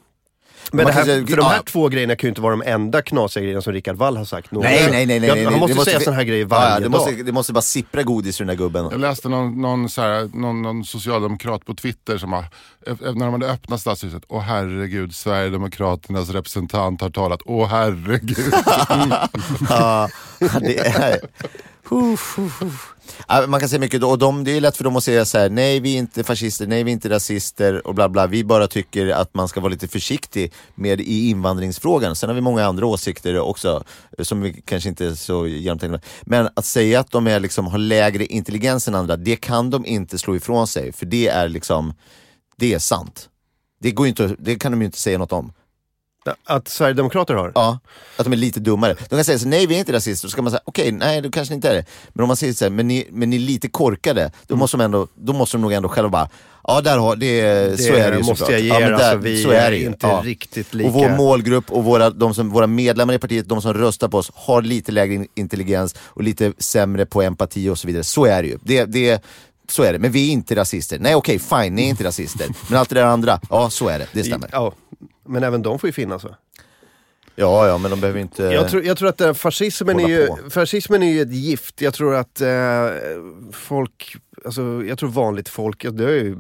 Men 0.73 0.87
det 0.87 0.93
här, 0.93 1.05
säga- 1.05 1.27
för 1.27 1.37
de 1.37 1.43
här 1.47 1.57
ja. 1.57 1.63
två 1.67 1.89
grejerna 1.89 2.17
kan 2.17 2.27
ju 2.27 2.29
inte 2.29 2.41
vara 2.41 2.57
de 2.57 2.63
enda 2.67 3.03
knasiga 3.03 3.43
grejerna 3.43 3.63
som 3.63 3.73
Rickard 3.73 3.97
Wall 3.97 4.17
har 4.17 4.25
sagt. 4.25 4.51
någon 4.51 4.63
Nej, 4.63 4.89
nej, 4.91 5.07
nej. 5.07 5.21
nej, 5.21 5.31
nej, 5.35 5.45
Han 5.45 5.59
måste, 5.59 5.79
Det 5.79 5.85
säga 5.85 6.01
såna 6.01 6.17
här 6.17 6.25
grejer 6.25 6.45
varje 6.45 6.69
ja, 6.71 6.75
det, 6.77 6.83
dag. 6.83 6.91
måste, 6.91 7.11
det 7.13 7.33
måste 7.33 7.53
bara 7.53 7.63
sippra 7.63 8.03
godis 8.03 8.41
ur 8.41 8.45
den 8.45 8.57
där 8.57 8.65
gubben. 8.65 8.89
Jag 8.91 9.01
läste 9.01 9.29
någon, 9.29 9.63
någon, 9.63 9.89
så 9.89 10.01
här, 10.03 10.31
någon, 10.35 10.63
någon 10.63 10.85
socialdemokrat 10.85 11.65
på 11.65 11.75
Twitter 11.75 12.19
som 12.19 12.33
har, 12.33 12.45
eh, 12.87 12.95
när 13.01 13.25
de 13.25 13.33
hade 13.33 13.47
öppnat 13.51 13.81
stadshuset, 13.81 14.23
åh 14.29 14.41
herregud, 14.41 15.15
Sverigedemokraternas 15.15 16.31
representant 16.31 17.01
har 17.01 17.11
talat, 17.11 17.41
åh 17.45 17.69
herregud. 17.69 18.55
Ja, 19.69 20.09
det 20.61 20.79
är... 20.79 21.21
Huff, 21.89 22.37
huff, 22.37 22.61
huff. 22.61 22.95
Man 23.49 23.61
kan 23.61 23.69
säga 23.69 23.81
mycket, 23.81 24.03
och 24.03 24.19
de, 24.19 24.45
det 24.45 24.57
är 24.57 24.61
lätt 24.61 24.77
för 24.77 24.85
dem 24.85 24.97
att 24.97 25.05
säga 25.05 25.25
så 25.25 25.39
här: 25.39 25.51
nej 25.51 25.81
vi 25.81 25.95
är 25.95 25.99
inte 25.99 26.25
fascister, 26.25 26.67
nej 26.67 26.85
vi 26.85 26.91
är 26.91 26.93
inte 26.93 27.11
rasister 27.11 27.87
och 27.87 27.95
bla 27.95 28.09
bla. 28.09 28.27
Vi 28.27 28.45
bara 28.45 28.67
tycker 28.67 29.09
att 29.09 29.35
man 29.35 29.49
ska 29.49 29.61
vara 29.61 29.71
lite 29.71 29.89
försiktig 29.89 30.53
med 30.75 31.01
i 31.01 31.29
invandringsfrågan. 31.31 32.17
Sen 32.17 32.29
har 32.29 32.35
vi 32.35 32.41
många 32.41 32.65
andra 32.67 32.87
åsikter 32.87 33.39
också 33.39 33.85
som 34.19 34.41
vi 34.41 34.63
kanske 34.65 34.89
inte 34.89 35.07
är 35.07 35.15
så 35.15 35.47
genomtänkta. 35.47 36.01
Men 36.23 36.49
att 36.57 36.65
säga 36.65 37.01
att 37.01 37.11
de 37.11 37.27
är, 37.27 37.41
liksom, 37.41 37.67
har 37.67 37.79
lägre 37.79 38.27
intelligens 38.27 38.89
än 38.89 38.95
andra, 38.95 39.17
det 39.17 39.37
kan 39.37 39.71
de 39.71 39.87
inte 39.87 40.19
slå 40.19 40.37
ifrån 40.37 40.67
sig. 40.67 40.93
För 40.93 41.07
det 41.07 41.29
är 41.29 41.49
liksom, 41.49 41.95
det 42.57 42.75
är 42.75 42.79
sant. 42.79 43.29
Det, 43.81 43.91
går 43.91 44.07
inte, 44.07 44.37
det 44.39 44.57
kan 44.57 44.73
de 44.73 44.81
ju 44.81 44.87
inte 44.87 44.99
säga 44.99 45.19
något 45.19 45.33
om. 45.33 45.53
Att 46.45 46.69
Sverigedemokrater 46.69 47.35
har? 47.35 47.53
Ja, 47.55 47.79
att 48.17 48.25
de 48.25 48.33
är 48.33 48.37
lite 48.37 48.61
dummare. 48.61 48.95
De 49.09 49.17
kan 49.17 49.25
säga 49.25 49.39
så 49.39 49.49
nej 49.49 49.67
vi 49.67 49.75
är 49.75 49.79
inte 49.79 49.93
rasister, 49.93 50.29
så 50.29 50.31
ska 50.33 50.43
man 50.43 50.51
säga 50.51 50.61
okej, 50.65 50.93
nej 50.93 51.21
då 51.21 51.31
kanske 51.31 51.55
inte 51.55 51.69
är 51.71 51.75
det. 51.75 51.85
Men 52.13 52.23
om 52.23 52.29
man 52.29 52.37
säger 52.37 52.53
så 52.53 52.65
här, 52.65 52.71
men 52.71 52.89
ni, 52.89 53.07
men 53.11 53.31
ni 53.31 53.37
är 53.37 53.41
lite 53.41 53.69
korkade, 53.69 54.21
Mm. 54.21 54.33
då, 54.47 54.57
måste 54.57 54.77
de 54.77 54.85
ändå, 54.85 55.09
då 55.15 55.33
måste 55.33 55.57
de 55.57 55.61
nog 55.63 55.73
ändå 55.73 55.89
själva 55.89 56.09
bara, 56.11 56.29
ja 56.65 56.81
där 56.81 56.99
har, 56.99 57.17
det, 57.17 57.81
så 57.81 57.93
är 57.93 58.11
det 58.11 58.17
ju 58.17 58.23
måste 58.23 58.37
såklart. 58.37 58.51
jag 58.51 58.61
ge 58.61 58.69
ja, 58.69 58.77
er, 58.81 58.81
men 58.85 58.95
alltså, 58.95 59.17
vi 59.17 59.43
så 59.43 59.51
är 59.51 59.71
det 59.71 59.77
är 59.77 59.81
ju. 59.81 59.87
inte 59.87 60.07
riktigt 60.07 60.75
lika- 60.75 60.89
Och 60.89 60.95
vår 60.95 61.09
målgrupp 61.09 61.71
och 61.73 61.85
våra, 61.85 62.11
de 62.11 62.35
som, 62.35 62.51
våra 62.51 62.67
medlemmar 62.67 63.15
i 63.15 63.19
partiet, 63.19 63.49
de 63.49 63.63
som 63.63 63.75
röstar 63.75 64.09
på 64.09 64.19
oss, 64.19 64.31
har 64.35 64.63
lite 64.63 64.93
lägre 64.93 65.15
in- 65.15 65.29
intelligens 65.35 65.95
och 66.01 66.23
lite 66.23 66.53
sämre 66.59 67.07
på 67.07 67.23
empati 67.23 67.69
och 67.69 67.79
så 67.79 67.87
vidare. 67.87 68.05
Så 68.05 68.25
är 68.27 68.43
det 68.43 68.49
ju. 68.49 68.59
Det, 68.63 68.85
det, 68.85 69.23
Så 69.69 69.83
är 69.83 69.93
det, 69.93 69.99
men 69.99 70.13
vi 70.13 70.29
är 70.29 70.33
inte 70.33 70.57
rasister. 70.57 70.99
Nej 70.99 71.15
okej, 71.15 71.39
fine, 71.39 71.75
ni 71.75 71.83
är 71.85 71.89
inte 71.89 72.05
rasister. 72.05 72.49
Men 72.69 72.79
allt 72.79 72.89
det 72.89 72.95
där 72.95 73.05
andra, 73.05 73.41
ja 73.51 73.71
så 73.71 73.89
är 73.89 73.99
det, 73.99 74.07
det 74.13 74.25
stämmer. 74.25 74.49
Ja, 74.53 74.73
men 75.25 75.43
även 75.43 75.63
de 75.63 75.79
får 75.79 75.89
ju 75.89 75.93
finnas 75.93 76.25
va? 76.25 76.37
Ja, 77.37 77.69
ja, 77.69 77.79
men 77.79 77.91
de 77.91 78.01
behöver 78.01 78.21
inte... 78.21 78.43
Jag 78.43 78.69
tror, 78.69 78.85
jag 78.85 78.99
tror 78.99 79.09
att 79.09 79.21
eh, 79.21 79.33
fascismen 79.33 80.01
är, 80.01 80.09
ju, 80.09 80.27
på. 80.27 80.51
fascismen 80.51 81.03
är 81.03 81.13
ju 81.13 81.23
ett 81.23 81.33
gift. 81.33 81.81
Jag 81.81 81.95
tror 81.95 82.15
att 82.15 82.41
eh, 82.41 82.91
folk, 83.53 84.17
alltså 84.45 84.85
jag 84.85 84.99
tror 84.99 85.09
vanligt 85.09 85.49
folk, 85.49 85.87
det 85.93 86.05
har, 86.05 86.11
ju, 86.11 86.37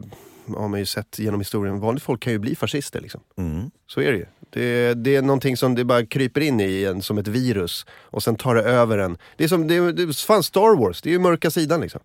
har 0.57 0.69
man 0.69 0.81
ju 0.81 0.87
sett 0.87 1.19
genom 1.19 1.41
historien, 1.41 1.81
vanligt 1.81 2.03
folk 2.03 2.23
kan 2.23 2.33
ju 2.33 2.39
bli 2.39 2.57
fascister 2.57 3.01
liksom. 3.01 3.21
Mm. 3.37 3.71
Så 3.87 4.01
är 4.01 4.13
det 4.13 4.19
ju. 4.19 4.27
Det, 4.51 4.95
det 4.95 5.17
är 5.17 5.23
någonting 5.23 5.57
som 5.57 5.75
det 5.75 5.85
bara 5.85 6.07
kryper 6.07 6.41
in 6.41 6.61
i 6.61 6.85
en 6.85 7.03
som 7.03 7.19
ett 7.19 7.29
virus 7.29 7.87
och 7.91 8.23
sen 8.23 8.37
tar 8.37 8.55
det 8.55 8.63
över 8.63 8.99
en. 8.99 9.19
Det 9.37 9.45
är 9.45 9.49
som, 9.49 9.69
det 9.69 9.93
det 9.93 10.03
är 10.03 10.27
fan 10.27 10.43
Star 10.43 10.77
Wars, 10.77 11.03
det 11.03 11.09
är 11.09 11.13
ju 11.13 11.19
mörka 11.19 11.51
sidan 11.51 11.81
liksom. 11.81 12.01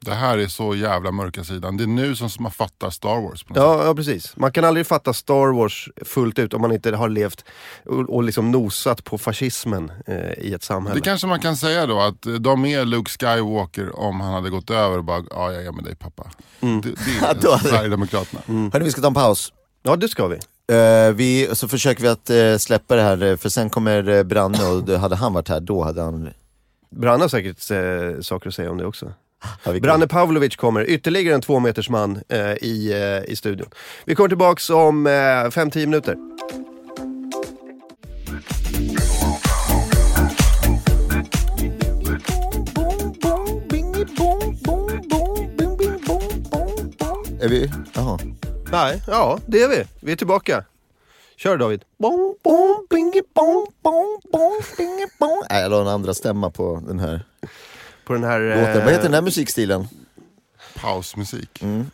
Det 0.00 0.14
här 0.14 0.38
är 0.38 0.46
så 0.46 0.74
jävla 0.74 1.10
mörka 1.10 1.44
sidan. 1.44 1.76
Det 1.76 1.84
är 1.84 1.88
nu 1.88 2.16
som 2.16 2.30
man 2.38 2.52
fattar 2.52 2.90
Star 2.90 3.20
Wars. 3.20 3.44
På 3.44 3.54
något 3.54 3.62
Ja, 3.62 3.84
ja, 3.84 3.94
precis. 3.94 4.36
Man 4.36 4.52
kan 4.52 4.64
aldrig 4.64 4.86
fatta 4.86 5.12
Star 5.12 5.52
Wars 5.52 5.88
fullt 6.04 6.38
ut 6.38 6.54
om 6.54 6.60
man 6.60 6.72
inte 6.72 6.96
har 6.96 7.08
levt 7.08 7.44
och, 7.84 8.14
och 8.14 8.22
liksom 8.22 8.50
nosat 8.50 9.04
på 9.04 9.18
fascismen 9.18 9.92
eh, 10.06 10.32
i 10.38 10.54
ett 10.54 10.62
samhälle. 10.62 10.94
Det 10.94 11.04
kanske 11.04 11.26
man 11.26 11.40
kan 11.40 11.56
säga 11.56 11.86
då, 11.86 12.00
att 12.00 12.26
de 12.40 12.64
är 12.64 12.84
Luke 12.84 13.10
Skywalker 13.10 14.00
om 14.00 14.20
han 14.20 14.32
hade 14.32 14.50
gått 14.50 14.70
över 14.70 14.98
och 14.98 15.04
bara, 15.04 15.24
ja 15.30 15.52
jag 15.52 15.66
är 15.66 15.72
med 15.72 15.84
dig 15.84 15.96
pappa. 15.96 16.30
Mm. 16.60 16.80
Det, 16.80 16.88
det 16.88 17.48
är 17.48 17.58
Sverigedemokraterna. 17.58 18.42
Hörni, 18.46 18.84
vi 18.84 18.90
ska 18.90 19.00
ta 19.00 19.06
en 19.06 19.14
paus. 19.14 19.52
Ja, 19.82 19.96
det 19.96 20.08
ska 20.08 20.26
vi. 20.26 20.38
Eh, 20.72 21.12
vi, 21.14 21.50
så 21.52 21.68
försöker 21.68 22.02
vi 22.02 22.08
att 22.08 22.30
eh, 22.30 22.56
släppa 22.58 22.96
det 22.96 23.02
här, 23.02 23.22
eh, 23.22 23.36
för 23.36 23.48
sen 23.48 23.70
kommer 23.70 24.08
uh, 24.08 24.22
Branne 24.22 24.58
och 24.68 24.88
hade 25.00 25.16
han 25.16 25.32
varit 25.32 25.48
här, 25.48 25.60
då 25.60 25.84
hade 25.84 26.02
han... 26.02 26.30
Branne 26.90 27.24
har 27.24 27.28
säkert 27.28 27.70
eh, 27.70 28.20
saker 28.20 28.48
att 28.48 28.54
säga 28.54 28.70
om 28.70 28.78
det 28.78 28.86
också. 28.86 29.12
Branne 29.82 30.06
Pavlovic 30.06 30.56
kommer, 30.56 30.84
ytterligare 30.90 31.34
en 31.34 31.40
tvåmetersman 31.40 32.20
eh, 32.28 32.52
i, 32.52 32.92
eh, 32.92 33.32
i 33.32 33.36
studion. 33.36 33.68
Vi 34.04 34.14
kommer 34.14 34.28
tillbaks 34.28 34.70
om 34.70 35.06
eh, 35.06 35.10
5-10 35.10 35.86
minuter. 35.86 36.16
Är 47.40 47.48
vi? 47.48 47.70
Jaha. 47.94 48.18
Nej, 48.72 49.02
ja 49.06 49.38
det 49.46 49.62
är 49.62 49.68
vi. 49.68 49.84
Vi 50.00 50.12
är 50.12 50.16
tillbaka. 50.16 50.64
Kör 51.36 51.56
David. 51.56 51.84
Bong, 51.98 52.34
bong, 52.44 52.86
bingy, 52.90 53.22
bong, 53.34 53.66
bong, 53.82 54.20
bong, 54.32 54.60
bingy, 54.78 55.06
bong. 55.20 55.42
Nej, 55.50 55.62
jag 55.62 55.70
la 55.70 55.80
en 55.80 55.88
andra 55.88 56.14
stämma 56.14 56.50
på 56.50 56.82
den 56.86 56.98
här 56.98 57.24
På 58.06 58.12
den 58.12 58.24
här... 58.24 58.40
låten. 58.40 58.76
eh, 58.78 58.84
Vad 58.84 58.92
heter 58.92 59.02
den 59.02 59.14
här 59.14 59.22
musikstilen? 59.22 59.88
Pausmusik. 60.74 61.62
mm, 61.62 61.90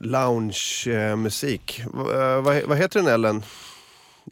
Lounge-musik. 0.00 1.82
vad, 1.92 2.62
vad 2.64 2.78
heter 2.78 3.00
den 3.02 3.08
Ellen? 3.08 3.42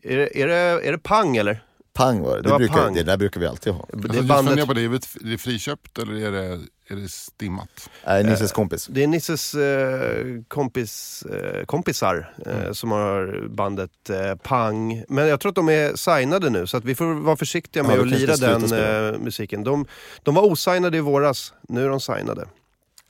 Är 0.03 0.17
det, 0.17 0.41
är, 0.43 0.47
det, 0.47 0.55
är 0.89 0.93
det 0.93 0.99
pang 0.99 1.37
eller? 1.37 1.63
Pang 1.97 2.23
var 2.23 2.31
det. 2.31 2.37
Det 2.37 2.43
Det, 2.43 2.49
var 2.51 2.59
brukar, 2.59 2.75
pang. 2.75 2.95
det 2.95 3.03
där 3.03 3.17
brukar 3.17 3.41
vi 3.41 3.47
alltid 3.47 3.73
ha. 3.73 3.87
Det 3.93 3.97
Alltså, 4.05 4.17
jag 4.17 4.27
bandet... 4.27 4.67
på 4.67 4.73
det, 4.75 4.81
är 4.85 4.89
det- 4.89 5.31
det 5.31 5.39
friköpt 5.39 5.99
eller 5.99 6.15
är 6.27 6.33
det, 6.33 6.61
är 6.89 6.97
det 6.97 7.09
stimmat? 7.09 7.91
Nej, 8.07 8.25
Nisses 8.25 8.53
kompis. 8.53 8.87
Det 8.91 9.03
är 9.03 9.07
Nisses 9.07 9.55
eh, 9.55 10.43
kompis, 10.49 11.23
eh, 11.33 11.65
kompisar 11.65 12.33
eh, 12.47 12.57
Mm. 12.61 12.75
som 12.75 12.91
har 12.91 13.49
bandet 13.49 14.11
eh, 14.11 14.35
Pang. 14.35 15.05
Men 15.09 15.27
jag 15.29 15.41
tror 15.41 15.51
att 15.51 15.57
de 15.57 15.69
är 15.69 15.97
signade 15.97 16.51
nu 16.51 16.67
så 16.67 16.77
att 16.77 16.85
vi 16.85 16.95
får 16.95 17.15
vara 17.15 17.37
försiktiga 17.37 17.83
Ja, 17.83 17.89
med 17.89 17.99
då 17.99 18.03
att 18.03 18.09
lira 18.11 18.37
det 18.37 18.69
den 18.69 19.13
eh, 19.15 19.19
musiken. 19.21 19.65
De, 19.65 19.87
de 20.23 20.35
var 20.35 20.43
osignade 20.43 20.97
i 20.97 21.01
våras, 21.01 21.55
nu 21.69 21.85
är 21.85 21.89
de 21.89 22.01
signade. 22.01 22.45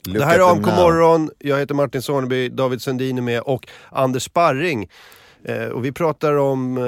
Look 0.05 0.17
det 0.17 0.25
här 0.25 0.39
är 0.39 0.51
AMK 0.51 0.65
morgon, 0.65 1.29
jag 1.39 1.59
heter 1.59 1.75
Martin 1.75 2.01
Soneby, 2.01 2.49
David 2.49 2.81
Sundin 2.81 3.17
är 3.17 3.21
med 3.21 3.41
och 3.41 3.67
Anders 3.91 4.23
Sparring. 4.23 4.89
Eh, 5.43 5.65
och 5.65 5.85
vi 5.85 5.91
pratar 5.91 6.33
om 6.37 6.77
eh, 6.77 6.83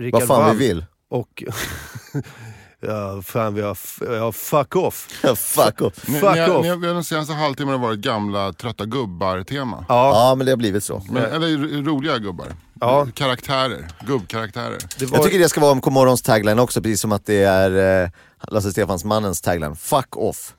Rickard 0.00 0.20
Vad 0.20 0.28
fan 0.28 0.42
Wall 0.46 0.56
vi 0.56 0.68
vill. 0.68 0.84
Och 1.10 1.42
ja, 2.80 3.22
fan 3.24 3.54
vi 3.54 3.60
har, 3.62 3.78
ja, 4.14 4.32
fuck 4.32 4.76
off. 4.76 5.08
Fuck 5.36 5.80
off. 5.82 6.08
Ni, 6.08 6.18
Fuck 6.20 6.34
ni, 6.34 6.40
har- 6.40 6.50
off. 6.56 6.62
ni, 6.62 6.68
har- 6.68 6.76
den 6.94 7.04
senaste 7.04 7.32
halvtimmen 7.34 7.74
har 7.74 7.80
varit 7.88 7.98
gamla 7.98 8.52
trötta 8.52 8.84
gubbar-tema. 8.84 9.84
Ja, 9.88 10.10
Ja, 10.28 10.34
men 10.34 10.46
det 10.46 10.52
har 10.52 10.56
blivit 10.56 10.84
så. 10.84 11.02
Men, 11.10 11.24
eller 11.24 11.56
ro- 11.58 11.82
roliga 11.96 12.18
gubbar. 12.18 12.46
Ja. 12.80 13.06
Karaktärer, 13.14 13.88
gubbkaraktärer. 14.06 14.78
var, 15.06 15.16
Jag 15.18 15.22
tycker 15.24 15.38
det 15.38 15.48
ska 15.48 15.60
vara 15.60 15.72
AMK 15.72 15.86
morgons 15.86 16.22
tagline 16.22 16.58
också, 16.58 16.82
precis 16.82 17.00
som 17.00 17.12
att 17.12 17.26
det 17.26 17.42
är 17.42 18.02
eh, 18.04 18.10
Lasse 18.48 18.70
Stefans 18.70 19.04
mannens 19.04 19.40
tagline. 19.40 19.76
Fuck 19.76 20.16
off. 20.16 20.54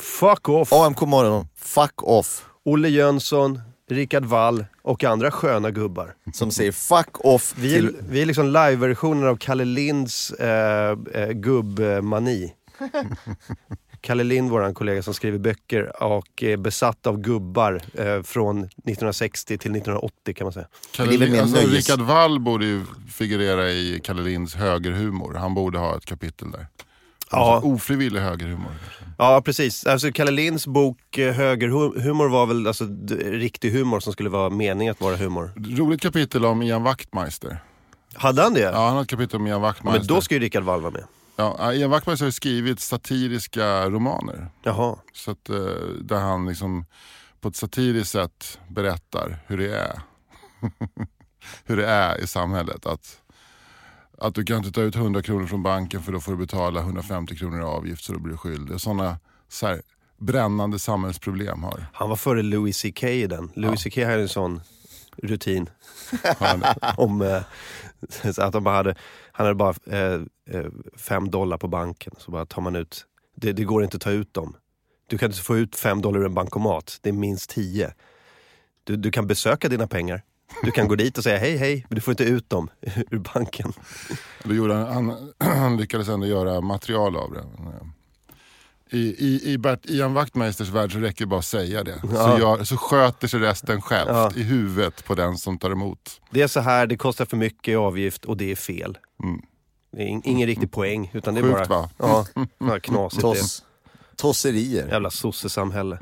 fuck 0.00 0.48
off. 0.48 0.72
AMK 0.72 1.00
morgon, 1.00 1.48
fuck 1.58 2.02
off. 2.02 2.44
Olle 2.64 2.88
Jönsson, 2.88 3.60
Rickard 3.90 4.24
Wall 4.24 4.64
och 4.84 5.04
andra 5.04 5.30
sköna 5.30 5.70
gubbar. 5.70 6.14
Som 6.32 6.50
säger 6.50 6.72
fuck 6.72 7.24
off 7.24 7.54
Vi 7.56 7.74
är, 7.74 7.80
till... 7.80 7.96
vi 8.08 8.22
är 8.22 8.26
liksom 8.26 8.46
live-versionen 8.46 9.28
av 9.28 9.36
Kalle 9.36 9.64
Linds 9.64 10.30
eh, 10.30 10.98
eh, 11.14 11.28
gubbmani. 11.28 12.52
Kalle 14.00 14.24
Lind, 14.24 14.50
vår 14.50 14.72
kollega 14.72 15.02
som 15.02 15.14
skriver 15.14 15.38
böcker 15.38 16.02
och 16.02 16.42
är 16.42 16.56
besatt 16.56 17.06
av 17.06 17.20
gubbar 17.20 17.82
eh, 17.94 18.22
från 18.22 18.58
1960 18.58 19.46
till 19.46 19.70
1980 19.70 20.34
kan 20.34 20.44
man 20.44 20.52
säga. 20.52 20.66
Kalle, 20.92 21.26
det 21.26 21.40
alltså, 21.40 21.66
Rickard 21.66 22.00
Wall 22.00 22.40
borde 22.40 22.66
ju 22.66 22.82
figurera 23.12 23.70
i 23.70 24.00
Kalle 24.04 24.22
Linds 24.22 24.54
högerhumor. 24.54 25.34
Han 25.34 25.54
borde 25.54 25.78
ha 25.78 25.96
ett 25.96 26.04
kapitel 26.04 26.50
där. 26.50 26.66
Ja. 27.30 27.54
Alltså, 27.54 27.68
ofrivillig 27.68 28.20
högerhumor. 28.20 28.72
Ja 29.18 29.42
precis, 29.44 29.86
alltså 29.86 30.12
Kalle 30.12 30.30
Linds 30.30 30.66
bok 30.66 31.18
eh, 31.18 31.32
Högerhumor 31.34 32.28
var 32.28 32.46
väl 32.46 32.66
alltså, 32.66 32.84
riktig 33.18 33.70
humor 33.70 34.00
som 34.00 34.12
skulle 34.12 34.30
vara 34.30 34.50
meningen 34.50 34.90
att 34.92 35.00
vara 35.00 35.16
humor. 35.16 35.52
Roligt 35.56 36.00
kapitel 36.00 36.44
om 36.44 36.62
Ian 36.62 36.82
Wachtmeister. 36.82 37.58
Hade 38.14 38.42
han 38.42 38.54
det? 38.54 38.60
Ja, 38.60 38.86
han 38.86 38.94
har 38.94 39.02
ett 39.02 39.08
kapitel 39.08 39.36
om 39.36 39.46
Ian 39.46 39.60
Wachtmeister. 39.60 40.00
men 40.00 40.06
då 40.06 40.20
ska 40.20 40.34
ju 40.34 40.40
Rickard 40.40 40.62
Wall 40.62 40.80
vara 40.80 40.92
med. 40.92 41.04
ja, 41.36 41.72
Ian 41.72 41.90
Wachtmeister 41.90 42.24
har 42.24 42.28
ju 42.28 42.32
skrivit 42.32 42.80
satiriska 42.80 43.88
romaner. 43.90 44.48
Jaha. 44.62 44.96
Så 45.12 45.30
att, 45.30 45.48
eh, 45.48 45.56
där 46.00 46.20
han 46.20 46.46
liksom 46.48 46.86
på 47.40 47.48
ett 47.48 47.56
satiriskt 47.56 48.12
sätt 48.12 48.58
berättar 48.68 49.38
hur 49.46 49.58
det 49.58 49.76
är. 49.76 50.00
hur 51.64 51.76
det 51.76 51.86
är 51.86 52.20
i 52.20 52.26
samhället. 52.26 52.86
Att, 52.86 53.20
att 54.26 54.34
du 54.34 54.44
kan 54.44 54.56
inte 54.56 54.72
ta 54.72 54.82
ut 54.82 54.96
100 54.96 55.22
kronor 55.22 55.46
från 55.46 55.62
banken 55.62 56.02
för 56.02 56.12
då 56.12 56.20
får 56.20 56.32
du 56.32 56.38
betala 56.38 56.80
150 56.80 57.36
kronor 57.36 57.60
i 57.60 57.62
avgift 57.62 58.04
så 58.04 58.12
då 58.12 58.18
blir 58.18 58.32
du 58.32 58.38
skyldig. 58.38 58.80
Sådana 58.80 59.18
så 59.48 59.66
här, 59.66 59.82
brännande 60.18 60.78
samhällsproblem 60.78 61.62
har 61.62 61.86
Han 61.92 62.08
var 62.08 62.16
före 62.16 62.42
Louis 62.42 62.82
CK 62.82 63.02
i 63.02 63.26
den. 63.26 63.50
Louis 63.54 63.84
CK 63.84 63.96
hade 63.96 64.22
en 64.22 64.28
sån 64.28 64.60
rutin. 65.16 65.70
om 66.96 67.22
eh, 67.22 67.42
att 68.38 68.52
de 68.52 68.64
bara 68.64 68.74
hade, 68.74 68.94
han 69.32 69.46
hade 69.46 69.54
bara 69.54 69.74
eh, 69.86 70.20
eh, 70.50 70.66
fem 70.96 71.30
dollar 71.30 71.58
på 71.58 71.68
banken. 71.68 72.14
Så 72.18 72.30
bara 72.30 72.46
tar 72.46 72.62
man 72.62 72.76
ut, 72.76 73.06
det, 73.36 73.52
det 73.52 73.64
går 73.64 73.84
inte 73.84 73.96
att 73.96 74.02
ta 74.02 74.10
ut 74.10 74.34
dem. 74.34 74.56
Du 75.06 75.18
kan 75.18 75.30
inte 75.30 75.42
få 75.42 75.56
ut 75.56 75.76
fem 75.76 76.02
dollar 76.02 76.20
ur 76.20 76.26
en 76.26 76.34
bankomat, 76.34 76.98
det 77.02 77.08
är 77.08 77.12
minst 77.12 77.50
tio. 77.50 77.94
Du, 78.84 78.96
du 78.96 79.10
kan 79.10 79.26
besöka 79.26 79.68
dina 79.68 79.86
pengar. 79.86 80.22
Du 80.64 80.70
kan 80.70 80.88
gå 80.88 80.94
dit 80.94 81.18
och 81.18 81.24
säga 81.24 81.38
hej 81.38 81.56
hej, 81.56 81.86
men 81.88 81.94
du 81.94 82.00
får 82.00 82.12
inte 82.12 82.24
ut 82.24 82.50
dem 82.50 82.70
ur 83.10 83.18
banken. 83.34 83.72
Då 84.44 84.54
gjorde 84.54 84.74
han, 84.74 84.86
han, 85.08 85.32
han 85.58 85.76
lyckades 85.76 86.08
ändå 86.08 86.26
göra 86.26 86.60
material 86.60 87.16
av 87.16 87.32
det. 87.32 87.44
I, 88.90 88.98
i, 88.98 89.52
i 89.52 89.58
Bert, 89.58 89.80
Ian 89.84 90.14
Wachtmeisters 90.14 90.68
värld 90.68 90.92
så 90.92 90.98
räcker 90.98 91.24
det 91.24 91.26
bara 91.26 91.38
att 91.38 91.44
säga 91.44 91.84
det. 91.84 92.00
Ja. 92.12 92.32
Så, 92.32 92.38
gör, 92.40 92.64
så 92.64 92.76
sköter 92.76 93.28
sig 93.28 93.40
resten 93.40 93.82
självt 93.82 94.10
Ja. 94.10 94.32
i 94.36 94.42
huvudet 94.42 95.04
på 95.04 95.14
den 95.14 95.38
som 95.38 95.58
tar 95.58 95.70
emot. 95.70 96.20
Det 96.30 96.42
är 96.42 96.46
så 96.48 96.60
här, 96.60 96.86
det 96.86 96.96
kostar 96.96 97.24
för 97.24 97.36
mycket 97.36 97.68
i 97.72 97.76
avgift 97.76 98.24
och 98.24 98.36
det 98.36 98.50
är 98.50 98.56
fel. 98.56 98.98
Mm. 99.22 99.40
Det 99.92 100.02
är 100.02 100.06
in, 100.06 100.22
ingen 100.24 100.46
riktig 100.46 100.70
poäng, 100.70 101.10
utan 101.14 101.34
det 101.34 101.40
är 101.40 101.42
Sjukt, 101.42 101.68
bara, 101.68 101.80
va? 101.80 101.90
Ja, 101.98 102.26
bara 102.58 102.80
knasigt 102.80 103.22
det. 103.22 103.28
Toss, 103.28 103.64
tosserier. 104.16 104.88
Jävla 104.88 105.10
sossesamhälle. 105.10 105.98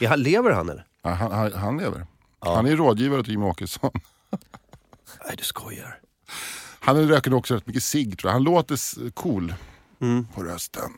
Är 0.00 0.08
han, 0.08 0.22
lever 0.22 0.50
han 0.50 0.68
eller? 0.68 0.84
Ja, 1.02 1.10
han, 1.10 1.32
han, 1.32 1.52
han 1.52 1.78
lever. 1.78 2.06
Ja. 2.40 2.54
Han 2.56 2.66
är 2.66 2.76
rådgivare 2.76 3.20
åt 3.20 3.28
Jimmie 3.28 3.48
Åkesson. 3.48 3.90
Nej 5.26 5.34
du 5.38 5.44
skojar. 5.44 5.98
Han 6.80 7.08
röker 7.08 7.34
också 7.34 7.54
rätt 7.54 7.66
mycket 7.66 7.82
cigg 7.82 8.18
tror 8.18 8.28
jag. 8.28 8.32
Han 8.34 8.42
låter 8.44 9.10
cool 9.10 9.54
Mm. 10.00 10.26
på 10.34 10.42
rösten. 10.42 10.90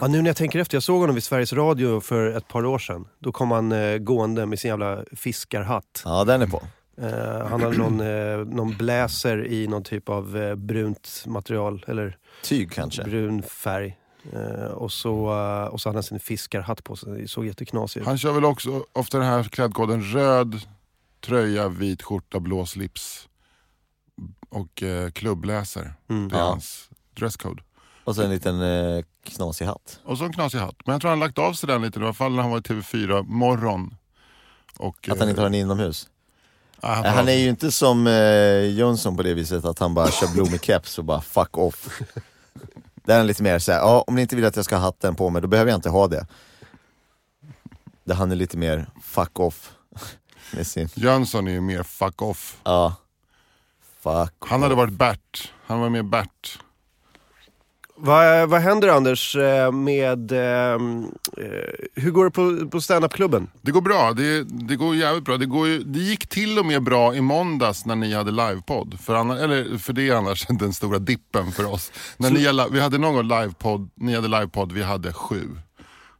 Ja, 0.00 0.06
nu 0.08 0.22
när 0.22 0.26
jag 0.28 0.36
tänker 0.36 0.58
efter, 0.58 0.76
jag 0.76 0.82
såg 0.82 1.00
honom 1.00 1.14
vid 1.14 1.24
Sveriges 1.24 1.52
Radio 1.52 2.00
för 2.00 2.36
ett 2.36 2.48
par 2.48 2.64
år 2.66 2.78
sedan. 2.78 3.08
Då 3.18 3.32
kom 3.32 3.50
han 3.50 3.72
eh, 3.72 3.98
gående 3.98 4.46
med 4.46 4.58
sin 4.58 4.68
jävla 4.68 5.04
fiskarhatt. 5.16 6.02
Ja, 6.04 6.24
den 6.24 6.42
är 6.42 6.46
på. 6.46 6.62
Eh, 7.00 7.46
han 7.48 7.62
hade 7.62 7.76
någon, 7.78 8.00
eh, 8.00 8.38
någon 8.54 8.76
bläser 8.76 9.46
i 9.46 9.66
någon 9.66 9.82
typ 9.84 10.08
av 10.08 10.36
eh, 10.36 10.54
brunt 10.54 11.24
material, 11.26 11.84
eller 11.88 12.16
Tyg 12.42 12.72
kanske. 12.72 13.04
brun 13.04 13.42
färg. 13.42 13.96
Eh, 14.32 14.64
och, 14.70 14.92
så, 14.92 15.30
eh, 15.32 15.64
och 15.72 15.80
så 15.80 15.88
hade 15.88 15.96
han 15.96 16.02
sin 16.02 16.20
fiskarhatt 16.20 16.84
på 16.84 16.96
sig, 16.96 17.22
det 17.22 17.28
såg 17.28 17.46
jätteknasigt 17.46 18.02
ut. 18.02 18.06
Han 18.06 18.18
kör 18.18 18.32
väl 18.32 18.44
också 18.44 18.84
ofta 18.92 19.18
den 19.18 19.26
här 19.26 19.42
klädkoden 19.44 20.02
röd 20.02 20.60
tröja, 21.20 21.68
vit 21.68 22.02
skjorta, 22.02 22.40
blå 22.40 22.66
slips 22.66 23.28
och 24.48 24.82
eh, 24.82 25.10
klubbläser. 25.10 25.94
Mm. 26.10 26.28
Det 26.28 26.34
är 26.36 26.38
Ja. 26.40 26.46
hans 26.48 26.88
dresscode. 27.14 27.62
Och 28.04 28.14
så 28.16 28.22
en 28.22 28.30
liten 28.30 28.60
eh, 28.62 29.04
knasig 29.24 29.64
hatt. 29.66 30.00
Och 30.04 30.18
så 30.18 30.24
en 30.24 30.32
knasig 30.32 30.58
hatt. 30.58 30.76
Men 30.86 30.92
jag 30.92 31.00
tror 31.00 31.10
han 31.10 31.20
har 31.20 31.26
lagt 31.26 31.38
av 31.38 31.52
sig 31.52 31.66
den 31.66 31.82
lite, 31.82 32.00
i 32.00 32.02
alla 32.02 32.12
fall 32.12 32.32
när 32.34 32.42
han 32.42 32.50
var 32.50 32.58
i 32.58 32.60
TV4 32.60 33.22
morgon. 33.22 33.94
Och, 34.78 35.08
Att 35.08 35.18
han 35.18 35.28
eh, 35.28 35.30
inte 35.30 35.40
har 35.40 35.46
den 35.50 35.54
inomhus. 35.60 36.08
ja, 36.80 36.88
han 36.88 37.04
Han 37.04 37.28
är 37.28 37.32
ju 37.32 37.48
inte 37.48 37.72
som 37.72 38.06
eh, 38.06 38.70
Jönsson 38.74 39.16
på 39.16 39.22
det 39.22 39.34
viset 39.34 39.64
att 39.64 39.78
han 39.78 39.94
bara 39.94 40.10
kör 40.10 40.28
blommig 40.34 40.64
keps 40.64 40.98
och 40.98 41.04
bara 41.04 41.20
fuck 41.20 41.58
off. 41.58 42.00
Där 43.08 43.14
är 43.14 43.18
han 43.18 43.26
lite 43.26 43.42
mer 43.42 43.58
såhär, 43.58 43.78
ja 43.78 44.04
om 44.06 44.14
ni 44.14 44.22
inte 44.22 44.36
vill 44.36 44.44
att 44.44 44.56
jag 44.56 44.64
ska 44.64 44.76
ha 44.76 44.82
hatten 44.82 45.14
på 45.14 45.30
mig 45.30 45.42
då 45.42 45.48
behöver 45.48 45.70
jag 45.70 45.78
inte 45.78 45.88
ha 45.88 46.08
det. 46.08 46.26
Där 48.04 48.14
han 48.14 48.30
är 48.30 48.36
lite 48.36 48.56
mer 48.56 48.86
fuck 49.02 49.40
off. 49.40 49.72
Med 50.52 50.66
sin, 50.66 50.88
Jönsson 50.94 51.48
är 51.48 51.52
ju 51.52 51.60
mer 51.60 51.82
fuck 51.82 52.22
off. 52.22 52.60
ja. 52.64 52.94
Fuck 54.00 54.34
Han 54.38 54.62
hade 54.62 54.74
varit 54.74 54.92
Bert. 54.92 55.52
Han 55.66 55.80
var 55.80 55.88
mer 55.88 56.02
Bert. 56.02 56.58
Vad, 58.00 58.48
vad 58.48 58.60
händer 58.60 58.88
Anders 58.88 59.36
eh, 59.36 59.72
med... 59.72 60.32
ehm, 60.32 61.04
eh, 61.36 62.02
hur 62.02 62.10
går 62.10 62.24
det 62.24 62.30
på, 62.30 62.68
på 62.70 62.80
standup-klubben? 62.80 63.50
Det 63.62 63.70
går 63.70 63.80
bra, 63.80 64.12
det, 64.12 64.42
det 64.44 64.76
går 64.76 64.96
jävligt 64.96 65.24
bra. 65.24 65.36
Det, 65.36 65.46
går 65.46 65.66
det 65.84 65.98
gick 65.98 66.28
till 66.28 66.58
och 66.58 66.66
med 66.66 66.82
bra 66.82 67.14
i 67.14 67.20
måndags 67.20 67.84
när 67.86 67.96
ni 67.96 68.14
hade 68.14 68.30
livepodd. 68.30 68.98
För, 69.00 69.14
anna- 69.14 69.38
eller, 69.44 69.78
för 69.78 69.92
det 69.92 70.08
är 70.08 70.14
annars 70.14 70.46
den 70.48 70.72
stora 70.72 70.98
dippen 70.98 71.52
för 71.52 71.66
oss. 71.72 71.92
När 72.16 72.30
ni, 72.30 72.68
vi 72.72 72.80
hade 72.80 72.98
någon 72.98 73.14
gång 73.14 73.28
livepodd, 73.28 73.90
ni 73.94 74.14
hade 74.14 74.28
livepodd, 74.28 74.72
vi 74.72 74.82
hade 74.82 75.12
sju. 75.12 75.42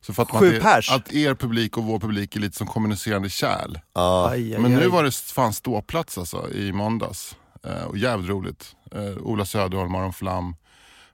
Så 0.00 0.12
fattar 0.14 0.34
man 0.34 0.42
Sju 0.42 0.60
pers? 0.60 0.92
att 0.92 1.12
er 1.12 1.34
publik 1.34 1.76
och 1.76 1.84
vår 1.84 1.98
publik 1.98 2.36
är 2.36 2.40
lite 2.40 2.56
som 2.56 2.66
kommunicerande 2.66 3.28
kärl. 3.30 3.78
Ja. 3.94 4.28
Aj, 4.30 4.54
aj, 4.54 4.60
Men 4.62 4.70
nu 4.74 4.80
aj. 4.82 4.88
var 4.88 5.04
det 5.04 5.14
fan 5.14 5.52
ståplats 5.52 6.18
alltså 6.18 6.50
i 6.52 6.72
måndags. 6.72 7.36
Eh, 7.64 7.84
och 7.84 7.98
jävligt 7.98 8.30
roligt. 8.30 8.64
Eh, 8.94 9.22
Ola 9.22 9.44
Söderholm, 9.44 9.94
Aron 9.94 10.12
Flam. 10.12 10.54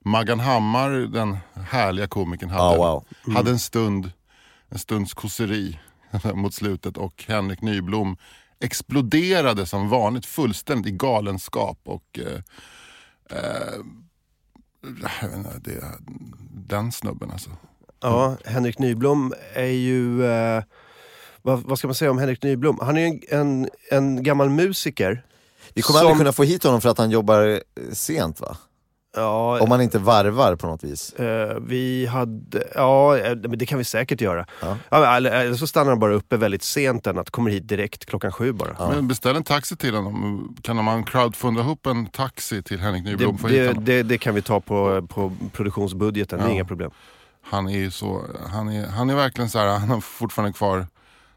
Maggan 0.05 0.40
Hammar, 0.40 0.90
den 0.90 1.36
härliga 1.55 2.07
komikern, 2.07 2.50
hade, 2.50 2.76
Ja, 2.76 2.76
wow. 2.76 3.05
Mm. 3.24 3.36
hade 3.36 3.50
en 3.50 3.59
stund, 3.59 4.12
en 4.68 4.78
stunds 4.78 5.14
kåseri 5.14 5.78
mot 6.34 6.55
slutet 6.55 6.96
och 6.96 7.24
Henrik 7.28 7.62
Nyblom 7.62 8.16
exploderade 8.61 9.66
som 9.66 9.88
vanligt 9.88 10.26
fullständigt 10.26 10.94
i 10.94 10.96
galenskap. 10.96 11.78
Och, 11.84 12.18
eh, 12.18 12.40
eh, 13.38 13.74
inte, 15.36 15.59
det, 15.59 15.84
den 16.50 16.92
snubben 16.92 17.30
alltså. 17.30 17.50
Ja, 18.00 18.36
Henrik 18.44 18.78
Nyblom 18.78 19.34
är 19.55 19.64
ju... 19.64 20.26
Eh, 20.26 20.62
vad, 21.42 21.62
vad 21.62 21.78
ska 21.78 21.88
man 21.88 21.94
säga 21.94 22.11
om 22.11 22.18
Henrik 22.18 22.42
Nyblom? 22.42 22.78
Han 22.82 22.96
är 22.96 23.00
ju 23.00 23.07
en, 23.07 23.20
en, 23.28 23.68
en 23.90 24.22
gammal 24.22 24.50
musiker. 24.50 25.24
Vi 25.74 25.82
kommer 25.82 26.00
aldrig 26.00 26.16
kunna 26.16 26.32
få 26.32 26.42
hit 26.42 26.64
honom 26.64 26.80
för 26.80 26.88
att 26.88 26.98
han 26.98 27.11
jobbar 27.11 27.48
eh, 27.48 27.92
sent 27.92 28.40
va? 28.40 28.57
Ja, 29.16 29.60
Om 29.60 29.68
man 29.68 29.80
inte 29.80 29.98
varvar 29.98 30.56
på 30.56 30.66
något 30.66 30.84
vis. 30.84 31.12
eh, 31.12 31.56
vi 31.66 32.06
hade... 32.06 32.68
Ja, 32.74 33.18
eh, 33.18 33.36
men 33.36 33.58
det 33.58 33.66
kan 33.66 33.78
vi 33.78 33.84
säkert 33.84 34.20
göra. 34.20 34.46
Ja. 34.62 34.76
Ja, 34.90 35.16
eller, 35.16 35.30
eller 35.30 35.54
så 35.56 35.66
stannar 35.66 35.90
han 35.90 35.98
bara 35.98 36.14
uppe 36.14 36.36
väldigt 36.36 36.62
sent 36.62 37.06
än 37.06 37.18
att 37.18 37.30
kommer 37.30 37.50
hit 37.50 37.68
direkt 37.68 38.06
klockan 38.06 38.32
sju 38.32 38.52
bara. 38.52 38.88
Men 38.88 39.08
beställ 39.08 39.36
en 39.36 39.44
taxi 39.44 39.76
till 39.76 39.94
honom. 39.94 40.56
Kan 40.62 40.84
man 40.84 41.04
crowdfunda 41.04 41.60
ihop 41.60 41.86
en 41.86 42.06
taxi 42.06 42.62
till 42.62 42.80
Henrik 42.80 43.04
Nyblom? 43.04 43.38
Det, 43.42 43.48
det, 43.48 43.72
det, 43.80 44.02
det 44.02 44.18
kan 44.18 44.34
vi 44.34 44.42
ta 44.42 44.60
på, 44.60 45.06
på 45.08 45.32
produktionsbudgeten, 45.52 46.38
det 46.38 46.44
är 46.44 46.48
Ja. 46.48 46.54
inga 46.54 46.64
problem. 46.64 46.90
Han 47.42 47.68
är 47.68 47.78
ju 47.78 47.90
så, 47.90 48.22
han 48.52 48.68
är, 48.68 48.86
han 48.86 49.10
är 49.10 49.14
verkligen 49.14 49.50
så 49.50 49.58
här, 49.58 49.66
han 49.78 49.88
har 49.88 50.00
fortfarande 50.00 50.52
kvar 50.52 50.86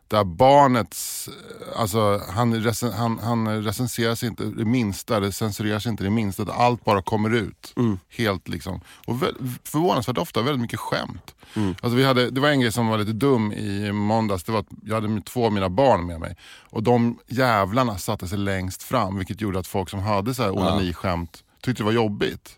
det 0.08 0.18
här 0.18 0.24
barnets, 0.24 1.30
alltså 1.76 2.22
han, 2.30 2.64
recen, 2.64 2.94
han, 2.94 3.20
han 3.20 3.64
recenseras 3.64 4.24
inte 4.24 4.44
det 4.44 4.66
minsta, 4.66 5.20
det 5.20 5.32
censureras 5.32 5.86
inte 5.86 6.04
det 6.04 6.10
minsta, 6.10 6.44
att 6.44 6.50
allt 6.50 6.86
bara 6.86 7.02
kommer 7.02 7.34
ut. 7.34 7.74
Helt 8.10 8.48
liksom. 8.48 8.82
Och 9.06 9.24
väl, 9.24 9.36
förvånansvärt 9.64 10.18
ofta 10.18 10.42
väldigt 10.42 10.62
mycket 10.62 10.80
skämt. 10.80 11.36
Alltså 11.82 11.98
vi 11.98 12.04
hade, 12.06 12.30
det 12.30 12.42
var 12.42 12.50
en 12.50 12.60
grej 12.60 12.72
som 12.72 12.88
var 12.88 12.98
lite 12.98 13.12
dum 13.12 13.54
i 13.54 13.92
måndags, 13.92 14.44
det 14.44 14.52
var 14.52 14.60
att 14.60 14.68
jag 14.86 14.96
hade 15.02 15.22
två 15.22 15.46
av 15.46 15.52
mina 15.54 15.70
barn 15.70 16.06
med 16.06 16.20
mig. 16.20 16.36
Och 16.70 16.84
de 16.84 17.20
jävlarna 17.28 17.98
satte 17.98 18.28
sig 18.28 18.38
längst 18.38 18.84
fram, 18.84 19.18
vilket 19.18 19.42
gjorde 19.42 19.60
att 19.60 19.68
folk 19.68 19.90
som 19.90 20.00
hade 20.00 20.34
så 20.34 20.44
här 20.44 20.52
onaniskämt 20.52 21.44
tyckte 21.62 21.84
det 21.84 21.86
var 21.86 21.92
jobbigt. 21.92 22.57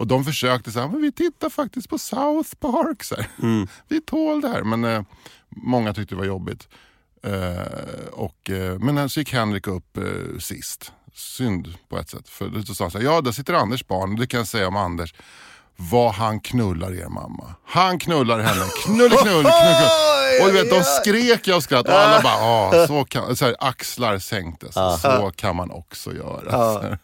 Och 0.00 0.06
de 0.06 0.24
försökte 0.24 0.72
säga, 0.72 0.88
men 0.88 1.02
vi 1.02 1.12
tittar 1.12 1.50
faktiskt 1.50 1.88
på 1.88 1.98
South 1.98 2.54
Park. 2.54 3.04
Så 3.04 3.14
här. 3.14 3.26
Vi 3.88 4.00
tål 4.00 4.40
det 4.40 4.48
här. 4.48 4.62
Men 4.62 4.84
eh, 4.84 5.02
många 5.48 5.94
tyckte 5.94 6.14
det 6.14 6.18
var 6.18 6.24
jobbigt. 6.24 6.68
Eh, 7.22 8.06
och, 8.12 8.50
eh, 8.50 8.78
men 8.78 9.10
så 9.10 9.20
gick 9.20 9.32
Henrik 9.32 9.66
upp 9.66 9.96
eh, 9.96 10.38
sist. 10.38 10.92
Synd 11.14 11.74
på 11.88 11.98
ett 11.98 12.08
sätt. 12.08 12.28
För 12.28 12.48
då 12.48 12.74
sa 12.74 12.84
han 12.84 12.90
så 12.90 12.98
här, 12.98 13.04
ja 13.04 13.20
där 13.20 13.32
sitter 13.32 13.54
Anders 13.54 13.86
barn. 13.86 14.16
Det 14.16 14.26
kan 14.26 14.38
jag 14.38 14.46
säga 14.46 14.68
om 14.68 14.76
Anders. 14.76 15.14
Vad 15.90 16.14
han 16.14 16.40
knullar 16.40 16.92
er 16.92 17.08
mamma. 17.08 17.54
Han 17.66 17.98
knullar 17.98 18.38
henne. 18.38 18.64
Knull, 18.84 19.10
knull, 19.10 19.20
knull, 19.20 19.42
knull. 19.42 20.10
Och 20.42 20.46
du 20.46 20.52
vet, 20.52 20.70
de 20.70 20.82
skrek 20.82 21.48
jag 21.48 21.62
skratt 21.62 21.88
och 21.88 21.94
alla 21.94 22.22
bara, 22.22 22.34
ah, 22.34 22.86
så 22.86 23.04
kan, 23.04 23.36
så 23.36 23.44
här, 23.44 23.56
axlar 23.58 24.18
sänktes. 24.18 24.74
Så 24.74 25.32
kan 25.36 25.56
man 25.56 25.70
också 25.70 26.14
göra. 26.14 26.98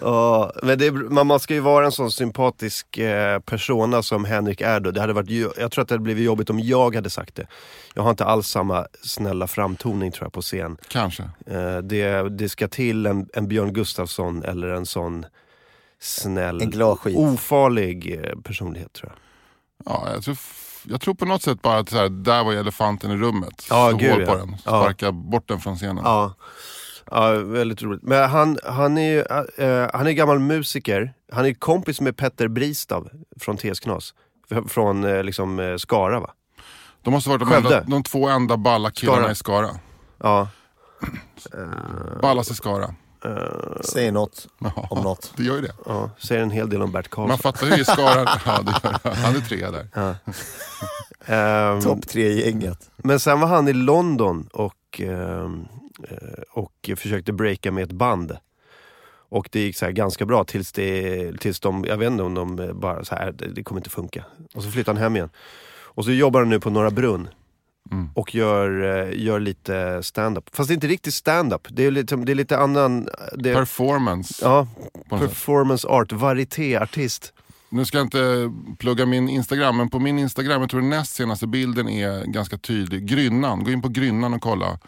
Ja, 0.00 0.52
men 0.62 0.78
det, 0.78 0.90
man, 0.92 1.26
man 1.26 1.40
ska 1.40 1.54
ju 1.54 1.60
vara 1.60 1.86
en 1.86 1.92
sån 1.92 2.10
sympatisk 2.10 2.98
eh, 2.98 3.38
persona 3.38 4.02
som 4.02 4.24
Henrik 4.24 4.60
är 4.60 4.80
då. 4.80 4.90
Det 4.90 5.00
hade 5.00 5.12
varit, 5.12 5.30
jag 5.58 5.70
tror 5.70 5.82
att 5.82 5.88
det 5.88 5.94
hade 5.94 6.02
blivit 6.04 6.24
jobbigt 6.24 6.50
om 6.50 6.60
jag 6.60 6.94
hade 6.94 7.10
sagt 7.10 7.34
det. 7.34 7.46
Jag 7.94 8.02
har 8.02 8.10
inte 8.10 8.24
alls 8.24 8.48
samma 8.48 8.86
snälla 9.02 9.46
framtoning 9.46 10.12
tror 10.12 10.24
jag 10.24 10.32
på 10.32 10.42
scen. 10.42 10.76
Kanske. 10.88 11.22
Eh, 11.46 11.78
det, 11.78 12.28
det 12.28 12.48
ska 12.48 12.68
till 12.68 13.06
en, 13.06 13.28
en 13.34 13.48
Björn 13.48 13.72
Gustafsson 13.72 14.42
eller 14.42 14.68
en 14.68 14.86
sån 14.86 15.26
snäll, 16.02 16.60
En 16.62 16.70
glad 16.70 16.98
skit. 16.98 17.16
ofarlig 17.16 18.20
eh, 18.24 18.40
personlighet 18.42 18.92
tror 18.92 19.12
jag. 19.12 19.18
Ja, 19.94 20.08
jag, 20.14 20.22
tror, 20.22 20.36
jag 20.84 21.00
tror 21.00 21.14
på 21.14 21.24
något 21.24 21.42
sätt 21.42 21.62
bara 21.62 21.78
att 21.78 21.88
så 21.88 21.96
här, 21.96 22.08
där 22.08 22.44
var 22.44 22.52
elefanten 22.52 23.10
i 23.10 23.16
rummet. 23.16 23.66
Ja, 23.70 23.88
Slå 23.88 23.98
gud, 23.98 24.10
hål 24.12 24.24
på 24.26 24.32
ja. 24.32 24.36
den, 24.36 24.56
Ja. 24.64 24.82
sparka 24.82 25.12
bort 25.12 25.48
den 25.48 25.60
från 25.60 25.76
scenen. 25.76 26.00
Ja. 26.04 26.34
Ja, 27.10 27.30
väldigt 27.32 27.82
roligt. 27.82 28.02
Men 28.02 28.30
han, 28.30 28.58
han 28.64 28.98
är 28.98 29.10
ju 29.10 29.20
eh, 29.66 29.90
han 29.94 30.06
är 30.06 30.10
gammal 30.12 30.38
musiker. 30.38 31.14
Han 31.32 31.46
är 31.46 31.54
kompis 31.54 32.00
med 32.00 32.16
Petter 32.16 32.48
Bristav 32.48 33.08
från 33.40 33.56
TS 33.56 33.80
Knas. 33.80 34.14
Från 34.68 35.04
eh, 35.04 35.22
liksom 35.24 35.58
eh, 35.60 35.76
Skara 35.76 36.20
va? 36.20 36.30
De 37.02 37.10
måste 37.10 37.30
varit 37.30 37.40
de, 37.40 37.52
enda, 37.52 37.80
de 37.80 38.02
två 38.02 38.28
enda 38.28 38.56
balla 38.56 38.90
killarna 38.90 39.20
Skara. 39.20 39.32
i 39.32 39.34
Skara. 39.34 39.70
Ja. 40.18 40.48
Ballas 42.22 42.50
i 42.50 42.54
Skara. 43.22 43.82
Säg 43.82 44.10
något 44.10 44.48
Ja, 44.58 44.86
om 44.90 45.02
något. 45.04 45.32
Det 45.36 45.42
gör 45.42 45.54
ju 45.56 45.60
det. 45.62 45.72
ja. 45.86 46.10
Säger 46.18 46.42
en 46.42 46.50
hel 46.50 46.68
del 46.70 46.82
om 46.82 46.92
Bert 46.92 47.08
Karlsson. 47.08 47.28
Man 47.28 47.38
fattar 47.38 47.66
ju 47.66 47.82
i 47.82 47.84
Skara, 47.84 48.38
ja, 48.46 48.62
det 48.62 48.70
gör, 48.82 48.98
det. 49.02 49.10
han 49.14 49.36
är 49.36 49.40
trea 49.40 49.70
där. 49.70 49.86
Ehm, 51.26 51.80
Topp 51.80 52.08
tre 52.08 52.26
i 52.28 52.40
gänget. 52.46 52.90
Men 52.96 53.20
sen 53.20 53.40
var 53.40 53.48
han 53.48 53.68
i 53.68 53.72
London 53.72 54.48
och, 54.52 55.00
eh, 55.00 55.50
och 56.50 56.90
försökte 56.96 57.32
breaka 57.32 57.72
med 57.72 57.84
ett 57.84 57.92
band. 57.92 58.36
Och 59.28 59.48
det 59.52 59.60
gick 59.60 59.76
så 59.76 59.84
här 59.84 59.92
ganska 59.92 60.24
bra 60.26 60.44
tills, 60.44 60.72
det, 60.72 61.32
tills 61.40 61.60
de, 61.60 61.84
jag 61.88 61.96
vet 61.96 62.06
inte 62.10 62.22
om 62.22 62.34
de 62.34 62.70
bara 62.80 63.04
så 63.04 63.14
här, 63.14 63.32
det, 63.32 63.46
det 63.48 63.62
kommer 63.64 63.80
inte 63.80 63.90
funka. 63.90 64.24
Och 64.54 64.62
så 64.62 64.70
flyttade 64.70 64.96
han 64.98 65.02
hem 65.02 65.16
igen. 65.16 65.30
Och 65.94 66.04
så 66.04 66.10
jobbar 66.10 66.40
han 66.40 66.48
nu 66.48 66.60
på 66.60 66.70
Norra 66.70 66.90
Brunn. 66.90 67.28
Mm. 67.90 68.10
Och 68.14 68.34
gör, 68.34 68.82
eh, 68.82 69.22
gör 69.22 69.40
lite 69.40 70.02
stand-up. 70.02 70.44
Fast 70.52 70.68
det 70.68 70.72
är 70.72 70.74
inte 70.74 70.86
riktigt 70.86 71.14
stand-up. 71.14 71.66
Det 71.70 71.84
är 71.84 71.90
lite, 71.90 72.16
det 72.16 72.32
är 72.32 72.36
lite 72.36 72.58
annan... 72.58 73.08
Det, 73.38 73.54
Performance. 73.54 74.44
ja, 74.44 74.66
performance 75.08 75.88
art, 75.88 76.12
varietéartist. 76.12 77.32
Nu 77.68 77.84
ska 77.84 77.98
jag 77.98 78.06
inte 78.06 78.52
plugga 78.78 79.06
min 79.06 79.28
Instagram, 79.28 79.76
men 79.76 79.90
på 79.90 79.98
min 79.98 80.18
Instagram, 80.18 80.60
jag 80.60 80.70
tror 80.70 80.80
den 80.80 80.90
näst 80.90 81.14
senaste 81.14 81.46
bilden 81.46 81.88
är 81.88 82.24
ganska 82.24 82.58
tydlig. 82.58 83.06
Grynnan, 83.06 83.64
gå 83.64 83.70
in 83.70 83.82
på 83.82 83.88
Grynnan 83.88 84.34
och 84.34 84.42
kolla 84.42 84.78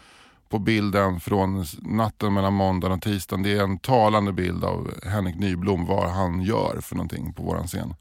på 0.49 0.59
bilden 0.59 1.19
från 1.19 1.65
natten 1.81 2.33
mellan 2.33 2.53
måndagen 2.53 2.97
och 2.97 3.01
tisdagen. 3.03 3.43
Det 3.43 3.53
är 3.53 3.63
en 3.63 3.79
talande 3.79 4.33
bild 4.33 4.63
av 4.63 4.91
Henrik 5.03 5.35
Nyblom, 5.35 5.85
vad 5.85 6.09
han 6.09 6.41
gör 6.41 6.79
för 6.81 6.95
någonting 6.95 7.33
på 7.33 7.43
våran 7.43 7.67
scen. 7.67 7.93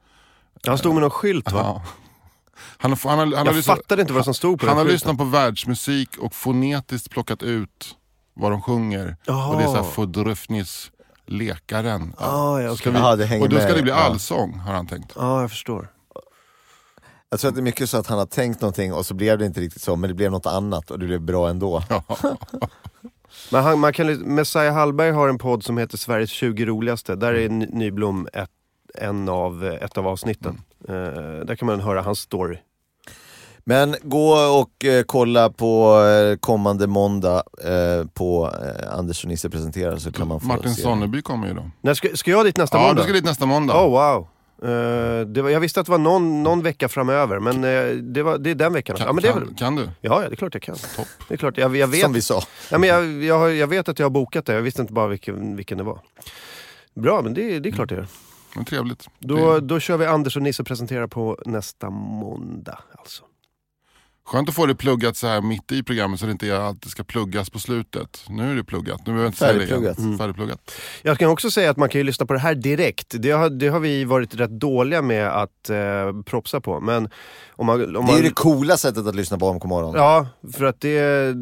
Han 0.67 0.79
stod 0.79 0.95
med 0.95 1.03
någon 1.03 1.11
skylt 1.11 1.53
va? 1.53 1.61
Ja. 1.63 1.83
Han, 2.57 2.91
har- 2.91 3.09
han, 3.11 3.19
har- 3.19 3.25
han, 3.27 3.33
har 3.37 3.45
Jag 3.47 3.55
lyssnat, 3.55 3.77
fattade 3.79 4.03
inte 4.03 4.15
vad 4.15 4.25
som 4.25 4.35
stod 4.35 4.61
på 4.61 4.67
han 4.67 4.77
den 4.77 4.87
har 4.87 4.93
lyssnat 4.93 5.19
på 5.19 5.25
världsmusik 5.25 6.19
och 6.19 6.35
fonetiskt 6.35 7.11
plockat 7.11 7.43
ut 7.43 7.97
vad 8.35 8.51
de 8.53 8.63
sjunger. 8.63 9.17
Jaha. 9.27 9.49
Och 9.49 9.57
det 9.59 9.63
är 9.65 9.69
såhär 9.69 9.83
Fodrufnis 9.91 10.91
Lekaren. 11.27 12.15
Ah, 12.19 12.61
ja, 12.61 12.71
okej. 12.71 12.93
vi, 12.93 12.99
Jaha, 12.99 13.17
det 13.17 13.41
och 13.41 13.49
då 13.49 13.57
ska 13.57 13.67
med. 13.67 13.77
det 13.77 13.83
bli 13.83 13.93
allsång 13.93 14.55
har 14.59 14.75
han 14.75 14.87
tänkt. 14.87 15.13
Ja, 15.17 15.41
jag 15.41 15.51
förstår. 15.51 15.89
Jag 17.31 17.41
tror 17.41 17.49
att 17.49 17.55
det 17.55 17.61
är 17.61 17.63
mycket 17.63 17.91
så 17.91 17.97
att 17.97 18.07
han 18.07 18.19
har 18.19 18.27
tänkt 18.27 18.61
någonting 18.61 18.93
och 18.93 19.07
så 19.07 19.15
blev 19.15 19.39
det 19.39 19.47
inte 19.47 19.61
riktigt 19.61 19.83
så, 19.83 19.97
men 19.97 20.09
det 20.09 20.15
blev 20.15 20.31
något 20.31 20.47
annat 20.47 20.91
och 20.91 20.99
det 20.99 21.07
blev 21.07 21.21
bra 21.21 21.49
ändå. 21.49 21.83
Men 23.51 23.65
han, 23.65 23.79
man 23.79 23.93
kan, 23.93 24.07
Messiah 24.17 24.75
Hallberg 24.75 25.11
har 25.11 25.29
en 25.29 25.39
podd 25.39 25.65
som 25.65 25.79
heter 25.79 25.99
Sveriges 25.99 26.31
20 26.31 26.65
roligaste. 26.67 27.15
Där 27.17 27.35
är 27.35 27.49
Ny- 27.49 27.67
Nyblom 27.71 28.29
ett, 28.33 28.51
en 28.95 29.29
av, 29.29 29.65
ett 29.65 29.99
av 29.99 30.07
avsnitten. 30.09 30.55
Eh, 30.55 30.74
där 31.47 31.57
kan 31.57 31.67
man 31.67 31.81
höra 31.81 32.03
hans 32.03 32.19
story. 32.19 32.59
Men 33.67 33.97
gå 34.03 34.33
och 34.61 34.85
eh, 34.85 35.03
kolla 35.03 35.51
på 35.51 36.03
eh, 36.05 36.37
kommande 36.39 36.87
måndag 36.87 37.43
eh, 37.65 38.07
på 38.15 38.51
eh, 38.63 38.99
Anders 38.99 39.25
och 39.25 39.29
Nisse 39.29 39.51
presenterar 39.51 39.97
så 39.97 40.13
kan 40.13 40.29
man 40.29 40.41
få 40.41 40.47
Martin 40.47 40.75
se. 40.75 40.83
Sonneby 40.83 41.23
kommer 41.23 41.49
ju 41.49 41.55
då. 41.55 41.71
När 41.81 41.95
ska, 41.95 42.09
ska 42.15 42.31
jag 42.31 42.45
dit 42.47 42.57
nästa 42.57 42.77
Ja, 42.77 42.83
måndag? 42.83 43.03
du 43.03 43.05
ska 43.05 43.13
dit 43.13 43.25
nästa 43.25 43.47
måndag. 43.47 43.75
Oh 43.85 43.91
wow. 43.91 44.27
Eh, 44.63 45.21
det 45.27 45.43
var, 45.43 45.51
jag 45.51 45.61
visste 45.61 45.81
att 45.81 45.87
det 45.87 45.93
var 45.93 45.99
någon, 45.99 46.43
någon 46.43 46.63
vecka 46.63 46.89
framöver, 46.89 47.39
men 47.39 47.65
eh, 47.65 47.97
det, 47.97 48.23
var, 48.23 48.39
det 48.39 48.51
är 48.51 48.55
den 48.55 48.73
veckan. 48.73 48.97
Kan, 48.97 49.07
ja, 49.07 49.13
men 49.13 49.23
det 49.23 49.29
är 49.29 49.33
kan, 49.33 49.41
väl, 49.47 49.55
kan 49.57 49.77
du? 49.77 49.83
ja, 50.01 50.23
ja, 50.23 50.29
det 50.29 50.35
är 50.35 50.37
klart 50.37 50.55
jag 50.55 50.63
kan. 50.63 50.77
Det 51.29 51.35
är 51.35 51.39
klart, 51.39 51.59
jag, 51.59 51.77
jag 51.77 51.87
vet, 51.87 52.01
Som 52.01 52.13
vi 52.13 52.23
sa. 52.23 52.41
Ja, 52.71 52.79
men 52.79 52.89
jag, 52.89 53.23
jag, 53.23 53.55
jag 53.55 53.67
vet 53.67 53.89
att 53.89 53.99
jag 53.99 54.07
har 54.07 54.11
bokat 54.11 54.47
det, 54.47 54.55
jag 54.55 54.63
visste 54.63 54.81
inte 54.83 54.93
bara 54.93 55.07
vilken, 55.07 55.57
vilken 55.57 55.79
det 55.79 55.85
var. 55.85 55.99
Bra, 56.95 57.23
men 57.23 57.35
det, 57.35 57.59
det 57.59 57.69
är 57.69 57.73
klart 57.73 57.91
jag 57.91 57.99
gör. 57.99 58.07
Men 58.55 58.65
trevligt. 58.65 59.09
Då, 59.19 59.61
då 59.61 59.81
kör 59.81 59.97
vi 59.97 60.07
Anders 60.07 60.37
och 60.37 60.43
Nisse 60.43 60.65
presenterar 60.65 61.07
på 61.07 61.39
nästa 61.47 61.91
måndag. 61.91 62.79
Alltså. 62.99 63.25
Skönt 64.27 64.49
att 64.49 64.55
få 64.55 64.67
det 64.67 64.75
pluggat 64.75 65.17
så 65.17 65.27
här 65.27 65.41
mitt 65.41 65.73
i 65.73 65.83
programmet 65.83 66.21
så 66.21 66.27
det 66.27 66.33
inte 66.33 66.59
alltid 66.59 66.91
ska 66.91 67.05
pluggas 67.05 67.51
på 67.51 67.59
slutet. 67.59 68.25
Nu 68.29 68.51
är 68.51 68.57
det 68.57 68.65
pluggat. 68.65 68.99
Nu 68.99 69.05
behöver 69.05 69.25
jag 69.25 69.29
inte 69.29 69.39
säga 69.39 69.53
det 69.53 69.59
igen. 69.59 69.69
Färdigpluggat. 69.69 69.99
Mm. 69.99 70.19
Färdigpluggat. 70.19 70.73
Jag 71.03 71.19
kan 71.19 71.31
också 71.31 71.51
säga 71.51 71.71
att 71.71 71.77
man 71.77 71.89
kan 71.89 71.99
ju 71.99 72.05
lyssna 72.05 72.27
på 72.27 72.33
det 72.33 72.39
här 72.39 72.55
direkt. 72.55 73.15
Det 73.19 73.31
har, 73.31 73.51
det 73.51 73.69
har 73.69 73.81
vi 73.81 74.05
varit 74.05 74.35
rätt 74.35 74.51
dåliga 74.51 75.03
med 75.03 75.29
att 75.29 75.71
eh, 75.71 75.77
propsa 76.27 76.61
på. 76.61 76.81
Men 76.81 77.09
om 77.51 77.67
man, 77.67 77.75
om 77.75 77.93
Det 77.93 77.99
är 77.99 78.03
man, 78.03 78.17
ju 78.17 78.23
det 78.23 78.35
coola 78.35 78.77
sättet 78.77 79.07
att 79.07 79.15
lyssna 79.15 79.39
på 79.39 79.49
AMK 79.49 79.65
morgon. 79.65 79.95
Ja, 79.97 80.27
för 80.53 80.65
att 80.65 80.81
det, 80.81 81.33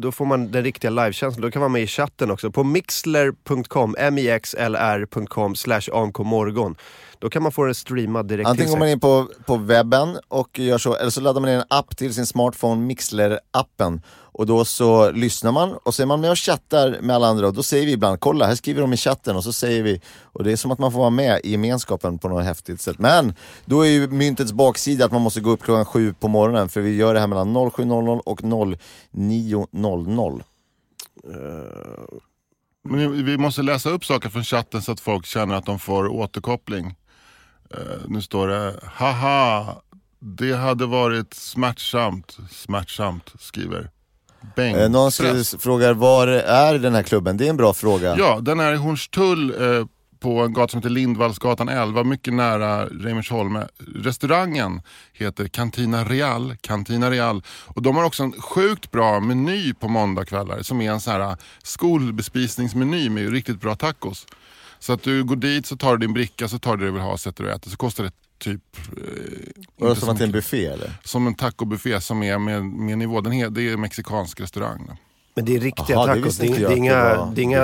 då 0.00 0.12
får 0.12 0.26
man 0.26 0.50
den 0.50 0.64
riktiga 0.64 0.90
livekänslan. 0.90 1.42
Då 1.42 1.50
kan 1.50 1.60
man 1.60 1.72
vara 1.72 1.78
med 1.78 1.82
i 1.82 1.86
chatten 1.86 2.30
också. 2.30 2.50
På 2.50 2.64
mixler.com, 2.64 3.96
mixlr.com 4.12 5.54
slash 5.54 5.82
amkmorgon. 5.92 6.76
Då 7.20 7.30
kan 7.30 7.42
man 7.42 7.52
få 7.52 7.64
den 7.64 7.74
streamad 7.74 8.26
direkt 8.26 8.48
Antingen 8.48 8.66
till 8.66 8.72
går 8.72 8.78
man 8.78 8.86
sig. 8.86 8.92
in 8.92 9.00
på, 9.00 9.28
på 9.46 9.56
webben 9.56 10.18
och 10.28 10.58
gör 10.58 10.78
så, 10.78 10.94
eller 10.94 11.10
så 11.10 11.20
laddar 11.20 11.40
man 11.40 11.50
ner 11.50 11.58
en 11.58 11.64
app 11.70 11.96
till 11.96 12.14
sin 12.14 12.26
smartphone, 12.26 12.86
Mixler-appen. 12.86 14.00
Och 14.32 14.46
då 14.46 14.64
så 14.64 15.10
lyssnar 15.10 15.52
man 15.52 15.72
och 15.72 15.94
så 15.94 16.02
är 16.02 16.06
man 16.06 16.20
med 16.20 16.30
och 16.30 16.38
chattar 16.38 16.98
med 17.00 17.16
alla 17.16 17.26
andra 17.26 17.46
och 17.46 17.54
då 17.54 17.62
säger 17.62 17.86
vi 17.86 17.92
ibland, 17.92 18.20
kolla 18.20 18.46
här 18.46 18.54
skriver 18.54 18.80
de 18.80 18.92
i 18.92 18.96
chatten 18.96 19.36
och 19.36 19.44
så 19.44 19.52
säger 19.52 19.82
vi, 19.82 20.00
och 20.22 20.44
det 20.44 20.52
är 20.52 20.56
som 20.56 20.70
att 20.70 20.78
man 20.78 20.92
får 20.92 20.98
vara 20.98 21.10
med 21.10 21.40
i 21.44 21.50
gemenskapen 21.50 22.18
på 22.18 22.28
något 22.28 22.44
häftigt 22.44 22.80
sätt. 22.80 22.98
Men 22.98 23.34
då 23.64 23.86
är 23.86 23.90
ju 23.90 24.08
myntets 24.08 24.52
baksida 24.52 25.04
att 25.04 25.12
man 25.12 25.22
måste 25.22 25.40
gå 25.40 25.50
upp 25.50 25.62
klockan 25.62 25.84
sju 25.84 26.14
på 26.20 26.28
morgonen 26.28 26.68
för 26.68 26.80
vi 26.80 26.96
gör 26.96 27.14
det 27.14 27.20
här 27.20 27.26
mellan 27.26 27.56
07.00 27.56 28.18
och 28.18 28.40
09.00. 28.40 30.42
Men 32.82 33.24
vi 33.24 33.38
måste 33.38 33.62
läsa 33.62 33.90
upp 33.90 34.04
saker 34.04 34.28
från 34.28 34.44
chatten 34.44 34.82
så 34.82 34.92
att 34.92 35.00
folk 35.00 35.26
känner 35.26 35.54
att 35.54 35.66
de 35.66 35.78
får 35.78 36.08
återkoppling. 36.08 36.94
Eh, 37.74 37.80
nu 38.08 38.22
står 38.22 38.48
det, 38.48 38.80
haha, 38.84 39.76
det 40.18 40.52
hade 40.52 40.86
varit 40.86 41.34
smärtsamt, 41.34 42.36
smärtsamt, 42.50 43.32
skriver 43.38 43.90
Bengt. 44.56 44.78
Eh, 44.78 44.88
någon 44.90 45.10
frågar, 45.58 45.94
var 45.94 46.26
är 46.28 46.78
den 46.78 46.94
här 46.94 47.02
klubben? 47.02 47.36
Det 47.36 47.46
är 47.46 47.50
en 47.50 47.56
bra 47.56 47.74
fråga. 47.74 48.16
Ja, 48.18 48.38
den 48.40 48.60
är 48.60 48.72
i 48.72 48.76
Hornstull 48.76 49.50
eh, 49.50 49.86
på 50.20 50.40
en 50.40 50.52
gata 50.52 50.70
som 50.70 50.78
heter 50.78 50.90
Lindvallsgatan 50.90 51.68
11, 51.68 52.04
mycket 52.04 52.34
nära 52.34 52.86
Reimersholme. 52.86 53.66
Restaurangen 53.94 54.82
heter 55.12 55.48
Cantina 55.48 56.04
Real, 56.04 56.56
Cantina 56.60 57.10
Real. 57.10 57.42
Och 57.66 57.82
de 57.82 57.96
har 57.96 58.04
också 58.04 58.22
en 58.22 58.32
sjukt 58.32 58.90
bra 58.90 59.20
meny 59.20 59.74
på 59.74 59.88
måndagkvällar 59.88 60.62
som 60.62 60.80
är 60.80 60.90
en 60.90 61.00
sån 61.00 61.12
här 61.12 61.36
skolbespisningsmeny 61.62 63.10
med 63.10 63.32
riktigt 63.32 63.60
bra 63.60 63.74
tacos. 63.74 64.26
Så 64.80 64.92
att 64.92 65.02
du 65.02 65.24
går 65.24 65.36
dit, 65.36 65.66
så 65.66 65.76
tar 65.76 65.96
du 65.96 66.06
din 66.06 66.12
bricka, 66.12 66.48
så 66.48 66.58
tar 66.58 66.76
du 66.76 66.84
det 66.84 66.88
du 66.88 66.92
vill 66.92 67.02
ha, 67.02 67.18
sätter 67.18 67.44
du 67.44 67.50
och 67.50 67.56
äter. 67.56 67.70
Så 67.70 67.76
kostar 67.76 68.04
det 68.04 68.12
typ... 68.38 68.62
Eh, 68.76 69.02
det 69.78 69.86
som 69.86 69.96
så 69.96 70.10
att 70.10 70.18
det 70.18 70.24
är 70.24 70.26
en 70.26 70.32
buffé 70.32 70.66
eller? 70.66 70.92
Som 71.04 71.26
en 71.26 71.34
tacobuffé 71.34 72.00
som 72.00 72.22
är 72.22 72.38
med, 72.38 72.64
med 72.64 72.98
nivå. 72.98 73.20
Den 73.20 73.32
he, 73.32 73.48
det 73.48 73.68
är 73.68 73.72
en 73.72 73.80
mexikansk 73.80 74.40
restaurang. 74.40 74.84
då. 74.88 74.96
Men 75.34 75.44
det 75.44 75.56
är 75.56 75.60
riktiga 75.60 76.06
det 76.06 76.14
tacos. 76.14 76.38
Det 76.38 76.46
är, 76.46 76.58
det 76.68 76.74
är 76.74 76.76
inga, 76.76 76.94
det 76.94 77.32
det 77.34 77.40
är 77.40 77.42
inga, 77.42 77.60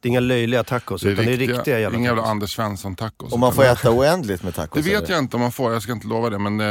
det 0.00 0.08
är 0.08 0.08
inga 0.08 0.20
löjliga 0.20 0.64
tacos, 0.64 1.04
utan 1.04 1.24
det 1.24 1.32
är 1.32 1.36
riktiga 1.36 1.80
jävla 1.80 1.98
Inga 1.98 2.08
jävla 2.08 2.22
tacos. 2.22 2.30
Anders 2.30 2.56
Svensson-tacos. 2.56 3.32
Och 3.32 3.38
man 3.38 3.52
får 3.52 3.64
äta 3.64 3.90
oändligt 3.90 4.42
med 4.42 4.52
Det 4.52 4.56
tacos? 4.56 4.86
vet 4.86 5.02
eller? 5.02 5.10
jag 5.10 5.18
inte 5.18 5.36
om 5.36 5.42
man 5.42 5.52
får, 5.52 5.72
jag 5.72 5.82
ska 5.82 5.92
inte 5.92 6.06
lova 6.06 6.30
det 6.30 6.38
men 6.38 6.60
eh, 6.60 6.66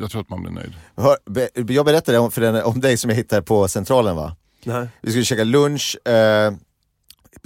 jag 0.00 0.10
tror 0.10 0.20
att 0.20 0.30
man 0.30 0.42
blir 0.42 0.52
nöjd. 0.52 0.72
Hör, 0.96 1.16
be, 1.30 1.48
jag 1.72 1.84
berättade 1.86 2.18
om, 2.18 2.30
för 2.30 2.40
den, 2.40 2.62
om 2.62 2.80
dig 2.80 2.96
som 2.96 3.10
jag 3.10 3.16
hittade 3.16 3.42
på 3.42 3.68
Centralen 3.68 4.16
va? 4.16 4.36
Nej. 4.64 4.88
Vi 5.00 5.10
skulle 5.10 5.24
käka 5.24 5.44
lunch 5.44 6.08
eh, 6.08 6.52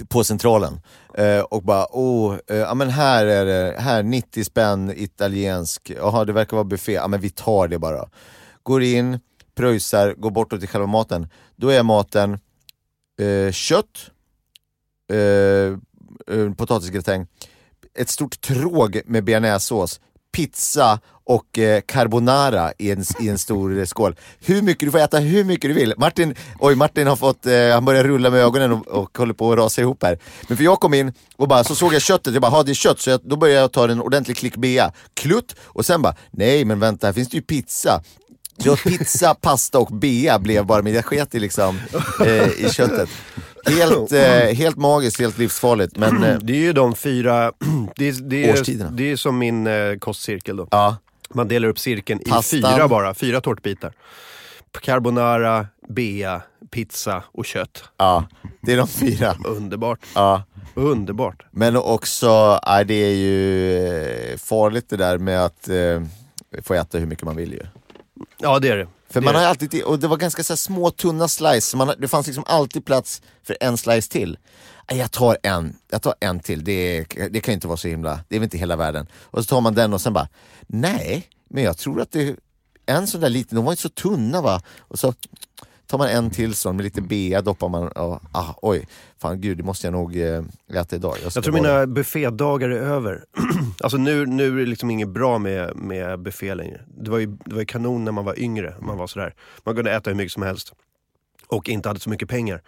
på 0.09 0.23
Centralen 0.23 0.81
eh, 1.17 1.39
och 1.39 1.63
bara, 1.63 1.87
oh, 1.91 2.37
eh, 2.47 2.57
ja 2.57 2.73
men 2.73 2.89
här 2.89 3.25
är 3.25 3.45
det, 3.45 3.75
här 3.79 4.03
90 4.03 4.43
spänn 4.43 4.93
italiensk, 4.95 5.91
jaha 5.97 6.25
det 6.25 6.33
verkar 6.33 6.57
vara 6.57 6.63
buffé, 6.63 6.93
ja 6.93 7.07
men 7.07 7.19
vi 7.21 7.29
tar 7.29 7.67
det 7.67 7.79
bara. 7.79 8.09
Går 8.63 8.83
in, 8.83 9.19
pröjsar, 9.55 10.13
går 10.17 10.31
bortåt 10.31 10.59
till 10.59 10.69
själva 10.69 10.87
maten. 10.87 11.27
Då 11.55 11.69
är 11.69 11.83
maten 11.83 12.39
eh, 13.19 13.51
kött, 13.51 14.11
eh, 15.11 15.17
eh 15.17 16.53
potatisgratäng, 16.57 17.27
ett 17.93 18.09
stort 18.09 18.41
tråg 18.41 19.01
med 19.05 19.23
bearnaisesås, 19.23 19.99
pizza 20.31 20.99
och 21.31 21.59
eh, 21.59 21.81
carbonara 21.81 22.73
i 22.77 22.91
en, 22.91 23.03
i 23.21 23.29
en 23.29 23.37
stor 23.37 23.79
eh, 23.79 23.85
skål. 23.85 24.15
Hur 24.45 24.61
mycket, 24.61 24.87
du 24.87 24.91
får 24.91 24.99
äta 24.99 25.19
hur 25.19 25.43
mycket 25.43 25.69
du 25.69 25.73
vill. 25.73 25.93
Martin, 25.97 26.35
oj 26.59 26.75
Martin 26.75 27.07
har 27.07 27.15
fått, 27.15 27.45
eh, 27.45 27.53
han 27.73 27.85
börjar 27.85 28.03
rulla 28.03 28.29
med 28.29 28.39
ögonen 28.39 28.71
och, 28.71 28.87
och 28.87 29.17
håller 29.17 29.33
på 29.33 29.51
att 29.51 29.57
rasa 29.57 29.81
ihop 29.81 30.03
här. 30.03 30.19
Men 30.47 30.57
för 30.57 30.63
jag 30.63 30.79
kom 30.79 30.93
in 30.93 31.13
och 31.35 31.47
bara, 31.47 31.63
så 31.63 31.75
såg 31.75 31.93
jag 31.93 32.01
köttet, 32.01 32.33
jag 32.33 32.41
bara, 32.41 32.51
ha 32.51 32.63
det 32.63 32.71
är 32.71 32.73
kött, 32.73 32.99
så 32.99 33.09
jag, 33.09 33.19
då 33.23 33.35
började 33.35 33.59
jag 33.61 33.71
ta 33.71 33.89
en 33.89 34.01
ordentlig 34.01 34.37
klick 34.37 34.55
bea. 34.57 34.91
Klutt, 35.13 35.55
och 35.63 35.85
sen 35.85 36.01
bara, 36.01 36.15
nej 36.31 36.65
men 36.65 36.79
vänta, 36.79 37.07
här 37.07 37.13
finns 37.13 37.29
det 37.29 37.37
ju 37.37 37.41
pizza. 37.43 38.03
Så 38.57 38.75
pizza, 38.75 39.33
pasta 39.41 39.79
och 39.79 39.87
bea 39.87 40.39
blev 40.39 40.65
bara, 40.65 40.81
men 40.81 40.93
jag 40.93 41.05
sket 41.05 41.35
i 41.35 41.39
liksom 41.39 41.79
eh, 42.25 42.47
i 42.47 42.69
köttet. 42.71 43.09
Helt, 43.65 44.11
eh, 44.11 44.55
helt 44.55 44.77
magiskt, 44.77 45.19
helt 45.19 45.37
livsfarligt. 45.37 45.97
Men 45.97 46.23
eh, 46.23 46.37
Det 46.41 46.53
är 46.53 46.57
ju 46.57 46.73
de 46.73 46.95
fyra, 46.95 47.51
det 47.95 48.07
är, 48.07 48.29
det 48.29 48.49
är, 48.49 48.53
Årstiderna. 48.53 48.91
det 48.91 49.11
är 49.11 49.15
som 49.15 49.37
min 49.37 49.67
eh, 49.67 49.95
kostcirkel 49.99 50.57
då. 50.57 50.67
ja, 50.71 50.97
Man 51.33 51.47
delar 51.47 51.67
upp 51.67 51.79
cirkeln 51.79 52.21
i 52.21 52.29
Pastan. 52.29 52.61
fyra 52.61 52.87
bara, 52.87 53.13
fyra 53.13 53.41
tårtbitar. 53.41 53.93
Carbonara, 54.81 55.67
bea, 55.89 56.41
pizza 56.71 57.23
och 57.31 57.45
kött. 57.45 57.83
ja, 57.97 58.25
det 58.61 58.73
är 58.73 58.77
de 58.77 58.87
fyra. 58.87 59.35
Underbart. 59.45 59.99
Ja. 60.15 60.43
Underbart. 60.75 61.45
Men 61.51 61.75
också, 61.77 62.59
nej, 62.67 62.85
det 62.85 62.93
är 62.93 63.15
ju 63.15 63.75
eh, 64.31 64.37
farligt 64.37 64.89
det 64.89 64.97
där 64.97 65.17
med 65.17 65.45
att 65.45 65.69
eh, 65.69 66.01
få 66.63 66.73
äta 66.73 66.97
hur 66.97 67.05
mycket 67.05 67.25
man 67.25 67.35
vill 67.35 67.53
ju. 67.53 67.61
Ja 68.37 68.59
det 68.59 68.69
är 68.69 68.77
det. 68.77 68.87
För 69.09 69.21
Det 69.21 69.25
man 69.25 69.35
har 69.35 69.41
alltid, 69.41 69.83
och 69.83 69.99
det 69.99 70.07
var 70.07 70.17
ganska 70.17 70.43
så 70.43 70.57
små 70.57 70.89
tunna 70.91 71.27
slice, 71.27 71.77
man, 71.77 71.93
det 71.97 72.07
fanns 72.07 72.27
liksom 72.27 72.43
alltid 72.47 72.85
plats 72.85 73.21
för 73.43 73.57
en 73.61 73.77
slice 73.77 74.11
till. 74.11 74.37
Jag 74.93 75.11
tar 75.11 75.37
en, 75.43 75.75
jag 75.89 76.01
tar 76.01 76.13
en 76.19 76.39
till, 76.39 76.63
det, 76.63 77.05
det 77.29 77.39
kan 77.39 77.51
ju 77.51 77.53
inte 77.53 77.67
vara 77.67 77.77
så 77.77 77.87
himla, 77.87 78.19
det 78.27 78.35
är 78.35 78.39
väl 78.39 78.43
inte 78.43 78.57
hela 78.57 78.75
världen. 78.75 79.07
Och 79.21 79.43
så 79.43 79.45
tar 79.49 79.61
man 79.61 79.73
den 79.75 79.93
och 79.93 80.01
sen 80.01 80.13
bara, 80.13 80.27
nej, 80.67 81.27
men 81.49 81.63
jag 81.63 81.77
tror 81.77 82.01
att 82.01 82.11
det, 82.11 82.35
en 82.85 83.07
sån 83.07 83.21
där 83.21 83.29
liten, 83.29 83.55
de 83.55 83.65
var 83.65 83.71
inte 83.71 83.81
så 83.81 83.89
tunna 83.89 84.41
va? 84.41 84.61
Och 84.79 84.99
så 84.99 85.13
tar 85.87 85.97
man 85.97 86.07
en 86.09 86.29
till 86.29 86.53
sån 86.55 86.75
med 86.75 86.83
lite 86.83 87.01
bea, 87.01 87.41
doppar 87.41 87.69
man, 87.69 87.87
och, 87.87 88.21
ah, 88.31 88.53
oj, 88.61 88.87
fan 89.17 89.41
gud 89.41 89.57
det 89.57 89.63
måste 89.63 89.87
jag 89.87 89.91
nog 89.91 90.17
eh, 90.17 90.43
äta 90.73 90.95
idag. 90.95 91.15
ska 91.17 91.25
Jag 91.37 91.43
tror 91.43 91.51
bara- 91.53 91.61
mina 91.61 91.87
buffédagar 91.87 92.69
är 92.69 92.81
över. 92.81 93.23
alltså 93.79 93.97
nu, 93.97 94.25
nu 94.25 94.47
är 94.47 94.63
det 94.65 94.69
liksom 94.69 94.91
inget 94.91 95.09
bra 95.09 95.37
med, 95.37 95.75
med 95.75 96.19
buffé 96.19 96.55
längre. 96.55 96.81
Det 96.97 97.11
var, 97.11 97.19
ju, 97.19 97.25
det 97.25 97.53
var 97.53 97.59
ju 97.59 97.65
kanon 97.65 98.05
när 98.05 98.11
man 98.11 98.25
var 98.25 98.39
yngre. 98.39 98.75
Man 98.81 98.97
var 98.97 99.07
sådär. 99.07 99.33
Man 99.63 99.75
kunde 99.75 99.91
äta 99.91 100.09
hur 100.09 100.17
mycket 100.17 100.33
som 100.33 100.43
helst. 100.43 100.73
Och 101.47 101.69
inte 101.69 101.89
hade 101.89 101.99
så 101.99 102.09
mycket 102.09 102.29
pengar. 102.29 102.61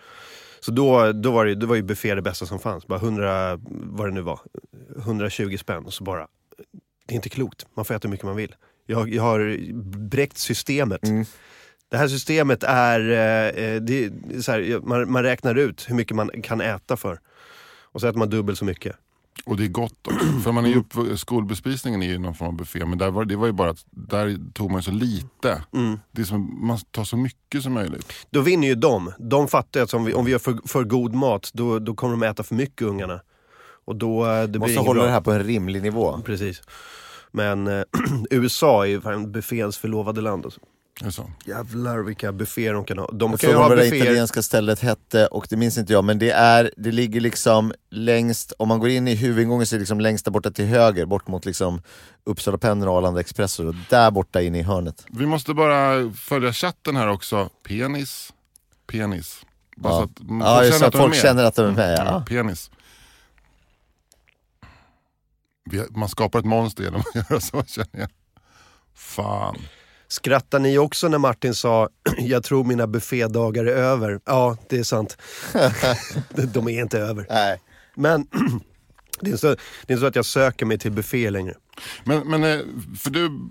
Så 0.63 0.71
då, 0.71 1.11
då, 1.11 1.31
var, 1.31 1.45
det, 1.45 1.55
då 1.55 1.67
var 1.67 1.75
ju 1.75 1.81
buffé 1.81 2.15
det 2.15 2.21
bästa 2.21 2.45
som 2.45 2.59
fanns. 2.59 2.87
Bara 2.87 2.99
100, 2.99 3.59
vad 3.69 4.07
det 4.07 4.13
nu 4.13 4.21
var, 4.21 4.39
120 4.97 5.57
spänn 5.57 5.85
och 5.85 5.93
så 5.93 6.03
bara, 6.03 6.27
det 7.07 7.13
är 7.13 7.15
inte 7.15 7.29
klokt. 7.29 7.65
Man 7.73 7.85
får 7.85 7.93
äta 7.93 8.07
hur 8.07 8.11
mycket 8.11 8.25
man 8.25 8.35
vill. 8.35 8.55
Jag, 8.85 9.13
jag 9.13 9.23
har 9.23 9.57
bräckt 10.09 10.37
systemet. 10.37 11.07
Mm. 11.07 11.25
Det 11.89 11.97
här 11.97 12.07
systemet 12.07 12.63
är, 12.63 12.99
eh, 12.99 13.81
det, 13.81 14.05
är 14.05 14.41
så 14.41 14.51
här, 14.51 14.79
man, 14.83 15.11
man 15.11 15.23
räknar 15.23 15.55
ut 15.55 15.85
hur 15.89 15.95
mycket 15.95 16.15
man 16.15 16.41
kan 16.43 16.61
äta 16.61 16.97
för. 16.97 17.19
Och 17.81 18.01
så 18.01 18.07
äter 18.07 18.19
man 18.19 18.29
dubbelt 18.29 18.57
så 18.57 18.65
mycket. 18.65 18.95
Och 19.45 19.57
det 19.57 19.63
är 19.63 19.67
gott 19.67 20.07
också. 20.07 20.25
För 20.43 20.51
man 20.51 20.65
är 20.65 20.69
ju 20.69 20.75
upp, 20.75 21.19
skolbespisningen 21.19 22.01
är 22.03 22.07
ju 22.07 22.17
någon 22.17 22.35
form 22.35 22.47
av 22.47 22.55
buffé 22.55 22.85
men 22.85 22.97
där 22.97 23.11
var, 23.11 23.25
det 23.25 23.35
var 23.35 23.45
ju 23.45 23.51
bara 23.51 23.69
att 23.69 23.85
där 23.91 24.53
tog 24.53 24.71
man 24.71 24.79
ju 24.79 24.83
så 24.83 24.91
lite. 24.91 25.63
Mm. 25.73 25.99
Det 26.11 26.21
är 26.21 26.25
som, 26.25 26.67
man 26.67 26.77
tar 26.91 27.03
så 27.03 27.17
mycket 27.17 27.63
som 27.63 27.73
möjligt. 27.73 28.13
Då 28.29 28.41
vinner 28.41 28.67
ju 28.67 28.75
de. 28.75 29.11
De 29.19 29.47
fattar 29.47 29.79
ju 29.79 29.83
att 29.83 29.93
om 29.93 30.05
vi, 30.05 30.13
om 30.13 30.25
vi 30.25 30.31
gör 30.31 30.39
för, 30.39 30.57
för 30.67 30.83
god 30.83 31.13
mat, 31.15 31.49
då, 31.53 31.79
då 31.79 31.93
kommer 31.93 32.13
de 32.13 32.23
äta 32.23 32.43
för 32.43 32.55
mycket 32.55 32.81
ungarna. 32.81 33.21
Och 33.85 33.95
då, 33.95 34.25
eh, 34.25 34.41
det 34.41 34.47
blir 34.47 34.59
Måste 34.59 34.79
hålla 34.79 34.93
bra. 34.93 35.03
det 35.03 35.11
här 35.11 35.21
på 35.21 35.31
en 35.31 35.43
rimlig 35.43 35.81
nivå. 35.81 36.21
Precis. 36.25 36.61
Men 37.31 37.67
eh, 37.67 37.83
USA 38.31 38.85
är 38.85 38.89
ju 38.89 39.27
bufféns 39.27 39.77
förlovade 39.77 40.21
land. 40.21 40.45
Alltså. 40.45 40.59
Så. 41.09 41.31
Jävlar 41.45 41.99
vilka 41.99 42.31
bufféer 42.31 42.73
de 42.73 42.85
kan 42.85 42.97
ha. 42.97 43.07
De 43.11 43.31
Jag 43.31 43.39
kan 43.39 43.49
ju 43.49 43.55
ha 43.55 43.69
vad 43.69 43.77
det 43.77 43.87
italienska 43.97 44.41
stället 44.41 44.79
hette 44.79 45.27
och 45.27 45.47
det 45.49 45.57
minns 45.57 45.77
inte 45.77 45.93
jag 45.93 46.03
men 46.03 46.19
det 46.19 46.31
är, 46.31 46.71
det 46.77 46.91
ligger 46.91 47.21
liksom 47.21 47.73
längst, 47.89 48.53
om 48.59 48.67
man 48.67 48.79
går 48.79 48.89
in 48.89 49.07
i 49.07 49.15
huvudingången 49.15 49.65
så 49.67 49.75
är 49.75 49.77
det 49.77 49.81
liksom 49.81 49.99
längst 49.99 50.25
där 50.25 50.31
borta 50.31 50.51
till 50.51 50.65
höger 50.65 51.05
bort 51.05 51.27
mot 51.27 51.45
liksom 51.45 51.81
Uppsala 52.23 52.57
Pendeln 52.57 52.89
och 52.91 52.97
Arlanda 52.97 53.19
Expresso 53.19 53.67
och 53.67 53.75
där 53.89 54.11
borta 54.11 54.41
inne 54.41 54.59
i 54.59 54.63
hörnet. 54.63 55.05
Vi 55.09 55.25
måste 55.25 55.53
bara 55.53 56.11
följa 56.11 56.53
chatten 56.53 56.95
här 56.95 57.07
också. 57.07 57.49
Penis. 57.67 58.33
Penis. 58.87 59.41
Bara 59.77 59.93
Ja. 59.93 59.97
så 59.99 60.03
att 60.03 60.19
mm, 60.19 60.41
Ja, 60.41 60.63
just 60.65 60.79
så 60.79 60.85
att 60.85 60.95
är 60.95 60.99
folk 60.99 61.15
känner 61.15 61.43
att 61.43 61.55
de 61.55 61.65
är 61.65 61.71
med. 61.71 61.97
Ja, 61.99 62.05
Ja. 62.05 62.25
penis. 62.27 62.71
vi, 65.65 65.83
man 65.89 66.09
skapar 66.09 66.39
ett 66.39 66.45
monster 66.45 66.83
genom 66.83 67.01
att 67.01 67.15
göra 67.15 67.39
så 67.41 67.63
känner 67.63 67.87
jag. 67.99 68.09
Fan. 68.95 69.57
Skrattar 70.13 70.59
ni 70.59 70.77
också 70.77 71.07
när 71.07 71.17
Martin 71.17 71.53
sa 71.55 71.89
jag 72.17 72.43
tror 72.43 72.63
mina 72.63 72.87
buffédagar 72.87 73.65
är 73.65 73.75
över? 73.75 74.19
Ja, 74.25 74.57
det 74.69 74.79
är 74.79 74.83
sant. 74.83 75.17
De 76.53 76.67
är 76.67 76.81
inte 76.81 76.99
över. 76.99 77.25
Nej. 77.29 77.61
Men 77.95 78.27
det 79.21 79.31
är, 79.31 79.37
så, 79.37 79.55
det 79.87 79.93
är 79.93 79.97
så 79.97 80.05
att 80.05 80.15
jag 80.15 80.25
söker 80.25 80.65
mig 80.65 80.79
till 80.79 80.91
buffé 80.91 81.29
längre. 81.29 81.53
Men, 82.03 82.27
men 82.29 82.43
eh, 82.43 82.59
för 82.99 83.09
du, 83.09 83.49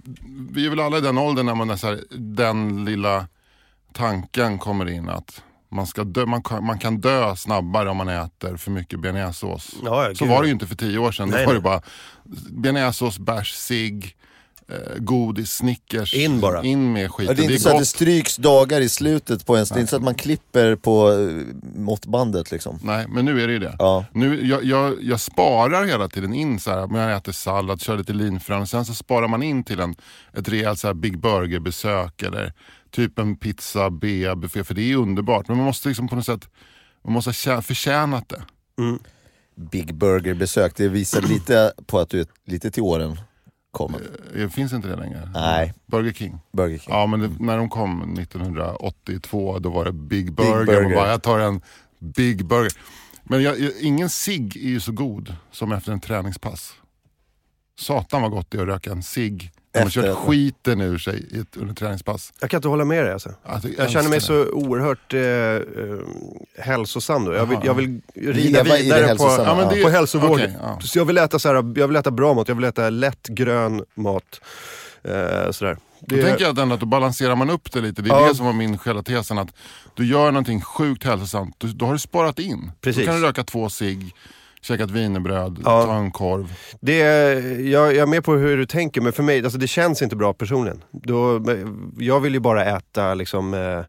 vi 0.51 0.67
är 0.67 0.71
väl 0.71 0.81
alla 0.81 0.99
i 0.99 1.01
den 1.01 1.19
åldern 1.19 1.47
när 1.47 1.55
man 1.55 1.71
är 1.71 1.77
så 1.77 1.87
här, 1.87 2.01
den 2.11 2.85
lilla 2.85 3.27
tanken 3.93 4.59
kommer 4.59 4.89
in 4.89 5.09
att 5.09 5.43
man, 5.71 5.87
ska 5.87 6.05
dö, 6.05 6.27
man, 6.27 6.43
kan, 6.43 6.65
man 6.65 6.79
kan 6.79 7.01
dö 7.01 7.37
snabbare 7.37 7.91
om 7.91 7.97
man 7.97 8.09
äter 8.09 8.57
för 8.57 8.71
mycket 8.71 9.01
bearnaisesås. 9.01 9.75
Ja, 9.85 10.15
så 10.15 10.27
var 10.27 10.43
det 10.43 10.47
ju 10.47 10.53
inte 10.53 10.67
för 10.67 10.77
tio 10.77 10.99
år 10.99 11.13
sedan. 11.13 11.29
Nej, 11.29 11.39
Då 11.39 11.47
var 11.47 11.53
nej. 11.53 11.55
det 11.55 11.65
bara 11.65 11.83
bearnaisesås, 12.51 13.19
bärs, 13.19 13.53
cigg, 13.53 14.17
godis, 14.99 15.51
Snickers. 15.51 16.15
In 16.15 16.41
bara. 16.41 16.63
In 16.63 16.93
med 16.93 17.05
Ja, 17.05 17.09
skiten. 17.09 17.37
det 17.37 17.43
är 17.43 17.45
inte 17.45 17.59
så 17.63 17.69
gott. 17.69 17.75
att 17.75 17.81
det 17.83 17.87
stryks 17.87 18.37
dagar 18.37 18.81
i 18.81 18.89
slutet 18.89 19.47
på 19.47 19.55
ens, 19.57 19.69
det 19.69 19.75
är 19.75 19.81
inte 19.81 19.91
så 19.91 19.97
att 19.97 20.03
man 20.03 20.15
klipper 20.15 20.77
på 20.77 21.13
eh, 21.13 21.55
måttbandet 21.81 22.51
liksom. 22.51 22.79
Nej, 22.83 23.07
men 23.09 23.25
nu 23.25 23.43
är 23.43 23.47
det 23.47 23.53
ju 23.53 23.59
det. 23.59 23.77
Ja. 23.79 24.05
Nu, 24.13 24.47
jag, 24.47 24.65
jag, 24.65 25.03
jag 25.03 25.21
sparar 25.21 25.85
hela 25.85 26.09
tiden 26.09 26.35
in 26.35 26.61
så 26.61 26.71
här, 26.71 26.99
jag 26.99 27.17
äter 27.17 27.33
sallad, 27.33 27.81
kör 27.81 27.97
lite 27.99 28.13
linfrön, 28.13 28.67
sen 28.67 28.85
så 28.85 28.95
sparar 28.95 29.29
man 29.29 29.43
in 29.43 29.65
till 29.65 29.81
en, 29.81 29.95
ett 30.37 30.49
rejält 30.49 30.79
så 30.79 30.87
här 30.87 30.95
Big 30.95 31.19
Burger-besök 31.19 32.23
eller 32.23 32.53
typ 32.91 33.19
en 33.19 33.37
pizza, 33.37 33.91
bea-buffé, 33.91 34.65
för 34.65 34.75
det 34.75 34.93
är 34.93 34.97
underbart. 34.97 35.49
Men 35.49 35.57
man 35.57 35.67
måste 35.67 35.89
liksom 35.89 36.09
på 36.09 36.17
något 36.17 36.27
sätt, 36.27 36.49
man 37.05 37.13
måste 37.13 37.51
ha 37.51 37.63
förtjänat 37.63 38.29
det. 38.29 38.43
Big 39.71 39.95
Burger-besök, 39.95 40.73
det 40.77 40.89
visar 40.89 41.21
lite 41.23 41.73
på 41.87 41.99
att 41.99 42.11
du 42.11 42.21
är 42.21 42.27
lite 42.47 42.71
till 42.71 42.83
åren 42.83 43.17
kommen. 43.73 44.01
Eh, 44.37 44.49
Finns 44.49 44.73
inte 44.73 44.89
det 44.89 44.97
längre? 44.97 45.31
Nej. 45.35 45.75
Burger 45.87 46.13
King. 46.13 46.39
Burger 46.53 46.79
King. 46.79 46.95
Ja 46.95 47.07
men 47.07 47.21
det, 47.21 47.31
när 47.41 47.57
de 47.57 47.69
kom 47.69 48.19
1982 48.19 49.59
då 49.59 49.71
var 49.71 49.85
det 49.85 49.93
Big 49.93 50.33
Burger. 50.33 50.65
Burger. 50.65 50.83
Man 50.83 50.93
bara, 50.93 51.09
jag 51.11 51.23
tar 51.23 51.39
en 51.39 51.61
Big 51.99 52.47
Burger. 52.47 52.73
Men 53.25 53.43
jag, 53.43 53.57
ingen 53.81 54.11
cigg 54.11 54.57
är 54.57 54.69
ju 54.69 54.81
så 54.81 54.93
god 54.93 55.37
som 55.51 55.73
efter 55.73 55.93
en 55.93 56.01
träningspass. 56.01 56.75
Satan 57.79 58.23
vad 58.23 58.31
gott 58.31 58.51
det 58.51 58.59
är 58.59 58.63
att 58.63 58.69
röka 58.69 58.93
en 58.93 59.03
cigg 59.03 59.53
man 59.75 59.87
Efter 59.87 60.03
kört 60.03 60.11
att- 60.11 60.17
skiten 60.17 60.81
ur 60.81 60.99
sig 60.99 61.45
under 61.57 61.75
träningspass. 61.75 62.33
Jag 62.41 62.51
kan 62.51 62.59
inte 62.59 62.69
hålla 62.69 62.85
med 62.85 63.05
dig 63.05 63.13
alltså. 63.13 63.31
Alltså, 63.45 63.69
Jag 63.79 63.91
känner 63.91 64.09
mig 64.09 64.21
så 64.21 64.45
oerhört 64.53 65.15
eh, 65.15 65.21
eh, 65.21 66.65
hälsosam 66.65 67.25
då. 67.25 67.35
Jag 67.35 67.47
vill, 67.47 67.59
jag 67.65 67.75
vill 67.75 68.01
rida 68.15 68.63
Leva 68.63 68.77
det 68.77 68.83
vidare 68.83 69.17
på, 69.17 69.25
ja, 69.25 69.55
men 69.57 69.69
det, 69.75 69.83
på 69.83 69.89
hälsovården. 69.89 70.33
Okej, 70.35 70.57
ja. 70.63 70.79
Så 70.81 70.99
jag 70.99 71.05
vill 71.05 71.19
äta 71.19 71.39
så 71.39 71.49
här, 71.49 71.55
jag 71.55 71.89
vill 71.89 71.97
äta 71.97 72.11
bra 72.11 72.35
mat, 72.35 72.49
jag 72.49 72.55
vill 72.55 72.65
äta 72.65 72.91
lätt 72.91 73.29
grön 73.29 73.85
mat. 73.95 74.41
Eh, 75.05 75.51
sådär. 75.51 75.77
Då 76.01 76.17
tänker 76.17 76.45
jag 76.45 76.59
ändå 76.59 76.75
att 76.75 76.81
då 76.81 76.87
balanserar 76.87 77.35
man 77.37 77.51
upp 77.51 77.73
det 77.73 77.81
lite. 77.81 78.03
Det 78.03 78.11
är 78.11 78.15
Ja. 78.21 78.29
det 78.29 78.35
som 78.35 78.47
var 78.47 78.53
min 78.53 78.79
själva 78.79 79.03
tesen. 79.03 79.39
Att 79.39 79.49
du 79.95 80.07
gör 80.07 80.27
någonting 80.33 80.61
sjukt 80.61 81.05
hälsosamt, 81.05 81.55
då, 81.59 81.67
då 81.75 81.87
har 81.87 81.93
du 81.93 81.99
sparat 81.99 82.39
in. 82.39 82.73
Precis. 82.81 83.01
Då 83.07 83.13
kan 83.13 83.21
du 83.21 83.27
röka 83.27 83.45
två 83.45 83.69
cigg, 83.71 84.15
käka 84.63 84.85
ett 84.85 84.91
wienerbröd, 84.91 85.61
Ja. 85.65 85.83
ta 85.85 85.95
en 85.95 86.11
korv. 86.11 86.53
Det, 86.81 86.99
jag, 87.61 87.95
jag 87.95 87.97
är 87.97 88.07
med 88.07 88.25
på 88.25 88.35
hur 88.35 88.57
du 88.57 88.67
tänker, 88.67 89.01
men 89.01 89.13
för 89.13 89.23
mig, 89.23 89.45
alltså 89.45 89.59
det 89.59 89.67
känns 89.69 90.03
inte 90.03 90.17
bra 90.17 90.33
personligen. 90.35 90.85
Då, 90.91 91.43
jag 91.99 92.21
vill 92.21 92.35
ju 92.35 92.41
bara 92.41 92.65
äta 92.65 93.15
liksom, 93.15 93.55
eh, 93.55 93.85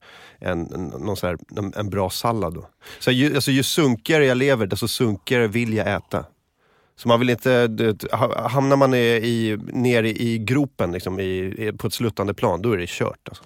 en, 0.49 0.61
någon 0.99 1.17
så 1.17 1.27
här, 1.27 1.37
en, 1.57 1.73
en 1.75 1.89
bra 1.89 2.09
sallad. 2.09 2.53
Då. 2.53 2.67
Så 2.99 3.11
ju, 3.11 3.35
alltså, 3.35 3.51
ju 3.51 3.63
sunkigare 3.63 4.25
jag 4.25 4.37
lever, 4.37 4.67
desto 4.67 4.87
sunkigare 4.87 5.47
vill 5.47 5.73
jag 5.73 5.93
äta. 5.93 6.25
Så 6.95 7.07
man 7.07 7.19
vill 7.19 7.29
inte, 7.29 7.69
hamnar 8.35 8.75
man 8.77 8.93
i, 8.93 8.97
i, 8.97 9.57
nere 9.73 10.09
i 10.09 10.37
gropen 10.37 10.91
liksom, 10.91 11.19
i, 11.19 11.71
på 11.77 11.87
ett 11.87 11.93
sluttande 11.93 12.33
plan, 12.33 12.61
då 12.61 12.71
är 12.71 12.77
det 12.77 12.89
kört. 12.89 13.27
Alltså. 13.29 13.43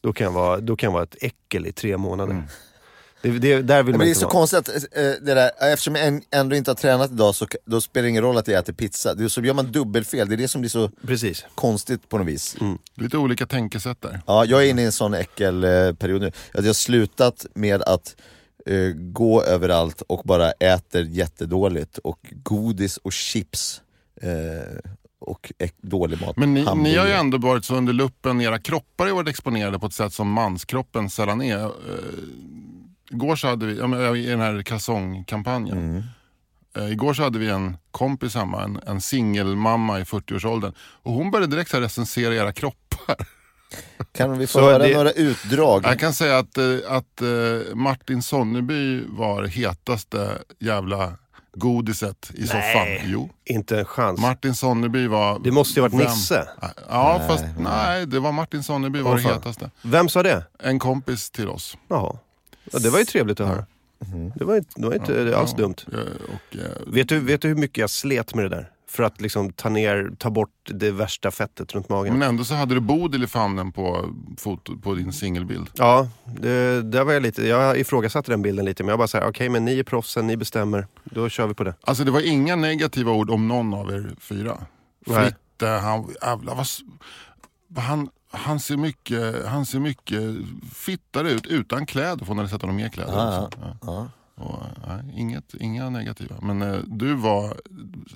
Då, 0.00 0.12
kan 0.12 0.24
jag 0.24 0.32
vara, 0.32 0.60
då 0.60 0.76
kan 0.76 0.86
jag 0.86 0.92
vara 0.92 1.02
ett 1.02 1.16
äckel 1.20 1.66
i 1.66 1.72
tre 1.72 1.96
månader. 1.96 2.42
Det, 3.32 3.38
det, 3.38 3.62
där 3.62 3.82
vill 3.82 3.92
Men 3.92 3.98
man 3.98 4.06
det 4.06 4.10
är 4.12 4.14
så 4.14 4.20
vara. 4.20 4.30
konstigt 4.32 4.58
att 4.58 4.68
eh, 4.68 5.02
det 5.22 5.34
där, 5.34 5.50
eftersom 5.72 5.94
jag 5.94 6.06
än- 6.06 6.22
ändå 6.30 6.56
inte 6.56 6.70
har 6.70 6.76
tränat 6.76 7.10
idag 7.10 7.34
så 7.34 7.46
då 7.64 7.80
spelar 7.80 8.02
det 8.02 8.08
ingen 8.10 8.22
roll 8.22 8.36
att 8.38 8.48
jag 8.48 8.58
äter 8.58 8.72
pizza. 8.72 9.14
Det 9.14 9.24
är 9.24 9.28
så 9.28 9.40
gör 9.40 9.54
man 9.54 9.72
dubbelfel, 9.72 10.28
det 10.28 10.34
är 10.34 10.36
det 10.36 10.48
som 10.48 10.60
blir 10.60 10.68
så 10.70 10.88
Precis. 11.06 11.44
konstigt 11.54 12.08
på 12.08 12.18
något 12.18 12.26
vis. 12.26 12.56
Lite 12.94 13.16
olika 13.18 13.46
tänkesätt 13.46 14.00
där. 14.02 14.20
Ja, 14.26 14.44
jag 14.44 14.64
är 14.66 14.70
inne 14.70 14.82
i 14.82 14.84
en 14.84 14.92
sån 14.92 15.14
äckelperiod 15.14 16.20
nu. 16.20 16.26
Att 16.28 16.34
jag 16.54 16.62
har 16.62 16.72
slutat 16.72 17.46
med 17.54 17.82
att 17.82 18.16
eh, 18.66 18.88
gå 18.94 19.42
överallt 19.42 20.02
och 20.06 20.22
bara 20.24 20.50
äter 20.52 21.02
jättedåligt 21.02 21.98
och 21.98 22.18
godis 22.42 22.96
och 22.96 23.12
chips 23.12 23.80
eh, 24.22 24.78
och 25.18 25.52
dålig 25.82 26.20
mat. 26.20 26.36
Men 26.36 26.54
ni, 26.54 26.66
ni 26.76 26.96
har 26.96 27.06
ju 27.06 27.12
ändå 27.12 27.38
varit 27.38 27.64
så 27.64 27.74
under 27.74 27.92
luppen, 27.92 28.40
era 28.40 28.58
kroppar 28.58 29.06
har 29.06 29.14
varit 29.14 29.28
exponerade 29.28 29.78
på 29.78 29.86
ett 29.86 29.92
sätt 29.92 30.12
som 30.12 30.28
manskroppen 30.30 31.10
sällan 31.10 31.42
är. 31.42 31.70
Igår 33.10 33.36
så 33.36 33.48
hade 33.48 33.66
vi, 33.66 33.72
i 34.24 34.26
den 34.26 34.40
här 34.40 34.62
kalsongkampanjen. 34.62 35.78
Mm. 35.78 36.02
Eh, 36.76 36.92
igår 36.92 37.14
så 37.14 37.22
hade 37.22 37.38
vi 37.38 37.48
en 37.48 37.76
kompis 37.90 38.34
hemma, 38.34 38.62
en, 38.64 38.80
en 38.86 39.00
singelmamma 39.00 40.00
i 40.00 40.02
40-årsåldern. 40.02 40.72
Och 41.02 41.12
hon 41.12 41.30
började 41.30 41.56
direkt 41.56 41.70
så 41.70 41.80
recensera 41.80 42.34
era 42.34 42.52
kroppar. 42.52 43.16
Kan 44.12 44.38
vi 44.38 44.46
få 44.46 44.58
Så 44.58 44.64
höra 44.64 44.78
det- 44.78 44.94
några 44.96 45.10
utdrag? 45.12 45.84
Jag 45.84 45.98
kan 46.00 46.12
säga 46.14 46.38
att, 46.38 46.58
eh, 46.58 46.64
att 46.88 47.22
eh, 47.22 47.74
Martin 47.74 48.22
Sonneby 48.22 49.04
var 49.08 49.44
hetaste 49.44 50.38
jävla 50.58 51.12
godiset 51.54 52.30
i 52.34 52.42
soffan. 52.46 52.62
Nej. 52.74 53.02
Jo. 53.06 53.30
Inte 53.44 53.78
en 53.78 53.84
chans. 53.84 54.20
Martin 54.20 54.54
Sonneby 54.54 55.06
var... 55.06 55.38
Det 55.44 55.50
måste 55.50 55.80
ju 55.80 55.82
varit 55.82 55.92
vem- 55.94 56.00
Nisse. 56.00 56.48
Ja, 56.88 57.16
Nej, 57.18 57.28
fast 57.28 57.42
nej. 57.44 57.52
nej, 57.58 58.06
det 58.06 58.20
var 58.20 58.32
Martin 58.32 58.62
Sonneby 58.62 59.00
var 59.00 59.10
Åh, 59.10 59.16
det 59.16 59.22
hetaste. 59.22 59.70
Vem 59.82 60.08
sa 60.08 60.22
det? 60.22 60.44
En 60.62 60.78
kompis 60.78 61.30
till 61.30 61.48
oss. 61.48 61.76
Jaha. 61.88 62.16
Ja, 62.72 62.78
det 62.78 62.90
var 62.90 62.98
ju 62.98 63.04
trevligt 63.04 63.40
att 63.40 63.48
höra. 63.48 63.66
Det 64.34 64.44
var 64.44 64.56
inte, 64.56 64.70
det 64.80 64.86
var 64.86 64.94
inte 64.94 65.36
alls 65.38 65.50
Ja, 65.52 65.58
dumt. 65.58 65.74
eh, 65.92 65.98
Och, 66.34 66.56
eh, 66.56 66.70
Vet 66.86 67.08
du, 67.08 67.20
vet 67.20 67.40
du 67.40 67.48
hur 67.48 67.54
mycket 67.54 67.78
jag 67.78 67.90
slet 67.90 68.34
med 68.34 68.44
det 68.44 68.48
där? 68.48 68.70
För 68.88 69.02
att 69.02 69.20
liksom 69.20 69.52
ta, 69.52 69.68
ner, 69.68 70.10
ta 70.18 70.30
bort 70.30 70.50
det 70.64 70.90
värsta 70.90 71.30
fettet 71.30 71.74
runt 71.74 71.88
magen. 71.88 72.18
men 72.18 72.28
ändå 72.28 72.44
så 72.44 72.54
hade 72.54 72.74
du 72.74 72.80
Bodil 72.80 73.24
i 73.24 73.26
famnen 73.26 73.72
på, 73.72 74.14
foto, 74.38 74.78
på 74.78 74.94
din 74.94 75.12
singelbild. 75.12 75.70
Ja, 75.74 76.08
det, 76.40 76.82
där 76.82 77.04
var 77.04 77.12
jag 77.12 77.22
lite, 77.22 77.46
jag 77.46 77.78
ifrågasatte 77.78 78.30
den 78.32 78.42
bilden 78.42 78.64
lite 78.64 78.82
men 78.82 78.88
jag 78.90 78.98
bara 78.98 79.08
säger 79.08 79.28
okej 79.28 79.48
men 79.48 79.64
ni 79.64 79.78
är 79.78 79.82
proffsen, 79.82 80.26
ni 80.26 80.36
bestämmer. 80.36 80.86
Då 81.04 81.28
kör 81.28 81.46
vi 81.46 81.54
på 81.54 81.64
det. 81.64 81.74
Alltså 81.80 82.04
det 82.04 82.10
var 82.10 82.20
inga 82.20 82.56
negativa 82.56 83.12
ord 83.12 83.30
om 83.30 83.48
någon 83.48 83.74
av 83.74 83.90
er 83.90 84.14
fyra. 84.20 84.58
Nej. 85.06 85.24
Fritte, 85.24 85.66
han, 85.66 86.08
jävlar 86.22 86.66
vad 87.68 87.84
han, 87.84 88.08
han, 88.36 88.60
ser 88.60 88.76
mycket, 88.76 89.46
han 89.46 89.66
ser 89.66 89.78
mycket 89.78 90.22
fittare 90.74 91.30
ut 91.30 91.46
utan 91.46 91.86
kläder, 91.86 92.18
för 92.18 92.26
hon 92.26 92.36
hade 92.38 92.48
sett 92.50 92.60
honom 92.62 92.76
med 92.76 92.92
kläder 92.92 93.12
också. 93.12 93.50
Ja. 93.60 93.76
Ja. 93.82 94.08
Och, 94.38 94.62
nej, 94.88 95.20
inget, 95.20 95.54
inga 95.60 95.90
negativa. 95.90 96.36
Men 96.42 96.62
eh, 96.62 96.78
du, 96.86 97.14
var, 97.14 97.56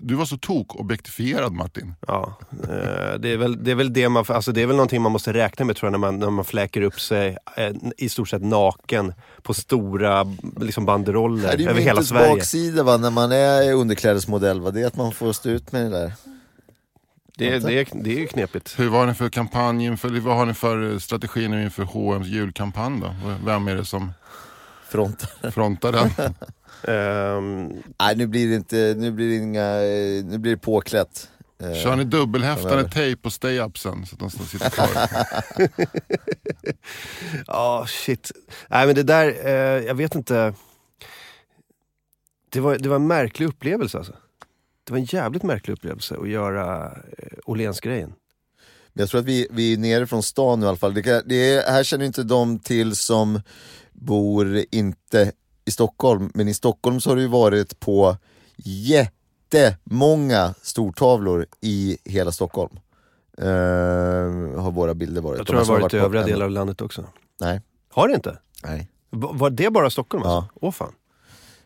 du 0.01 0.15
var 0.15 0.25
så 0.25 0.37
tok-objektifierad 0.37 1.53
Martin. 1.53 1.95
Ja, 2.07 2.39
eh, 2.63 3.19
det, 3.19 3.33
är 3.33 3.37
väl, 3.37 3.65
det 3.65 3.71
är 3.71 3.75
väl 3.75 3.93
det 3.93 4.09
man, 4.09 4.25
alltså 4.29 4.53
det 4.53 4.63
är 4.63 4.67
väl 4.67 4.77
någonting 4.77 5.03
man 5.03 5.13
måste 5.13 5.33
räkna 5.33 5.65
med 5.65 5.77
tror 5.77 5.87
jag 5.87 5.93
när 5.93 5.99
man, 5.99 6.19
när 6.19 6.31
man 6.31 6.45
fläker 6.45 6.83
upp 6.83 7.01
sig 7.01 7.37
eh, 7.57 7.71
i 7.97 8.09
stort 8.09 8.29
sett 8.29 8.43
naken 8.43 9.13
på 9.43 9.55
stora 9.55 10.27
liksom 10.61 10.85
banderoller 10.87 11.43
Det 11.49 11.55
är 11.55 11.59
ju 11.59 11.69
över 11.69 11.81
hela 11.81 12.03
Sverige. 12.03 12.35
baksida 12.35 12.83
va, 12.83 12.97
när 12.97 13.11
man 13.11 13.33
är 13.33 13.73
underklädesmodell, 13.73 14.61
va? 14.61 14.71
det 14.71 14.83
är 14.83 14.87
att 14.87 14.97
man 14.97 15.13
får 15.13 15.33
stå 15.33 15.49
ut 15.49 15.73
med 15.73 15.83
det 15.83 15.99
där. 15.99 16.13
Det, 17.41 17.59
det, 17.59 17.81
är, 17.81 17.87
det 17.93 18.11
är 18.11 18.19
ju 18.19 18.27
knepigt. 18.27 18.79
Hur 18.79 18.89
var 18.89 19.07
ni 19.07 19.15
för 19.15 19.29
kampanj 19.29 19.85
inför, 19.85 20.09
eller 20.09 20.21
vad 20.21 20.37
har 20.37 20.47
ni 20.47 20.55
för 20.55 20.99
strategi 20.99 21.49
nu 21.49 21.63
inför 21.63 21.83
H&M's 21.83 22.25
julkampanj 22.25 23.01
då? 23.01 23.15
Vem 23.45 23.69
är 23.69 23.75
det 23.77 23.85
som 23.85 24.13
Frontar. 24.89 25.51
frontar 25.51 25.93
den? 25.93 26.11
Ehm, 26.89 27.73
Nej 28.01 28.17
nu 28.17 28.27
blir 28.27 28.49
det 28.49 28.55
inte, 28.55 28.95
nu 28.99 29.11
blir 29.13 29.29
det 29.29 29.37
inga, 29.37 29.65
eh, 29.83 30.25
nu 30.25 30.39
blir 30.39 30.53
det 30.53 30.59
påklätt. 30.59 31.29
Eh, 31.63 31.75
Kör 31.75 31.97
ni 31.97 32.05
dubbelhäftade 32.05 32.69
framöver. 32.69 32.91
tejp 32.91 33.23
på 33.23 33.31
stay-upsen 33.31 34.07
så 34.07 34.15
att 34.15 34.19
de 34.21 34.31
sitter 34.31 34.71
kvar? 34.71 34.89
Ja, 37.47 37.85
shit. 37.89 38.31
Nej 38.69 38.87
men 38.87 38.95
det 38.95 39.03
där, 39.03 39.47
eh, 39.47 39.85
jag 39.87 39.95
vet 39.95 40.15
inte. 40.15 40.55
Det 42.49 42.61
var, 42.61 42.79
det 42.79 42.89
var 42.89 42.97
en 42.97 43.07
märklig 43.07 43.47
upplevelse 43.47 43.99
alltså. 43.99 44.13
Det 44.91 44.95
var 44.95 44.99
en 44.99 45.05
jävligt 45.05 45.43
märklig 45.43 45.75
upplevelse 45.75 46.17
att 46.21 46.29
göra 46.29 46.87
eh, 47.19 47.39
Åhléns-grejen. 47.47 48.13
Jag 48.93 49.09
tror 49.09 49.21
att 49.21 49.27
vi, 49.27 49.47
vi 49.51 49.73
är 49.73 49.77
nere 49.79 50.07
från 50.07 50.23
stan 50.23 50.61
nu 50.61 50.67
i 50.67 50.69
alla 50.69 50.77
fall. 50.79 50.95
Det, 50.95 51.03
kan, 51.03 51.23
det 51.27 51.55
är, 51.55 51.73
här 51.73 51.83
känner 51.85 52.05
inte 52.05 52.23
de 52.23 52.59
till 52.59 52.97
som 52.97 53.41
bor 53.93 54.65
inte 54.71 55.33
i 55.65 55.71
Stockholm, 55.71 56.31
men 56.35 56.49
i 56.49 56.55
Stockholm 56.55 57.01
så 57.01 57.11
har 57.11 57.17
det 57.17 57.23
ju 57.23 57.29
varit 57.29 57.81
på 57.81 58.17
jättemånga 58.57 60.55
stortavlor 60.63 61.47
i 61.61 61.99
hela 62.05 62.33
Stockholm. 62.33 62.79
Eh, 63.39 63.47
har 64.63 64.71
våra 64.71 64.95
bilder 64.95 65.23
varit. 65.23 65.39
Jag 65.39 65.47
De 65.47 65.51
tror 65.51 65.61
det 65.61 65.67
har 65.67 65.81
varit 65.81 65.95
i 65.95 65.97
övriga 65.97 66.25
delar 66.27 66.45
av 66.45 66.51
landet 66.51 66.81
också. 66.81 67.05
Nej. 67.41 67.61
Har 67.91 68.09
det 68.09 68.15
inte? 68.15 68.39
Nej. 68.65 68.91
Va- 69.11 69.31
Var 69.33 69.51
det 69.51 69.71
bara 69.71 69.91
Stockholm 69.91 70.23
alltså? 70.25 70.49
Ja. 70.55 70.59
Åh 70.67 70.73
fan. 70.73 70.93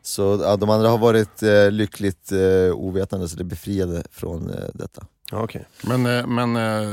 Så 0.07 0.39
ja, 0.43 0.57
de 0.57 0.71
andra 0.71 0.89
har 0.89 0.99
varit 0.99 1.43
eh, 1.43 1.71
lyckligt 1.71 2.33
eh, 2.33 2.75
ovetande, 2.75 3.29
så 3.29 3.37
det 3.37 3.45
befriade 3.45 4.03
från 4.11 4.51
eh, 4.51 4.57
detta. 4.75 5.07
Ja, 5.31 5.43
okej. 5.43 5.65
Men, 5.83 6.07
eh, 6.07 6.27
men 6.27 6.57
eh, 6.57 6.91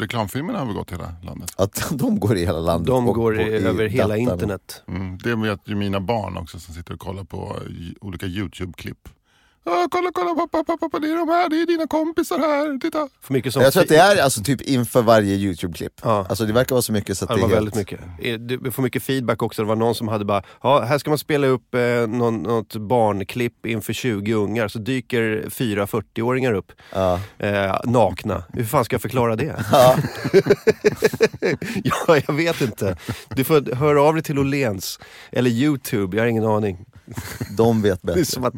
reklamfilmerna 0.00 0.58
har 0.58 0.66
väl 0.66 0.74
gått 0.74 0.92
hela 0.92 1.14
landet? 1.22 1.52
Att 1.56 1.88
de 1.98 2.20
går 2.20 2.36
i 2.36 2.44
hela 2.46 2.58
landet. 2.58 2.86
De 2.86 3.08
och 3.08 3.14
går 3.14 3.40
i, 3.40 3.42
i 3.42 3.66
över 3.66 3.86
hela 3.86 4.08
datan. 4.16 4.32
internet. 4.32 4.82
Mm, 4.88 5.18
det 5.18 5.36
vet 5.36 5.60
ju 5.64 5.74
mina 5.74 6.00
barn 6.00 6.36
också 6.36 6.60
som 6.60 6.74
sitter 6.74 6.94
och 6.94 7.00
kollar 7.00 7.24
på 7.24 7.56
eh, 7.66 8.06
olika 8.06 8.26
YouTube-klipp. 8.26 9.08
Ah, 9.66 9.88
kolla, 9.90 10.10
kolla 10.14 10.34
pappa, 10.34 10.64
pappa, 10.64 10.76
pappa, 10.76 10.98
det 10.98 11.10
är 11.10 11.16
de 11.16 11.28
här, 11.28 11.48
det 11.48 11.62
är 11.62 11.66
dina 11.66 11.86
kompisar 11.86 12.38
här, 12.38 12.78
titta. 12.78 13.08
För 13.20 13.32
mycket 13.32 13.52
som 13.52 13.62
Jag 13.62 13.72
tror 13.72 13.82
att 13.82 13.88
det 13.88 13.96
är 13.96 14.22
alltså 14.22 14.42
typ 14.42 14.60
inför 14.60 15.02
varje 15.02 15.34
YouTube-klipp. 15.34 15.92
Ja. 16.02 16.26
Alltså 16.28 16.44
det 16.46 16.52
verkar 16.52 16.74
vara 16.74 16.82
så 16.82 16.92
mycket 16.92 17.18
så 17.18 17.24
att 17.24 17.30
Ja, 17.30 17.36
det 17.36 17.42
var 17.42 17.50
är 17.50 17.54
väldigt 17.54 17.74
mycket. 17.74 18.00
Du 18.62 18.70
får 18.70 18.82
mycket 18.82 19.02
feedback 19.02 19.42
också. 19.42 19.62
Det 19.62 19.68
var 19.68 19.76
någon 19.76 19.94
som 19.94 20.08
hade 20.08 20.24
bara, 20.24 20.42
ja 20.62 20.80
här 20.80 20.98
ska 20.98 21.10
man 21.10 21.18
spela 21.18 21.46
upp 21.46 21.74
eh, 21.74 21.80
någon, 22.08 22.42
något 22.42 22.76
barnklipp 22.76 23.66
inför 23.66 23.92
20 23.92 24.32
ungar. 24.34 24.68
Så 24.68 24.78
dyker 24.78 25.50
fyra 25.50 25.86
40-åringar 25.86 26.52
upp 26.52 26.72
Ja. 26.92 27.20
eh, 27.38 27.74
nakna. 27.84 28.44
Hur 28.52 28.64
fan 28.64 28.84
ska 28.84 28.94
jag 28.94 29.02
förklara 29.02 29.36
det? 29.36 29.64
Ja. 29.72 29.96
ja, 31.84 32.16
jag 32.26 32.34
vet 32.34 32.60
inte. 32.60 32.96
Du 33.28 33.44
får 33.44 33.74
höra 33.74 34.02
av 34.02 34.14
dig 34.14 34.22
till 34.22 34.38
Åhléns. 34.38 34.98
Eller 35.32 35.50
YouTube, 35.50 36.16
jag 36.16 36.24
har 36.24 36.28
ingen 36.28 36.44
aning. 36.44 36.84
De 37.56 37.82
vet 37.82 38.02
Det 38.02 38.12
är 38.12 38.16
bättre. 38.16 38.24
som 38.24 38.44
att, 38.44 38.54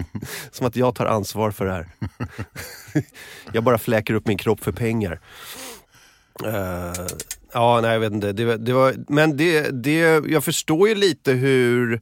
som 0.51 0.67
att 0.67 0.77
jag 0.77 0.95
tar 0.95 1.07
ansvar 1.07 1.51
för 1.51 1.65
det 1.65 1.73
här. 1.73 1.89
jag 3.53 3.65
bara 3.65 3.79
fläker 3.79 4.15
upp 4.15 4.27
min 4.27 4.39
kropp 4.39 4.61
för 4.65 4.73
pengar. 4.73 5.21
Eh, 6.45 7.07
ja, 7.53 7.81
nej 7.83 7.93
jag 7.93 8.01
vet 8.01 8.13
inte. 8.13 8.33
Det, 8.33 8.57
det 8.57 8.73
var, 8.73 8.95
men 9.09 9.37
det, 9.37 9.71
det, 9.83 10.25
jag 10.29 10.45
förstår 10.45 10.89
ju 10.89 10.95
lite 10.95 11.33
hur 11.33 12.01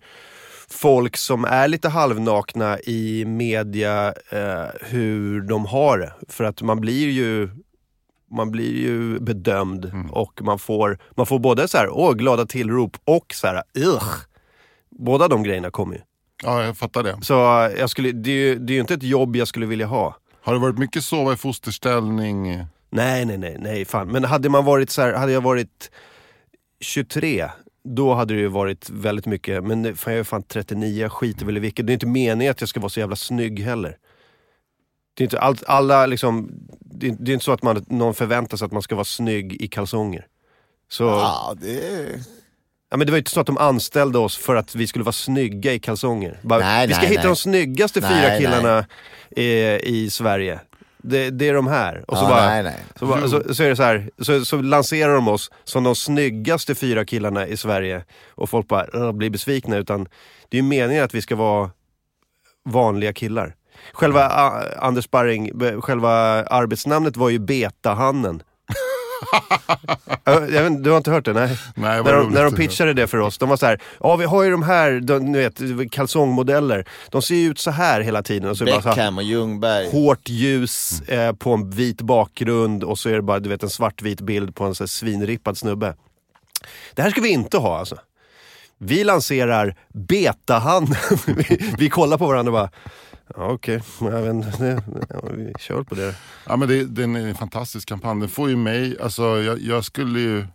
folk 0.69 1.17
som 1.17 1.45
är 1.45 1.69
lite 1.69 1.89
halvnakna 1.89 2.79
i 2.81 3.25
media, 3.25 4.15
eh, 4.31 4.67
hur 4.81 5.41
de 5.41 5.67
har 5.67 5.99
det. 5.99 6.13
För 6.29 6.45
att 6.45 6.63
man 6.63 6.81
blir 6.81 7.11
ju 7.11 7.49
man 8.31 8.51
blir 8.51 8.79
ju 8.79 9.21
bedömd 9.21 9.93
och 10.11 10.43
man 10.43 10.59
får, 10.59 10.99
man 11.17 11.27
får 11.27 11.39
både 11.39 11.69
så 11.69 11.79
här, 11.79 11.89
åh, 11.91 12.13
glada 12.13 12.47
tillrop 12.47 12.97
och 13.05 13.35
så 13.35 13.47
här, 13.47 13.63
ugh. 13.79 14.07
Båda 14.99 15.29
de 15.29 15.43
grejerna 15.43 15.71
kommer 15.71 15.95
ju. 15.95 16.01
Ja, 16.43 16.65
jag 16.65 16.77
fattar 16.77 17.03
det. 17.03 17.19
Så 17.23 17.65
eh, 17.65 17.73
jag 17.79 17.91
skulle, 17.91 18.13
det, 18.13 18.31
är 18.31 18.35
ju, 18.35 18.59
det 18.59 18.73
är 18.73 18.75
ju 18.75 18.81
inte 18.81 18.95
ett 18.95 19.03
jobb 19.03 19.37
jag 19.37 19.49
skulle 19.49 19.67
vilja 19.67 19.87
ha. 19.87 20.17
Har 20.43 20.53
det 20.53 20.59
varit 20.61 20.79
mycket 20.79 21.05
sova 21.05 21.33
i 21.33 21.37
fosterställning? 21.37 22.65
Nej, 22.91 23.25
nej, 23.25 23.39
nej, 23.39 23.57
nej, 23.61 23.85
fan. 23.85 24.09
Men 24.09 24.25
hade 24.25 24.49
man 24.49 24.65
varit 24.65 24.91
så 24.91 25.03
här, 25.03 25.13
hade 25.13 25.33
jag 25.33 25.41
varit 25.41 25.91
23, 26.81 27.49
då 27.85 28.15
hade 28.15 28.35
det 28.35 28.41
ju 28.41 28.47
varit 28.49 28.91
väldigt 28.91 29.27
mycket. 29.27 29.65
Men 29.65 29.83
nu- 29.83 29.95
fan, 29.97 30.13
jag 30.13 30.21
är 30.21 30.25
fan 30.25 30.43
39, 30.43 31.01
jag 31.03 31.13
skiter 31.13 31.47
väl 31.47 31.57
i 31.57 31.61
vilket. 31.61 31.87
Det 31.87 31.93
är 31.93 31.95
inte 31.95 32.07
meningen 32.07 32.51
att 32.51 32.61
jag 32.61 32.69
ska 32.69 32.81
vara 32.81 32.89
så 32.89 33.01
jävla 33.01 33.17
snygg 33.17 33.61
heller. 33.61 33.97
Det 35.15 35.23
är 35.23 35.25
inte 35.27 35.41
allt, 35.41 35.65
alla 35.67 36.07
liksom, 36.07 36.51
det 36.81 37.07
är, 37.09 37.17
det 37.21 37.31
är 37.31 37.35
inte 37.35 37.45
så 37.45 37.53
att 37.53 37.63
man, 37.63 37.85
någon 37.89 38.15
förväntar 38.15 38.57
sig 38.57 38.67
att 38.67 38.73
man 38.73 38.83
ska 38.83 38.95
vara 38.95 39.05
snygg 39.05 39.63
i 39.63 39.69
kalsonger. 39.69 40.27
Så, 40.89 41.05
Ja, 41.05 41.55
det 41.61 41.87
är... 41.87 42.21
ja, 42.95 42.99
men 42.99 43.07
det 43.07 43.11
var 43.13 43.17
ju 43.17 43.21
inte 43.21 43.31
så 43.31 43.41
att 43.41 43.47
de 43.47 43.59
anställde 43.59 44.19
oss 44.19 44.37
för 44.37 44.57
att 44.57 44.75
vi 44.75 44.87
skulle 44.87 45.05
vara 45.05 45.13
snygga 45.13 45.73
i 45.73 45.79
kalsonger. 45.79 46.39
Bara, 46.43 46.61
Nej, 46.61 46.87
vi 46.87 46.93
ska 46.95 47.03
nej, 47.03 47.11
hitta 47.11 47.23
nej. 47.23 47.29
de 47.29 47.37
snyggaste 47.37 48.01
fyra 48.01 48.39
killarna 48.39 48.87
i, 49.37 49.51
i 49.83 50.11
Sverige. 50.11 50.61
Det, 50.99 51.31
det 51.31 51.49
är 51.49 51.55
de 51.55 51.67
här. 51.67 52.05
Och 52.11 52.17
så 52.19 52.25
ja, 52.25 52.29
bara, 52.29 52.47
nej, 52.47 52.63
nej. 52.63 52.77
så, 52.99 53.07
bara- 53.07 53.29
så, 53.29 53.55
så 53.55 53.63
är 53.63 53.69
det 53.69 53.77
så 53.77 53.83
här, 53.83 54.11
så, 54.19 54.45
så 54.45 54.57
lanserar 54.63 55.15
de 55.15 55.29
oss 55.29 55.51
som 55.65 55.85
de 55.85 55.95
snyggaste 55.97 56.75
fyra 56.75 57.05
killarna 57.05 57.47
i 57.47 57.57
Sverige 57.57 58.05
och 58.29 58.51
folk 58.51 58.69
bara 58.69 59.13
blir 59.13 59.31
besvikna. 59.31 59.77
Utan 59.77 60.05
det 60.49 60.57
är 60.59 60.63
ju 60.63 60.69
meningen 60.69 61.05
att 61.05 61.15
vi 61.15 61.23
ska 61.23 61.37
vara 61.37 61.71
vanliga 62.65 63.13
killar. 63.13 63.55
Själva 63.93 64.29
ah, 64.29 64.63
Anders 64.79 65.11
Barring, 65.11 65.59
be- 65.59 65.81
själva 65.81 66.11
arbetsnamnet 66.45 67.17
var 67.17 67.31
ju 67.31 67.39
Betahannen. 67.39 68.43
Jag 70.25 70.41
vet, 70.41 70.85
du 70.85 70.91
har 70.91 70.97
inte 70.97 71.11
hört 71.11 71.25
det? 71.25 71.33
Nej. 71.33 71.59
Nej, 71.75 72.03
När 72.03 72.13
de, 72.13 72.31
när 72.31 72.45
de 72.45 72.55
pitchade 72.55 72.95
det 72.95 73.07
för 73.07 73.19
oss, 73.19 73.39
de 73.39 73.49
var 73.49 73.57
så 73.57 73.67
här, 73.67 73.81
ja 74.01 74.17
vi 74.17 74.25
har 74.25 74.43
ju 74.43 74.51
de 74.51 74.63
här, 74.63 75.01
de, 75.01 75.19
ni 75.33 75.39
vet, 75.39 75.91
kalsongmodeller. 75.93 76.85
De 77.11 77.23
ser 77.23 77.35
ju 77.35 77.51
ut 77.51 77.59
så 77.59 77.71
här 77.71 78.01
hela 78.01 78.23
tiden. 78.23 78.51
Och 78.51 78.57
så 78.57 78.65
det 78.65 78.71
bara 78.73 78.83
så 78.83 78.89
här, 78.89 78.97
Beckham 78.97 79.19
och 79.19 79.25
Ljungberg. 79.25 79.91
hårt 79.91 80.29
ljus 80.29 81.01
eh, 81.01 81.33
på 81.33 81.53
en 81.53 81.71
vit 81.71 82.03
bakgrund 82.03 82.85
och 82.85 82.99
så 82.99 83.09
är 83.09 83.13
det 83.15 83.23
bara 83.23 83.39
du 83.39 83.49
vet, 83.49 83.63
en 83.63 83.71
svartvit 83.71 84.21
bild 84.21 84.55
på 84.55 84.65
en 84.65 84.75
så 84.75 84.85
här, 84.85 84.89
svinrippad 84.89 85.59
snubbe. 85.59 85.95
Det 86.95 87.03
här 87.03 87.11
ska 87.11 87.21
vi 87.21 87.29
inte 87.29 87.59
ha 87.59 87.79
alltså. 87.79 87.97
Vi 88.79 89.05
lanserar 89.05 89.77
betahandeln. 89.93 91.19
vi, 91.27 91.75
vi 91.79 91.91
kollar 91.91 92.19
på 92.19 92.27
varandra 92.27 92.53
och 92.53 92.59
bara, 92.59 92.71
ja, 93.37 93.51
okej, 93.53 93.81
det- 94.59 94.83
ja, 95.09 95.21
vi 95.33 95.53
kör 95.59 95.83
på 95.83 95.95
det. 95.95 96.15
Ja, 96.47 96.57
men 96.57 96.69
det, 96.69 96.85
den 96.85 97.17
är 97.17 97.27
en 97.29 97.35
fantastisk 97.35 97.89
kampanj. 97.89 98.21
Den 98.21 98.29
får 98.29 98.49
ju 98.51 98.57
mig, 98.57 99.01
alltså 99.01 99.23
jag, 99.43 99.61
jag 99.61 99.85
skulle 99.85 100.21
ju 100.21 100.47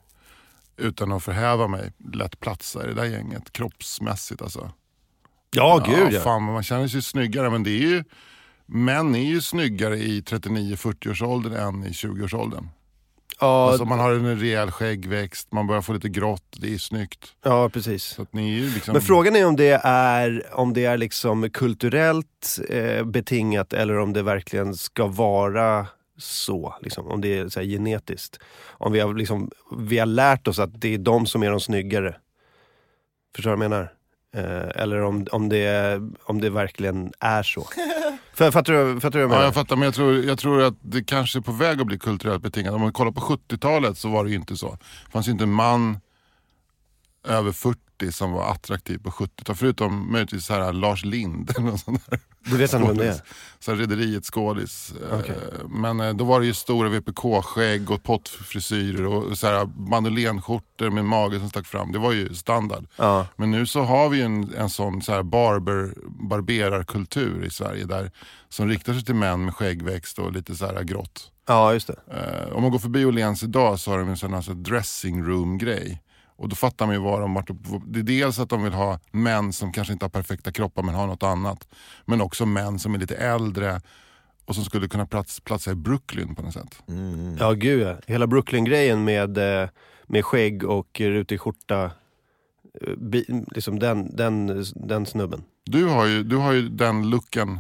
utan 0.78 1.12
att 1.12 1.24
förhäva 1.24 1.68
mig 1.68 1.91
lätt 2.14 2.40
platsa 2.40 2.84
i 2.84 2.88
det 2.88 2.94
där 2.94 3.06
gänget 3.06 3.52
kroppsmässigt 3.54 4.41
alltså. 4.41 4.72
Ja, 5.52 5.84
gud 5.88 6.14
ja. 6.14 6.22
Fan, 6.22 6.44
man 6.44 6.64
känner 6.64 6.88
sig 6.88 7.02
snyggare 7.02 7.50
men 7.50 7.64
det 7.64 7.72
är 7.72 7.88
ju, 7.90 8.04
män 8.66 9.16
är 9.16 9.24
ju 9.30 9.41
snyggare 9.41 9.98
i 9.98 10.22
39-40-årsåldern 10.22 11.54
än 11.54 11.84
i 11.84 11.90
20-årsåldern. 11.90 12.68
Ja, 13.39 13.69
Alltså 13.69 13.85
man 13.85 13.99
har 13.99 14.11
en 14.11 14.39
rejäl 14.39 14.72
skäggväxt, 14.72 15.51
man 15.51 15.68
börjar 15.68 15.81
få 15.81 15.93
lite 15.93 16.10
grått, 16.10 16.57
det 16.57 16.73
är 16.73 16.77
snyggt. 16.77 17.26
ja, 17.43 17.69
precis. 17.69 18.19
Liksom... 18.31 18.93
Men 18.93 19.01
frågan 19.01 19.35
är 19.35 19.45
om 19.45 19.56
det 19.56 19.81
är, 19.84 20.45
om 20.53 20.73
det 20.73 20.85
är 20.85 20.97
liksom 20.97 21.49
kulturellt 21.49 22.60
eh, 22.69 23.03
betingat 23.06 23.73
eller 23.73 23.97
om 23.97 24.14
det 24.14 24.22
verkligen 24.23 24.76
ska 24.76 25.07
vara 25.07 25.88
så. 26.18 26.76
Liksom, 26.81 27.07
om 27.07 27.22
det 27.22 27.38
är 27.38 27.49
så 27.49 27.61
genetiskt. 27.61 28.39
Om 28.68 28.91
vi 28.91 28.99
har, 28.99 29.14
liksom, 29.14 29.51
vi 29.77 29.99
har 29.99 30.06
lärt 30.06 30.47
oss 30.47 30.60
att 30.60 30.81
det 30.81 30.93
är 30.93 30.97
de 30.97 31.26
som 31.26 31.43
är 31.43 31.49
de 31.49 31.60
snyggare. 31.60 32.15
Förstår 33.35 33.51
du 33.51 33.57
vad 33.57 33.64
jag 33.65 33.69
menar? 33.69 33.93
Eh, 34.35 34.81
eller 34.81 35.01
om, 35.01 35.27
om, 35.31 35.49
det, 35.49 36.01
om 36.23 36.41
det 36.41 36.49
verkligen 36.49 37.14
är 37.19 37.43
så. 37.43 37.68
För, 38.34 38.51
fattar, 38.51 38.73
du, 38.73 38.99
fattar 38.99 39.19
du 39.19 39.26
vad 39.26 39.26
jag 39.26 39.26
Ja, 39.26 39.30
menar? 39.30 39.43
jag 39.45 39.53
fattar, 39.53 39.76
men 39.76 39.85
jag 39.85 39.93
tror, 39.93 40.15
jag 40.23 40.39
tror 40.39 40.61
att 40.64 40.73
det 40.81 41.03
kanske 41.03 41.39
är 41.39 41.41
på 41.41 41.51
väg 41.51 41.81
att 41.81 41.88
bli 41.88 41.99
kulturellt 41.99 42.41
betingat. 42.43 42.73
Om 42.73 42.81
man 42.81 42.93
kollar 42.93 43.11
på 43.11 43.22
70-talet 43.22 43.97
så 43.97 44.10
var 44.10 44.23
det 44.23 44.30
ju 44.30 44.35
inte 44.35 44.57
så. 44.57 44.72
Det 45.06 45.11
fanns 45.11 45.27
ju 45.27 45.31
inte 45.31 45.43
en 45.43 45.51
man 45.51 45.99
över 47.27 47.51
40 47.51 47.80
som 48.12 48.32
var 48.32 48.52
attraktiv 48.52 48.98
på 48.98 49.10
70-talet. 49.10 49.60
Förutom 49.60 50.12
möjligtvis 50.12 50.46
så 50.46 50.54
här 50.54 50.74
Lars 50.74 51.06
Lind. 51.06 51.52
Du 52.46 52.58
vet 52.58 52.74
inte 52.74 52.88
vem 52.88 52.98
det 52.98 53.08
är? 53.08 53.22
Så 53.60 53.76
Rederiets 53.76 54.32
skådis. 54.32 54.94
Eh, 55.12 55.20
Okej. 55.20 55.36
Men 55.70 56.00
eh, 56.00 56.14
då 56.14 56.24
var 56.24 56.40
det 56.40 56.46
ju 56.46 56.54
stora 56.54 56.90
VPK-skägg 56.90 57.92
och 57.92 58.04
pottfrisyrer 58.04 59.06
och 59.06 59.38
så 59.38 59.48
här 59.48 59.70
mandolenskjortor 59.78 60.90
med 60.90 61.06
mage 61.06 61.40
som 61.40 61.50
stack 61.50 61.66
fram. 61.68 61.92
Det 61.92 62.00
var 62.00 62.12
ju 62.12 62.34
standard. 62.36 62.86
Ja. 62.96 63.28
Men 63.36 63.52
nu 63.52 63.66
så 63.66 63.82
har 63.82 64.10
vi 64.10 64.18
ju 64.18 64.24
en, 64.24 64.54
en 64.58 64.70
sån 64.70 65.02
så 65.02 65.12
här 65.12 65.24
barber, 65.24 65.94
barberarkultur 66.30 67.46
i 67.46 67.50
Sverige 67.50 67.86
där, 67.86 68.12
som 68.50 68.68
riktar 68.70 68.94
sig 68.94 69.06
till 69.06 69.16
män 69.16 69.46
med 69.46 69.56
skäggväxt 69.56 70.20
och 70.20 70.32
lite 70.34 70.56
så 70.56 70.66
här 70.66 70.84
grått. 70.84 71.32
ja, 71.48 71.74
just 71.74 71.88
det. 71.88 71.96
Eh, 72.12 72.56
om 72.56 72.62
man 72.62 72.72
går 72.72 72.80
förbi 72.80 73.06
Åhléns 73.06 73.44
idag 73.44 73.80
så 73.80 73.92
har 73.92 73.98
de 74.00 74.10
en 74.10 74.18
sån 74.18 74.34
här 74.34 74.54
dressing 74.54 75.24
room 75.24 75.58
grej. 75.58 76.02
Och 76.40 76.49
då 76.49 76.56
fattar 76.56 76.86
man 76.86 76.95
ju 76.95 77.02
vad 77.02 77.22
de 77.22 77.34
varit 77.34 77.49
upp- 77.49 77.84
Det 77.88 77.99
är 77.99 78.03
dels 78.03 78.40
att 78.40 78.49
de 78.49 78.64
vill 78.64 78.74
ha 78.74 78.99
män 79.11 79.53
som 79.53 79.72
kanske 79.72 79.94
inte 79.94 80.06
har 80.06 80.10
perfekta 80.10 80.52
kroppar 80.52 80.84
men 80.84 80.95
har 80.95 81.07
något 81.07 81.24
annat. 81.24 81.68
Men 82.06 82.22
också 82.22 82.45
män 82.45 82.80
som 82.80 82.94
är 82.95 82.99
lite 82.99 83.16
äldre 83.16 83.82
och 84.45 84.56
som 84.56 84.64
skulle 84.66 84.88
kunna 84.88 85.06
plats, 85.06 85.40
platsa 85.40 85.72
i 85.72 85.76
Brooklyn 85.76 86.36
på 86.36 86.41
något 86.41 86.53
sätt. 86.53 86.84
Ja, 87.40 87.52
gud 87.52 87.82
ja. 87.82 87.98
Hela 88.07 88.28
Brooklyn-grejen 88.28 89.03
med, 89.03 89.38
eh, 89.64 89.70
med 90.07 90.26
skägg 90.26 90.64
och 90.64 90.99
rutig 90.99 91.40
skjorta. 91.41 91.84
eh, 92.82 92.94
bi- 92.98 93.45
Liksom 93.52 93.80
den, 93.80 94.16
den, 94.16 94.66
den 94.76 95.06
snubben. 95.06 95.44
Du 95.66 95.86
har 95.86 96.06
ju, 96.06 96.24
du 96.24 96.36
har 96.36 96.52
ju 96.52 96.70
den 96.70 97.10
looken. 97.10 97.60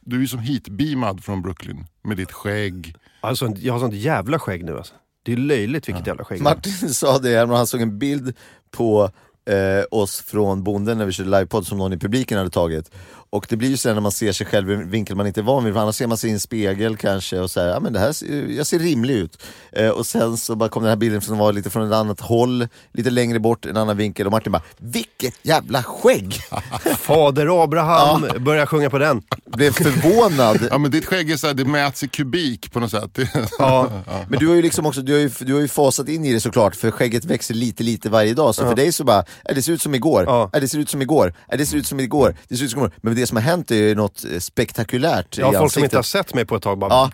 Du 0.00 0.16
är 0.16 0.20
ju 0.20 0.26
som 0.28 0.38
hitbeamad 0.40 1.24
från 1.24 1.42
Brooklyn 1.42 1.86
med 2.02 2.16
ditt 2.16 2.32
skägg. 2.32 2.94
Alltså, 3.20 3.46
jag 3.56 3.72
har 3.72 3.80
sånt 3.80 3.94
jävla 3.94 4.38
skägg 4.38 4.64
nu 4.64 4.76
alltså. 4.78 4.94
Det 5.22 5.32
är 5.32 5.36
löjligt 5.36 5.88
vilket 5.88 6.06
jävla 6.06 6.24
skägg. 6.24 6.42
Martin 6.42 6.72
sa 6.94 7.18
det 7.18 7.28
här 7.28 7.46
när 7.46 7.54
han 7.54 7.66
såg 7.66 7.80
en 7.80 7.98
bild 7.98 8.36
på 8.70 9.10
eh, 9.44 9.84
oss 9.90 10.20
från 10.20 10.62
bonden 10.62 10.98
när 10.98 11.04
vi 11.04 11.12
körde 11.12 11.30
livepodd 11.30 11.66
som 11.66 11.78
någon 11.78 11.92
i 11.92 11.98
publiken 11.98 12.38
hade 12.38 12.50
tagit. 12.50 12.90
Och 13.32 13.46
det 13.48 13.56
blir 13.56 13.68
ju 13.68 13.76
sen 13.76 13.94
när 13.94 14.00
man 14.00 14.12
ser 14.12 14.32
sig 14.32 14.46
själv 14.46 14.70
i 14.70 14.74
en 14.74 14.90
vinkel 14.90 15.16
man 15.16 15.26
inte 15.26 15.40
är 15.40 15.42
van 15.42 15.64
vid, 15.64 15.74
för 15.74 15.80
annars 15.80 15.96
ser 15.96 16.06
man 16.06 16.16
sig 16.18 16.30
i 16.30 16.32
en 16.32 16.40
spegel 16.40 16.96
kanske 16.96 17.38
och 17.38 17.50
säger 17.50 17.68
ja 17.68 17.80
men 17.80 17.92
det 17.92 17.98
här, 17.98 18.12
ser- 18.12 18.46
jag 18.56 18.66
ser 18.66 18.78
rimlig 18.78 19.14
ut. 19.14 19.42
Eh, 19.72 19.88
och 19.88 20.06
sen 20.06 20.36
så 20.36 20.54
bara 20.56 20.68
kom 20.68 20.82
den 20.82 20.90
här 20.90 20.96
bilden 20.96 21.20
som 21.20 21.38
var 21.38 21.52
lite 21.52 21.70
från 21.70 21.86
ett 21.86 21.92
annat 21.94 22.20
håll, 22.20 22.68
lite 22.92 23.10
längre 23.10 23.38
bort, 23.40 23.66
en 23.66 23.76
annan 23.76 23.96
vinkel 23.96 24.26
och 24.26 24.32
Martin 24.32 24.52
bara, 24.52 24.62
vilket 24.78 25.34
jävla 25.42 25.82
skägg! 25.82 26.36
Fader 26.98 27.62
Abraham 27.64 28.26
börjar 28.44 28.66
sjunga 28.66 28.90
på 28.90 28.98
den. 28.98 29.22
Blev 29.46 29.72
förvånad. 29.72 30.68
Ja 30.70 30.78
men 30.78 30.90
ditt 30.90 31.06
skägg 31.06 31.30
är 31.30 31.36
så 31.36 31.46
här, 31.46 31.54
det 31.54 31.64
mäts 31.64 32.02
i 32.02 32.08
kubik 32.08 32.72
på 32.72 32.80
något 32.80 32.90
sätt. 32.90 33.18
Ja. 33.58 33.90
Men 34.28 34.38
du 34.38 34.48
har 34.48 34.54
ju 34.54 34.62
liksom 34.62 34.86
också, 34.86 35.02
du 35.02 35.12
har 35.12 35.20
ju, 35.20 35.30
du 35.40 35.54
har 35.54 35.60
ju 35.60 35.68
fasat 35.68 36.08
in 36.08 36.24
i 36.24 36.32
det 36.32 36.40
såklart, 36.40 36.76
för 36.76 36.90
skägget 36.90 37.24
växer 37.24 37.54
lite 37.54 37.82
lite 37.82 38.10
varje 38.10 38.34
dag. 38.34 38.54
Så 38.54 38.62
för 38.62 38.74
dig 38.76 38.92
så 38.92 39.04
bara, 39.04 39.18
äh, 39.18 39.54
det 39.54 39.62
ser 39.62 39.72
ut 39.72 39.82
som 39.82 39.94
igår, 39.94 40.24
Ja. 40.26 40.50
äh, 40.54 40.60
det 40.60 40.68
ser 40.68 40.78
ut 40.78 40.88
som 40.90 41.02
igår, 41.02 41.34
äh, 41.52 41.58
det 41.58 41.66
ser 41.66 41.76
ut 41.76 41.86
som 41.86 42.00
igår, 42.00 42.36
det 42.48 42.56
ser 42.56 42.64
ut 42.64 42.70
som 42.70 42.80
igår. 42.80 42.90
Men 42.96 43.21
det 43.22 43.26
som 43.26 43.36
har 43.36 43.42
hänt 43.42 43.70
är 43.70 43.74
ju 43.76 43.94
något 43.94 44.24
eh, 44.24 44.38
spektakulärt 44.38 45.38
Ja, 45.38 45.54
i 45.54 45.56
folk 45.58 45.72
som 45.72 45.84
inte 45.84 45.96
har 45.96 46.02
sett 46.02 46.34
mig 46.34 46.44
på 46.46 46.56
ett 46.56 46.62
tag 46.62 46.78
bara, 46.78 46.90
Ja. 46.90 47.10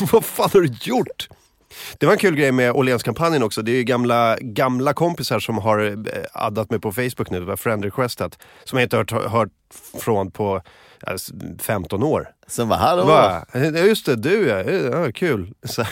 Vad 0.12 0.24
fan 0.24 0.50
har 0.52 0.60
du 0.60 0.74
gjort? 0.82 1.28
Det 1.98 2.06
var 2.06 2.12
en 2.12 2.18
kul 2.18 2.36
grej 2.36 2.52
med 2.52 2.72
Åhlénskampanjen 2.72 3.42
också. 3.42 3.62
Det 3.62 3.70
är 3.70 3.76
ju 3.76 3.84
gamla, 3.84 4.36
gamla 4.40 4.92
kompisar 4.94 5.38
som 5.40 5.58
har 5.58 5.84
eh, 5.86 6.22
addat 6.32 6.70
mig 6.70 6.80
på 6.80 6.92
Facebook 6.92 7.30
nu, 7.30 7.56
friend 7.56 7.84
requestat. 7.84 8.38
Som 8.64 8.78
jag 8.78 8.86
inte 8.86 8.96
har 8.96 9.04
hört, 9.04 9.32
hört 9.32 9.48
från 10.02 10.30
på 10.30 10.62
ja, 11.06 11.12
s- 11.14 11.30
15 11.60 12.02
år. 12.02 12.28
Sen 12.48 12.68
bara, 12.68 12.78
hallå! 12.78 13.10
Ja 13.52 13.60
just 13.62 14.06
det, 14.06 14.16
du 14.16 14.46
ja, 14.48 14.62
ja 15.04 15.12
kul. 15.12 15.52
Så, 15.64 15.84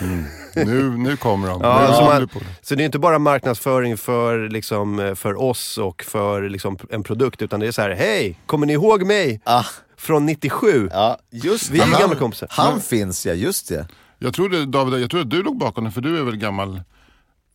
Nu, 0.54 0.90
nu 0.96 1.16
kommer 1.16 1.48
de. 1.48 1.60
Ja, 1.62 1.86
Nu 1.88 1.94
så, 1.94 2.04
man, 2.04 2.28
så 2.62 2.74
det 2.74 2.82
är 2.82 2.84
inte 2.84 2.98
bara 2.98 3.18
marknadsföring 3.18 3.96
för, 3.96 4.48
liksom, 4.48 5.14
för 5.16 5.42
oss 5.42 5.78
och 5.78 6.02
för 6.04 6.48
liksom, 6.48 6.78
en 6.90 7.02
produkt, 7.02 7.42
utan 7.42 7.60
det 7.60 7.66
är 7.66 7.72
så 7.72 7.82
här, 7.82 7.90
hej, 7.90 8.38
kommer 8.46 8.66
ni 8.66 8.72
ihåg 8.72 9.06
mig? 9.06 9.40
Ah, 9.44 9.64
Från 9.96 10.26
97? 10.26 10.88
ja, 10.92 11.18
just 11.30 11.70
Vi 11.70 11.80
är 11.80 11.86
ju 11.86 11.92
han, 11.92 12.00
gamla 12.00 12.16
kompisar. 12.16 12.48
Han 12.50 12.80
finns 12.80 13.26
ja, 13.26 13.32
just 13.32 13.68
det. 13.68 13.86
Jag 14.18 14.34
trodde, 14.34 14.66
David, 14.66 15.02
jag 15.02 15.10
trodde 15.10 15.22
att 15.24 15.30
du 15.30 15.42
låg 15.42 15.58
bakom 15.58 15.84
det 15.84 15.90
för 15.90 16.00
du 16.00 16.18
är 16.18 16.22
väl 16.22 16.36
gammal 16.36 16.80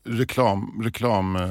reklam... 0.05 0.81
reklam 0.83 1.35
eh, 1.35 1.41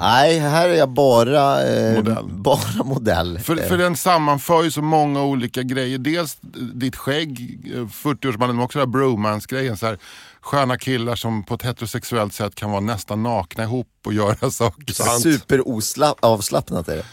Nej, 0.00 0.38
här 0.38 0.68
är 0.68 0.74
jag 0.74 0.88
bara 0.88 1.62
eh, 1.64 1.96
Modell. 1.96 2.24
Bara 2.30 2.84
modell. 2.84 3.38
för, 3.38 3.56
Eh, 3.60 3.68
för 3.68 3.78
den 3.78 3.96
sammanför 3.96 4.62
ju 4.62 4.70
så 4.70 4.82
många 4.82 5.22
olika 5.22 5.62
grejer. 5.62 5.98
Dels 5.98 6.36
ditt 6.74 6.96
skägg, 6.96 7.60
eh, 7.74 7.78
40-årsbandet, 7.80 8.54
men 8.54 8.64
också 8.64 8.78
den 8.78 8.88
här 8.88 8.92
bromance-grejen. 8.92 9.76
Så 9.76 9.86
här, 9.86 9.98
sköna 10.40 10.78
killar 10.78 11.16
som 11.16 11.44
på 11.44 11.54
ett 11.54 11.62
heterosexuellt 11.62 12.32
sätt 12.34 12.54
kan 12.54 12.70
vara 12.70 12.80
nästan 12.80 13.22
nakna 13.22 13.62
ihop 13.64 13.88
och 14.04 14.12
göra 14.14 14.50
saker. 14.50 14.92
Sant. 14.94 15.22
Superavslappnat 15.22 16.88
är 16.88 16.96
det. 16.96 17.04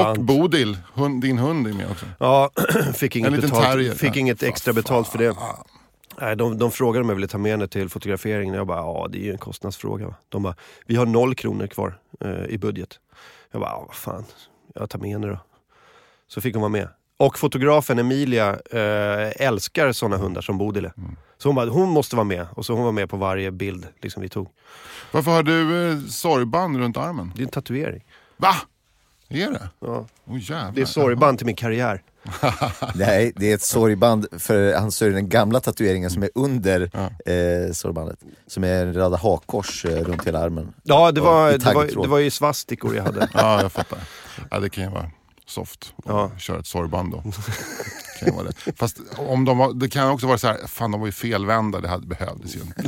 Och 0.00 0.24
Bodil, 0.24 0.78
hund, 0.94 1.22
din 1.22 1.38
hund 1.38 1.66
är 1.66 1.72
med 1.72 1.90
också. 1.90 2.06
Ja, 2.18 2.50
fick 2.94 3.16
inget, 3.16 3.40
betalt, 3.40 3.64
terrier. 3.64 3.94
fick 3.94 4.16
inget 4.16 4.42
extra 4.42 4.72
betalt 4.72 5.08
för 5.08 5.18
det. 5.18 5.34
Nej, 6.20 6.36
de, 6.36 6.58
de 6.58 6.70
frågade 6.70 7.02
om 7.02 7.08
jag 7.08 7.16
ville 7.16 7.28
ta 7.28 7.38
med 7.38 7.50
henne 7.50 7.68
till 7.68 7.88
fotograferingen. 7.88 8.54
Jag 8.54 8.66
bara, 8.66 8.78
ja 8.78 9.08
det 9.10 9.18
är 9.18 9.22
ju 9.22 9.32
en 9.32 9.38
kostnadsfråga. 9.38 10.06
va. 10.06 10.14
De 10.28 10.42
bara, 10.42 10.54
vi 10.86 10.96
har 10.96 11.06
noll 11.06 11.34
kronor 11.34 11.66
kvar 11.66 11.98
eh, 12.20 12.44
i 12.48 12.58
budget. 12.58 13.00
Jag 13.50 13.60
bara, 13.60 13.78
vad 13.86 13.94
fan, 13.94 14.24
jag 14.74 14.90
tar 14.90 14.98
med 14.98 15.10
henne 15.10 15.26
då. 15.26 15.38
Så 16.28 16.40
fick 16.40 16.54
hon 16.54 16.60
vara 16.60 16.68
med. 16.72 16.88
Och 17.16 17.38
fotografen 17.38 17.98
Emilia 17.98 18.50
eh, 18.70 19.46
älskar 19.46 19.92
sådana 19.92 20.16
hundar 20.16 20.40
som 20.40 20.58
Bodil 20.58 20.84
är. 20.84 20.92
Så 21.38 21.48
hon 21.48 21.54
bara, 21.56 21.70
hon 21.70 21.88
måste 21.88 22.16
vara 22.16 22.24
med. 22.24 22.46
Och 22.56 22.66
så 22.66 22.74
hon 22.74 22.84
var 22.84 22.92
med 22.92 23.10
på 23.10 23.16
varje 23.16 23.50
bild 23.50 23.86
liksom, 24.00 24.22
vi 24.22 24.28
tog. 24.28 24.48
Varför 25.12 25.30
har 25.30 25.42
du 25.42 25.90
eh, 25.90 25.98
sorgband 25.98 26.76
runt 26.76 26.96
armen? 26.96 27.32
Det 27.36 27.42
är 27.42 27.44
en 27.44 27.50
tatuering. 27.50 28.04
Va? 28.36 28.54
Är 29.28 29.50
det? 29.50 29.70
Ja. 29.80 30.06
Oh, 30.24 30.38
jävlar. 30.40 30.72
Det 30.74 30.80
är 30.80 30.86
sorgband 30.86 31.38
till 31.38 31.46
min 31.46 31.56
karriär. 31.56 32.02
Nej, 32.94 33.32
det 33.36 33.50
är 33.50 33.54
ett 33.54 33.62
sorgband 33.62 34.26
för 34.38 34.74
han 34.74 34.92
sörjer 34.92 35.14
den 35.14 35.28
gamla 35.28 35.60
tatueringen 35.60 36.10
som 36.10 36.22
är 36.22 36.30
under 36.34 36.80
eh, 37.26 37.72
sorgbandet. 37.72 38.18
Som 38.46 38.64
är 38.64 38.82
en 38.86 38.94
röda 38.94 39.16
hakkors 39.16 39.84
eh, 39.84 39.90
runt 40.04 40.26
hela 40.26 40.38
armen. 40.38 40.72
Ja, 40.82 41.12
det 41.12 41.20
var, 41.20 41.52
det, 41.52 41.74
var, 41.74 42.02
det 42.02 42.08
var 42.08 42.18
ju 42.18 42.30
svastikor 42.30 42.96
jag 42.96 43.02
hade. 43.04 43.28
Ja, 43.34 43.62
jag 43.62 43.72
fattar. 43.72 43.98
Ja, 44.50 44.58
det 44.60 44.70
kan 44.70 44.84
ju 44.84 44.90
vara 44.90 45.10
soft 45.46 45.94
att 45.98 46.04
Ja. 46.06 46.30
köra 46.38 46.58
ett 46.58 46.66
sorgband 46.66 47.12
då. 47.12 47.22
kan 48.18 48.28
ju 48.28 48.34
vara 48.34 48.44
det. 48.64 48.72
Fast 48.76 48.96
om 49.16 49.44
de 49.44 49.58
var, 49.58 49.72
det 49.72 49.88
kan 49.88 50.08
också 50.10 50.26
vara 50.26 50.38
så 50.38 50.46
här, 50.46 50.58
fan 50.66 50.90
de 50.90 51.00
var 51.00 51.06
ju 51.08 51.12
felvända, 51.12 51.80
det 51.80 51.88
hade 51.88 52.06
behövdes 52.06 52.56
ju 52.56 52.60
inte. 52.60 52.82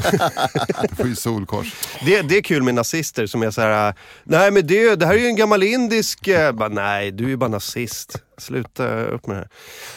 Det 0.82 0.98
var 0.98 1.06
ju 1.06 1.16
solkors. 1.16 1.74
Det, 2.06 2.22
det 2.22 2.36
är 2.36 2.42
kul 2.42 2.62
med 2.62 2.74
nazister 2.74 3.26
som 3.26 3.42
är 3.42 3.50
så 3.50 3.60
här. 3.60 3.94
nej 4.24 4.50
men 4.50 4.66
det, 4.66 4.94
det 4.94 5.06
här 5.06 5.14
är 5.14 5.18
ju 5.18 5.26
en 5.26 5.36
gammal 5.36 5.62
indisk... 5.62 6.28
eh," 6.28 6.52
Bara, 6.52 6.68
nej, 6.68 7.10
du 7.12 7.24
är 7.24 7.28
ju 7.28 7.36
bara 7.36 7.50
nazist. 7.50 8.16
Sluta 8.38 9.04
upp 9.04 9.26
med 9.26 9.36
det 9.36 9.40
här. 9.40 9.48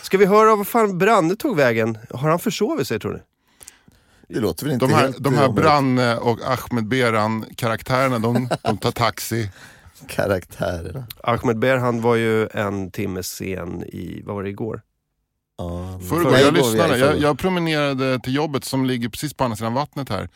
Ska 0.01 0.17
vi 0.17 0.25
höra 0.25 0.55
vad 0.55 0.67
fan 0.67 0.97
Branne 0.97 1.35
tog 1.35 1.55
vägen? 1.57 1.97
Har 2.13 2.29
han 2.29 2.39
försovit 2.39 2.87
sig 2.87 2.99
tror 2.99 3.13
ni? 3.13 3.19
Det 4.29 4.39
låter 4.39 4.65
väl 4.65 4.73
inte 4.73 4.85
De 4.85 4.93
här, 4.93 5.01
helt... 5.01 5.23
de 5.23 5.33
här 5.35 5.45
eh, 5.45 5.53
Branne 5.53 6.17
och 6.17 6.39
Ahmed 6.45 6.87
Beran 6.87 7.45
karaktärerna, 7.55 8.19
de, 8.19 8.49
de 8.63 8.77
tar 8.77 8.91
taxi. 8.91 9.49
Karaktärerna. 10.07 11.07
Ahmed 11.23 11.59
Ber 11.59 11.77
han 11.77 12.01
var 12.01 12.15
ju 12.15 12.47
en 12.47 12.91
timme 12.91 13.23
sen 13.23 13.83
i, 13.83 14.21
vad 14.25 14.35
var 14.35 14.43
det 14.43 14.49
igår? 14.49 14.81
Ja, 15.57 15.99
Förrgår, 16.09 16.37
jag 16.37 16.51
vi 16.51 16.57
lyssnade. 16.57 16.97
Jag, 16.97 17.17
jag 17.19 17.39
promenerade 17.39 18.19
till 18.19 18.35
jobbet 18.35 18.65
som 18.65 18.85
ligger 18.85 19.09
precis 19.09 19.33
på 19.33 19.43
andra 19.43 19.55
sidan 19.57 19.73
vattnet 19.73 20.09
här. 20.09 20.29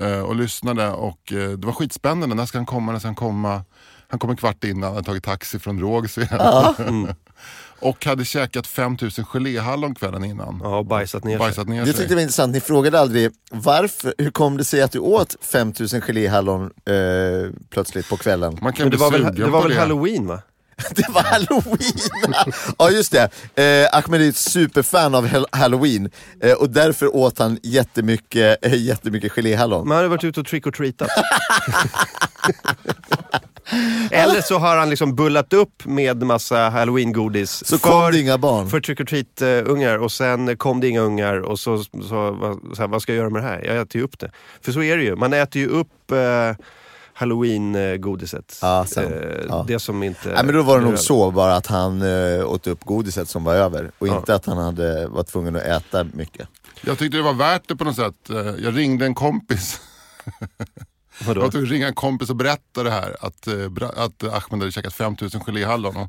eh, 0.00 0.20
Och 0.20 0.36
lyssnade 0.36 0.88
och 0.90 1.32
eh, 1.32 1.50
det 1.50 1.66
var 1.66 1.72
skitspännande. 1.72 2.34
När 2.34 2.46
ska 2.46 2.58
han 2.58 2.66
komma? 2.66 2.92
När 2.92 2.98
ska 2.98 3.08
han 3.08 3.14
komma? 3.14 3.64
Han 4.08 4.18
kom 4.18 4.30
en 4.30 4.36
kvart 4.36 4.64
innan, 4.64 4.82
han 4.82 4.94
hade 4.94 5.06
tagit 5.06 5.24
taxi 5.24 5.58
från 5.58 5.80
Rågsved. 5.80 6.28
Mm. 6.78 7.08
och 7.80 8.04
hade 8.04 8.24
käkat 8.24 8.66
5000 8.66 9.24
geléhallon 9.24 9.94
kvällen 9.94 10.24
innan. 10.24 10.60
Ja, 10.64 10.78
och 10.78 10.86
bajsat 10.86 11.24
ner. 11.24 11.38
Bajsat 11.38 11.68
ner 11.68 11.80
Det 11.80 11.86
sig. 11.86 11.94
tyckte 11.94 12.12
jag 12.12 12.16
var 12.16 12.22
intressant, 12.22 12.52
ni 12.52 12.60
frågade 12.60 13.00
aldrig 13.00 13.30
varför, 13.50 14.14
hur 14.18 14.30
kom 14.30 14.56
det 14.56 14.64
sig 14.64 14.82
att 14.82 14.92
du 14.92 14.98
åt 14.98 15.36
5000 15.40 16.00
geléhallon 16.00 16.62
eh, 16.84 17.50
plötsligt 17.70 18.08
på 18.08 18.16
kvällen? 18.16 18.58
Man 18.62 18.72
kan 18.72 18.84
Men 18.84 18.90
det 18.90 18.96
var 18.96 19.10
väl, 19.10 19.34
det 19.34 19.44
var 19.46 19.62
väl 19.62 19.70
det. 19.70 19.78
halloween 19.80 20.26
va? 20.26 20.42
Det 20.94 21.08
var 21.08 21.22
halloween! 21.22 22.34
ja 22.78 22.90
just 22.90 23.12
det, 23.12 23.22
eh, 23.84 23.98
Ahmed 23.98 24.22
är 24.22 24.28
ett 24.28 24.36
superfan 24.36 25.14
av 25.14 25.26
hal- 25.28 25.46
halloween 25.52 26.10
eh, 26.40 26.52
och 26.52 26.70
därför 26.70 27.16
åt 27.16 27.38
han 27.38 27.58
jättemycket, 27.62 28.64
eh, 28.66 28.74
jättemycket 28.74 29.32
geléhallon. 29.32 29.88
Man 29.88 29.96
hade 29.96 30.08
varit 30.08 30.24
ute 30.24 30.40
och 30.40 30.46
trick 30.46 30.66
or 30.66 30.70
treatat. 30.70 31.08
Eller 34.10 34.40
så 34.40 34.58
har 34.58 34.76
han 34.76 34.90
liksom 34.90 35.14
bullat 35.14 35.52
upp 35.52 35.84
med 35.84 36.22
massa 36.22 36.56
halloween-godis. 36.68 37.64
Så 37.66 37.78
kom 37.78 38.12
det 38.12 38.20
inga 38.20 38.38
barn. 38.38 38.70
För 38.70 38.80
trick 38.80 39.00
or 39.00 39.04
treat-ungar 39.04 39.98
och 39.98 40.12
sen 40.12 40.56
kom 40.56 40.80
det 40.80 40.88
inga 40.88 41.00
ungar 41.00 41.40
och 41.40 41.58
så, 41.60 41.84
så, 41.84 42.30
vad- 42.30 42.76
så 42.76 42.82
här, 42.82 42.88
vad 42.88 43.02
ska 43.02 43.12
jag 43.12 43.18
göra 43.18 43.30
med 43.30 43.42
det 43.42 43.48
här? 43.48 43.62
Jag 43.64 43.76
äter 43.76 43.96
ju 43.98 44.04
upp 44.04 44.18
det. 44.18 44.30
För 44.62 44.72
så 44.72 44.82
är 44.82 44.96
det 44.96 45.02
ju, 45.02 45.16
man 45.16 45.32
äter 45.32 45.62
ju 45.62 45.68
upp 45.68 46.10
eh, 46.10 46.64
halloween-godiset. 47.14 48.58
Ja, 48.62 48.84
sen. 48.88 49.12
Eh, 49.12 49.20
Ja. 49.48 49.64
Det 49.68 49.78
som 49.78 50.02
inte... 50.02 50.28
Nej 50.28 50.44
men 50.44 50.54
då 50.54 50.62
var 50.62 50.74
det 50.74 50.80
nog 50.84 50.92
över. 50.92 51.02
så 51.02 51.30
bara 51.30 51.56
att 51.56 51.66
han 51.66 52.02
eh, 52.02 52.50
åt 52.50 52.66
upp 52.66 52.84
godiset 52.84 53.28
som 53.28 53.44
var 53.44 53.54
över 53.54 53.90
och 53.98 54.08
Ja. 54.08 54.16
inte 54.16 54.34
att 54.34 54.46
han 54.46 54.58
hade, 54.58 55.06
var 55.08 55.22
tvungen 55.22 55.56
att 55.56 55.62
äta 55.62 56.04
mycket. 56.12 56.48
Jag 56.80 56.98
tyckte 56.98 57.16
det 57.16 57.22
var 57.22 57.32
värt 57.34 57.62
det 57.68 57.76
på 57.76 57.84
något 57.84 57.96
sätt. 57.96 58.30
Eh, 58.30 58.36
Jag 58.64 58.76
ringde 58.78 59.06
en 59.06 59.14
kompis. 59.14 59.80
Vadå? 61.18 61.40
Jag 61.40 61.52
tog 61.52 61.70
ringa 61.72 61.86
en 61.86 61.94
kompis 61.94 62.30
och 62.30 62.36
berätta 62.36 62.82
det 62.82 62.90
här. 62.90 63.16
Att, 63.20 63.46
eh, 63.46 63.54
att 63.96 64.24
Ahmed 64.24 64.60
hade 64.60 64.72
käkat 64.72 64.94
5000 64.94 65.40
geléhallon. 65.40 65.96
och 65.96 66.08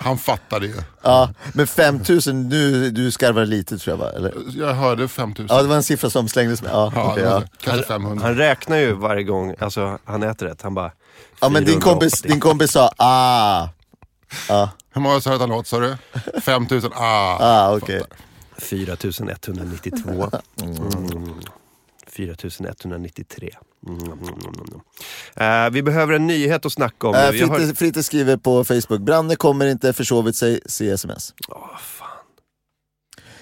Han 0.00 0.18
fattade 0.18 0.66
ju. 0.66 0.74
Ja, 1.02 1.30
men 1.52 1.66
5000, 1.66 2.48
nu, 2.48 2.90
du 2.90 3.10
skarvar 3.10 3.44
lite 3.44 3.78
tror 3.78 3.92
jag 3.92 4.04
va? 4.04 4.12
Eller? 4.12 4.34
Jag 4.56 4.74
hörde 4.74 5.08
5000. 5.08 5.56
Ja 5.56 5.62
det 5.62 5.68
var 5.68 5.76
en 5.76 5.82
siffra 5.82 6.10
som 6.10 6.28
slängdes 6.28 6.62
med. 6.62 6.70
Ja, 6.72 6.92
Ja, 6.94 7.04
var 7.04 7.18
ja. 7.18 7.42
Kanske 7.60 7.86
500. 7.86 8.26
Han 8.26 8.36
räknar 8.36 8.76
ju 8.76 8.92
varje 8.92 9.22
gång, 9.22 9.54
alltså 9.58 9.98
han 10.04 10.22
äter 10.22 10.46
rätt. 10.46 10.62
Han 10.62 10.74
bara... 10.74 10.92
ja 11.40 11.48
men 11.48 11.64
din 11.64 11.80
480. 11.80 11.90
kompis, 11.90 12.22
din 12.22 12.40
kompis 12.40 12.70
sa 12.70 12.90
ah, 12.96 13.68
ah, 14.48 14.68
Hur 14.92 15.00
många 15.00 15.20
sa 15.20 15.34
att 15.34 15.40
han 15.40 15.52
åt 15.52 15.66
sa 15.66 15.80
du? 15.80 15.96
5000? 16.40 16.92
Ah. 16.94 17.36
ah 17.40 17.76
okej. 17.76 18.02
4192. 18.58 20.30
Mm. 20.62 21.34
4193. 22.16 23.50
Mm, 23.86 23.98
mm, 24.02 24.12
mm, 24.12 24.30
mm. 25.36 25.64
Eh, 25.66 25.70
vi 25.70 25.82
behöver 25.82 26.14
en 26.14 26.26
nyhet 26.26 26.66
att 26.66 26.72
snacka 26.72 27.06
om. 27.08 27.12
Nu. 27.12 27.18
Jag 27.38 27.46
har- 27.48 27.58
Fritte, 27.58 27.74
Fritte 27.74 28.02
skriver 28.02 28.36
på 28.36 28.64
Facebook, 28.64 29.00
Branne 29.00 29.36
kommer 29.36 29.66
inte, 29.66 29.92
försovit 29.92 30.36
sig, 30.36 30.60
se 30.66 30.90
sms. 30.90 31.34
Åh, 31.48 31.78
fan. 31.78 32.08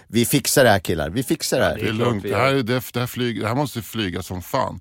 Vi 0.09 0.27
fixar 0.27 0.65
det 0.65 0.71
här 0.71 0.79
killar, 0.79 1.11
vi 1.11 1.23
fixar 1.23 1.59
det 1.59 1.65
här. 1.65 1.77
Det 1.77 1.89
är 1.89 1.93
lugnt. 1.93 2.23
Det 2.23 2.37
här, 2.37 2.55
är- 2.55 2.63
det, 2.63 2.83
det, 2.93 3.01
här 3.01 3.07
flyg, 3.07 3.41
det 3.41 3.49
här 3.49 3.55
måste 3.55 3.83
flyga 3.83 4.23
som 4.23 4.43
fan. 4.43 4.81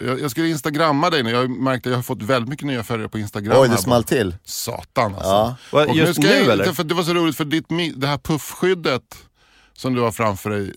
Jag, 0.00 0.20
jag 0.20 0.30
skulle 0.30 0.48
instagramma 0.48 1.10
dig 1.10 1.22
nu. 1.22 1.30
Jag 1.30 1.50
märkte 1.50 1.88
att 1.88 1.90
jag 1.90 1.98
har 1.98 2.02
fått 2.02 2.22
väldigt 2.22 2.48
mycket 2.48 2.66
nya 2.66 2.82
följare 2.84 3.08
på 3.08 3.18
instagram. 3.18 3.56
Oj, 3.60 3.68
det 3.68 3.76
small 3.76 4.04
till. 4.04 4.36
Satan 4.44 5.14
alltså. 5.14 5.56
Ja. 5.72 5.84
Och 5.86 5.96
just 5.96 6.14
ska 6.14 6.22
nu 6.22 6.28
jag, 6.34 6.48
eller? 6.48 6.72
För 6.72 6.84
det 6.84 6.94
var 6.94 7.02
så 7.02 7.14
roligt 7.14 7.36
för 7.36 7.44
ditt, 7.44 7.66
det 7.96 8.06
här 8.06 8.18
puffskyddet 8.18 9.02
som 9.82 9.94
du 9.94 10.00
har 10.00 10.12
framför 10.12 10.50
dig. 10.50 10.72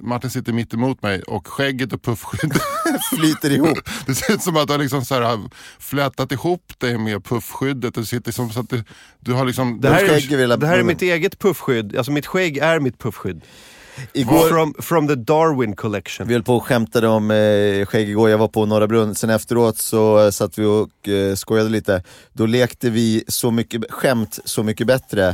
Martin 0.00 0.30
sitter 0.30 0.52
mitt 0.52 0.74
emot 0.74 1.02
mig 1.02 1.22
och 1.22 1.46
skägget 1.46 1.92
och 1.92 2.02
puffskyddet 2.02 2.62
flyter 3.16 3.50
ihop. 3.50 3.78
Det 4.06 4.14
ser 4.14 4.34
ut 4.34 4.42
som 4.42 4.56
att 4.56 4.66
du 4.66 4.72
har 4.72 4.78
liksom 4.78 5.04
så 5.04 5.14
här, 5.14 5.22
har 5.22 5.50
flätat 5.78 6.32
ihop 6.32 6.72
dig 6.78 6.98
med 6.98 7.24
puffskyddet. 7.24 7.94
Det 7.94 8.04
sitter 8.06 8.32
som 8.32 8.50
så 8.50 8.60
att 8.60 8.70
du, 8.70 8.84
du 9.20 9.32
har 9.32 9.44
liksom... 9.44 9.80
Det 9.80 9.88
här, 9.88 10.04
är, 10.04 10.56
det 10.56 10.66
här 10.66 10.78
är 10.78 10.82
mitt 10.82 11.02
eget 11.02 11.38
puffskydd, 11.38 11.96
alltså 11.96 12.12
mitt 12.12 12.26
skägg 12.26 12.56
är 12.58 12.80
mitt 12.80 12.98
puffskydd. 12.98 13.40
Igår- 14.12 14.48
From, 14.48 14.74
from 14.78 15.08
the 15.08 15.14
Darwin 15.14 15.76
collection. 15.76 16.26
Vi 16.28 16.32
höll 16.34 16.42
på 16.42 16.56
och 16.56 16.64
skämtade 16.64 17.08
om 17.08 17.30
eh, 17.30 17.86
skägg 17.86 18.08
igår, 18.08 18.30
jag 18.30 18.38
var 18.38 18.48
på 18.48 18.66
Norra 18.66 18.86
Brunn, 18.86 19.14
sen 19.14 19.30
efteråt 19.30 19.78
så 19.78 20.24
eh, 20.24 20.30
satt 20.30 20.58
vi 20.58 20.64
och 20.64 21.08
eh, 21.08 21.34
skojade 21.34 21.68
lite. 21.70 22.02
Då 22.32 22.46
lekte 22.46 22.90
vi 22.90 23.24
så 23.28 23.50
mycket 23.50 23.82
skämt 23.90 24.38
Så 24.44 24.62
mycket 24.62 24.86
bättre. 24.86 25.28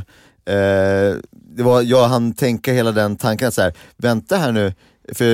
Eh, 0.45 1.17
det 1.57 1.63
var, 1.63 1.83
jag 1.83 2.09
hann 2.09 2.35
tänka 2.35 2.73
hela 2.73 2.93
den 2.93 3.17
tanken 3.17 3.49
att 3.49 3.55
så 3.55 3.63
här, 3.63 3.73
vänta 3.97 4.37
här 4.37 4.53
nu, 4.53 4.75
för 5.15 5.25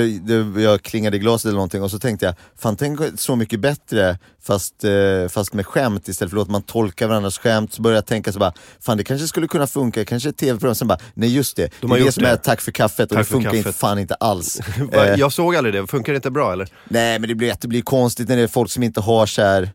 det, 0.55 0.63
jag 0.63 0.83
klingade 0.83 1.17
i 1.17 1.21
glaset 1.21 1.45
eller 1.45 1.55
någonting 1.55 1.83
och 1.83 1.91
så 1.91 1.99
tänkte 1.99 2.27
jag, 2.27 2.35
fan 2.59 2.77
tänk 2.77 3.01
Så 3.17 3.37
mycket 3.37 3.61
bättre 3.61 4.19
fast, 4.43 4.85
eh, 4.85 5.29
fast 5.29 5.55
med 5.55 5.67
skämt 5.67 6.09
istället 6.09 6.33
för 6.33 6.41
att 6.41 6.51
man 6.51 6.63
tolkar 6.63 7.07
varandras 7.09 7.39
skämt. 7.39 7.73
Så 7.73 7.83
började 7.83 7.97
jag 7.97 8.07
tänka 8.07 8.33
så 8.33 8.39
bara, 8.39 8.53
fan 8.81 8.97
det 8.97 9.05
kanske 9.05 9.27
skulle 9.27 9.49
kunna 9.49 9.67
funka, 9.67 10.05
kanske 10.05 10.29
ett 10.29 10.37
tv-program. 10.37 10.75
Sen 10.75 10.89
bara, 10.89 10.99
nej 11.15 11.35
just 11.35 11.57
det, 11.57 11.71
De 11.81 11.91
det 11.91 12.01
är 12.01 12.05
det 12.05 12.13
som 12.13 12.23
det. 12.23 12.29
är 12.31 12.37
tack 12.37 12.61
för 12.61 12.73
kaffet 12.73 13.03
och 13.03 13.09
Tack 13.09 13.19
det 13.19 13.25
för 13.25 13.33
funkar 13.35 13.55
inte, 13.55 13.73
fan 13.73 13.99
inte 13.99 14.15
alls. 14.15 14.61
Eh, 14.93 15.15
Jag 15.15 15.33
såg 15.33 15.57
aldrig 15.57 15.75
det, 15.75 15.87
funkar 15.87 16.13
det 16.13 16.17
inte 16.17 16.31
bra 16.31 16.53
eller? 16.53 16.69
Nej 16.89 17.19
men 17.19 17.29
det 17.29 17.35
blir, 17.35 17.55
det 17.61 17.69
blir 17.69 17.83
konstigt 17.83 18.29
när 18.29 18.37
det 18.37 18.43
är 18.43 18.47
folk 18.49 18.71
som 18.71 18.83
inte 18.83 19.01
har 19.01 19.27
så 19.27 19.43
här. 19.43 19.71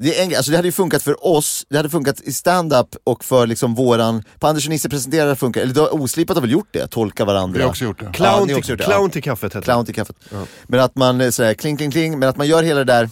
Det, 0.00 0.18
är 0.18 0.24
en, 0.24 0.36
alltså 0.36 0.50
det 0.50 0.56
hade 0.56 0.68
ju 0.68 0.72
funkat 0.72 1.02
för 1.02 1.26
oss, 1.26 1.66
det 1.70 1.76
hade 1.76 1.90
funkat 1.90 2.20
i 2.20 2.32
stand-up 2.32 2.96
och 3.04 3.24
för 3.24 3.46
liksom 3.46 3.74
våran, 3.74 4.24
på 4.38 4.46
Anders 4.46 4.66
och 4.66 4.70
Nisse 4.70 4.88
presenterar 4.88 5.28
det 5.28 5.36
funkar, 5.36 5.60
eller 5.60 5.74
då, 5.74 5.88
Oslipat 5.88 6.36
har 6.36 6.40
väl 6.42 6.50
gjort 6.50 6.68
det, 6.70 6.86
tolka 6.86 7.24
varandra. 7.24 7.56
Vi 7.56 7.62
har 7.62 7.70
också 7.70 7.84
gjort 7.84 8.00
det. 8.00 8.10
Clown, 8.12 8.42
också 8.42 8.46
till, 8.46 8.54
gjort 8.54 8.78
det, 8.78 8.84
clown 8.84 9.02
ja. 9.02 9.08
till 9.08 9.22
kaffet 9.22 9.56
heter 9.56 9.62
Clown 9.62 9.86
till 9.86 9.94
kaffet. 9.94 10.16
Men 10.66 10.80
att 10.80 10.96
man 10.96 11.20
eh, 11.20 11.30
sådär 11.30 11.54
kling 11.54 11.76
kling 11.76 11.90
kling, 11.90 12.18
men 12.18 12.28
att 12.28 12.36
man 12.36 12.46
gör 12.46 12.62
hela 12.62 12.84
det 12.84 12.92
där 12.92 13.10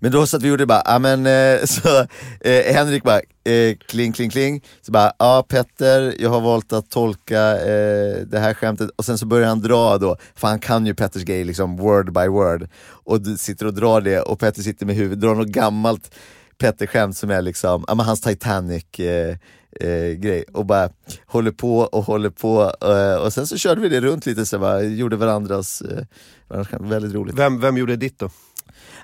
men 0.00 0.12
då 0.12 0.26
satt 0.26 0.42
vi 0.42 0.44
vi 0.44 0.48
gjorde 0.48 0.66
bara, 0.66 0.82
ja 0.84 0.98
men 0.98 1.26
eh, 1.26 1.64
så 1.64 2.00
eh, 2.40 2.74
Henrik 2.74 3.02
bara, 3.02 3.20
eh, 3.44 3.76
kling 3.88 4.12
kling 4.12 4.30
kling, 4.30 4.64
så 4.82 4.92
bara, 4.92 5.12
ja 5.18 5.44
Petter, 5.48 6.14
jag 6.18 6.30
har 6.30 6.40
valt 6.40 6.72
att 6.72 6.90
tolka 6.90 7.40
eh, 7.60 8.16
det 8.26 8.38
här 8.38 8.54
skämtet. 8.54 8.90
Och 8.96 9.04
sen 9.04 9.18
så 9.18 9.26
börjar 9.26 9.48
han 9.48 9.60
dra 9.60 9.98
då, 9.98 10.16
för 10.34 10.48
han 10.48 10.60
kan 10.60 10.86
ju 10.86 10.94
Petters 10.94 11.22
grej 11.22 11.44
liksom 11.44 11.76
word 11.76 12.12
by 12.12 12.26
word. 12.26 12.68
Och 12.86 13.20
du 13.20 13.36
sitter 13.36 13.66
och 13.66 13.74
drar 13.74 14.00
det 14.00 14.20
och 14.20 14.38
Petter 14.38 14.62
sitter 14.62 14.86
med 14.86 14.96
huvudet, 14.96 15.20
drar 15.20 15.34
något 15.34 15.48
gammalt 15.48 16.14
Petter-skämt 16.58 17.16
som 17.16 17.30
är 17.30 17.42
liksom, 17.42 17.84
ja 17.86 17.94
men 17.94 18.06
hans 18.06 18.20
Titanic 18.20 18.84
eh, 18.98 19.36
eh, 19.80 20.12
grej. 20.12 20.44
Och 20.52 20.66
bara 20.66 20.88
håller 21.26 21.50
på 21.50 21.78
och 21.78 22.04
håller 22.04 22.30
på 22.30 22.72
eh, 22.82 23.22
och 23.24 23.32
sen 23.32 23.46
så 23.46 23.56
körde 23.56 23.80
vi 23.80 23.88
det 23.88 24.00
runt 24.00 24.26
lite 24.26 24.46
så 24.46 24.58
bara, 24.58 24.82
gjorde 24.82 25.16
varandras, 25.16 25.80
eh, 25.82 26.04
varandras 26.48 26.90
väldigt 26.90 27.14
roligt. 27.14 27.34
Vem, 27.38 27.60
vem 27.60 27.76
gjorde 27.76 27.96
ditt 27.96 28.18
då? 28.18 28.30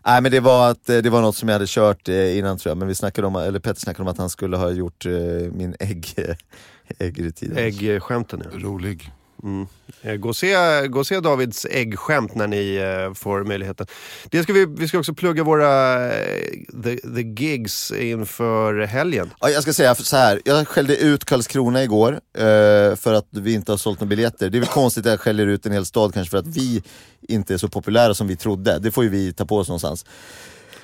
Nej 0.07 0.23
men 0.23 0.31
det 0.31 0.41
var, 0.41 0.71
att, 0.71 0.89
eh, 0.89 0.99
det 0.99 1.11
var 1.11 1.21
något 1.21 1.37
som 1.37 1.49
jag 1.49 1.55
hade 1.55 1.67
kört 1.69 2.09
eh, 2.09 2.39
innan 2.39 2.59
tror 2.59 2.71
jag, 2.71 2.79
men 2.79 2.89
vi 2.89 2.95
snackade 2.95 3.27
om, 3.27 3.37
eller 3.37 3.59
Petter 3.59 3.81
snackade 3.81 4.03
om 4.03 4.09
att 4.09 4.19
han 4.19 4.31
skulle 4.31 4.57
ha 4.57 4.71
gjort 4.71 5.07
eh, 5.07 5.13
min 5.53 5.75
ägg, 5.81 6.15
äggrutin. 6.99 7.57
Äggskämten 7.57 8.43
ja. 8.53 8.59
Rolig. 8.59 9.13
Mm. 9.43 9.67
Eh, 10.03 10.15
gå 10.15 10.29
och, 10.29 10.37
se, 10.37 10.87
gå 10.89 10.99
och 10.99 11.07
se 11.07 11.21
Davids 11.21 11.67
äggskämt 11.71 12.35
när 12.35 12.47
ni 12.47 12.77
eh, 12.77 13.15
får 13.15 13.45
möjligheten. 13.45 13.87
Det 14.31 14.43
ska 14.43 14.53
vi, 14.53 14.67
vi 14.67 14.89
ska 14.89 14.99
också 14.99 15.15
plugga 15.15 15.43
våra 15.43 16.05
eh, 16.07 16.51
the, 16.85 16.97
the 16.97 17.23
gigs 17.23 17.93
inför 17.93 18.81
helgen. 18.81 19.31
Ja, 19.41 19.51
jag 19.51 19.63
ska 19.63 19.73
säga 19.73 19.95
så 19.95 20.17
här. 20.17 20.41
jag 20.45 20.69
skällde 20.69 20.97
ut 20.97 21.25
Karlskrona 21.25 21.83
igår 21.83 22.13
eh, 22.35 22.97
för 22.97 23.13
att 23.15 23.27
vi 23.31 23.53
inte 23.53 23.73
har 23.73 23.77
sålt 23.77 24.01
några 24.01 24.09
biljetter. 24.09 24.51
Det 24.51 24.59
är 24.59 24.61
väl 24.61 24.69
konstigt 24.69 25.07
att 25.07 25.11
jag 25.11 25.21
skäller 25.21 25.47
ut 25.47 25.67
en 25.67 25.73
hel 25.73 25.87
stad 25.87 26.15
kanske 26.15 26.31
för 26.31 26.39
att 26.39 26.47
vi 26.47 26.83
inte 27.29 27.55
är 27.55 27.59
så 27.59 27.69
populära 27.69 28.15
som 28.15 28.27
vi 28.27 28.37
trodde. 28.37 28.79
Det 28.79 28.91
får 28.91 29.05
ju 29.05 29.11
vi 29.11 29.33
ta 29.33 29.45
på 29.45 29.57
oss 29.57 29.69
någonstans. 29.69 30.05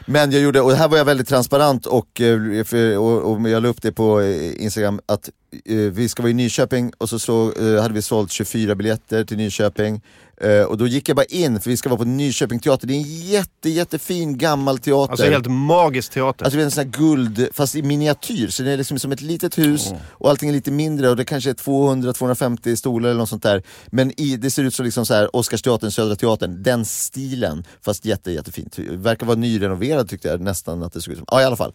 Men 0.08 0.30
jag 0.30 0.42
gjorde, 0.42 0.60
och 0.60 0.72
här 0.72 0.88
var 0.88 0.98
jag 0.98 1.04
väldigt 1.04 1.28
transparent 1.28 1.86
och, 1.86 2.20
eh, 2.20 2.98
och, 2.98 3.32
och 3.32 3.50
jag 3.50 3.62
la 3.62 3.68
upp 3.68 3.82
det 3.82 3.92
på 3.92 4.20
eh, 4.20 4.62
Instagram 4.62 5.00
att 5.06 5.30
eh, 5.64 5.76
vi 5.76 6.08
ska 6.08 6.22
vara 6.22 6.30
i 6.30 6.34
Nyköping 6.34 6.92
och 6.98 7.08
så, 7.08 7.18
så 7.18 7.44
hade 7.80 7.94
vi 7.94 8.02
sålt 8.02 8.30
24 8.32 8.74
biljetter 8.74 9.24
till 9.24 9.36
Nyköping. 9.36 10.02
Eh, 10.40 10.62
och 10.62 10.78
då 10.78 10.86
gick 10.86 11.08
jag 11.08 11.16
bara 11.16 11.24
in, 11.24 11.60
för 11.60 11.70
vi 11.70 11.76
ska 11.76 11.88
vara 11.88 11.98
på 11.98 12.04
Nyköping 12.04 12.60
teater. 12.60 12.86
Det 12.86 12.94
är 12.94 12.96
en 12.96 13.28
jätte, 13.28 13.70
jättefin 13.70 14.38
gammal 14.38 14.78
teater. 14.78 15.10
Alltså 15.10 15.26
helt 15.26 15.46
magisk 15.46 16.12
teater. 16.12 16.44
Alltså 16.44 16.56
det 16.56 16.62
är 16.62 16.64
en 16.64 16.70
sån 16.70 16.84
här 16.84 16.90
guld, 16.90 17.48
fast 17.52 17.74
i 17.74 17.82
miniatyr, 17.82 18.48
så 18.48 18.62
det 18.62 18.70
är 18.70 18.76
liksom 18.76 18.98
som 18.98 19.12
ett 19.12 19.20
litet 19.20 19.58
hus 19.58 19.92
och 20.10 20.30
allting 20.30 20.48
är 20.48 20.52
lite 20.52 20.70
mindre 20.70 21.08
och 21.10 21.16
det 21.16 21.24
kanske 21.24 21.50
är 21.50 21.54
200-250 21.54 22.76
stolar 22.76 23.08
eller 23.08 23.18
något 23.18 23.28
sånt 23.28 23.42
där. 23.42 23.62
Men 23.86 24.20
i, 24.20 24.36
det 24.36 24.50
ser 24.50 24.64
ut 24.64 24.74
som 24.74 24.84
liksom 24.84 25.06
så 25.06 25.14
här 25.14 25.36
Oscarsteatern, 25.36 25.90
Södra 25.90 26.16
Teatern, 26.16 26.62
den 26.62 26.84
stilen, 26.84 27.64
fast 27.82 28.04
jätte, 28.04 28.32
jättefint. 28.32 28.78
Verkar 28.78 29.26
vara 29.26 29.36
nyrenoverad 29.36 30.08
tyckte 30.08 30.28
jag 30.28 30.40
nästan 30.40 30.82
att 30.82 30.92
det 30.92 31.00
såg 31.00 31.12
ut 31.12 31.18
som. 31.18 31.26
Ja 31.30 31.42
i 31.42 31.44
alla 31.44 31.56
fall. 31.56 31.72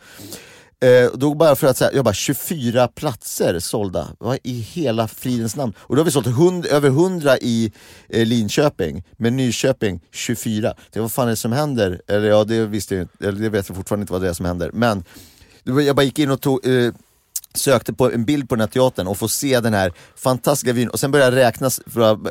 Eh, 0.83 1.11
då 1.13 1.33
bara 1.33 1.55
för 1.55 1.67
att 1.67 1.77
säga, 1.77 1.91
jag 1.93 2.05
bara 2.05 2.13
24 2.13 2.87
platser 2.87 3.59
sålda, 3.59 4.07
vad 4.19 4.37
i 4.43 4.59
hela 4.59 5.07
fridens 5.07 5.55
namn? 5.55 5.73
Och 5.77 5.95
då 5.95 5.99
har 5.99 6.05
vi 6.05 6.11
sålt 6.11 6.27
hund, 6.27 6.65
över 6.65 6.89
100 6.89 7.37
i 7.37 7.71
eh, 8.09 8.25
Linköping, 8.25 9.03
men 9.17 9.37
Nyköping 9.37 9.99
24. 10.11 10.73
Det 10.91 10.99
vad 10.99 11.11
fan 11.11 11.25
är 11.25 11.29
det 11.29 11.35
som 11.35 11.51
händer? 11.51 12.01
Eller 12.07 12.27
ja, 12.27 12.43
det 12.43 12.65
visste 12.65 12.95
jag 12.95 13.03
inte, 13.03 13.27
eller 13.27 13.39
det 13.41 13.49
vet 13.49 13.69
jag 13.69 13.77
fortfarande 13.77 14.03
inte 14.03 14.13
vad 14.13 14.21
det 14.21 14.29
är 14.29 14.33
som 14.33 14.45
händer. 14.45 14.71
Men 14.73 15.03
jag 15.63 15.95
bara 15.95 16.03
gick 16.03 16.19
in 16.19 16.31
och 16.31 16.41
tog, 16.41 16.67
eh, 16.67 16.93
sökte 17.53 17.93
på 17.93 18.11
en 18.11 18.25
bild 18.25 18.49
på 18.49 18.55
den 18.55 18.59
här 18.61 18.67
teatern 18.67 19.07
och 19.07 19.17
få 19.17 19.27
se 19.27 19.59
den 19.59 19.73
här 19.73 19.93
fantastiska 20.15 20.73
vyn 20.73 20.89
och 20.89 20.99
sen 20.99 21.11
började 21.11 21.39
jag 21.41 21.45
räkna 21.47 21.69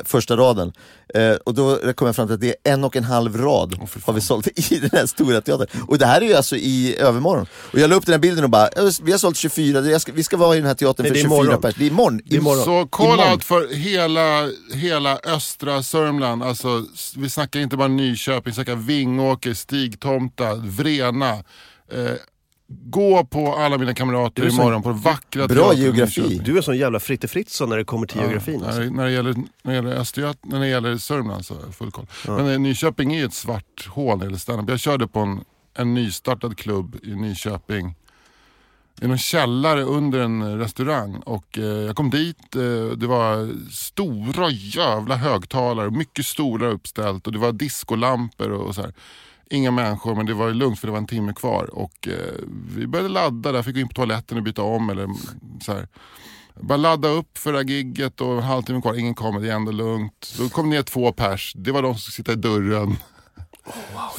första 0.05 0.37
raden. 0.37 0.73
Eh, 1.15 1.31
och 1.31 1.53
då 1.53 1.93
kom 1.93 2.05
jag 2.05 2.15
fram 2.15 2.27
till 2.27 2.33
att 2.33 2.41
det 2.41 2.55
är 2.63 2.73
en 2.73 2.83
och 2.83 2.95
en 2.95 3.03
halv 3.03 3.37
rad 3.37 3.75
har 4.05 4.13
vi 4.13 4.21
sålt 4.21 4.47
i 4.71 4.79
den 4.79 4.89
här 4.93 5.05
stora 5.05 5.41
teatern. 5.41 5.67
Och 5.87 5.97
det 5.97 6.05
här 6.05 6.21
är 6.21 6.25
ju 6.25 6.33
alltså 6.33 6.55
i 6.55 6.95
övermorgon. 6.99 7.45
Och 7.73 7.79
jag 7.79 7.89
la 7.89 7.95
upp 7.95 8.05
den 8.05 8.13
här 8.13 8.19
bilden 8.19 8.43
och 8.43 8.49
bara, 8.49 8.69
"Ja, 8.75 8.91
vi 9.03 9.11
har 9.11 9.19
sålt 9.19 9.37
24, 9.37 9.81
jag 9.81 10.01
ska, 10.01 10.11
vi 10.11 10.23
ska 10.23 10.37
vara 10.37 10.55
i 10.55 10.57
den 10.57 10.67
här 10.67 10.73
teatern 10.73 11.03
Nej, 11.03 11.09
för 11.09 11.13
det 11.13 11.19
är 11.19 11.23
24 11.23 11.41
imorgon. 11.43 11.61
pers. 11.61 11.75
Det 11.75 11.85
är 11.85 11.89
imorgon. 11.89 12.21
Det 12.25 12.35
är 12.35 12.39
imorgon. 12.39 12.63
Så 12.63 12.87
call 12.87 13.19
out 13.31 13.43
för 13.43 13.73
hela, 13.75 14.49
hela 14.73 15.19
östra 15.23 15.83
Sörmland. 15.83 16.43
Alltså, 16.43 16.85
vi 17.15 17.29
snackar 17.29 17.59
inte 17.59 17.77
bara 17.77 17.87
Nyköping, 17.87 18.41
vi 18.45 18.51
snackar 18.53 18.75
Vingåker, 18.75 19.53
Stigtomta, 19.53 20.55
Vrena. 20.55 21.29
Eh, 21.91 22.11
gå 22.83 23.25
på 23.25 23.55
alla 23.55 23.77
mina 23.77 23.93
kamrater 23.93 24.49
imorgon 24.49 24.83
på 24.83 24.89
den 24.89 24.99
vackra 24.99 25.47
bra 25.47 25.73
geografi. 25.73 26.41
Du 26.45 26.57
är 26.57 26.61
sån 26.61 26.77
jävla 26.77 26.99
Fritte 26.99 27.27
Fritzson 27.27 27.69
när 27.69 27.77
det 27.77 27.83
kommer 27.83 28.07
till 28.07 28.21
geografin. 28.21 28.59
Ja, 28.59 28.65
Alltså. 28.67 28.81
när, 28.81 28.89
när, 28.89 29.05
det 29.05 29.11
gäller, 29.11 29.33
när 29.33 29.45
det 29.63 29.73
gäller 29.73 29.91
Östergöt, 29.91 30.37
när 30.45 30.59
det 30.59 30.67
gäller 30.67 30.97
Sörmland 30.97 31.45
så 31.45 31.53
har 31.53 31.61
jag 31.61 31.75
full 31.75 31.91
koll. 31.91 32.05
Men 32.27 32.49
eh, 32.49 32.59
Nyköping 32.59 33.13
är 33.15 33.25
ett 33.25 33.33
svart 33.33 33.87
hål 33.87 34.17
när 34.17 34.25
det 34.25 34.25
gäller 34.25 34.37
standup. 34.37 34.69
Jag 34.69 34.79
körde 34.79 35.07
på 35.07 35.19
en, 35.19 35.43
en 35.73 35.93
nystartad 35.93 36.57
klubb 36.57 36.95
i 37.03 37.15
Nyköping. 37.15 37.95
I 39.01 39.07
någon 39.07 39.17
källare 39.17 39.83
under 39.83 40.19
en 40.19 40.59
restaurang 40.59 41.15
och 41.15 41.57
eh, 41.57 41.63
jag 41.63 41.95
kom 41.95 42.09
dit, 42.09 42.55
eh, 42.55 42.97
det 42.97 43.07
var 43.07 43.49
stora 43.71 44.49
jävla 44.49 45.15
högtalare, 45.15 45.91
mycket 45.91 46.25
stolar 46.25 46.67
uppställt 46.67 47.27
och 47.27 47.33
det 47.33 47.39
var 47.39 47.51
discolampor 47.51 48.51
och, 48.51 48.67
och 48.67 48.75
så 48.75 48.81
här. 48.81 48.93
Inga 49.51 49.71
människor 49.71 50.15
men 50.15 50.25
det 50.25 50.33
var 50.33 50.51
lugnt 50.51 50.79
för 50.79 50.87
det 50.87 50.91
var 50.91 50.97
en 50.97 51.07
timme 51.07 51.33
kvar 51.33 51.69
och 51.73 52.07
eh, 52.07 52.43
vi 52.75 52.87
började 52.87 53.09
ladda 53.09 53.51
där, 53.51 53.63
fick 53.63 53.73
gå 53.73 53.79
in 53.81 53.87
på 53.87 53.93
toaletten 53.93 54.37
och 54.37 54.43
byta 54.43 54.61
om 54.61 54.89
eller 54.89 55.07
så 55.63 55.73
här. 55.73 55.87
Bara 56.59 56.77
ladda 56.77 57.07
upp 57.07 57.37
för 57.37 57.51
det 57.51 57.57
här 57.57 57.65
gigget 57.65 58.21
och 58.21 58.37
en 58.37 58.43
halvtimme 58.43 58.81
kvar, 58.81 58.99
ingen 58.99 59.15
kommer, 59.15 59.39
det 59.39 59.49
är 59.49 59.55
ändå 59.55 59.71
lugnt. 59.71 60.33
Då 60.37 60.49
kom 60.49 60.69
ner 60.69 60.83
två 60.83 61.11
pers, 61.11 61.53
det 61.55 61.71
var 61.71 61.81
de 61.81 61.93
som 61.93 61.99
skulle 61.99 62.13
sitta 62.13 62.31
i 62.31 62.35
dörren. 62.35 62.97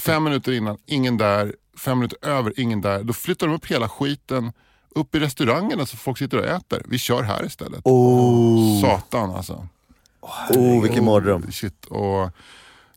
Fem 0.01 0.25
minuter 0.25 0.53
innan, 0.53 0.79
ingen 0.87 1.17
där. 1.17 1.55
Fem 1.79 1.99
minuter 1.99 2.29
över, 2.29 2.61
ingen 2.61 2.81
där. 2.81 3.03
Då 3.03 3.13
flyttar 3.13 3.47
de 3.47 3.57
upp 3.57 3.67
hela 3.67 3.89
skiten 3.89 4.53
upp 4.95 5.15
i 5.15 5.19
restaurangerna 5.19 5.87
så 5.87 5.97
folk 5.97 6.19
sitter 6.19 6.39
och 6.39 6.47
äter. 6.47 6.83
Vi 6.89 6.99
kör 6.99 7.23
här 7.23 7.45
istället. 7.45 7.81
Oh, 7.85 8.81
Satan 8.81 9.31
alltså. 9.31 9.69
oh 10.51 10.83
vilken 10.83 11.05
mardröm. 11.05 11.53
Shit. 11.53 11.85
Och 11.85 12.31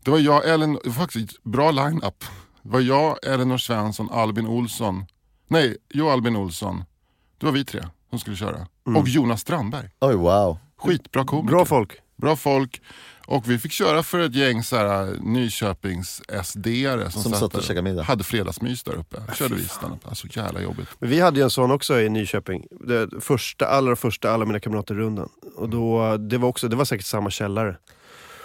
det 0.05 0.11
var 0.11 0.19
jag, 0.19 0.49
Ellen, 0.49 0.73
det 0.73 0.89
var 0.89 0.93
faktiskt 0.93 1.43
bra 1.43 1.71
line-up. 1.71 2.25
Det 2.63 2.69
var 2.69 2.79
jag, 2.79 3.17
Elinor 3.25 3.57
Svensson, 3.57 4.09
Albin 4.11 4.47
Olsson. 4.47 5.05
Nej, 5.47 5.77
jag 5.87 6.07
Albin 6.07 6.35
Olsson. 6.35 6.83
Det 7.37 7.45
var 7.45 7.53
vi 7.53 7.65
tre 7.65 7.83
som 8.09 8.19
skulle 8.19 8.35
köra. 8.35 8.67
Och 8.97 9.07
Jonas 9.07 9.41
Strandberg. 9.41 9.89
Oj 10.01 10.15
wow. 10.15 10.57
Skitbra 10.77 11.25
komiker. 11.25 11.55
Bra 11.55 11.65
folk. 11.65 11.93
Bra 12.15 12.35
folk. 12.35 12.81
Och 13.27 13.49
vi 13.49 13.59
fick 13.59 13.71
köra 13.71 14.03
för 14.03 14.19
ett 14.19 14.35
gäng 14.35 14.63
så 14.63 14.75
här, 14.75 15.17
Nyköpings 15.21 16.21
SD-are 16.43 17.09
som, 17.09 17.23
Som 17.23 17.31
satt 17.31 17.55
och 17.55 17.63
käkade 17.63 17.81
middag. 17.81 18.03
hade 18.03 18.23
fredagsmys 18.23 18.83
där 18.83 18.93
uppe. 18.93 19.17
Körde 19.33 19.55
vi 19.55 19.63
standup. 19.63 20.07
Alltså 20.07 20.27
jävla 20.31 20.61
jobbigt. 20.61 20.87
Men 20.99 21.09
vi 21.09 21.19
hade 21.19 21.37
ju 21.39 21.43
en 21.43 21.49
sån 21.49 21.71
också 21.71 22.01
i 22.01 22.09
Nyköping. 22.09 22.65
Det 22.87 23.09
första, 23.21 23.67
allra 23.67 23.95
första 23.95 24.31
Alla 24.31 24.45
mina 24.45 24.59
kamrater-rundan. 24.59 25.29
Och 25.55 25.69
då, 25.69 26.17
det 26.17 26.37
var 26.37 26.49
också, 26.49 26.67
det 26.67 26.75
var 26.75 26.85
säkert 26.85 27.05
samma 27.05 27.29
källare. 27.29 27.77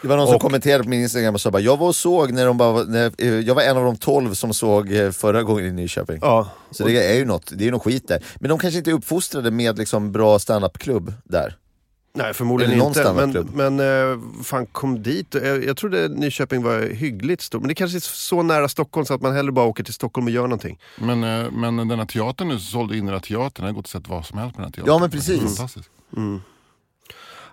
Det 0.02 0.08
var 0.08 0.16
någon 0.16 0.26
som 0.26 0.36
Och- 0.36 0.42
kommenterade 0.42 0.84
på 0.84 0.90
min 0.90 1.00
Instagram 1.02 1.34
och 1.34 1.40
sa 1.40 1.50
bara, 1.50 1.62
jag 1.62 1.76
var 1.76 1.86
och 1.86 1.96
såg 1.96 2.32
när 2.32 2.46
de 2.46 2.56
bara, 2.56 2.82
när, 2.84 3.12
eh, 3.18 3.28
jag 3.40 3.54
var 3.54 3.62
en 3.62 3.76
av 3.76 3.84
de 3.84 3.96
12 3.96 4.34
som 4.34 4.54
såg 4.54 4.92
eh, 4.92 5.10
förra 5.10 5.42
gången 5.42 5.66
i 5.66 5.72
Nyköping. 5.72 6.18
Ja, 6.22 6.50
Så 6.70 6.84
det 6.84 7.06
är 7.12 7.18
ju 7.18 7.24
något, 7.24 7.52
det 7.56 7.62
är 7.64 7.66
ju 7.66 7.70
något 7.70 7.82
skit 7.84 8.08
där. 8.08 8.24
Men 8.40 8.48
de 8.48 8.58
kanske 8.58 8.78
inte 8.78 8.90
är 8.90 8.94
uppfostrade 8.94 9.50
med 9.50 9.78
liksom 9.78 10.12
bra 10.12 10.38
standup-klubb 10.38 11.12
där. 11.24 11.56
Nej, 12.14 12.34
förmodligen 12.34 12.82
inte. 12.82 13.12
Men, 13.54 13.76
men 13.76 14.10
eh, 14.12 14.18
fan 14.44 14.66
kom 14.66 15.02
dit. 15.02 15.26
Jag, 15.34 15.64
jag 15.64 15.76
trodde 15.76 16.08
Nyköping 16.08 16.62
var 16.62 16.80
hyggligt 16.94 17.42
stort. 17.42 17.60
Men 17.60 17.68
det 17.68 17.74
kanske 17.74 17.98
är 17.98 18.00
så 18.00 18.42
nära 18.42 18.68
Stockholm 18.68 19.06
så 19.06 19.14
att 19.14 19.20
man 19.22 19.34
hellre 19.34 19.52
bara 19.52 19.66
åker 19.66 19.84
till 19.84 19.94
Stockholm 19.94 20.26
och 20.26 20.30
gör 20.32 20.42
någonting. 20.42 20.78
Men, 20.98 21.20
men 21.60 21.88
den 21.88 21.98
här 21.98 22.06
teatern 22.06 22.48
nu 22.48 22.58
sålde 22.58 22.96
in 22.96 23.06
den 23.06 23.14
här 23.14 23.20
teatern. 23.20 23.64
Jag 23.66 23.72
har 23.72 23.76
gått 23.76 23.84
och 23.84 23.90
sett 23.90 24.08
vad 24.08 24.26
som 24.26 24.38
helst 24.38 24.54
på 24.56 24.62
den 24.62 24.66
här 24.68 24.72
teatern. 24.72 24.92
Ja, 24.94 24.98
men 24.98 25.10
precis. 25.10 25.40
Fantastiskt. 25.56 25.90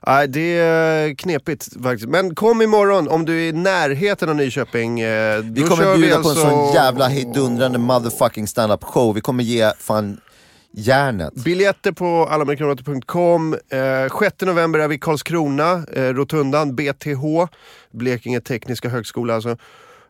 Nej, 0.07 0.27
det 0.27 0.57
är 0.57 1.13
knepigt 1.15 1.83
faktiskt. 1.83 2.09
Men 2.09 2.35
kom 2.35 2.61
imorgon 2.61 3.07
om 3.07 3.25
du 3.25 3.33
är 3.45 3.49
i 3.49 3.51
närheten 3.51 4.29
av 4.29 4.35
Nyköping. 4.35 4.99
Eh, 4.99 5.39
Vi 5.43 5.61
kommer 5.63 5.97
bjuda 5.97 6.17
vi 6.17 6.23
på 6.23 6.29
en 6.29 6.37
alltså 6.37 6.49
sån 6.49 6.73
jävla 6.73 7.07
hejdundrande 7.07 7.79
motherfucking 7.79 8.47
stand-up 8.47 8.83
show. 8.83 9.13
Vi 9.15 9.21
kommer 9.21 9.43
ge 9.43 9.71
fan 9.79 10.17
järnet. 10.71 11.33
Biljetter 11.33 11.91
på 11.91 12.27
allamellankamrater.com. 12.29 13.53
Eh, 13.53 14.19
6 14.19 14.35
november 14.41 14.79
är 14.79 14.87
vi 14.87 14.95
i 14.95 14.99
Karlskrona, 14.99 15.83
eh, 15.93 16.01
Rotundan, 16.03 16.75
BTH, 16.75 17.47
Blekinge 17.91 18.41
Tekniska 18.41 18.89
Högskola 18.89 19.35
alltså. 19.35 19.57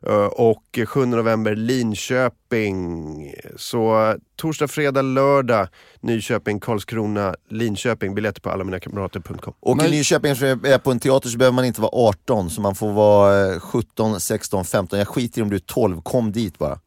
Eh, 0.05 0.25
och 0.25 0.79
7 0.87 1.05
november 1.05 1.55
Linköping. 1.55 3.33
Så 3.55 4.15
torsdag, 4.35 4.67
fredag, 4.67 5.01
lördag 5.01 5.67
Nyköping, 6.01 6.59
Karlskrona, 6.59 7.35
Linköping. 7.49 8.15
Biljetter 8.15 8.41
på 8.41 8.49
allaminakamrater.com. 8.49 9.53
Och 9.59 9.83
i 9.83 9.89
Nyköping 9.89 10.31
är 10.31 10.77
på 10.77 10.91
en 10.91 10.99
teater 10.99 11.29
så 11.29 11.37
behöver 11.37 11.55
man 11.55 11.65
inte 11.65 11.81
vara 11.81 11.91
18, 11.93 12.49
så 12.49 12.61
man 12.61 12.75
får 12.75 12.93
vara 12.93 13.53
eh, 13.53 13.59
17, 13.59 14.19
16, 14.19 14.65
15. 14.65 14.99
Jag 14.99 15.07
skiter 15.07 15.39
i 15.39 15.43
om 15.43 15.49
du 15.49 15.55
är 15.55 15.59
12, 15.59 16.01
kom 16.01 16.31
dit 16.31 16.57
bara. 16.57 16.79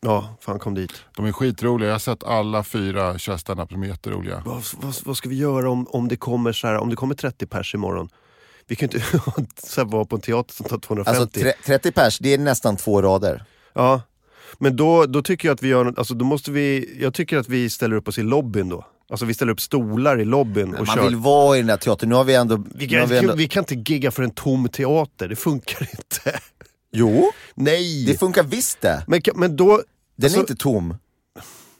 Ja, 0.00 0.36
fan 0.40 0.58
kom 0.58 0.74
dit. 0.74 0.92
De 1.16 1.26
är 1.26 1.32
skitroliga. 1.32 1.88
Jag 1.88 1.94
har 1.94 1.98
sett 1.98 2.24
alla 2.24 2.64
fyra 2.64 3.18
köra 3.18 3.38
standup. 3.38 3.70
De 3.70 3.82
är 3.82 3.86
jätteroliga. 3.86 4.42
Vad, 4.46 4.62
vad, 4.80 4.94
vad 5.04 5.16
ska 5.16 5.28
vi 5.28 5.36
göra 5.36 5.70
om, 5.70 5.86
om, 5.90 6.08
det 6.08 6.16
kommer 6.16 6.52
så 6.52 6.66
här, 6.66 6.76
om 6.76 6.90
det 6.90 6.96
kommer 6.96 7.14
30 7.14 7.46
pers 7.46 7.74
imorgon? 7.74 8.08
Vi 8.68 8.76
kan 8.76 8.88
ju 8.88 8.98
inte 8.98 9.08
så 9.68 9.80
här, 9.80 9.88
vara 9.88 10.04
på 10.04 10.16
en 10.16 10.22
teater 10.22 10.54
som 10.54 10.66
tar 10.66 10.78
250. 10.78 11.20
Alltså 11.20 11.40
tre- 11.40 11.52
30 11.66 11.92
pers, 11.92 12.18
det 12.18 12.34
är 12.34 12.38
nästan 12.38 12.76
två 12.76 13.02
rader. 13.02 13.44
Ja, 13.74 14.02
men 14.58 14.76
då, 14.76 15.06
då 15.06 15.22
tycker 15.22 15.48
jag 15.48 15.54
att 15.54 15.62
vi 15.62 15.68
gör 15.68 15.84
något- 15.84 15.98
alltså 15.98 16.14
då 16.14 16.24
måste 16.24 16.50
vi, 16.50 16.96
jag 17.00 17.14
tycker 17.14 17.36
att 17.36 17.48
vi 17.48 17.70
ställer 17.70 17.96
upp 17.96 18.08
oss 18.08 18.18
i 18.18 18.22
lobbyn 18.22 18.68
då. 18.68 18.86
Alltså 19.10 19.26
vi 19.26 19.34
ställer 19.34 19.52
upp 19.52 19.60
stolar 19.60 20.20
i 20.20 20.24
lobbyn 20.24 20.74
och 20.74 20.86
Man 20.86 20.96
kör. 20.96 21.04
vill 21.04 21.16
vara 21.16 21.56
i 21.56 21.60
den 21.60 21.66
där 21.66 21.76
teatern. 21.76 22.08
Nu 22.08 22.14
har 22.14 22.24
vi 22.24 22.34
ändå... 22.34 22.64
vi, 22.74 22.88
kan, 22.88 23.08
vi 23.08 23.18
ändå... 23.18 23.34
vi 23.34 23.48
kan 23.48 23.60
inte 23.70 23.92
gigga 23.92 24.10
för 24.10 24.22
en 24.22 24.30
tom 24.30 24.68
teater, 24.68 25.28
det 25.28 25.36
funkar 25.36 25.82
inte. 25.90 26.40
Jo, 26.92 27.30
Nej! 27.54 28.04
det 28.06 28.18
funkar 28.18 28.42
visst 28.42 28.80
det. 28.80 29.04
men, 29.06 29.20
men 29.34 29.56
då... 29.56 29.82
Den 30.16 30.24
alltså- 30.26 30.38
är 30.38 30.40
inte 30.40 30.56
tom. 30.56 30.94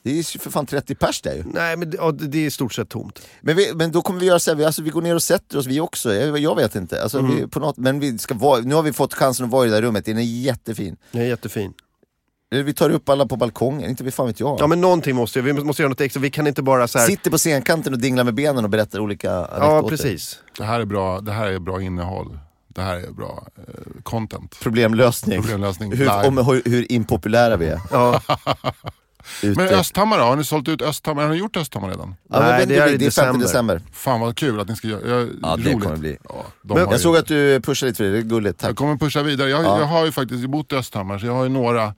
Det 0.03 0.11
är 0.11 0.15
ju 0.15 0.23
för 0.23 0.51
fan 0.51 0.67
30 0.67 0.95
pers 0.95 1.21
där 1.23 1.35
ju. 1.35 1.45
Nej 1.47 1.77
men 1.77 1.91
det, 1.91 1.97
ja, 1.97 2.13
det 2.13 2.39
är 2.39 2.47
i 2.47 2.51
stort 2.51 2.73
sett 2.73 2.89
tomt. 2.89 3.21
Men, 3.41 3.57
vi, 3.57 3.75
men 3.75 3.93
då 3.93 4.03
kommer 4.03 4.21
vi 4.21 4.27
göra 4.27 4.39
så 4.39 4.51
här, 4.51 4.57
vi, 4.57 4.65
alltså, 4.65 4.83
vi 4.83 4.91
går 4.91 5.03
ner 5.03 5.15
och 5.15 5.23
sätter 5.23 5.59
oss 5.59 5.67
vi 5.67 5.81
också, 5.81 6.15
jag, 6.15 6.39
jag 6.39 6.57
vet 6.57 6.75
inte. 6.75 7.03
Alltså, 7.03 7.19
Mm. 7.19 7.37
vi, 7.37 7.47
på 7.47 7.61
något, 7.61 7.77
men 7.77 8.01
vi 8.01 8.19
ska 8.19 8.35
vara, 8.35 8.61
nu 8.61 8.75
har 8.75 8.83
vi 8.83 8.93
fått 8.93 9.15
chansen 9.15 9.47
att 9.47 9.53
vara 9.53 9.67
i 9.67 9.69
det 9.69 9.75
där 9.75 9.83
rummet, 9.83 10.05
den 10.05 10.19
är 10.19 10.23
jättefin. 10.23 10.97
Det 11.13 11.19
är 11.19 11.25
jättefin. 11.25 11.73
Eller 12.53 12.63
vi 12.63 12.75
tar 12.75 12.91
upp 12.91 13.09
alla 13.09 13.27
på 13.27 13.37
balkongen, 13.37 13.91
inte 13.91 14.11
fan 14.11 14.27
vet 14.27 14.41
jag. 14.41 14.57
Ja 14.61 14.67
men 14.67 14.81
någonting 14.81 15.17
måste 15.17 15.41
vi, 15.41 15.53
vi 15.53 15.65
måste 15.65 15.83
göra 15.83 15.89
något 15.89 16.01
extra, 16.01 16.21
vi 16.21 16.31
kan 16.31 16.47
inte 16.47 16.63
bara 16.63 16.89
så 16.89 16.99
här. 16.99 17.07
Sitter 17.07 17.31
på 17.31 17.39
scenkanten 17.39 17.93
och 17.93 17.99
dinglar 17.99 18.25
med 18.25 18.35
benen 18.35 18.65
och 18.65 18.71
berättar 18.71 19.01
olika. 19.01 19.29
Ja 19.29 19.87
precis. 19.89 20.39
Det 20.59 20.65
här 20.65 20.81
är 20.81 20.85
bra, 20.85 21.21
det 21.21 21.33
här 21.33 21.47
är 21.47 21.59
bra 21.59 21.83
innehåll. 21.83 22.39
Det 22.69 22.83
här 22.83 22.97
är 22.97 23.11
bra 23.11 23.47
eh, 23.57 24.03
content. 24.03 24.57
Problemlösning. 24.61 25.43
Problemlösning 25.43 25.93
Hur, 25.93 26.27
om, 26.27 26.39
hur, 26.39 26.63
hur 26.65 26.93
impopulära 26.93 27.57
vi 27.57 27.67
är. 27.67 27.81
Ja. 27.91 28.23
Ute. 29.43 29.61
Men 29.61 29.69
Östhammar 29.75 30.19
då? 30.19 30.25
Har 30.25 30.37
ni 30.37 30.45
sålt 30.45 30.69
ut 30.69 30.83
Östhammar? 30.83 31.23
Har 31.23 31.31
ni 31.31 31.37
gjort 31.37 31.57
Östhammar 31.57 31.89
redan? 31.89 32.15
ja, 32.31 32.41
Nej, 32.41 32.67
det 32.67 32.77
är 32.77 32.89
i 32.93 32.97
det 32.97 33.07
är 33.07 33.11
5 33.11 33.39
december. 33.39 33.45
december. 33.45 33.83
Fan 33.93 34.21
vad 34.21 34.37
kul 34.37 34.61
att 34.61 34.69
ni 34.69 34.77
ska 34.77 34.89
göra. 34.89 35.09
Jag, 35.09 35.29
Ja, 35.43 35.57
det 35.57 35.63
roligt. 35.71 35.83
kommer 35.85 35.97
bli. 35.97 36.17
Ja, 36.29 36.45
de 36.63 36.75
Men- 36.75 36.83
Jag 36.83 36.93
ju- 36.93 36.99
såg 36.99 37.17
att 37.17 37.27
du 37.27 37.61
pushade 37.61 37.91
lite 37.91 37.97
för 37.97 38.05
det, 38.05 38.11
det 38.11 38.19
är 38.19 38.23
gulligt, 38.23 38.59
tack. 38.61 38.69
Jag 38.71 38.77
kommer 38.77 38.97
pusha 38.97 39.23
vidare. 39.23 39.51
Jag, 39.51 39.65
Ja. 39.65 39.79
jag 39.81 39.87
har 39.87 40.05
ju 40.07 40.13
faktiskt 40.13 40.47
bott 40.47 40.73
i 40.73 40.77
Östhammar 40.77 41.19
så 41.19 41.27
jag 41.27 41.33
har 41.35 41.43
ju 41.43 41.49
några, 41.51 41.95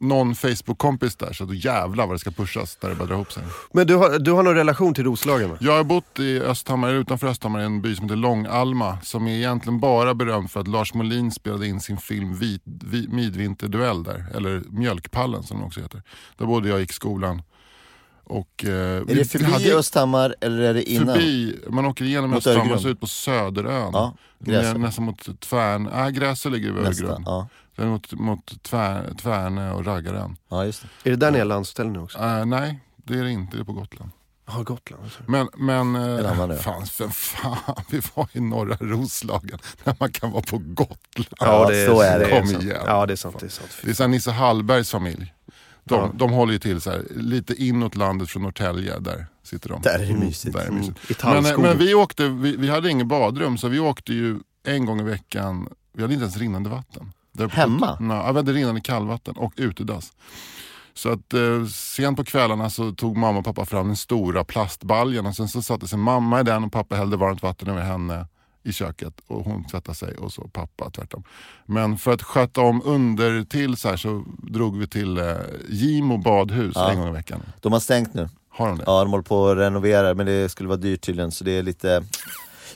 någon 0.00 0.34
Facebook-kompis 0.34 1.16
där 1.16 1.32
så 1.32 1.44
då 1.44 1.54
jävlar 1.54 2.06
vad 2.06 2.14
det 2.14 2.18
ska 2.18 2.30
pushas 2.30 2.78
när 2.82 2.90
det 2.90 2.94
börjar 2.96 3.08
dra 3.08 3.14
ihop 3.14 3.32
sig. 3.32 3.42
Men 3.72 3.86
du 3.86 3.94
har, 3.96 4.18
du 4.18 4.32
har 4.32 4.42
någon 4.42 4.54
relation 4.54 4.94
till 4.94 5.04
Roslagen 5.04 5.50
va? 5.50 5.56
Jag 5.60 5.72
har 5.76 5.84
bott 5.84 6.18
i 6.18 6.40
Östhammar, 6.40 6.90
utanför 6.92 7.26
Östhammar 7.26 7.60
i 7.60 7.64
en 7.64 7.82
by 7.82 7.94
som 7.96 8.04
heter 8.04 8.16
Långalma 8.16 8.98
som 9.02 9.26
är 9.26 9.36
egentligen 9.36 9.80
bara 9.80 10.14
berömd 10.14 10.50
för 10.50 10.60
att 10.60 10.68
Lars 10.68 10.94
Molin 10.94 11.30
spelade 11.30 11.66
in 11.66 11.80
sin 11.80 11.96
film 11.98 12.34
Vit, 12.36 12.62
Vi- 12.64 13.08
Midvinterduell 13.08 14.02
där, 14.02 14.26
eller 14.34 14.62
Mjölkpallen 14.70 15.42
som 15.42 15.56
den 15.56 15.66
också 15.66 15.80
heter. 15.80 16.02
Där 16.36 16.46
bodde 16.46 16.68
jag 16.68 16.80
gick 16.80 16.90
i 16.90 16.94
skolan. 16.94 17.42
Och, 18.24 18.64
eh, 18.64 18.70
Är 18.70 19.04
det 19.14 19.24
förbi 19.24 19.72
Östhammar 19.72 20.34
eller 20.40 20.60
är 20.62 20.74
det 20.74 20.90
innan? 20.90 21.14
Förbi, 21.14 21.56
man 21.68 21.86
åker 21.86 22.04
igenom 22.04 22.30
Mot 22.30 22.46
Östhammar 22.46 22.74
och 22.74 22.80
så 22.80 22.88
ut 22.88 23.00
på 23.00 23.06
Söderön. 23.06 23.90
Ja, 23.92 24.14
Gräsö. 24.38 24.78
nästan 24.78 25.04
mot 25.04 25.40
Tvärn, 25.40 25.88
nej 25.94 26.12
Gräsö 26.12 26.48
ligger 26.48 26.72
vid 26.72 26.86
Öregrund. 26.86 27.22
ja. 27.26 27.48
Sen 27.80 27.88
mot, 27.88 28.12
mot 28.12 28.62
tvär, 28.62 29.14
Tvärne 29.22 29.72
och 29.72 29.84
Raggarön. 29.86 30.36
ja, 30.48 30.64
just 30.64 30.82
det. 31.02 31.08
Är 31.08 31.10
det 31.10 31.16
där 31.16 31.30
ni 31.30 31.38
har 31.38 31.44
landställe 31.46 31.90
nu 31.90 31.98
också? 31.98 32.18
Eh, 32.18 32.46
nej, 32.46 32.80
det 32.96 33.18
är 33.18 33.24
det 33.24 33.30
inte, 33.30 33.56
det 33.56 33.60
är 33.62 33.64
på 33.64 33.72
Gotland. 33.72 34.10
Ja, 34.46 34.62
Gotland. 34.62 35.02
Men, 35.26 35.48
men 35.56 35.94
En 35.94 36.26
annan 36.26 36.50
eh, 36.50 36.56
fan, 36.56 36.86
för 36.86 37.08
fan, 37.08 37.56
vi 37.90 38.00
var 38.14 38.28
i 38.32 38.40
norra 38.40 38.76
Roslagen 38.80 39.58
när 39.84 39.96
man 40.00 40.12
kan 40.12 40.30
vara 40.30 40.42
på 40.42 40.58
Gotland. 40.58 40.98
Ja, 41.40 41.66
så 41.86 42.00
är 42.00 42.18
det. 42.18 42.30
Kom 42.30 42.46
sant. 42.46 42.62
igen. 42.62 42.82
Ja 42.86 43.06
det 43.06 43.12
är 43.14 43.16
sant. 43.16 43.36
Det 43.40 43.46
är 43.46 43.50
sant. 43.50 43.70
Det 43.82 43.90
är 43.90 43.94
så 43.94 44.02
här 44.02 44.08
Nisse 44.08 44.30
Hallbergs 44.30 44.90
familj. 44.90 45.34
De, 45.84 45.94
Ja. 45.94 46.10
de 46.14 46.30
håller 46.30 46.52
ju 46.52 46.58
till 46.58 46.80
så 46.80 46.90
här, 46.90 47.02
lite 47.10 47.54
inåt 47.62 47.96
landet 47.96 48.30
från 48.30 48.42
Norrtälje, 48.42 48.98
där 48.98 49.26
sitter 49.42 49.68
de. 49.68 49.82
Där 49.82 49.98
är 49.98 50.06
det 50.06 50.14
mysigt. 50.14 50.54
Där 50.56 50.60
är 50.62 50.66
det 50.66 50.72
mysigt. 50.72 51.10
I 51.10 51.14
Men, 51.24 51.46
eh, 51.46 51.58
men 51.58 51.78
vi 51.78 51.94
åkte, 51.94 52.28
vi, 52.28 52.56
vi 52.56 52.68
hade 52.70 52.90
ingen 52.90 53.08
badrum 53.08 53.58
så 53.58 53.68
vi 53.68 53.78
åkte 53.78 54.12
ju 54.12 54.38
en 54.66 54.86
gång 54.86 55.00
i 55.00 55.04
veckan, 55.04 55.68
vi 55.92 56.02
hade 56.02 56.14
inte 56.14 56.22
ens 56.24 56.36
rinnande 56.36 56.70
vatten. 56.70 57.12
På- 57.48 57.56
Hemma? 57.56 57.96
Ja, 58.00 58.32
vi 58.32 58.38
hade 58.38 58.52
rinnande 58.52 58.80
kallvatten 58.80 59.36
och 59.36 59.52
utedass. 59.56 60.12
Så 60.94 61.08
att 61.12 61.34
eh, 61.34 61.66
sent 61.66 62.16
på 62.16 62.24
kvällarna 62.24 62.70
så 62.70 62.92
tog 62.92 63.16
mamma 63.16 63.38
och 63.38 63.44
pappa 63.44 63.64
fram 63.66 63.86
den 63.86 63.96
stora 63.96 64.44
plastbaljan 64.44 65.26
och 65.26 65.34
sen 65.36 65.48
så 65.48 65.62
satte 65.62 65.88
sig 65.88 65.98
mamma 65.98 66.40
i 66.40 66.42
den 66.42 66.64
och 66.64 66.72
pappa 66.72 66.96
hällde 66.96 67.16
varmt 67.16 67.42
vatten 67.42 67.68
över 67.68 67.82
henne 67.82 68.26
i 68.62 68.72
köket 68.72 69.14
och 69.26 69.44
hon 69.44 69.64
tvättade 69.64 69.94
sig 69.96 70.16
och 70.16 70.32
så 70.32 70.48
pappa 70.48 70.90
tvärtom. 70.90 71.24
Men 71.66 71.98
för 71.98 72.12
att 72.12 72.22
sköta 72.22 72.60
om 72.60 72.82
under 72.84 73.44
till 73.44 73.76
så 73.76 73.88
här 73.88 73.96
så 73.96 74.24
drog 74.38 74.78
vi 74.78 74.86
till 74.86 75.18
eh, 75.18 75.24
Gimo 75.68 76.18
badhus 76.18 76.72
Ja. 76.74 76.90
en 76.90 76.98
gång 76.98 77.08
i 77.08 77.12
veckan. 77.12 77.42
De 77.60 77.72
har 77.72 77.80
stängt 77.80 78.14
nu. 78.14 78.28
Har 78.52 78.68
de 78.68 78.78
det? 78.78 78.84
Ja, 78.86 79.00
de 79.04 79.10
håller 79.10 79.22
på 79.24 79.48
att 79.48 79.56
renovera 79.58 80.14
men 80.14 80.26
det 80.26 80.48
skulle 80.48 80.68
vara 80.68 80.78
dyrt 80.78 81.00
tydligen 81.00 81.30
så 81.30 81.44
det 81.44 81.52
är 81.58 81.62
lite 81.62 82.02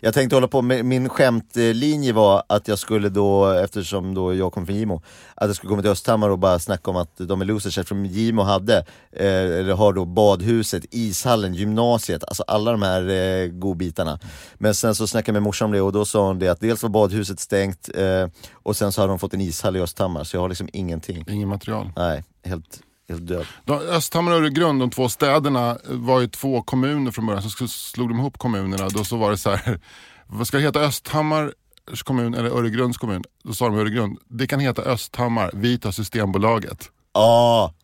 jag 0.04 0.14
tänkte 0.14 0.36
hålla 0.36 0.48
på 0.48 0.62
med, 0.62 0.84
min 0.84 1.08
skämtlinje 1.08 2.12
var 2.12 2.42
att 2.46 2.68
jag 2.68 2.78
skulle 2.78 3.08
då, 3.08 3.50
eftersom 3.50 4.14
då 4.14 4.34
jag 4.34 4.52
kom 4.52 4.66
från 4.66 4.76
Gimo, 4.76 5.02
att 5.34 5.46
jag 5.46 5.56
skulle 5.56 5.68
komma 5.68 5.82
till 5.82 5.90
Östhammar 5.90 6.30
och 6.30 6.38
bara 6.38 6.58
snacka 6.58 6.90
om 6.90 6.96
att 6.96 7.16
de 7.16 7.40
är 7.40 7.44
losers 7.44 7.78
eftersom 7.78 8.06
Gimo 8.06 8.42
hade, 8.42 8.76
eh, 9.12 9.26
eller 9.26 9.74
har 9.74 9.92
då 9.92 10.04
badhuset, 10.04 10.84
ishallen, 10.90 11.54
gymnasiet, 11.54 12.24
alltså 12.24 12.42
alla 12.46 12.70
de 12.70 12.82
här 12.82 13.08
eh, 13.08 13.48
godbitarna. 13.48 14.18
Men 14.54 14.74
sen 14.74 14.94
så 14.94 15.06
snackade 15.06 15.28
jag 15.28 15.42
med 15.42 15.42
morsan 15.42 15.66
om 15.66 15.72
det 15.72 15.80
och 15.80 15.92
då 15.92 16.04
sa 16.04 16.26
hon 16.26 16.38
det 16.38 16.48
att 16.48 16.60
dels 16.60 16.82
var 16.82 16.90
badhuset 16.90 17.40
stängt 17.40 17.88
eh, 17.94 18.28
och 18.52 18.76
sen 18.76 18.92
så 18.92 19.00
hade 19.00 19.12
de 19.12 19.18
fått 19.18 19.34
en 19.34 19.40
ishall 19.40 19.76
i 19.76 19.80
Östhammar 19.80 20.24
så 20.24 20.36
jag 20.36 20.40
har 20.40 20.48
liksom 20.48 20.68
ingenting. 20.72 21.24
Ingen 21.28 21.48
material. 21.48 21.92
Nej, 21.96 22.24
helt, 22.44 22.80
helt 23.08 23.26
död. 23.26 23.46
De, 23.64 23.72
Östhammar 23.78 24.32
och 24.32 24.38
Öregrund, 24.38 24.80
de 24.80 24.90
två 24.90 25.08
städerna, 25.08 25.78
var 25.84 26.20
ju 26.20 26.26
två 26.28 26.62
kommuner 26.62 27.10
från 27.10 27.26
början. 27.26 27.42
Så 27.42 27.68
slog 27.68 28.08
de 28.08 28.18
ihop 28.18 28.38
kommunerna. 28.38 28.88
Då 28.88 29.04
så 29.04 29.16
var 29.16 29.30
det 29.30 29.36
så 29.36 29.50
här, 29.50 29.80
vad 30.26 30.46
ska 30.46 30.56
det 30.56 30.62
heta? 30.62 30.80
Östhammars 30.80 32.02
kommun 32.04 32.34
eller 32.34 32.50
Öregrunds 32.50 32.98
kommun? 32.98 33.24
Då 33.44 33.52
sa 33.54 33.64
de 33.68 33.78
Öregrund, 33.78 34.18
det 34.28 34.46
kan 34.46 34.60
heta 34.60 34.82
Östhammar, 34.82 35.50
vi 35.54 35.78
tar 35.78 35.90
Systembolaget. 35.90 36.90
Ja, 37.12 37.74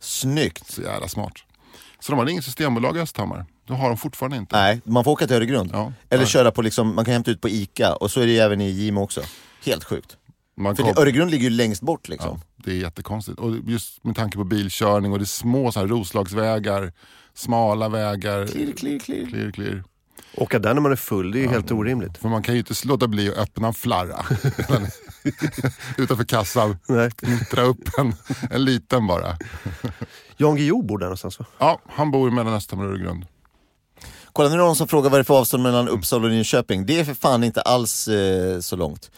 snyggt! 0.00 0.70
Så 0.70 0.82
jävla 0.82 1.08
smart. 1.08 1.32
Så 2.00 2.12
de 2.12 2.18
hade 2.18 2.30
inget 2.32 2.44
systembolag 2.44 2.96
i 2.96 3.00
Östhammar. 3.00 3.46
Det 3.66 3.74
har 3.74 3.88
de 3.88 3.96
fortfarande 3.98 4.36
inte. 4.36 4.56
Nej, 4.56 4.80
man 4.84 5.04
får 5.04 5.10
åka 5.10 5.26
till 5.26 5.36
Öregrund. 5.36 5.70
Ja. 5.72 5.92
Eller 6.10 6.22
Ja. 6.22 6.28
köra 6.28 6.50
på 6.50 6.62
liksom, 6.62 6.94
man 6.94 7.04
kan 7.04 7.12
hämta 7.12 7.30
ut 7.30 7.40
på 7.40 7.48
ICA 7.48 7.94
och 7.94 8.10
så 8.10 8.20
är 8.20 8.26
det 8.26 8.32
ju 8.32 8.38
även 8.38 8.60
i 8.60 8.70
Gimo 8.70 9.02
också. 9.02 9.20
Helt 9.64 9.84
sjukt. 9.84 10.16
Man 10.60 10.76
För 10.76 10.82
kom, 10.82 10.94
Öregrund 10.96 11.30
ligger 11.30 11.44
ju 11.44 11.56
längst 11.56 11.82
bort 11.82 12.08
liksom. 12.08 12.40
ja, 12.40 12.62
det 12.64 12.70
är 12.70 12.76
jättekonstigt. 12.76 13.38
Och 13.38 13.56
just 13.66 14.04
med 14.04 14.16
tanke 14.16 14.38
på 14.38 14.44
bilkörning 14.44 15.12
och 15.12 15.18
det 15.18 15.24
är 15.24 15.26
små 15.26 15.72
så 15.72 15.80
här 15.80 15.86
Roslagsvägar, 15.86 16.92
smala 17.34 17.88
vägar. 17.88 18.46
Klirr, 18.46 18.72
klirr, 18.72 18.98
klirr. 18.98 19.26
Klirr, 19.26 19.50
klirr. 19.50 19.84
Åka 20.34 20.58
där 20.58 20.74
när 20.74 20.80
man 20.80 20.92
är 20.92 20.96
full, 20.96 21.32
det 21.32 21.38
är 21.38 21.42
ju 21.42 21.48
helt 21.48 21.70
orimligt. 21.70 22.18
För 22.18 22.28
man 22.28 22.42
kan 22.42 22.54
ju 22.54 22.58
inte 22.58 22.74
låta 22.84 23.08
bli 23.08 23.28
att 23.28 23.36
öppna 23.36 23.66
en 23.66 23.74
flarra 23.74 24.24
utanför 25.98 26.24
kassan. 26.24 26.78
Nej. 26.88 27.10
Dra 27.50 27.62
upp 27.62 27.98
en, 27.98 28.14
en 28.50 28.64
liten 28.64 29.06
bara. 29.06 29.36
Jan 30.36 30.56
Guillou 30.56 30.82
bor 30.82 30.98
där 30.98 31.06
någonstans 31.06 31.38
va? 31.38 31.46
Ja, 31.58 31.80
han 31.86 32.10
bor 32.10 32.30
mellan 32.30 32.54
Östhammar 32.54 32.84
och 32.84 32.90
Öregrund. 32.90 33.26
Kolla 34.32 34.48
nu 34.48 34.54
är 34.54 34.58
det 34.58 34.64
någon 34.64 34.76
som 34.76 34.88
frågar 34.88 35.10
vad 35.10 35.18
det 35.18 35.22
är 35.22 35.24
för 35.24 35.38
avstånd 35.38 35.62
mellan 35.62 35.88
Uppsala 35.88 36.24
och 36.24 36.30
Nyköping. 36.30 36.86
Det 36.86 37.00
är 37.00 37.04
för 37.04 37.14
fan 37.14 37.44
inte 37.44 37.60
alls 37.60 38.08
eh, 38.08 38.60
så 38.60 38.76
långt. 38.76 39.10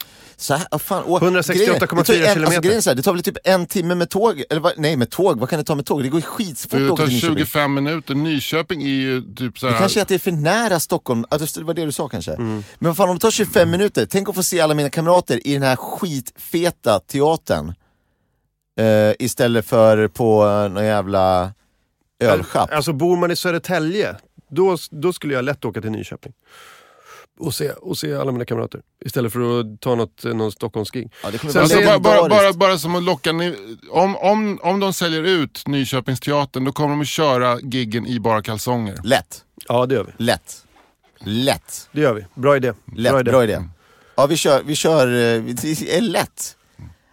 Så 0.43 0.55
här, 0.55 0.66
ah, 0.70 0.78
fan, 0.78 1.02
och 1.02 1.20
168,4 1.23 1.55
grejen- 1.55 1.78
det 1.78 1.86
tar 2.05 2.14
ju 2.14 2.24
en- 2.24 2.35
kilometer. 2.35 2.47
Alltså, 2.47 2.60
grejen 2.60 2.82
så 2.82 2.90
här, 2.90 2.94
det 2.94 3.02
tar 3.02 3.12
väl 3.12 3.23
typ 3.23 3.36
en 3.44 3.66
timme 3.66 3.94
med 3.94 4.10
tåg, 4.10 4.43
eller 4.51 4.60
vad, 4.60 4.73
nej 4.77 4.97
med 4.97 5.10
tåg, 5.10 5.40
vad 5.40 5.48
kan 5.48 5.59
det 5.59 5.64
ta 5.64 5.74
med 5.74 5.86
tåg? 5.86 6.02
Det 6.02 6.09
går 6.09 6.20
ju 6.20 6.27
skitsfort 6.27 6.78
Det 6.81 6.89
tar 6.89 6.97
till 6.97 7.06
Nyköping. 7.14 7.36
25 7.39 7.74
minuter. 7.74 8.14
Nyköping 8.14 8.82
är 8.82 8.86
ju 8.86 9.23
typ 9.35 9.59
så 9.59 9.66
Det 9.66 9.73
kanske 9.78 10.01
är 10.01 10.02
att 10.02 10.09
det 10.09 10.14
är 10.14 10.19
för 10.19 10.31
nära 10.32 10.81
Stockholm, 10.81 11.24
alltså, 11.28 11.60
det 11.60 11.66
var 11.66 11.74
det 11.74 11.85
du 11.85 11.93
sa 11.93 12.09
kanske. 12.09 12.32
Mm. 12.32 12.64
Men 12.78 12.89
vad 12.90 12.97
fan 12.97 13.09
om 13.09 13.16
det 13.16 13.20
tar 13.20 13.31
25 13.31 13.70
minuter, 13.70 14.06
tänk 14.10 14.28
att 14.28 14.35
få 14.35 14.43
se 14.43 14.60
alla 14.60 14.74
mina 14.74 14.90
kamrater 14.90 15.47
i 15.47 15.52
den 15.52 15.62
här 15.62 15.77
skitfeta 15.77 17.01
teatern. 17.01 17.74
Eh, 18.81 19.12
istället 19.19 19.66
för 19.66 20.09
på 20.09 20.44
eh, 20.47 20.69
någon 20.73 20.85
jävla 20.85 21.52
ölschapp. 22.24 22.73
Alltså 22.73 22.93
bor 22.93 23.16
man 23.16 23.31
i 23.31 23.36
Södertälje, 23.36 24.16
då, 24.51 24.77
då 24.90 25.12
skulle 25.12 25.35
jag 25.35 25.44
lätt 25.44 25.64
åka 25.64 25.81
till 25.81 25.90
Nyköping. 25.90 26.32
Och 27.38 27.54
se, 27.54 27.70
och 27.70 27.98
se 27.98 28.14
alla 28.14 28.32
mina 28.32 28.44
kamrater. 28.44 28.80
Istället 29.04 29.32
för 29.32 29.60
att 29.60 29.80
ta 29.80 29.94
något, 29.94 30.24
någon 30.24 30.52
Stockholmsgig. 30.52 31.12
Ja, 31.22 31.28
Alltså, 31.60 31.78
bara, 31.84 31.98
bara, 31.98 32.28
bara, 32.28 32.52
bara 32.52 32.78
som 32.78 32.94
att 32.96 33.02
locka, 33.02 33.32
ni, 33.32 33.56
om, 33.90 34.16
om, 34.16 34.59
om 34.62 34.80
de 34.80 34.92
säljer 34.92 35.22
ut 35.22 35.62
Nyköpingsteatern 35.66 36.64
då 36.64 36.72
kommer 36.72 36.90
de 36.90 37.00
att 37.00 37.06
köra 37.09 37.60
giggen 37.60 38.06
i 38.06 38.20
bara 38.20 38.42
kalsonger. 38.42 38.98
Lätt. 39.04 39.44
Ja 39.68 39.86
det 39.86 39.94
gör 39.94 40.04
vi. 40.04 40.24
Lätt. 40.24 40.64
Lätt. 41.18 41.88
Det 41.92 42.00
gör 42.00 42.14
vi. 42.14 42.26
Bra 42.34 42.56
idé. 42.56 42.72
Lätt, 42.96 43.12
Bra 43.12 43.22
bra 43.22 43.44
idé. 43.44 43.52
idé. 43.52 43.64
Ja 44.14 44.26
vi 44.26 44.36
kör, 44.36 44.62
vi 44.62 44.74
kör, 44.74 45.06
eh, 45.06 45.42
det 45.42 45.96
är 45.96 46.00
lätt. 46.00 46.56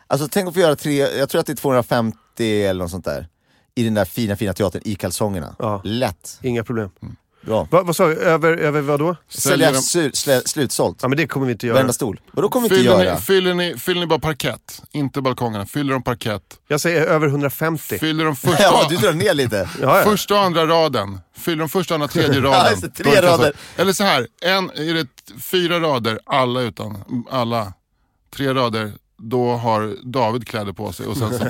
Alltså 0.07 0.27
tänk 0.31 0.47
att 0.47 0.53
få 0.53 0.59
göra 0.59 0.75
tre, 0.75 0.97
jag 0.97 1.29
tror 1.29 1.39
att 1.41 1.45
det 1.47 1.53
är 1.53 1.55
250 1.55 2.17
eller 2.63 2.79
något 2.83 2.91
sånt 2.91 3.05
där. 3.05 3.27
I 3.75 3.83
den 3.83 3.93
där 3.93 4.05
fina 4.05 4.35
fina 4.35 4.53
teatern 4.53 4.81
i 4.85 4.95
kalsongerna. 4.95 5.55
Ja. 5.59 5.81
Lätt. 5.83 6.39
Inga 6.41 6.63
problem. 6.63 6.89
Bra. 7.41 7.67
Va, 7.71 7.83
vad 7.83 7.95
sa 7.95 8.07
du? 8.07 8.13
Över, 8.15 8.57
över 8.57 8.81
vad 8.81 8.99
då? 8.99 9.15
Sälja 9.29 9.73
slutsålt. 10.45 10.99
Ja 11.01 11.07
men 11.07 11.17
det 11.17 11.27
kommer 11.27 11.45
vi 11.45 11.51
inte 11.51 11.67
göra. 11.67 11.73
Varenda 11.75 11.93
stol. 11.93 12.19
Vadå 12.31 12.49
kommer 12.49 12.69
vi 12.69 12.75
inte 12.75 12.87
göra? 12.87 13.15
ni, 13.15 13.21
fyller, 13.21 13.53
ni, 13.53 13.77
fyller 13.77 14.01
ni 14.01 14.07
bara 14.07 14.19
parkett? 14.19 14.81
Inte 14.91 15.21
balkongerna. 15.21 15.65
Fyller 15.65 15.93
de 15.93 16.03
parkett? 16.03 16.43
Jag 16.67 16.81
säger 16.81 17.05
över 17.05 17.27
150. 17.27 17.97
Fyller 17.99 18.25
de 18.25 18.35
första, 18.35 18.63
Ja, 18.63 18.85
du 18.89 18.95
drar 18.97 19.13
ner 19.13 19.33
lite. 19.33 19.69
Ja, 19.81 19.97
ja. 19.97 20.03
första 20.03 20.33
och 20.33 20.41
andra 20.41 20.67
raden? 20.67 21.19
Fyller 21.37 21.59
de 21.59 21.69
första, 21.69 21.93
andra, 21.93 22.07
tredje 22.17 22.41
raden? 22.41 22.77
Ja, 22.81 22.87
det, 22.87 23.03
tre 23.03 23.21
rader. 23.21 23.53
Eller 23.77 23.93
så 23.93 24.03
här, 24.03 24.27
en, 24.41 24.69
är 24.69 24.93
det 24.93 25.07
fyra 25.41 25.79
rader, 25.79 26.19
alla 26.25 26.61
utan, 26.61 27.03
alla. 27.29 27.73
Tre 28.35 28.53
rader, 28.53 28.91
då 29.19 29.51
har 29.51 29.95
David 30.03 30.47
kläder 30.47 30.73
på 30.73 30.91
sig 30.91 31.05
och 31.05 31.17
sen 31.17 31.33
så 31.33 31.45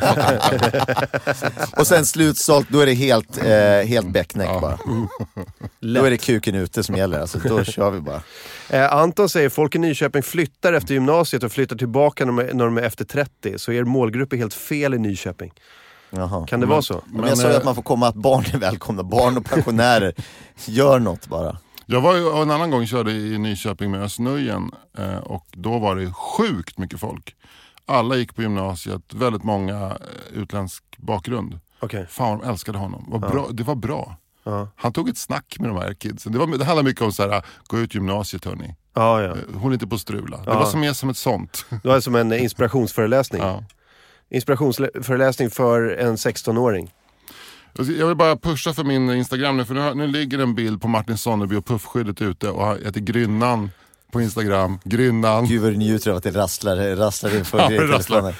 Och 1.81 1.87
sen 1.87 2.05
slutsålt, 2.05 2.67
då 2.69 2.79
är 2.79 2.85
det 2.85 2.93
helt, 2.93 3.37
eh, 3.37 3.87
helt 3.87 4.09
bäcknäck 4.09 4.61
bara. 4.61 4.79
Då 5.79 6.05
är 6.05 6.09
det 6.09 6.17
kuken 6.17 6.55
ute 6.55 6.83
som 6.83 6.95
gäller, 6.95 7.19
alltså, 7.19 7.39
då 7.39 7.63
kör 7.63 7.91
vi 7.91 7.99
bara. 7.99 8.21
Eh, 8.71 8.93
Anton 8.93 9.29
säger 9.29 9.49
folk 9.49 9.75
i 9.75 9.79
Nyköping 9.79 10.23
flyttar 10.23 10.73
efter 10.73 10.93
gymnasiet 10.93 11.43
och 11.43 11.51
flyttar 11.51 11.75
tillbaka 11.75 12.25
när 12.25 12.43
de 12.43 12.49
är, 12.49 12.53
när 12.53 12.65
de 12.65 12.77
är 12.77 12.81
efter 12.81 13.05
30. 13.05 13.59
Så 13.59 13.71
er 13.71 13.83
målgrupp 13.83 14.33
är 14.33 14.37
helt 14.37 14.53
fel 14.53 14.93
i 14.93 14.97
Nyköping. 14.97 15.51
Jaha. 16.09 16.47
Kan 16.47 16.59
det 16.59 16.65
vara 16.65 16.81
så? 16.81 17.01
Men 17.07 17.27
jag 17.27 17.37
sa 17.37 17.49
ju 17.49 17.55
att 17.55 17.63
man 17.63 17.75
får 17.75 17.81
komma, 17.81 18.07
att 18.07 18.15
barn 18.15 18.45
är 18.53 18.57
välkomna, 18.57 19.03
barn 19.03 19.37
och 19.37 19.45
pensionärer. 19.45 20.13
Gör 20.65 20.99
något 20.99 21.27
bara. 21.27 21.57
Jag 21.85 22.01
var 22.01 22.15
ju 22.15 22.41
en 22.41 22.51
annan 22.51 22.71
gång 22.71 22.87
körde 22.87 23.11
i 23.11 23.37
Nyköping 23.37 23.91
med 23.91 24.03
Ösnöjen 24.03 24.71
eh, 24.97 25.17
och 25.17 25.45
då 25.51 25.79
var 25.79 25.95
det 25.95 26.13
sjukt 26.13 26.77
mycket 26.77 26.99
folk. 26.99 27.35
Alla 27.89 28.15
gick 28.15 28.35
på 28.35 28.41
gymnasiet, 28.41 29.13
väldigt 29.13 29.43
många 29.43 29.75
eh, 29.85 29.97
utländsk 30.41 30.83
bakgrund. 30.97 31.59
Okej. 31.79 32.05
Fan 32.09 32.39
de 32.39 32.49
älskade 32.49 32.77
honom. 32.77 33.05
Vad 33.07 33.21
bra, 33.21 33.47
det 33.51 33.63
var 33.63 33.75
bra. 33.75 34.17
Ja. 34.43 34.67
Han 34.75 34.93
tog 34.93 35.09
ett 35.09 35.17
snack 35.17 35.55
med 35.59 35.69
de 35.69 35.77
här 35.77 35.93
kidsen. 35.93 36.31
Det, 36.31 36.39
var, 36.39 36.47
det 36.57 36.65
handlade 36.65 36.89
mycket 36.89 37.01
om 37.01 37.11
så 37.11 37.29
här, 37.29 37.41
gå 37.67 37.79
ut 37.79 37.95
gymnasiet 37.95 38.45
hörni. 38.45 38.75
Ja, 38.93 39.21
ja. 39.21 39.27
Eh, 39.29 39.59
Håll 39.59 39.73
inte 39.73 39.87
på 39.87 39.95
att 39.95 40.01
strula. 40.01 40.37
Det 40.37 40.43
Ja. 40.45 40.59
var 40.59 40.65
som 40.65 40.79
mer 40.79 40.93
som 40.93 41.09
ett 41.09 41.17
sånt. 41.17 41.65
Det 41.83 41.87
var 41.89 41.99
som 41.99 42.15
en 42.15 42.33
inspirationsföreläsning. 42.33 43.41
Ja. 43.41 43.63
Inspirationsföreläsning 44.31 45.49
för 45.49 45.81
en 45.97 46.15
16-åring. 46.15 46.91
Alltså, 47.77 47.93
Jag 47.93 48.07
vill 48.07 48.15
bara 48.17 48.37
pusha 48.37 48.73
för 48.73 48.83
min 48.83 49.09
Instagram 49.09 49.57
nu, 49.57 49.65
för 49.65 49.73
nu, 49.73 49.93
nu 49.93 50.07
ligger 50.07 50.39
en 50.39 50.55
bild 50.55 50.81
på 50.81 50.87
Martin 50.87 51.17
Sonneby 51.17 51.55
och 51.55 51.65
puffskyddet 51.65 52.21
ute 52.21 52.49
och 52.49 52.77
heter 52.77 52.99
Grynnan 52.99 53.69
på 54.11 54.21
Instagram. 54.21 54.79
Grynnan. 54.83 55.45
Gud 55.45 55.61
vad 55.61 55.71
du 55.71 55.77
njuter 55.77 56.11
av 56.11 56.17
att 56.17 56.23
det 56.23 56.31
rasslar, 56.31 56.95
rasslar 56.95 57.37
inför 57.37 57.57
Ja, 57.59 57.67
telefonen. 57.67 58.33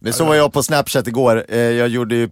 Men 0.00 0.12
så 0.12 0.24
var 0.24 0.34
jag 0.34 0.52
på 0.52 0.62
Snapchat 0.62 1.06
igår, 1.06 1.44
eh, 1.48 1.58
jag 1.58 1.88
gjorde 1.88 2.14
ju 2.14 2.28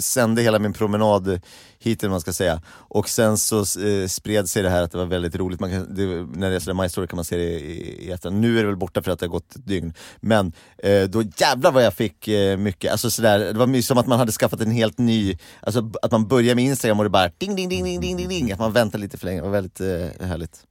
sände 0.00 0.42
hela 0.42 0.58
min 0.58 0.72
promenad 0.72 1.40
hit 1.78 2.02
eller 2.02 2.10
man 2.10 2.20
ska 2.20 2.32
säga. 2.32 2.62
Och 2.68 3.08
sen 3.08 3.38
så 3.38 3.58
eh, 3.58 4.06
spred 4.08 4.48
sig 4.48 4.62
det 4.62 4.70
här 4.70 4.82
att 4.82 4.92
det 4.92 4.98
var 4.98 5.06
väldigt 5.06 5.36
roligt, 5.36 5.60
man 5.60 5.70
kan, 5.70 5.94
det, 5.94 6.06
när 6.38 6.50
det 6.50 6.56
är 6.56 6.74
My 6.74 6.88
Story 6.88 7.06
kan 7.06 7.16
man 7.16 7.24
se 7.24 7.36
det 7.36 7.42
i, 7.42 8.06
i 8.06 8.10
ettan. 8.10 8.40
Nu 8.40 8.58
är 8.58 8.62
det 8.62 8.66
väl 8.66 8.76
borta 8.76 9.02
för 9.02 9.10
att 9.10 9.18
det 9.18 9.26
har 9.26 9.30
gått 9.30 9.56
ett 9.56 9.66
dygn. 9.66 9.94
Men 10.20 10.52
eh, 10.78 11.02
då 11.02 11.22
jävlar 11.36 11.72
vad 11.72 11.84
jag 11.84 11.94
fick 11.94 12.28
mycket, 12.58 12.92
alltså 12.92 13.10
sådär, 13.10 13.38
det 13.38 13.58
var 13.58 13.82
som 13.82 13.98
att 13.98 14.06
man 14.06 14.18
hade 14.18 14.32
skaffat 14.32 14.60
en 14.60 14.70
helt 14.70 14.98
ny, 14.98 15.38
alltså 15.60 15.90
att 16.02 16.12
man 16.12 16.28
börjar 16.28 16.54
med 16.54 16.64
Instagram 16.64 16.98
och 16.98 17.04
det 17.04 17.10
bara 17.10 17.30
ding 17.38 17.56
ding 17.56 17.68
ding 17.68 17.84
ding 17.84 18.16
ding 18.16 18.28
ding, 18.28 18.52
att 18.52 18.58
man 18.58 18.72
väntar 18.72 18.98
lite 18.98 19.18
för 19.18 19.26
länge, 19.26 19.38
det 19.38 19.44
var 19.44 19.50
väldigt 19.50 19.78
härligt. 20.20 20.64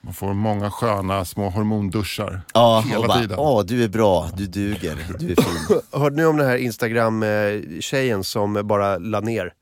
Man 0.00 0.14
får 0.14 0.34
många 0.34 0.70
sköna 0.70 1.24
små 1.24 1.50
hormonduschar 1.50 2.40
Ja, 2.54 2.84
hela 2.86 3.00
och 3.00 3.06
bara, 3.06 3.20
tiden. 3.20 3.38
åh 3.38 3.64
du 3.64 3.84
är 3.84 3.88
bra, 3.88 4.30
du 4.36 4.46
duger, 4.46 4.96
du 5.18 5.32
är 5.32 5.42
fin. 5.42 5.80
Hörde 6.00 6.16
ni 6.16 6.24
om 6.24 6.36
den 6.36 6.46
här 6.46 6.56
Instagram-tjejen 6.56 8.24
som 8.24 8.60
bara 8.64 8.98
la 8.98 9.20
ner? 9.20 9.52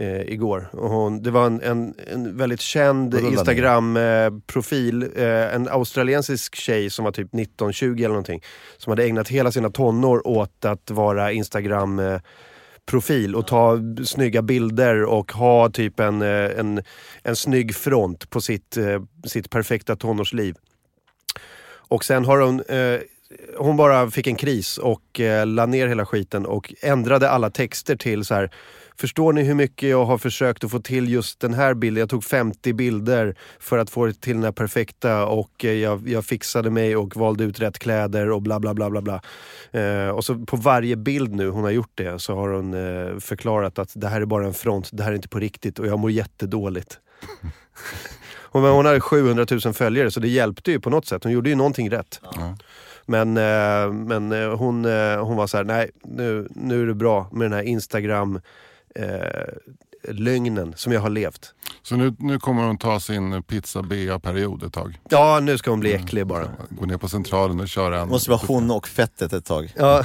Eh, 0.00 0.20
igår. 0.20 0.68
Och 0.72 0.90
hon, 0.90 1.22
det 1.22 1.30
var 1.30 1.46
en, 1.46 1.60
en, 1.62 1.94
en 2.12 2.36
väldigt 2.36 2.60
känd? 2.60 3.14
Instagram-profil, 3.14 5.02
eh, 5.16 5.54
en 5.54 5.68
australiensisk 5.68 6.54
tjej 6.54 6.90
som 6.90 7.04
var 7.04 7.12
typ 7.12 7.32
19-20 7.32 7.96
eller 7.98 8.08
någonting. 8.08 8.42
Som 8.76 8.90
hade 8.90 9.04
ägnat 9.04 9.28
hela 9.28 9.52
sina 9.52 9.70
tonår 9.70 10.26
åt 10.26 10.64
att 10.64 10.90
vara 10.90 11.32
Instagram 11.32 11.98
eh, 11.98 12.20
profil 12.90 13.36
och 13.36 13.46
ta 13.46 13.78
snygga 14.04 14.42
bilder 14.42 15.04
och 15.04 15.32
ha 15.32 15.70
typ 15.70 16.00
en, 16.00 16.22
eh, 16.22 16.58
en, 16.58 16.82
en 17.22 17.36
snygg 17.36 17.74
front 17.74 18.30
på 18.30 18.40
sitt, 18.40 18.76
eh, 18.76 19.02
sitt 19.26 19.50
perfekta 19.50 19.96
tonårsliv. 19.96 20.56
Och 21.90 22.04
sen 22.04 22.24
har 22.24 22.38
hon, 22.38 22.60
eh, 22.60 23.00
hon 23.58 23.76
bara 23.76 24.10
fick 24.10 24.26
en 24.26 24.36
kris 24.36 24.78
och 24.78 25.20
eh, 25.20 25.46
la 25.46 25.66
ner 25.66 25.88
hela 25.88 26.06
skiten 26.06 26.46
och 26.46 26.74
ändrade 26.82 27.30
alla 27.30 27.50
texter 27.50 27.96
till 27.96 28.24
så 28.24 28.34
här. 28.34 28.50
Förstår 29.00 29.32
ni 29.32 29.42
hur 29.42 29.54
mycket 29.54 29.88
jag 29.88 30.04
har 30.04 30.18
försökt 30.18 30.64
att 30.64 30.70
få 30.70 30.78
till 30.78 31.08
just 31.08 31.40
den 31.40 31.54
här 31.54 31.74
bilden? 31.74 32.00
Jag 32.00 32.10
tog 32.10 32.24
50 32.24 32.72
bilder 32.72 33.34
för 33.58 33.78
att 33.78 33.90
få 33.90 34.06
det 34.06 34.20
till 34.20 34.34
den 34.34 34.44
här 34.44 34.52
perfekta 34.52 35.26
och 35.26 35.64
eh, 35.64 35.72
jag, 35.72 36.08
jag 36.08 36.24
fixade 36.24 36.70
mig 36.70 36.96
och 36.96 37.16
valde 37.16 37.44
ut 37.44 37.60
rätt 37.60 37.78
kläder 37.78 38.30
och 38.30 38.42
bla 38.42 38.60
bla 38.60 38.74
bla 38.74 38.90
bla 38.90 39.00
bla. 39.02 39.20
Eh, 39.70 40.08
och 40.08 40.24
så 40.24 40.34
på 40.34 40.56
varje 40.56 40.96
bild 40.96 41.34
nu 41.34 41.48
hon 41.48 41.64
har 41.64 41.70
gjort 41.70 41.92
det 41.94 42.18
så 42.18 42.34
har 42.34 42.48
hon 42.48 42.74
eh, 42.74 43.18
förklarat 43.18 43.78
att 43.78 43.92
det 43.94 44.08
här 44.08 44.20
är 44.20 44.26
bara 44.26 44.46
en 44.46 44.54
front, 44.54 44.88
det 44.92 45.02
här 45.02 45.10
är 45.10 45.16
inte 45.16 45.28
på 45.28 45.38
riktigt 45.38 45.78
och 45.78 45.86
jag 45.86 45.98
mår 45.98 46.10
jättedåligt. 46.10 46.98
Hon, 48.52 48.64
hon 48.64 48.86
hade 48.86 49.00
700 49.00 49.46
000 49.64 49.74
följare 49.74 50.10
så 50.10 50.20
det 50.20 50.28
hjälpte 50.28 50.70
ju 50.70 50.80
på 50.80 50.90
något 50.90 51.06
sätt. 51.06 51.24
Hon 51.24 51.32
gjorde 51.32 51.50
ju 51.50 51.56
någonting 51.56 51.90
rätt. 51.90 52.20
Men, 53.06 53.36
eh, 53.36 53.92
men 53.92 54.32
eh, 54.32 54.56
hon, 54.56 54.84
hon 55.18 55.36
var 55.36 55.46
så 55.46 55.56
här: 55.56 55.64
nej 55.64 55.90
nu, 56.04 56.48
nu 56.50 56.82
är 56.82 56.86
det 56.86 56.94
bra 56.94 57.28
med 57.32 57.44
den 57.44 57.52
här 57.52 57.62
Instagram 57.62 58.40
eh, 58.94 59.72
lögnen 60.08 60.72
som 60.76 60.92
jag 60.92 61.00
har 61.00 61.10
levt. 61.10 61.54
Så 61.82 61.96
nu, 61.96 62.14
nu 62.18 62.38
kommer 62.38 62.62
hon 62.62 62.78
ta 62.78 63.00
sin 63.00 63.42
pizza 63.42 63.82
bea-period 63.82 64.62
ett 64.62 64.72
tag. 64.72 64.98
Ja, 65.08 65.40
nu 65.40 65.58
ska 65.58 65.70
hon 65.70 65.80
bli 65.80 65.94
äcklig 65.94 66.26
bara. 66.26 66.48
Gå 66.70 66.86
ner 66.86 66.96
på 66.96 67.08
centralen 67.08 67.60
och 67.60 67.68
köra 67.68 68.00
en... 68.00 68.08
Måste 68.08 68.30
vara 68.30 68.40
hon 68.46 68.70
och 68.70 68.88
fettet 68.88 69.32
ett 69.32 69.44
tag. 69.44 69.72
Ja, 69.76 70.04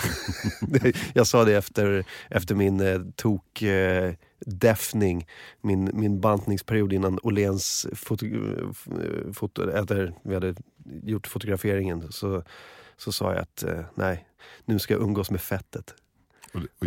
jag 1.13 1.27
sa 1.27 1.45
det 1.45 1.55
efter, 1.55 2.05
efter 2.29 2.55
min 2.55 2.79
eh, 2.79 3.01
tok 3.15 3.61
eh, 3.61 4.13
deffning, 4.45 5.27
min, 5.61 5.89
min 5.93 6.19
bantningsperiod 6.19 6.93
innan 6.93 7.19
Åhléns 7.23 7.87
foto, 7.93 8.25
eh, 8.25 9.31
foto, 9.33 9.71
efter 9.71 10.13
vi 10.23 10.33
hade 10.33 10.55
gjort 11.03 11.27
fotograferingen 11.27 12.11
så, 12.11 12.43
så 12.97 13.11
sa 13.11 13.33
jag 13.33 13.41
att 13.41 13.63
eh, 13.63 13.81
nej, 13.95 14.27
nu 14.65 14.79
ska 14.79 14.93
jag 14.93 15.03
umgås 15.03 15.31
med 15.31 15.41
fettet. 15.41 15.93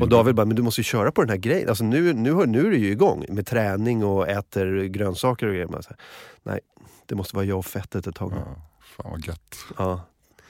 Och 0.00 0.08
David 0.08 0.34
bara, 0.34 0.46
men 0.46 0.56
du 0.56 0.62
måste 0.62 0.80
ju 0.80 0.84
köra 0.84 1.12
på 1.12 1.20
den 1.20 1.30
här 1.30 1.36
grejen. 1.36 1.68
Alltså 1.68 1.84
nu, 1.84 2.12
nu, 2.12 2.46
nu 2.46 2.66
är 2.66 2.70
du 2.70 2.78
ju 2.78 2.90
igång 2.90 3.24
med 3.28 3.46
träning 3.46 4.04
och 4.04 4.28
äter 4.28 4.84
grönsaker 4.84 5.46
och 5.46 5.52
grejer. 5.52 5.82
Så 5.82 5.94
nej, 6.42 6.60
det 7.06 7.14
måste 7.14 7.36
vara 7.36 7.44
jag 7.44 7.58
och 7.58 7.66
fettet 7.66 8.06
ett 8.06 8.14
tag. 8.14 8.32
Ja, 8.36 8.62
fan 8.96 9.10
vad 9.10 9.26
gött. 9.26 9.56
Ja, 9.78 10.00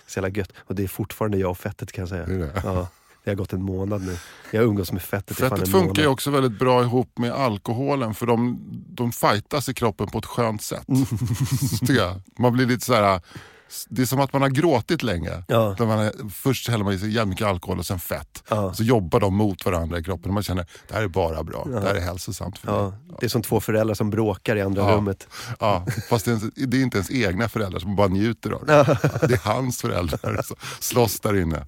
så 0.06 0.18
jävla 0.18 0.38
gött. 0.38 0.52
Och 0.58 0.74
det 0.74 0.82
är 0.82 0.88
fortfarande 0.88 1.38
jag 1.38 1.50
och 1.50 1.58
fettet 1.58 1.92
kan 1.92 2.02
jag 2.02 2.08
säga. 2.08 2.26
Det 2.26 2.34
är 2.34 2.38
det. 2.38 2.62
Ja, 2.64 2.88
det 3.24 3.30
har 3.30 3.36
gått 3.36 3.52
en 3.52 3.62
månad 3.62 4.02
nu. 4.02 4.16
Jag 4.50 4.64
umgås 4.64 4.92
med 4.92 5.02
fettet 5.02 5.36
Fettet 5.36 5.70
funkar 5.70 6.02
ju 6.02 6.08
också 6.08 6.30
väldigt 6.30 6.58
bra 6.58 6.82
ihop 6.82 7.18
med 7.18 7.32
alkoholen 7.32 8.14
för 8.14 8.26
de, 8.26 8.58
de 8.88 9.12
fightas 9.12 9.68
i 9.68 9.74
kroppen 9.74 10.06
på 10.06 10.18
ett 10.18 10.26
skönt 10.26 10.62
sätt. 10.62 10.86
Man 12.38 12.52
blir 12.52 12.66
lite 12.66 12.84
så 12.84 12.94
här. 12.94 13.20
Det 13.88 14.02
är 14.02 14.06
som 14.06 14.20
att 14.20 14.32
man 14.32 14.42
har 14.42 14.48
gråtit 14.48 15.02
länge. 15.02 15.44
Ja. 15.48 15.76
Man 15.78 15.98
är, 15.98 16.30
först 16.30 16.68
häller 16.68 16.84
man 16.84 16.92
i 16.94 16.98
sig 16.98 17.08
jävligt 17.10 17.28
mycket 17.28 17.46
alkohol 17.46 17.78
och 17.78 17.86
sen 17.86 17.98
fett. 17.98 18.42
Ja. 18.48 18.74
Så 18.74 18.82
jobbar 18.82 19.20
de 19.20 19.34
mot 19.34 19.64
varandra 19.64 19.98
i 19.98 20.02
kroppen 20.02 20.30
och 20.30 20.34
man 20.34 20.42
känner 20.42 20.66
det 20.88 20.94
här 20.94 21.02
är 21.02 21.08
bara 21.08 21.42
bra. 21.44 21.66
Ja. 21.72 21.80
Det 21.80 21.86
här 21.88 21.94
är 21.94 22.00
hälsosamt 22.00 22.58
för 22.58 22.72
Ja, 22.72 22.88
mig. 22.90 22.98
det 23.20 23.26
är 23.26 23.30
som 23.30 23.42
två 23.42 23.60
föräldrar 23.60 23.94
som 23.94 24.10
bråkar 24.10 24.56
i 24.56 24.62
andra 24.62 24.82
Ja. 24.82 24.96
rummet. 24.96 25.28
Ja, 25.60 25.86
fast 26.08 26.24
det 26.24 26.30
är, 26.30 26.32
ens- 26.36 26.54
det 26.54 26.76
är 26.76 26.82
inte 26.82 26.96
ens 26.96 27.10
egna 27.10 27.48
föräldrar 27.48 27.80
som 27.80 27.96
bara 27.96 28.08
njuter 28.08 28.50
av 28.50 28.66
det. 28.66 28.72
Ja. 28.72 28.84
Det 29.28 29.34
är 29.34 29.40
hans 29.54 29.80
föräldrar 29.80 30.42
som 30.42 30.56
slåss 30.80 31.20
där 31.20 31.36
inne. 31.36 31.64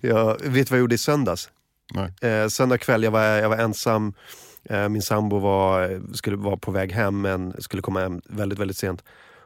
Jag 0.00 0.26
vet 0.40 0.42
du 0.42 0.70
vad 0.70 0.70
jag 0.70 0.78
gjorde 0.80 0.94
i 0.94 0.98
söndags? 0.98 1.48
Nej. 1.94 2.30
Eh, 2.30 2.48
söndag 2.48 2.78
kväll, 2.78 3.02
jag 3.02 3.10
var, 3.10 3.22
jag 3.22 3.48
var 3.48 3.56
ensam. 3.56 4.12
Eh, 4.64 4.88
min 4.88 5.02
sambo 5.02 5.38
var, 5.38 6.00
skulle 6.14 6.36
vara 6.36 6.56
på 6.56 6.70
väg 6.70 6.92
hem 6.92 7.20
men 7.20 7.54
skulle 7.62 7.82
komma 7.82 8.00
hem 8.00 8.20
väldigt, 8.28 8.58
väldigt 8.58 8.76
sent. 8.76 9.02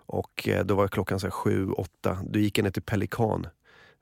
Och 0.06 0.48
eh, 0.48 0.64
då 0.64 0.74
var 0.74 0.88
klockan 0.88 1.20
så 1.20 1.30
sju, 1.30 1.70
åtta. 1.70 2.18
Då 2.30 2.38
gick 2.38 2.58
jag 2.58 2.64
ner 2.64 2.70
till 2.70 2.82
Pelikan 2.82 3.46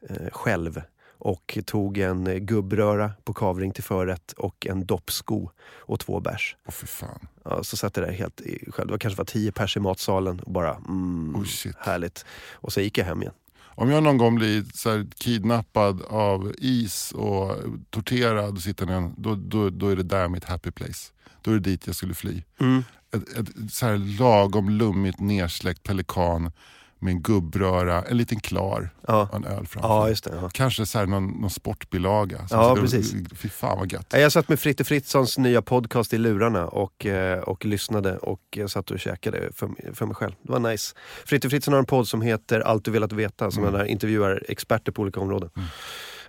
eh, 0.08 0.30
själv 0.32 0.82
och 1.18 1.58
tog 1.66 1.98
en 1.98 2.26
eh, 2.26 2.36
gubbröra 2.36 3.12
på 3.24 3.34
kavring 3.34 3.72
till 3.72 3.84
förrätt 3.84 4.32
och 4.32 4.66
en 4.66 4.86
doppsko 4.86 5.50
och 5.60 6.00
två 6.00 6.20
bärs. 6.20 6.56
Åh 6.66 6.72
för 6.72 6.86
fan. 6.86 7.28
Ja, 7.44 7.64
så 7.64 7.76
satt 7.76 7.96
jag 7.96 8.06
där 8.06 8.12
helt 8.12 8.40
själv. 8.68 8.86
Det 8.86 8.92
var 8.92 8.98
kanske 8.98 9.18
var 9.18 9.24
tio 9.24 9.52
pers 9.52 9.76
i 9.76 9.80
matsalen 9.80 10.40
och 10.40 10.52
bara 10.52 10.74
mm, 10.74 11.36
Oh, 11.36 11.72
härligt. 11.78 12.24
Och 12.52 12.72
sen 12.72 12.84
gick 12.84 12.98
jag 12.98 13.04
hem 13.04 13.22
igen. 13.22 13.34
Om 13.74 13.90
jag 13.90 14.02
någon 14.02 14.18
gång 14.18 14.34
blir 14.34 14.64
så 14.74 15.04
kidnappad 15.18 16.02
av 16.02 16.54
is 16.58 17.12
och 17.12 17.56
torterad, 17.90 18.54
och 18.54 18.62
sitter 18.62 18.86
en, 18.86 19.14
då, 19.16 19.34
då, 19.34 19.70
då 19.70 19.88
är 19.88 19.96
det 19.96 20.02
där 20.02 20.28
mitt 20.28 20.44
happy 20.44 20.70
place. 20.70 21.12
Då 21.42 21.50
är 21.50 21.54
det 21.54 21.60
dit 21.60 21.86
jag 21.86 21.96
skulle 21.96 22.14
fly. 22.14 22.42
Mm. 22.60 22.82
Ett, 23.16 23.36
ett 23.38 23.72
så 23.72 23.86
här 23.86 24.18
lagom 24.18 24.68
lummigt 24.70 25.20
nersläckt 25.20 25.82
pelikan 25.82 26.52
med 26.98 27.10
en 27.12 27.22
gubbröra, 27.22 28.02
en 28.02 28.16
liten 28.16 28.40
klar 28.40 28.90
Ja. 29.08 29.28
och 29.30 29.36
en 29.36 29.44
öl 29.44 29.66
framför. 29.66 29.88
Ja, 29.88 30.08
just 30.08 30.24
det. 30.24 30.32
Ja. 30.42 30.48
Kanske 30.52 30.86
så 30.86 30.98
här 30.98 31.06
någon, 31.06 31.26
någon 31.40 31.50
sportbilaga. 31.50 32.48
Så 32.48 32.54
Ja, 32.54 32.74
det- 32.74 32.80
precis. 32.80 33.14
Fy 33.36 33.48
fan 33.48 33.78
vad 33.78 33.92
gött. 33.92 34.06
Ja, 34.12 34.18
Jag 34.18 34.32
satt 34.32 34.48
med 34.48 34.60
Fritte 34.60 34.84
Fritzsons 34.84 35.38
nya 35.38 35.62
podcast 35.62 36.14
i 36.14 36.18
lurarna 36.18 36.66
och, 36.68 37.06
eh, 37.06 37.38
och 37.38 37.64
lyssnade 37.64 38.18
och 38.18 38.58
satt 38.68 38.90
och 38.90 39.00
käkade 39.00 39.52
för, 39.52 39.70
för 39.94 40.06
mig 40.06 40.14
själv. 40.14 40.32
Det 40.42 40.52
var 40.52 40.58
nice. 40.70 40.94
Fritte 41.26 41.50
Fritzson 41.50 41.72
har 41.74 41.78
en 41.78 41.86
podd 41.86 42.08
som 42.08 42.22
heter 42.22 42.60
Allt 42.60 42.84
du 42.84 42.90
velat 42.90 43.12
veta 43.12 43.50
som 43.50 43.62
Mm. 43.62 43.74
han 43.74 43.86
intervjuar 43.86 44.42
experter 44.48 44.92
på 44.92 45.02
olika 45.02 45.20
områden. 45.20 45.50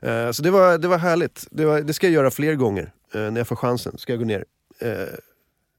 Eh, 0.01 0.31
så 0.31 0.43
det 0.43 0.51
var, 0.51 0.77
det 0.77 0.87
var 0.87 0.97
härligt. 0.97 1.47
Det, 1.51 1.65
var, 1.65 1.81
det 1.81 1.93
ska 1.93 2.07
jag 2.07 2.13
göra 2.13 2.31
fler 2.31 2.55
gånger 2.55 2.93
eh, 3.13 3.21
när 3.21 3.37
jag 3.37 3.47
får 3.47 3.55
chansen. 3.55 3.97
Ska 3.97 4.11
jag 4.13 4.19
gå 4.19 4.25
ner. 4.25 4.45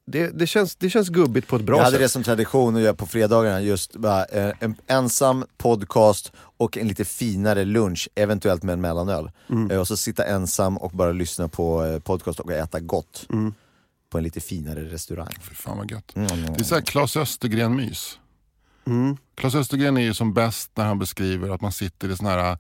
Det, 0.06 0.38
det, 0.38 0.46
känns, 0.46 0.76
det 0.76 0.90
känns 0.90 1.08
gubbigt 1.08 1.48
på 1.48 1.56
ett 1.56 1.62
bra 1.62 1.76
jag 1.76 1.84
hade 1.84 1.96
sätt. 1.96 2.04
det 2.04 2.08
som 2.08 2.22
tradition 2.22 2.76
att 2.76 2.82
göra 2.82 2.94
på 2.94 3.06
fredagarna, 3.06 3.60
just 3.60 3.96
bara, 3.96 4.24
eh, 4.24 4.54
en 4.60 4.76
ensam 4.86 5.44
podcast 5.56 6.32
och 6.36 6.78
en 6.78 6.88
lite 6.88 7.04
finare 7.04 7.64
lunch, 7.64 8.08
eventuellt 8.14 8.62
med 8.62 8.72
en 8.72 8.80
mellanöl. 8.80 9.30
Mm. 9.50 9.70
Eh, 9.70 9.80
och 9.80 9.88
så 9.88 9.96
sitta 9.96 10.24
ensam 10.24 10.76
och 10.76 10.90
bara 10.90 11.12
lyssna 11.12 11.48
på 11.48 11.84
eh, 11.84 11.98
podcast 11.98 12.40
och 12.40 12.52
äta 12.52 12.80
gott. 12.80 13.26
Mm. 13.32 13.54
På 14.10 14.18
en 14.18 14.24
lite 14.24 14.40
finare 14.40 14.84
restaurang. 14.84 15.34
Fy 15.40 15.54
fan 15.54 15.78
vad 15.78 15.90
gött. 15.90 16.16
Mm. 16.16 16.28
Det 16.28 16.60
är 16.60 16.64
så 16.64 16.74
här 16.74 16.82
Claes 16.82 17.16
Östergren-mys. 17.16 18.18
Mm. 18.86 19.16
Claes 19.34 19.54
Östergren 19.54 19.96
är 19.96 20.02
ju 20.02 20.14
som 20.14 20.34
bäst 20.34 20.70
när 20.74 20.84
han 20.84 20.98
beskriver 20.98 21.50
att 21.50 21.60
man 21.60 21.72
sitter 21.72 22.10
i 22.10 22.16
såna 22.16 22.30
här 22.30 22.58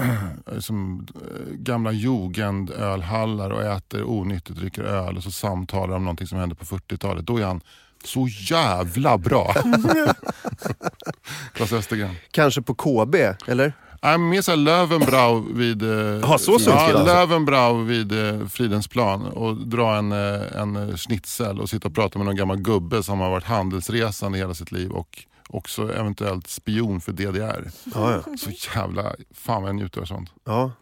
som, 0.60 1.06
äh, 1.14 1.54
gamla 1.54 1.92
jugendölhallar 1.92 3.50
och 3.50 3.62
äter 3.62 4.04
onyttigt, 4.04 4.58
dricker 4.58 4.82
öl 4.82 5.16
och 5.16 5.22
så 5.22 5.30
samtalar 5.30 5.96
om 5.96 6.04
någonting 6.04 6.26
som 6.26 6.38
hände 6.38 6.54
på 6.54 6.64
40-talet. 6.64 7.26
Då 7.26 7.38
är 7.38 7.44
han 7.44 7.60
så 8.04 8.28
jävla 8.28 9.18
bra. 9.18 9.54
Claes 11.52 11.72
Östergren. 11.72 12.14
Kanske 12.30 12.62
på 12.62 12.74
KB, 12.74 13.14
eller? 13.46 13.72
Nej, 14.04 14.18
mer 14.18 14.42
såhär 14.42 14.56
Löwenbrau 14.56 15.54
vid, 15.54 15.82
eh, 15.82 15.88
Jaha, 16.22 16.38
så 16.38 16.58
ja, 16.66 16.82
alltså. 16.98 17.82
Vid 17.82 18.12
eh, 18.12 18.46
Fridhemsplan 18.46 19.26
och 19.26 19.56
dra 19.56 19.96
en, 19.96 20.12
eh, 20.12 20.60
en 20.60 20.76
eh, 20.76 20.96
schnitzel 20.96 21.60
och 21.60 21.70
sitta 21.70 21.88
och 21.88 21.94
prata 21.94 22.18
med 22.18 22.26
någon 22.26 22.36
gammal 22.36 22.56
gubbe 22.56 23.02
som 23.02 23.20
har 23.20 23.30
varit 23.30 23.44
handelsresande 23.44 24.38
hela 24.38 24.54
sitt 24.54 24.72
liv 24.72 24.90
och 24.90 25.24
också 25.52 25.94
eventuellt 25.94 26.46
spion 26.46 27.00
för 27.00 27.12
DDR. 27.12 27.70
Ja, 27.94 28.22
ja. 28.26 28.36
Så 28.36 28.50
jävla, 28.74 29.14
fan 29.34 29.62
vad 29.62 29.68
jag 29.68 29.76
njuter 29.76 30.00
av 30.00 30.04
sånt. 30.04 30.30
Ja, 30.44 30.72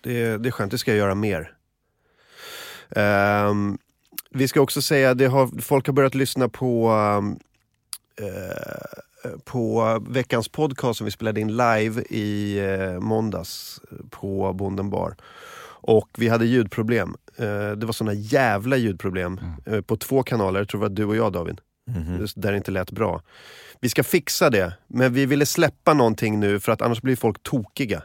det, 0.00 0.36
det 0.36 0.48
är 0.48 0.50
skönt. 0.50 0.70
Det 0.70 0.78
ska 0.78 0.90
jag 0.90 0.98
göra 0.98 1.14
mer. 1.14 1.52
Ehm, 2.90 3.78
vi 4.30 4.48
ska 4.48 4.60
också 4.60 4.82
säga 4.82 5.10
att 5.10 5.64
folk 5.64 5.86
har 5.86 5.92
börjat 5.92 6.14
lyssna 6.14 6.48
på, 6.48 6.90
um, 6.90 7.38
eh, 8.16 9.30
på 9.44 9.98
veckans 10.08 10.48
podcast 10.48 10.98
som 10.98 11.04
vi 11.04 11.10
spelade 11.10 11.40
in 11.40 11.56
live 11.56 12.02
i 12.02 12.58
eh, 12.58 13.00
måndags 13.00 13.80
på 14.10 14.52
Bonden 14.52 14.90
bar. 14.90 15.16
Och 15.82 16.08
vi 16.18 16.28
hade 16.28 16.46
ljudproblem. 16.46 17.14
Eh, 17.36 17.70
det 17.70 17.86
var 17.86 17.92
såna 17.92 18.12
jävla 18.12 18.76
ljudproblem 18.76 19.40
eh, 19.66 19.80
på 19.80 19.96
två 19.96 20.22
kanaler, 20.22 20.60
jag 20.60 20.68
tror 20.68 20.80
det 20.80 20.88
var 20.88 20.94
du 20.96 21.04
och 21.04 21.16
jag 21.16 21.32
David. 21.32 21.60
Där 22.36 22.50
det 22.50 22.56
inte 22.56 22.70
lät 22.70 22.90
bra. 22.90 23.22
Vi 23.80 23.88
ska 23.88 24.04
fixa 24.04 24.50
det, 24.50 24.72
men 24.86 25.12
vi 25.12 25.26
ville 25.26 25.46
släppa 25.46 25.94
någonting 25.94 26.40
nu 26.40 26.60
för 26.60 26.72
att 26.72 26.82
annars 26.82 27.02
blir 27.02 27.16
folk 27.16 27.42
tokiga. 27.42 28.02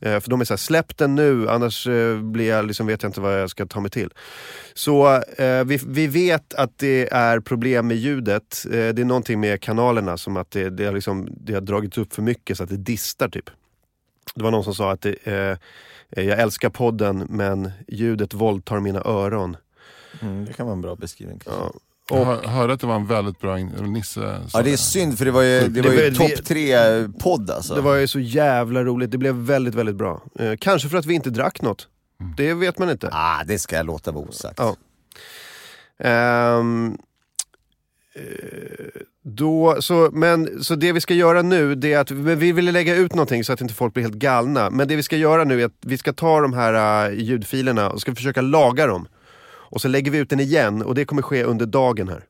Eh, 0.00 0.20
För 0.20 0.30
de 0.30 0.40
är 0.40 0.44
såhär, 0.44 0.58
släpp 0.58 0.96
den 0.96 1.14
nu 1.14 1.48
annars 1.48 1.86
eh, 1.86 2.18
blir 2.18 2.48
jag, 2.48 2.66
liksom, 2.66 2.86
vet 2.86 3.02
jag 3.02 3.08
inte 3.08 3.20
vad 3.20 3.40
jag 3.40 3.50
ska 3.50 3.66
ta 3.66 3.80
mig 3.80 3.90
till. 3.90 4.10
Så 4.74 5.22
eh, 5.38 5.64
vi, 5.64 5.80
vi 5.86 6.06
vet 6.06 6.54
att 6.54 6.78
det 6.78 7.12
är 7.12 7.40
problem 7.40 7.86
med 7.86 7.96
ljudet. 7.96 8.64
Eh, 8.66 8.70
det 8.70 8.98
är 8.98 9.04
någonting 9.04 9.40
med 9.40 9.60
kanalerna 9.60 10.16
som 10.16 10.36
att 10.36 10.50
det, 10.50 10.70
det, 10.70 10.84
har 10.84 10.92
liksom, 10.92 11.28
det 11.30 11.54
har 11.54 11.60
dragits 11.60 11.98
upp 11.98 12.14
för 12.14 12.22
mycket 12.22 12.56
så 12.56 12.62
att 12.64 12.70
det 12.70 12.76
distar 12.76 13.28
typ. 13.28 13.50
Det 14.34 14.42
var 14.42 14.50
någon 14.50 14.64
som 14.64 14.74
sa 14.74 14.92
att 14.92 15.00
det, 15.00 15.26
eh, 15.26 16.24
jag 16.24 16.40
älskar 16.40 16.70
podden 16.70 17.26
men 17.30 17.70
ljudet 17.88 18.34
våldtar 18.34 18.80
mina 18.80 19.02
öron. 19.04 19.56
Mm, 20.22 20.44
det 20.44 20.52
kan 20.52 20.66
vara 20.66 20.76
en 20.76 20.82
bra 20.82 20.96
beskrivning. 20.96 21.38
kanske. 21.38 21.62
Ja. 21.62 21.72
Jag 22.10 22.24
hör- 22.24 22.42
hörde 22.46 22.72
att 22.72 22.80
det 22.80 22.86
var 22.86 22.94
en 22.96 23.06
väldigt 23.06 23.40
bra 23.40 23.56
Nisse. 23.56 24.40
Ja 24.52 24.62
det 24.62 24.72
är 24.72 24.76
synd 24.76 25.18
för 25.18 25.24
det 25.24 25.30
var 25.30 25.42
ju, 25.42 25.68
det 25.68 25.82
var 25.82 25.90
Det 25.90 26.04
ju 26.04 26.10
var- 26.10 26.28
topp 26.28 26.44
tre 26.44 26.74
podd 27.20 27.50
alltså. 27.50 27.74
Det 27.74 27.80
var 27.80 27.94
ju 27.94 28.06
så 28.08 28.20
jävla 28.20 28.84
roligt, 28.84 29.10
det 29.10 29.18
blev 29.18 29.34
väldigt, 29.34 29.74
väldigt 29.74 29.96
bra. 29.96 30.22
Eh, 30.38 30.52
kanske 30.60 30.88
för 30.88 30.98
att 30.98 31.06
vi 31.06 31.14
inte 31.14 31.30
drack 31.30 31.62
något. 31.62 31.88
Det 32.36 32.54
vet 32.54 32.78
man 32.78 32.90
inte. 32.90 33.08
Ah, 33.12 33.44
det 33.44 33.58
ska 33.58 33.76
jag 33.76 33.86
låta 33.86 34.12
vara 34.12 34.24
osagt. 34.28 34.58
Ja. 34.58 34.76
Eh, 35.98 36.62
då, 39.24 39.76
så, 39.80 40.10
men, 40.12 40.64
så 40.64 40.74
det 40.74 40.92
vi 40.92 41.00
ska 41.00 41.14
göra 41.14 41.42
nu, 41.42 41.74
det 41.74 41.92
är 41.92 41.98
att 41.98 42.10
men 42.10 42.38
vi 42.38 42.52
ville 42.52 42.72
lägga 42.72 42.94
ut 42.94 43.14
någonting 43.14 43.44
så 43.44 43.52
att 43.52 43.60
inte 43.60 43.74
folk 43.74 43.94
blir 43.94 44.04
helt 44.04 44.14
galna. 44.14 44.70
Men 44.70 44.88
det 44.88 44.96
vi 44.96 45.02
ska 45.02 45.16
göra 45.16 45.44
nu 45.44 45.60
är 45.62 45.64
att 45.66 45.72
vi 45.80 45.98
ska 45.98 46.12
ta 46.12 46.40
de 46.40 46.52
här 46.52 47.08
uh, 47.10 47.18
ljudfilerna 47.20 47.90
och 47.90 48.00
ska 48.00 48.14
försöka 48.14 48.40
laga 48.40 48.86
dem. 48.86 49.08
Och 49.74 49.80
så 49.80 49.88
lägger 49.88 50.10
vi 50.10 50.18
ut 50.18 50.30
den 50.30 50.40
igen 50.40 50.82
och 50.82 50.94
det 50.94 51.04
kommer 51.04 51.22
ske 51.22 51.44
under 51.44 51.66
dagen 51.66 52.08
här. 52.08 52.24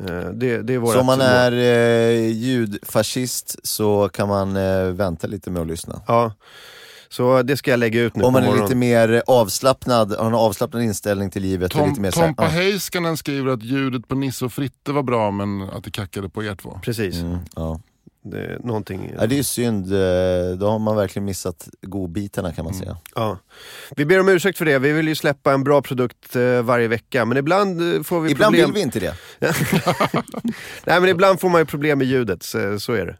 Eh, 0.00 0.30
det, 0.30 0.62
det 0.62 0.74
är 0.74 0.78
vårat 0.78 0.94
Så 0.94 1.00
om 1.00 1.06
man 1.06 1.20
är 1.20 1.52
eh, 1.52 2.30
ljudfascist 2.30 3.56
så 3.62 4.08
kan 4.08 4.28
man 4.28 4.56
eh, 4.56 4.84
vänta 4.84 5.26
lite 5.26 5.50
med 5.50 5.62
att 5.62 5.68
lyssna. 5.68 6.02
Ja, 6.06 6.32
så 7.08 7.42
det 7.42 7.56
ska 7.56 7.70
jag 7.70 7.80
lägga 7.80 8.00
ut 8.00 8.16
nu 8.16 8.24
Om 8.24 8.32
man 8.32 8.44
är 8.44 8.62
lite 8.62 8.74
mer 8.74 9.22
avslappnad, 9.26 10.12
har 10.18 10.26
en 10.26 10.34
avslappnad 10.34 10.82
inställning 10.82 11.30
till 11.30 11.42
livet. 11.42 11.72
Tom, 11.72 11.88
lite 11.88 12.00
mer 12.00 12.10
så 12.10 12.20
här, 12.20 12.26
Tompa 12.26 12.42
ah, 12.42 12.46
Heiskanen 12.46 13.16
skriver 13.16 13.52
att 13.52 13.62
ljudet 13.62 14.08
på 14.08 14.14
Nisse 14.14 14.44
och 14.44 14.52
Fritte 14.52 14.92
var 14.92 15.02
bra 15.02 15.30
men 15.30 15.62
att 15.62 15.84
det 15.84 15.90
kackade 15.90 16.28
på 16.28 16.44
er 16.44 16.54
två. 16.54 16.80
Precis. 16.82 17.16
mm, 17.16 17.38
ja. 17.56 17.80
Det 18.26 18.38
är 18.38 18.58
någonting... 18.64 19.12
ja, 19.18 19.26
det 19.26 19.38
är 19.38 19.42
synd, 19.42 19.92
eh, 19.92 20.58
då 20.58 20.68
har 20.70 20.78
man 20.78 20.96
verkligen 20.96 21.24
missat 21.24 21.68
godbitarna 21.82 22.52
kan 22.52 22.64
man 22.64 22.74
säga. 22.74 22.96
Ja. 23.14 23.38
Vi 23.96 24.04
ber 24.04 24.20
om 24.20 24.28
ursäkt 24.28 24.58
för 24.58 24.64
det, 24.64 24.78
vi 24.78 24.92
vill 24.92 25.08
ju 25.08 25.14
släppa 25.14 25.52
en 25.52 25.64
bra 25.64 25.82
produkt 25.82 26.36
eh, 26.36 26.62
varje 26.62 26.88
vecka 26.88 27.24
men 27.24 27.36
ibland 27.38 27.94
eh, 27.94 28.02
får 28.02 28.20
vi 28.20 28.30
Ibland 28.30 28.54
problem. 28.54 28.72
vill 28.72 28.74
vi 28.74 28.80
inte 28.80 29.00
det. 29.00 29.14
Nej 30.84 31.00
men 31.00 31.08
ibland 31.08 31.40
får 31.40 31.48
man 31.48 31.60
ju 31.60 31.64
problem 31.64 31.98
med 31.98 32.06
ljudet, 32.06 32.42
så, 32.42 32.80
så 32.80 32.92
är 32.92 33.06
det. 33.06 33.16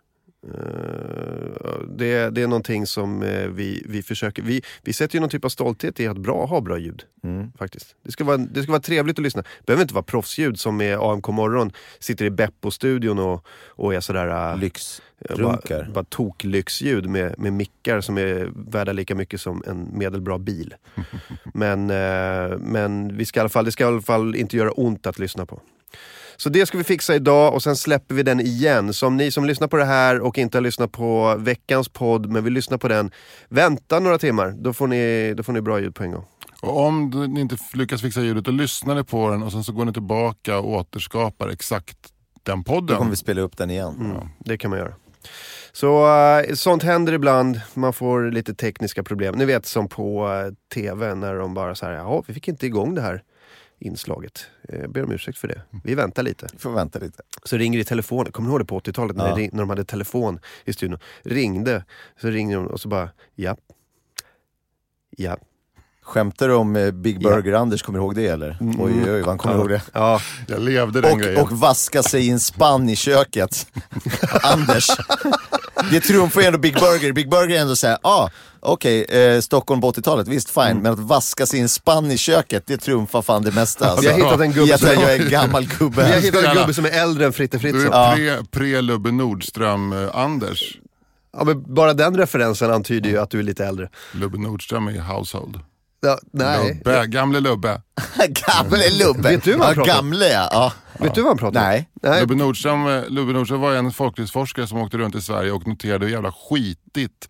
Eh, 0.52 1.80
det, 1.88 2.30
det 2.30 2.42
är 2.42 2.46
någonting 2.46 2.86
som 2.86 3.22
eh, 3.22 3.48
vi, 3.48 3.82
vi 3.88 4.02
försöker, 4.02 4.42
vi, 4.42 4.62
vi 4.82 4.92
sätter 4.92 5.14
ju 5.14 5.20
någon 5.20 5.30
typ 5.30 5.44
av 5.44 5.48
stolthet 5.48 6.00
i 6.00 6.06
att 6.06 6.18
bra, 6.18 6.46
ha 6.46 6.60
bra 6.60 6.78
ljud. 6.78 7.02
Mm. 7.24 7.52
Faktiskt. 7.58 7.96
Det, 8.02 8.12
ska 8.12 8.24
vara, 8.24 8.36
det 8.36 8.62
ska 8.62 8.72
vara 8.72 8.82
trevligt 8.82 9.18
att 9.18 9.22
lyssna. 9.22 9.42
Det 9.42 9.66
behöver 9.66 9.82
inte 9.82 9.94
vara 9.94 10.02
proffsljud 10.02 10.60
som 10.60 10.76
med 10.76 10.98
AMK 10.98 11.28
morgon, 11.28 11.72
sitter 11.98 12.24
i 12.24 12.30
Beppo-studion 12.30 13.18
och, 13.18 13.46
och 13.68 13.94
är 13.94 14.00
sådär... 14.00 14.52
äh, 14.52 14.58
Lyx. 14.58 15.02
bara, 15.38 15.60
bara 15.94 16.04
toklyxljud 16.04 17.06
med, 17.06 17.38
med 17.38 17.52
mickar 17.52 18.00
som 18.00 18.18
är 18.18 18.52
värda 18.70 18.92
lika 18.92 19.14
mycket 19.14 19.40
som 19.40 19.62
en 19.66 19.98
medelbra 19.98 20.38
bil. 20.38 20.74
men 21.54 21.90
eh, 21.90 22.58
men 22.58 23.16
vi 23.16 23.26
ska 23.26 23.40
i 23.40 23.42
alla 23.42 23.48
fall, 23.48 23.64
det 23.64 23.72
ska 23.72 23.84
i 23.84 23.86
alla 23.86 24.02
fall 24.02 24.36
inte 24.36 24.56
göra 24.56 24.70
ont 24.70 25.06
att 25.06 25.18
lyssna 25.18 25.46
på. 25.46 25.60
Så 26.36 26.48
det 26.48 26.66
ska 26.66 26.78
vi 26.78 26.85
fixa 26.85 27.15
idag 27.15 27.55
och 27.55 27.62
sen 27.62 27.77
släpper 27.77 28.15
vi 28.15 28.23
den 28.23 28.40
igen. 28.40 28.94
Så 28.94 29.06
om 29.06 29.16
ni 29.16 29.31
som 29.31 29.44
lyssnar 29.44 29.69
på 29.69 29.77
det 29.77 29.85
här 29.85 30.20
och 30.20 30.39
inte 30.39 30.59
har 30.59 30.62
lyssnat 30.62 30.93
på 30.93 31.35
veckans 31.39 31.89
podd 31.89 32.27
men 32.31 32.44
vill 32.44 32.52
lyssna 32.52 32.78
på 32.78 32.89
den, 32.89 33.11
vänta 33.48 34.01
några 34.01 34.19
timmar. 34.19 34.55
Då 34.59 34.73
får 34.73 34.86
ni, 34.86 35.35
då 35.36 35.43
får 35.43 35.52
ni 35.52 35.61
bra 35.61 35.81
ljud 35.81 35.94
på 35.94 36.02
en 36.05 36.11
gång. 36.12 36.24
Och 36.62 36.81
om 36.81 37.11
du- 37.11 37.27
ni 37.28 37.40
inte 37.40 37.56
lyckas 37.74 38.01
fixa 38.02 38.20
ljudet, 38.20 38.44
då 38.44 38.51
lyssnar 38.51 38.94
ni 38.94 39.05
på 39.05 39.31
den 39.31 39.43
och 39.43 39.52
sen 39.52 39.65
så 39.65 39.73
går 39.73 39.85
ni 39.85 39.93
tillbaka 39.93 40.59
och 40.59 40.69
återskapar 40.70 41.48
exakt 41.48 41.98
den 42.43 42.62
Då 42.62 42.73
podden. 42.73 42.97
kommer 42.97 43.11
vi 43.11 43.16
spela 43.16 43.40
upp 43.40 43.56
den 43.56 43.70
igen. 43.70 43.94
Mm, 44.01 44.28
det 44.39 44.59
kan 44.59 44.70
man 44.70 44.78
göra. 44.78 44.93
Så 45.73 46.06
eh, 46.40 46.55
sånt 46.55 46.82
händer 46.82 47.12
ibland, 47.12 47.61
man 47.74 47.93
får 47.93 48.31
lite 48.31 48.55
tekniska 48.55 49.02
problem. 49.02 49.35
Ni 49.35 49.44
vet 49.44 49.66
som 49.66 49.89
på 49.89 50.28
eh, 50.32 50.52
TV 50.74 51.15
när 51.15 51.35
de 51.35 51.55
bara 51.55 51.74
så 51.74 51.86
här, 51.86 51.93
jaha 51.93 52.23
vi 52.27 52.35
fick 52.35 52.48
inte 52.48 52.66
igång 52.66 52.94
det 52.94 53.02
här 53.02 53.23
inslaget. 53.85 54.47
Eh, 54.69 54.81
Jag 54.81 54.93
ber 54.93 55.05
om 55.05 55.12
ursäkt 55.12 55.39
för 55.39 55.48
det. 55.48 55.62
Vi 55.85 55.94
väntar 55.94 56.23
lite. 56.23 56.48
Vi 56.52 56.59
får 56.59 56.73
vänta 56.73 56.98
lite. 56.98 57.23
Så 57.44 57.56
ringer 57.56 57.78
i 57.78 57.85
telefonen, 57.85 58.32
kommer 58.32 58.48
ni 58.48 58.52
ihåg 58.52 58.61
det 58.61 58.65
på 58.65 58.78
80-talet 58.81 59.16
när, 59.16 59.28
Ja. 59.28 59.35
ring- 59.36 59.51
när 59.52 59.61
de 59.61 59.69
hade 59.70 59.85
telefon 59.85 60.40
i 60.65 60.73
studion? 60.73 60.98
Ringde, 61.23 61.85
så 62.20 62.28
ringde 62.28 62.55
de 62.55 62.66
och 62.66 62.81
så 62.81 62.89
bara, 62.89 63.09
ja. 63.35 63.56
Ja. 65.16 65.36
Skämtar 66.02 66.48
du 66.48 66.55
om 66.55 66.77
eh, 66.77 66.90
Big 66.90 67.23
Burger-Anders, 67.23 67.82
kommer 67.82 67.98
du 67.98 68.02
ihåg 68.05 68.15
det 68.15 68.27
eller? 68.27 68.56
Oj 68.61 68.77
oj 68.78 69.12
oj, 69.12 69.20
vad 69.20 69.28
han 69.28 69.39
kommer 69.39 69.55
Ja. 69.55 69.61
ihåg 69.61 69.69
det. 69.69 69.82
Ja. 69.93 70.20
Jag 70.48 70.61
levde 70.61 71.01
den 71.01 71.12
Och, 71.12 71.19
grejen. 71.20 71.43
och 71.43 71.51
vaska 71.52 72.02
sig 72.02 72.27
i 72.27 72.31
en 72.31 72.40
spann 72.40 72.89
i 72.89 72.97
köket. 72.97 73.66
Anders. 74.43 74.86
Det 75.90 76.01
trumfar 76.01 76.40
ju 76.40 76.46
ändå 76.46 76.59
Big 76.59 76.74
Burger. 76.74 77.12
Big 77.12 77.30
Burger 77.30 77.56
är 77.56 77.60
ändå 77.60 77.76
såhär, 77.76 77.98
ah, 78.02 78.28
okej, 78.60 79.05
eh, 79.05 79.40
Stockholm 79.40 79.80
på 79.80 79.92
80-talet, 79.92 80.28
visst 80.28 80.51
fine. 80.51 80.76
Men 80.82 80.86
att 80.92 80.98
vaska 80.98 81.44
en 81.55 81.68
spann 81.68 82.10
i 82.10 82.18
köket, 82.18 82.66
det 82.66 82.76
trumfar 82.76 83.22
fan 83.22 83.42
det 83.42 83.52
mesta. 83.55 83.90
Alltså. 83.90 84.02
Vi 84.02 84.09
har 84.12 84.16
hittat 84.18 84.40
en 84.40 84.52
gubbe 84.52 84.74
att 84.74 84.80
som- 84.80 84.88
jag 84.88 85.14
är 85.14 85.22
en 85.24 85.28
gammal 85.30 85.66
gubbe. 85.78 86.05
Vi 86.05 86.12
har 86.12 86.20
hittat 86.20 86.44
en 86.44 86.55
gubbe 86.56 86.74
som 86.74 86.84
är 86.84 86.90
äldre 87.02 87.26
än 87.26 87.32
Fritte 87.32 87.56
Du 87.56 87.60
Fritzson. 87.60 87.92
är 87.92 88.14
pre, 88.16 88.44
pre 88.51 88.80
Lubbe 88.80 89.10
Nordström-Anders. 89.10 90.62
Ja, 91.36 91.44
men 91.44 91.74
bara 91.74 91.94
den 91.94 92.16
referensen 92.16 92.70
antyder 92.70 93.10
ju 93.10 93.18
att 93.18 93.30
du 93.30 93.38
är 93.38 93.42
lite 93.42 93.64
äldre. 93.66 93.88
Lubbe 94.12 94.38
Nordström 94.38 94.88
är 94.88 94.92
i 94.92 94.98
Household. 94.98 95.60
Ja, 96.09 96.18
nej. 96.32 96.74
Lubbe, 96.74 97.06
gamle 97.06 97.40
Lubbe. 97.40 97.82
Gamle 98.28 98.90
Lubbe. 98.90 99.28
Vet 99.31 99.44
du 99.44 99.52
vad 99.56 99.66
han 99.66 99.74
ja, 99.76 99.85
pratar 99.85 100.01
om? 100.01 100.10
Gamle 100.10 100.28
ja. 100.28 100.48
ja. 100.52 100.72
Vet 100.98 101.14
du 101.14 101.20
vad 101.22 101.31
han 101.31 101.39
pratar 101.39 101.60
om? 101.60 101.66
Nej. 101.66 101.89
Nej. 102.02 102.20
Lubbe 102.20 102.35
Nordström, 102.35 102.86
eh, 102.86 103.09
Lubbe 103.09 103.32
Nordström 103.32 103.60
var 103.60 103.72
en 103.74 103.93
folklivsforskare 103.93 104.66
som 104.66 104.78
åkte 104.78 104.98
runt 104.98 105.14
i 105.14 105.22
Sverige 105.22 105.52
och 105.52 105.66
noterade 105.66 106.06
hur 106.06 106.12
jävla 106.12 106.32
skitigt 106.32 107.28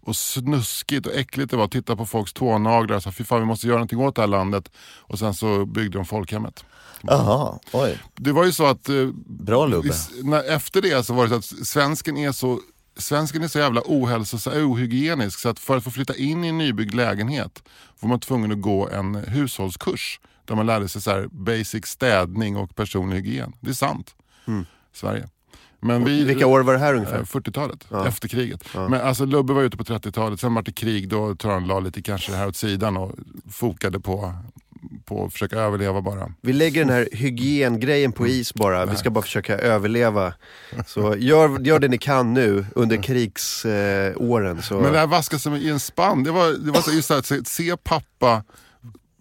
och 0.00 0.16
snuskigt 0.16 1.06
och 1.06 1.12
äckligt 1.14 1.50
det 1.50 1.56
var 1.56 1.64
att 1.64 1.70
titta 1.70 1.96
på 1.96 2.06
folks 2.06 2.32
tånaglar. 2.32 3.00
Så 3.00 3.12
fy 3.12 3.24
fan 3.24 3.40
vi 3.40 3.46
måste 3.46 3.66
göra 3.66 3.76
någonting 3.76 4.00
åt 4.00 4.14
det 4.14 4.22
här 4.22 4.26
landet. 4.28 4.70
Och 4.98 5.18
sen 5.18 5.34
så 5.34 5.66
byggde 5.66 5.98
de 5.98 6.04
folkhemmet. 6.04 6.64
Jaha, 7.02 7.58
oj. 7.72 7.98
Det 8.14 8.32
var 8.32 8.44
ju 8.44 8.52
så 8.52 8.66
att... 8.66 8.88
eh, 8.88 9.06
Bra 9.26 9.66
Lubbe. 9.66 9.88
i- 9.88 10.22
när, 10.22 10.44
efter 10.50 10.82
det 10.82 11.06
så 11.06 11.14
var 11.14 11.22
det 11.24 11.28
så 11.30 11.36
att 11.36 11.66
svensken 11.66 12.16
är 12.16 12.32
så 12.32 12.60
Svensken 12.96 13.42
är 13.42 13.48
så 13.48 13.58
jävla 13.58 13.82
ohälsos 13.84 14.46
ohygienisk 14.46 15.38
så 15.38 15.48
att 15.48 15.58
för 15.58 15.76
att 15.76 15.84
få 15.84 15.90
flytta 15.90 16.16
in 16.16 16.44
i 16.44 16.48
en 16.48 16.58
nybyggd 16.58 16.94
lägenhet 16.94 17.62
var 18.00 18.08
man 18.08 18.20
tvungen 18.20 18.52
att 18.52 18.60
gå 18.60 18.88
en 18.88 19.14
hushållskurs 19.14 20.20
där 20.44 20.54
man 20.54 20.66
lärde 20.66 20.88
sig 20.88 21.02
så 21.02 21.10
här 21.10 21.28
basic 21.30 21.86
städning 21.86 22.56
och 22.56 22.76
personlig 22.76 23.16
hygien. 23.16 23.52
Det 23.60 23.70
är 23.70 23.74
sant. 23.74 24.14
Sverige. 24.92 25.28
Men 25.80 26.04
vi, 26.04 26.24
Vilka 26.24 26.46
år 26.46 26.60
var 26.60 26.72
det 26.72 26.78
här 26.78 26.94
ungefär? 26.94 27.18
Eh, 27.18 27.22
40-talet, 27.24 27.86
Ja. 27.90 28.06
efter 28.06 28.28
kriget. 28.28 28.64
Ja. 28.74 28.88
Men 28.88 29.00
alltså 29.00 29.24
Lubbe 29.24 29.52
var 29.52 29.62
ute 29.62 29.76
på 29.76 29.84
30-talet, 29.84 30.40
sen 30.40 30.54
var 30.54 30.62
det 30.62 30.72
krig, 30.72 31.08
då 31.08 31.34
tror 31.34 31.52
jag 31.54 31.60
han 31.60 31.68
la 31.68 31.80
lite 31.80 32.02
kanske 32.02 32.32
det 32.32 32.38
här 32.38 32.48
åt 32.48 32.56
sidan 32.56 32.96
och 32.96 33.12
fokade 33.50 34.00
på, 34.00 34.34
på 35.06 35.24
att 35.24 35.32
försöka 35.32 35.56
överleva 35.56 36.02
bara. 36.02 36.32
Vi 36.40 36.52
lägger 36.52 36.80
den 36.84 36.94
här 36.94 37.08
hygiengrejen 37.12 38.12
på 38.12 38.26
is 38.26 38.54
bara. 38.54 38.86
Vi 38.86 38.96
ska 38.96 39.10
bara 39.10 39.22
försöka 39.22 39.58
överleva. 39.58 40.34
Så 40.86 41.16
gör, 41.16 41.60
gör 41.60 41.78
det 41.78 41.88
ni 41.88 41.98
kan 41.98 42.34
nu 42.34 42.66
under 42.74 43.02
krigsåren. 43.02 44.62
så. 44.62 44.80
Men 44.80 44.92
det 44.92 44.98
här 44.98 45.06
vaska 45.06 45.38
sig 45.38 45.52
i 45.52 45.70
en 45.70 45.80
spann, 45.80 46.24
det 46.24 46.30
var, 46.30 46.52
det 46.52 46.70
var 46.70 46.80
så, 46.80 46.92
just 46.92 47.08
så 47.08 47.14
här, 47.14 47.18
att 47.18 47.26
se, 47.26 47.44
se 47.44 47.76
pappa 47.76 48.44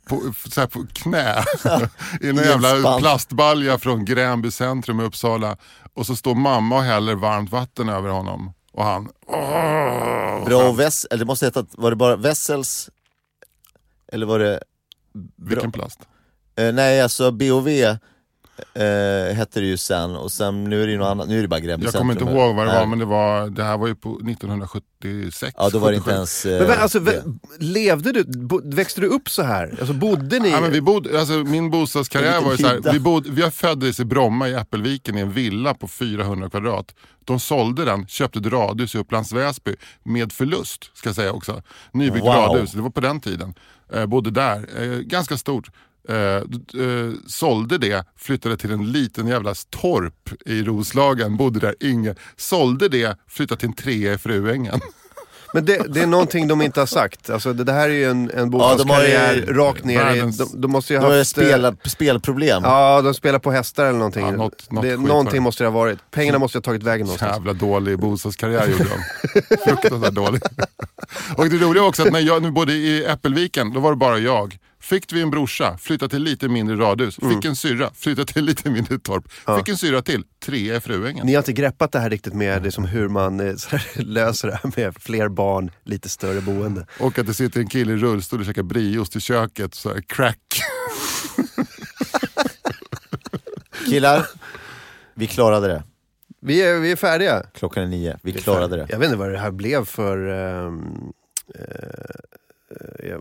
på, 0.10 0.34
så 0.50 0.62
här 0.62 0.68
på 0.68 0.86
knä 0.94 1.44
i 2.22 2.30
en 2.30 2.36
jävla 2.36 3.00
plastbalja 3.00 3.78
från 3.78 4.06
Gränby 4.06 4.52
centrum 4.52 5.00
i 5.00 5.04
Uppsala. 5.04 5.58
Och 5.94 6.06
så 6.06 6.16
står 6.16 6.36
mamma 6.36 6.76
och 6.76 6.84
häller 6.84 7.16
varmt 7.16 7.52
vatten 7.52 7.90
över 7.90 8.10
honom. 8.10 8.54
Och 8.72 8.84
han... 8.86 9.10
Åh, 9.28 10.46
Bra 10.46 10.70
och 10.70 10.80
Vess, 10.80 11.06
eller 11.06 11.20
det 11.20 11.26
måste 11.26 11.46
heta, 11.46 11.66
var 11.72 11.90
det 11.90 11.96
bara 11.96 12.16
Wessels? 12.16 12.90
Eller 14.12 14.26
var 14.26 14.40
det... 14.40 14.60
Vilken 15.36 15.72
plast? 15.72 16.00
Eh, 16.58 16.74
nej 16.74 17.02
alltså 17.02 17.32
BOV 17.32 17.68
eh, 17.68 19.36
hette 19.36 19.60
det 19.60 19.66
ju 19.66 19.78
sen 19.78 20.16
och 20.16 20.32
sen 20.32 20.64
nu 20.64 20.82
är 20.84 20.86
det 20.86 20.92
ju 20.92 20.98
något 20.98 21.08
annat, 21.08 21.28
nu 21.30 21.38
är 21.38 21.42
det 21.42 21.48
bara 21.48 21.60
Gränby 21.60 21.86
Jag 21.86 21.94
kommer 21.94 22.14
inte 22.14 22.26
ihåg 22.26 22.56
vad 22.56 22.68
det 22.68 22.72
Nej. 22.72 22.80
var, 22.80 22.86
men 22.88 23.00
det, 23.00 23.06
var, 23.06 23.50
det 23.50 23.64
här 23.64 23.78
var 23.78 23.88
ju 23.88 23.96
på 23.96 24.10
1976. 24.30 25.54
Ja 25.58 25.70
då 25.70 25.80
var 25.80 25.92
det 25.92 25.96
inte 25.98 26.10
77. 26.10 26.16
ens... 26.16 26.46
Eh, 26.46 26.60
Men, 26.60 26.68
men, 26.68 26.80
alltså, 26.80 27.00
det. 27.00 27.12
vä- 27.12 27.40
levde 27.60 28.12
du, 28.12 28.24
bo, 28.24 28.62
växte 28.64 29.02
du 29.02 29.08
upp 29.08 29.30
så 29.30 29.44
här? 29.44 29.76
Alltså, 29.80 29.94
bodde 29.94 30.40
ni? 30.40 30.50
Ja, 30.50 30.62
men 30.62 30.72
vi 30.72 30.82
bodde, 30.82 31.20
alltså, 31.20 31.34
min 31.34 31.70
bostadskarriär 31.72 32.42
var 32.42 32.52
ju 32.52 32.58
så 32.58 32.68
här, 32.68 32.80
vi, 32.94 33.00
bodde, 33.00 33.30
vi 33.32 33.52
föddes 33.52 34.00
i 34.00 34.06
Bromma 34.06 34.50
i 34.50 34.54
Äppelviken 34.54 35.18
i 35.18 35.22
en 35.22 35.32
villa 35.32 35.74
på 35.74 35.88
400 35.88 36.50
kvadrat. 36.50 36.96
De 37.26 37.40
sålde 37.40 37.86
den, 37.86 38.08
köpte 38.08 38.40
ett 38.40 38.46
radhus 38.46 38.96
i 38.96 38.98
Upplands 38.98 39.32
Väsby 39.32 39.76
med 40.04 40.32
förlust, 40.34 40.92
ska 40.98 41.10
jag 41.10 41.16
säga 41.16 41.32
också. 41.32 41.62
Nybyggt 41.94 42.26
Wow. 42.26 42.34
radhus, 42.34 42.72
det 42.72 42.82
var 42.82 42.90
på 42.90 43.02
den 43.02 43.22
tiden. 43.22 43.54
Eh, 43.94 44.06
bodde 44.06 44.32
där, 44.32 44.82
eh, 44.82 45.00
ganska 45.00 45.38
stort. 45.38 45.70
Eh, 46.10 46.16
eh, 46.16 47.14
sålde 47.28 47.78
det, 47.78 48.06
flyttade 48.16 48.58
till 48.58 48.72
en 48.72 48.92
liten 48.92 49.28
jävla 49.28 49.54
torp 49.70 50.30
i 50.46 50.64
Roslagen, 50.64 51.38
bodde 51.38 51.60
där 51.60 51.76
inga. 51.80 52.16
Sålde 52.36 52.90
det, 52.90 53.18
flyttade 53.28 53.60
till 53.60 53.70
en 53.70 53.76
trea 53.76 54.14
i 54.14 54.18
Fruängen. 54.18 54.80
Men 55.56 55.66
det, 55.66 55.86
det 55.94 56.02
är 56.02 56.08
någonting 56.08 56.48
de 56.48 56.62
inte 56.62 56.80
har 56.80 56.88
sagt. 56.88 57.30
Alltså, 57.30 57.54
det, 57.54 57.64
det 57.64 57.72
här 57.74 57.90
är 57.90 57.94
ju 57.94 58.10
en, 58.10 58.30
en 58.32 58.40
Ja, 58.40 58.46
bostadskarriär 58.46 59.34
ju 59.34 59.54
rakt 59.54 59.84
ner 59.84 60.16
i... 60.16 60.20
De, 60.20 60.62
de 60.62 60.72
måste 60.72 60.94
ju 60.94 61.00
ha 61.00 61.06
haft... 61.18 61.38
eh, 61.38 61.44
spel, 61.44 61.76
spelproblem. 61.86 62.64
Ja, 62.64 63.02
de 63.02 63.14
spelar 63.14 63.40
på 63.40 63.52
hästar 63.52 63.86
eller 63.86 63.98
någonting. 64.00 64.26
Ja, 64.26 64.32
något- 64.32 64.72
något 64.72 64.84
det, 64.84 64.98
någonting 64.98 65.44
måste 65.44 65.64
det 65.64 65.68
ha 65.68 65.80
varit. 65.80 66.00
Pengarna 66.12 66.40
måste 66.40 66.58
ha 66.58 66.62
tagit 66.62 66.84
vägen 66.84 67.06
någonstans. 67.06 67.36
Jävla 67.38 67.54
dålig 67.54 68.00
bostadskarriär 68.00 68.68
gjorde 68.68 68.84
de. 68.84 69.58
Fruktansvärt 69.58 70.14
dålig. 70.14 70.42
Och 71.38 71.50
det 71.50 71.58
roliga 71.58 71.82
var 71.82 71.90
också 71.90 72.04
att 72.04 72.12
när 72.12 72.20
jag 72.20 72.42
nu 72.44 72.52
bodde 72.52 72.74
i 72.74 73.06
Äppelviken, 73.06 73.74
då 73.74 73.80
var 73.80 73.90
det 73.92 73.98
bara 73.98 74.18
jag. 74.20 74.58
Fick 74.86 75.14
vi 75.14 75.22
en 75.22 75.30
brorsa, 75.30 75.78
flyttade 75.78 76.10
till 76.10 76.24
lite 76.24 76.48
mindre 76.48 76.76
radhus. 76.76 77.16
Fick 77.16 77.46
en 77.46 77.56
syrra, 77.56 77.92
flyttade 77.94 78.34
till 78.34 78.46
lite 78.46 78.70
mindre 78.70 79.00
torp. 79.00 79.32
Fick 79.58 79.70
en 79.70 79.78
syrra 79.78 80.02
till, 80.02 80.24
trea 80.46 80.76
i 80.76 80.80
Fruängen. 80.80 81.26
Ni 81.26 81.34
har 81.34 81.40
inte 81.40 81.54
greppat 81.54 81.92
det 81.92 82.00
här 82.00 82.10
riktigt 82.10 82.34
med 82.34 82.64
liksom 82.64 82.86
hur 82.86 83.08
man 83.10 83.40
eh, 83.40 83.56
så 83.56 83.70
här, 83.70 83.86
löser 84.04 84.48
det 84.48 84.60
här 84.64 84.72
med 84.78 84.96
fler 85.00 85.30
barn, 85.30 85.72
lite 85.84 86.10
större 86.10 86.42
boende. 86.42 86.88
Och 87.00 87.20
att 87.20 87.28
det 87.28 87.34
sitter 87.34 87.60
en 87.60 87.68
kille 87.68 87.94
i 87.94 87.96
rullstol 87.96 88.40
och 88.40 88.46
käkar 88.46 88.64
brieost 88.64 89.16
i 89.16 89.20
köket, 89.20 89.74
så 89.74 89.94
här 89.94 90.02
crack. 90.02 90.62
Killar, 93.90 94.26
vi 95.14 95.28
klarade 95.28 95.68
det. 95.68 95.84
Vi 96.42 96.62
är, 96.62 96.80
vi 96.80 96.92
är 96.92 96.96
färdiga. 96.96 97.44
Klockan 97.54 97.84
är 97.84 97.88
nio, 97.88 98.18
vi 98.24 98.32
Vi 98.32 98.42
klarade 98.42 98.70
färdiga. 98.70 98.86
det. 98.86 98.92
Jag 98.94 99.00
vet 99.00 99.06
inte 99.06 99.18
vad 99.18 99.32
det 99.32 99.40
här 99.40 99.52
blev 99.52 99.86
för... 99.86 100.28
ehm, 100.28 101.12
eh, 101.56 101.66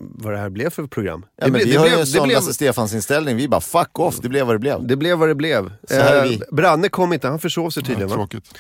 vad 0.01 0.33
det 0.33 0.39
här 0.39 0.51
blev 0.51 0.71
för 0.71 0.87
program. 0.87 1.25
Ja, 1.37 1.47
det, 1.47 1.53
men 1.53 1.61
ble- 1.61 1.65
vi 1.65 1.73
det, 1.73 1.79
har 1.79 1.85
ju 1.87 1.91
blev, 1.91 1.99
en 2.01 2.05
det, 2.05 2.11
sån 2.11 2.27
blev, 2.29 2.37
Lasse 2.37 2.55
Stefans 2.55 2.95
inställning, 2.95 3.37
vi 3.37 3.49
bara 3.49 3.61
fuck 3.61 3.99
off, 3.99 4.19
det 4.21 4.29
blev 4.29 4.47
vad 4.47 4.55
det 4.55 4.59
blev. 4.59 4.87
det 4.87 4.97
blev 4.97 5.19
vad 5.19 5.29
det 5.29 5.35
blev. 5.35 5.73
Så 5.89 5.95
här 5.95 6.17
är 6.17 6.33
Eh. 6.33 6.39
Branne 6.53 6.89
kom 6.89 7.13
inte, 7.13 7.29
han 7.29 7.39
försov 7.39 7.71
sig 7.71 7.83
tydligen 7.83 8.09
va? 8.09 8.15
Tråkigt. 8.15 8.59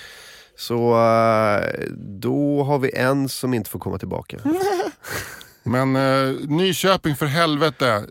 Så 0.56 0.90
eh, 0.92 1.64
då 1.98 2.62
har 2.62 2.78
vi 2.78 2.96
en 2.96 3.28
som 3.28 3.54
inte 3.54 3.70
får 3.70 3.78
komma 3.78 3.98
tillbaka. 3.98 4.38
Men 5.62 5.96
eh, 5.96 6.34
Nyköping 6.48 7.16
för 7.16 7.26
helvete, 7.26 8.04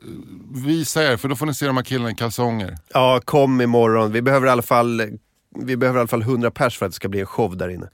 visa 0.65 1.03
er 1.03 1.18
för 1.18 1.27
då 1.30 1.35
får 1.35 1.45
ni 1.45 1.53
se 1.53 1.65
de 1.68 1.77
här 1.77 1.84
killarna 1.84 2.11
i 2.11 2.15
kalsonger. 2.15 2.77
Ja, 2.93 3.22
kom 3.26 3.61
imorgon. 3.61 4.11
Vi 4.11 4.22
behöver 4.22 4.47
i 4.47 4.49
alla 4.49 4.61
fall, 4.61 5.01
vi 5.60 5.77
behöver 5.77 5.99
i 5.99 6.01
alla 6.01 6.07
fall 6.07 6.22
100 6.22 6.51
pers 6.51 6.77
för 6.77 6.85
att 6.85 6.91
det 6.91 6.95
ska 6.95 7.10
bli 7.10 7.19
en 7.19 7.26
show 7.26 7.57
där 7.57 7.69
inne. 7.69 7.89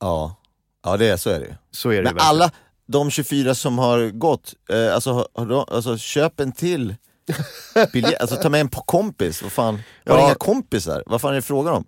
Ja, 0.00 0.36
ja 0.84 0.96
det 0.96 1.08
är, 1.08 1.16
så 1.16 1.30
är 1.30 1.40
det 1.40 1.46
ju. 1.46 1.52
Så 1.70 1.90
är 1.90 1.96
det 1.96 2.02
Men 2.02 2.04
verkligen. 2.14 2.28
alla 2.28 2.50
de 2.88 3.10
24 3.10 3.54
som 3.54 3.78
har 3.78 4.10
gått, 4.10 4.54
eh, 4.70 4.94
alltså, 4.94 5.12
har- 5.12 5.28
har 5.34 5.46
de, 5.46 5.64
alltså 5.68 5.98
köp 5.98 6.40
en 6.40 6.52
till 6.52 6.94
biljett, 7.92 8.20
alltså 8.20 8.36
ta 8.36 8.48
med 8.48 8.60
en 8.60 8.68
på 8.68 8.80
kompis, 8.80 9.42
vad 9.42 9.52
fan, 9.52 9.74
har 9.74 10.16
ni 10.16 10.20
Ja. 10.22 10.26
inga 10.26 10.34
kompisar? 10.34 11.02
Vad 11.06 11.20
fan 11.20 11.30
är 11.30 11.34
det 11.34 11.42
frågan 11.42 11.74
om? 11.74 11.84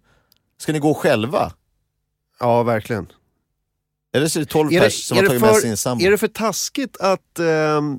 Ska 0.59 0.73
ni 0.73 0.79
gå 0.79 0.95
själva? 0.95 1.53
Ja, 2.41 2.63
verkligen. 2.63 3.07
Eller 4.15 4.29
så 4.29 4.39
är 4.39 4.41
det 4.41 4.51
12 4.51 4.69
Är 4.69 4.73
det, 4.73 4.81
pers 4.81 5.05
som 5.05 5.17
har 5.19 5.25
tagit 5.27 5.41
med 5.41 5.51
för, 5.55 5.61
sin 5.61 5.77
sambo? 5.77 6.05
är 6.05 6.11
det 6.11 6.19
för 6.19 6.29
taskigt 6.29 6.97
att, 7.01 7.39
ehm, 7.39 7.99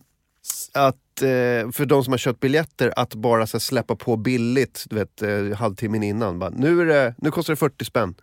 att 0.74 0.96
eh, 1.22 1.72
för 1.72 1.86
de 1.86 2.04
som 2.04 2.14
har 2.14 2.18
köpt 2.18 2.40
biljetter 2.40 2.94
att 2.96 3.14
bara 3.16 3.48
så 3.48 3.60
släppa 3.60 3.96
på 3.96 4.18
billigt, 4.18 4.86
du 4.90 4.96
vet, 4.96 5.22
eh, 5.22 5.58
halvtimmen 5.58 6.04
innan. 6.04 6.40
Bara, 6.40 6.50
nu, 6.50 6.82
är 6.82 6.86
det, 6.86 7.16
nu 7.18 7.32
kostar 7.32 7.54
det 7.54 7.58
40 7.58 7.86
spänn. 7.86 8.16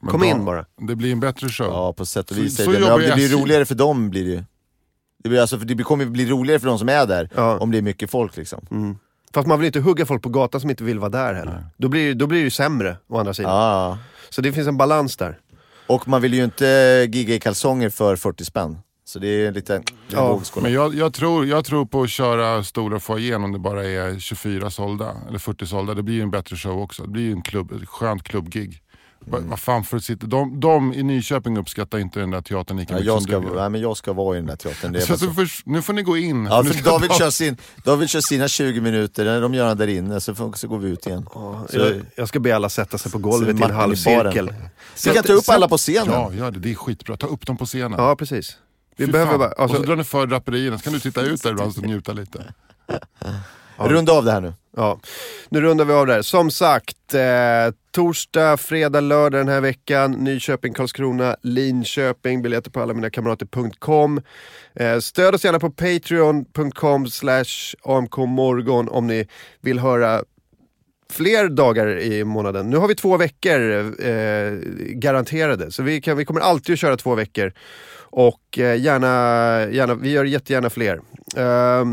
Men 0.00 0.10
Kom 0.10 0.24
in 0.24 0.44
bara. 0.44 0.64
Det 0.88 0.96
blir 0.96 1.12
en 1.12 1.20
bättre 1.20 1.48
show. 1.48 1.66
Ja 1.66 1.92
på 1.92 2.06
sätt 2.06 2.30
och 2.30 2.36
Så- 2.36 2.42
vis 2.42 2.56
så 2.56 2.62
är 2.70 2.80
det 2.80 2.80
Men 2.80 3.00
det 3.00 3.14
blir 3.14 3.28
roligare 3.28 3.64
för 3.64 3.74
dem 3.74 4.10
blir 4.10 4.24
det 4.24 4.30
ju. 4.30 4.44
Det, 5.22 5.28
blir 5.28 5.40
alltså, 5.40 5.56
det 5.56 5.82
kommer 5.84 6.04
bli 6.06 6.26
roligare 6.26 6.60
för 6.60 6.66
de 6.68 6.78
som 6.78 6.88
är 6.88 7.06
där, 7.06 7.30
Ja. 7.34 7.58
om 7.58 7.70
det 7.70 7.78
är 7.78 7.82
mycket 7.82 8.10
folk 8.10 8.36
liksom. 8.36 8.66
Mm. 8.70 8.96
Fast 9.34 9.48
man 9.48 9.58
vill 9.58 9.66
inte 9.66 9.80
hugga 9.80 10.06
folk 10.06 10.22
på 10.22 10.28
gatan 10.28 10.60
som 10.60 10.70
inte 10.70 10.84
vill 10.84 10.98
vara 10.98 11.10
där 11.10 11.34
heller. 11.34 11.66
Då 11.76 11.88
blir, 11.88 12.14
då 12.14 12.26
blir 12.26 12.38
det 12.38 12.44
ju 12.44 12.50
sämre 12.50 12.96
å 13.08 13.18
andra 13.18 13.34
sidan. 13.34 13.50
Ja. 13.52 13.98
Så 14.30 14.40
det 14.40 14.52
finns 14.52 14.68
en 14.68 14.76
balans 14.76 15.16
där. 15.16 15.38
Och 15.86 16.08
man 16.08 16.22
vill 16.22 16.34
ju 16.34 16.44
inte 16.44 16.66
gigga 17.12 17.34
i 17.34 17.40
kalsonger 17.40 17.90
för 17.90 18.16
40 18.16 18.44
spänn. 18.44 18.78
Så 19.04 19.18
det 19.18 19.28
är 19.46 19.52
lite, 19.52 19.82
Ja. 20.08 20.40
Men 20.62 20.72
jag, 20.72 20.94
jag, 20.94 21.14
tror, 21.14 21.46
jag 21.46 21.64
tror 21.64 21.86
på 21.86 22.02
att 22.02 22.10
köra 22.10 22.64
stora 22.64 23.00
foajén 23.00 23.44
om 23.44 23.52
det 23.52 23.58
bara 23.58 23.84
är 23.84 24.18
24 24.18 24.70
sålda, 24.70 25.16
eller 25.28 25.38
40 25.38 25.66
sålda. 25.66 25.94
Det 25.94 26.02
blir 26.02 26.14
ju 26.14 26.22
en 26.22 26.30
bättre 26.30 26.56
show 26.56 26.78
också. 26.82 27.02
Det 27.02 27.08
blir 27.08 27.22
ju 27.22 27.32
en 27.32 27.42
klubb, 27.42 27.72
ett 27.72 27.88
skönt 27.88 28.22
klubbgig. 28.22 28.80
Va- 29.26 29.38
Vad 29.42 29.58
fan 29.60 29.84
för 29.84 29.96
att 29.96 30.04
sitta, 30.04 30.26
de, 30.26 30.60
de 30.60 30.92
i 30.94 31.02
Nyköping 31.02 31.58
uppskattar 31.58 31.98
inte 31.98 32.20
den 32.20 32.30
där 32.30 32.40
teatern 32.40 32.76
lika 32.76 32.92
Ja, 32.92 32.96
mycket 32.96 33.06
jag, 33.06 33.22
som 33.22 33.28
ska, 33.28 33.40
du 33.40 33.46
gör. 33.46 33.54
nej, 33.54 33.70
men 33.70 33.80
jag 33.80 33.96
ska 33.96 34.12
vara 34.12 34.36
i 34.36 34.38
den 34.38 34.46
där 34.46 34.56
teatern. 34.56 34.92
Det 34.92 34.98
är 34.98 35.06
Så, 35.06 35.18
så 35.18 35.30
först, 35.30 35.66
nu 35.66 35.82
får 35.82 35.92
ni 35.92 36.02
gå 36.02 36.16
in. 36.16 36.46
Ja, 36.46 36.62
Nu 36.62 36.70
för 36.72 36.84
David, 36.84 37.10
ta- 37.10 37.18
kör 37.18 37.30
sin, 37.30 37.56
David 37.84 38.08
kör 38.10 38.20
sina 38.20 38.48
20 38.48 38.80
minuter, 38.80 39.40
de 39.40 39.54
gör 39.54 39.68
han 39.68 39.76
där 39.76 39.86
inne, 39.86 40.20
så, 40.20 40.34
får, 40.34 40.52
så 40.52 40.68
går 40.68 40.78
vi 40.78 40.88
ut 40.90 41.06
igen. 41.06 41.26
Så, 41.32 41.78
Jag, 41.78 42.00
jag 42.16 42.28
ska 42.28 42.40
be 42.40 42.56
alla 42.56 42.68
sätta 42.68 42.98
sig 42.98 43.12
på 43.12 43.18
golvet 43.18 43.60
i 43.60 43.62
en 43.62 43.70
i 43.70 43.72
halvcirkel. 43.72 44.54
Vi 45.04 45.10
kan 45.10 45.24
ta 45.24 45.32
upp 45.32 45.48
alla 45.48 45.68
på 45.68 45.76
scenen. 45.78 46.08
Ja, 46.12 46.32
gör 46.32 46.50
det. 46.50 46.58
Det 46.58 46.70
är 46.70 46.74
skitbra. 46.74 47.16
Ta 47.16 47.26
upp 47.26 47.46
dem 47.46 47.56
på 47.56 47.66
scenen. 47.66 47.94
Ja, 47.98 48.16
precis. 48.16 48.56
Vi 48.96 49.06
Fy 49.06 49.12
behöver 49.12 49.38
bara... 49.38 49.48
Alltså, 49.48 49.62
Och 49.62 49.70
så 49.84 49.86
drar 49.88 49.96
ni 49.96 50.04
för 50.04 50.26
draperierna, 50.26 50.78
så 50.78 50.84
kan 50.84 50.92
du 50.92 51.00
titta 51.00 51.22
ut 51.22 51.42
där 51.42 51.50
ibland 51.50 51.78
och 51.78 51.82
njuta 51.86 52.12
lite. 52.12 52.44
Runda 53.76 54.12
av 54.12 54.24
det 54.24 54.32
här 54.32 54.40
nu. 54.40 54.52
Ja, 54.76 55.00
nu 55.48 55.60
rundar 55.60 55.84
vi 55.84 55.92
av 55.92 56.06
där. 56.06 56.22
Som 56.22 56.50
sagt, 56.50 57.14
eh, 57.14 57.74
torsdag, 57.90 58.56
fredag, 58.56 59.00
lördag 59.00 59.40
den 59.40 59.48
här 59.48 59.60
veckan. 59.60 60.12
Nyköping, 60.12 60.72
Karlskrona, 60.72 61.36
Linköping. 61.42 62.42
Biljetter 62.42 62.70
på 62.70 62.80
allaminakamrater.com. 62.80 64.20
Eh, 64.74 64.98
stöd 64.98 65.34
oss 65.34 65.44
gärna 65.44 65.58
på 65.58 65.70
patreon.com 65.70 67.06
slash 67.06 67.74
amkmorgon 67.82 68.88
om 68.88 69.06
ni 69.06 69.28
vill 69.60 69.78
höra 69.78 70.24
fler 71.10 71.48
dagar 71.48 71.98
i 71.98 72.24
månaden. 72.24 72.70
Nu 72.70 72.76
har 72.76 72.88
vi 72.88 72.94
två 72.94 73.16
veckor 73.16 73.60
eh, 74.06 74.52
garanterade, 74.88 75.70
så 75.70 75.82
vi, 75.82 76.00
kan, 76.00 76.16
vi 76.16 76.24
kommer 76.24 76.40
alltid 76.40 76.72
att 76.72 76.78
köra 76.78 76.96
två 76.96 77.14
veckor. 77.14 77.52
Och 77.96 78.58
eh, 78.58 78.80
gärna, 78.80 79.06
gärna, 79.70 79.94
vi 79.94 80.10
gör 80.10 80.24
jättegärna 80.24 80.70
fler. 80.70 81.00
Eh, 81.36 81.84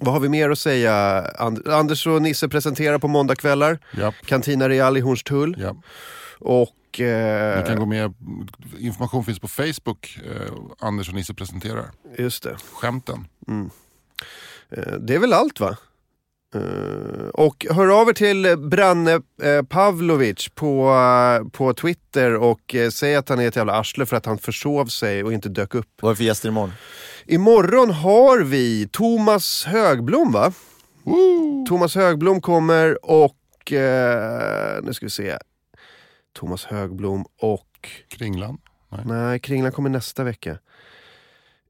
vad 0.00 0.14
har 0.14 0.20
vi 0.20 0.28
mer 0.28 0.50
att 0.50 0.58
säga? 0.58 0.94
And 1.38 1.68
Anders 1.68 2.06
och 2.06 2.22
Nisse 2.22 2.48
presenterar 2.48 2.98
på 2.98 3.08
måndagkvällar. 3.08 3.78
Japp. 3.98 4.14
Cantina 4.26 4.68
Real 4.68 4.96
i 4.96 5.00
Hornstull. 5.00 5.56
Japp. 5.60 5.76
Och... 6.38 7.00
Eh, 7.00 7.60
Ni 7.60 7.66
kan 7.66 7.78
gå 7.78 7.86
med, 7.86 8.14
information 8.78 9.24
finns 9.24 9.38
på 9.40 9.48
Facebook, 9.48 10.18
eh, 10.30 10.52
Anders 10.78 11.08
och 11.08 11.14
Nisse 11.14 11.34
presenterar. 11.34 11.90
Just 12.18 12.42
det. 12.42 12.56
Skämten. 12.72 13.26
Mm. 13.48 13.70
Eh, 14.70 14.92
det 14.92 15.14
är 15.14 15.18
väl 15.18 15.32
allt 15.32 15.60
va? 15.60 15.76
Eh, 16.54 17.28
och 17.34 17.66
hör 17.70 18.00
av 18.00 18.08
er 18.08 18.12
till 18.12 18.56
Branne 18.58 19.20
eh, 19.42 19.62
Pavlovic 19.68 20.48
på, 20.54 20.90
eh, 20.90 21.48
på 21.48 21.74
Twitter 21.74 22.34
och 22.34 22.74
eh, 22.74 22.90
säg 22.90 23.16
att 23.16 23.28
han 23.28 23.40
är 23.40 23.48
ett 23.48 23.56
jävla 23.56 23.72
arsle 23.72 24.06
för 24.06 24.16
att 24.16 24.26
han 24.26 24.38
försov 24.38 24.86
sig 24.86 25.24
och 25.24 25.32
inte 25.32 25.48
dök 25.48 25.74
upp. 25.74 25.88
Vad 26.02 26.10
är 26.10 26.12
det 26.12 26.16
för 26.16 26.24
gäster 26.24 26.48
imorgon? 26.48 26.72
Imorgon 27.26 27.90
har 27.90 28.40
vi 28.40 28.88
Thomas 28.92 29.64
Högblom 29.64 30.32
va? 30.32 30.52
Thomas 31.68 31.94
Högblom 31.94 32.40
kommer 32.40 33.10
och, 33.10 33.72
eh, 33.72 34.82
nu 34.82 34.94
ska 34.94 35.06
vi 35.06 35.10
se. 35.10 35.38
Thomas 36.32 36.64
Högblom 36.64 37.24
och... 37.40 37.90
Kringlan? 38.08 38.58
Nej, 38.88 39.00
Nej 39.04 39.40
Kringlan 39.40 39.72
kommer 39.72 39.90
nästa 39.90 40.24
vecka. 40.24 40.58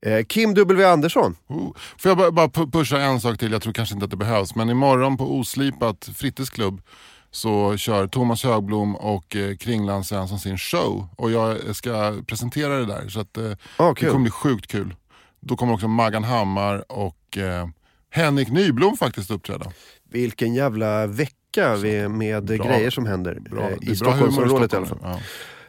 Eh, 0.06 0.24
Kim 0.24 0.54
W 0.54 0.84
Andersson. 0.84 1.36
Oh. 1.48 1.72
Får 1.98 2.08
jag 2.10 2.18
bara, 2.18 2.30
bara 2.30 2.46
pu- 2.46 2.70
pusha 2.72 3.00
en 3.00 3.20
sak 3.20 3.38
till, 3.38 3.52
jag 3.52 3.62
tror 3.62 3.72
kanske 3.72 3.94
inte 3.94 4.04
att 4.04 4.10
det 4.10 4.16
behövs. 4.16 4.54
Men 4.54 4.70
imorgon 4.70 5.16
på 5.16 5.38
Oslipat 5.38 6.10
fritidsklubb 6.14 6.82
så 7.30 7.76
kör 7.76 8.06
Thomas 8.06 8.44
Högblom 8.44 8.96
och 8.96 9.36
eh, 9.36 9.56
Kringland 9.56 10.06
Svensson 10.06 10.38
sin 10.38 10.58
show. 10.58 11.08
Och 11.16 11.30
jag 11.30 11.76
ska 11.76 12.14
presentera 12.26 12.76
det 12.78 12.86
där. 12.86 13.08
Så 13.08 13.20
att, 13.20 13.36
eh, 13.36 13.52
Ah, 13.76 13.92
det 14.00 14.06
kommer 14.06 14.22
bli 14.22 14.30
sjukt 14.30 14.66
kul. 14.66 14.94
Då 15.40 15.56
kommer 15.56 15.72
också 15.74 15.88
Maggan 15.88 16.24
Hammar 16.24 16.92
och 16.92 17.38
eh, 17.38 17.68
Henrik 18.10 18.48
Nyblom 18.48 18.96
faktiskt 18.96 19.30
uppträda. 19.30 19.72
Vilken 20.10 20.54
jävla 20.54 21.06
vecka 21.06 21.76
med 22.10 22.44
Bra. 22.44 22.56
grejer 22.56 22.90
som 22.90 23.06
händer 23.06 23.38
Bra. 23.50 23.70
eh, 23.70 23.76
i 23.90 23.96
Stockholmsområdet 23.96 24.72
i 24.72 24.76
alla 24.76 24.86
fall. 24.86 24.98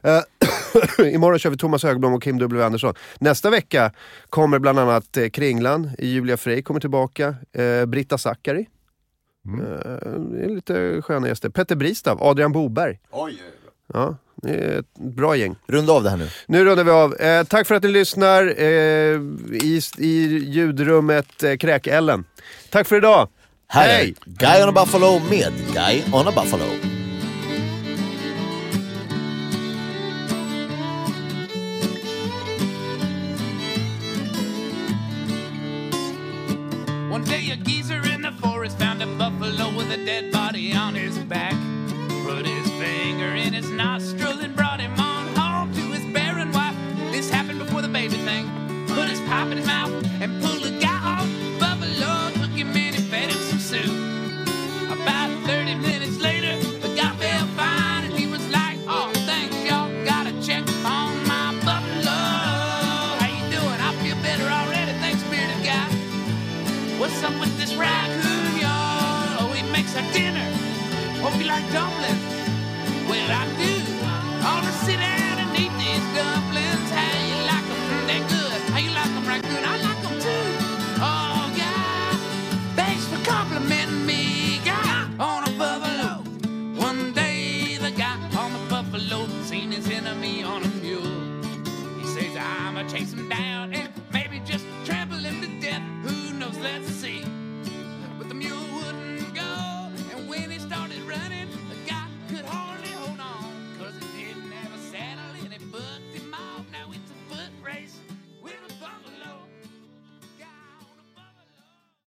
Eh, 0.04 0.22
Imorgon 1.14 1.40
kör 1.40 1.50
vi 1.50 1.58
Thomas 1.58 1.84
Högblom 1.84 2.14
och 2.14 2.24
Kim 2.24 2.40
W 2.40 2.66
Andersson. 2.66 2.94
Nästa 3.20 3.50
vecka 3.50 3.92
kommer 4.30 4.60
bland 4.60 4.80
annat 4.80 5.18
eh, 5.18 5.30
Kringlan, 5.30 5.92
Julia 6.00 6.38
Frey 6.38 6.62
kommer 6.62 6.80
tillbaka, 6.80 7.36
eh, 7.54 7.86
Britta 7.86 8.18
Zackari. 8.18 8.68
Mm. 9.46 9.62
Eh, 9.62 9.78
det 10.32 10.44
är 10.44 10.50
lite 10.56 11.02
sköna 11.02 11.28
gäster. 11.28 11.50
Petter 11.50 11.76
Bristav, 11.76 12.24
Adrian 12.24 12.52
Boberg. 12.52 13.00
Oj, 13.12 13.42
Ja, 13.94 14.16
det 14.36 14.50
är 14.50 14.80
ett 14.80 14.94
bra 15.00 15.36
gäng. 15.36 15.56
Runda 15.68 15.94
av 15.94 16.04
det 16.04 16.10
här 16.10 16.18
nu. 16.18 16.30
Nu 16.48 16.66
rundar 16.66 16.84
vi 16.84 16.92
av. 16.92 17.16
Eh, 17.16 17.44
tack 17.44 17.68
för 17.68 17.76
att 17.76 17.84
ni 17.84 17.90
lyssnar 17.90 18.44
eh, 18.58 18.66
i, 19.62 19.82
i 19.98 20.38
ljudrummet 20.48 21.44
eh, 21.44 21.58
Kräk-Ellen. 21.58 22.24
Tack 22.70 22.88
för 22.88 22.96
idag! 22.96 23.30
Här 23.68 23.88
Hej! 23.88 24.16
Guy 24.26 24.64
on 24.64 24.70
a 24.70 24.72
Buffalo 24.72 25.20
med 25.30 25.54
Guy 25.74 26.02
on 26.14 26.28
a 26.28 26.32
Buffalo. 26.36 26.93
One 37.24 37.32
day 37.32 37.52
a 37.52 37.56
geezer 37.56 38.06
in 38.06 38.22
the 38.22 38.34
forest 38.34 38.78
found 38.78 39.02
a 39.02 39.06
buffalo 39.06 39.74
with 39.78 39.90
a 39.92 40.06
dead 40.06 40.34
body 40.34 40.74
on 40.74 40.94
his 40.94 41.18
back. 41.20 41.54
Put 42.26 42.46
his 42.46 42.70
finger 42.72 43.30
in 43.30 43.54
his 43.54 43.70
nostril 43.70 44.40
and 44.40 44.54
brought 44.54 44.82
him 44.82 44.92
on 45.00 45.28
home 45.34 45.74
to 45.74 45.82
his 45.94 46.04
barren 46.14 46.52
wife. 46.52 46.76
This 47.14 47.30
happened 47.30 47.60
before 47.60 47.82
the 47.82 47.88
baby 47.88 48.18
thing. 48.18 48.46
Put 48.88 49.08
his 49.08 49.22
pipe 49.22 49.50
in 49.52 49.58
his 49.58 49.66
mouth 49.66 50.06
and 50.20 50.44
pulled 50.44 50.63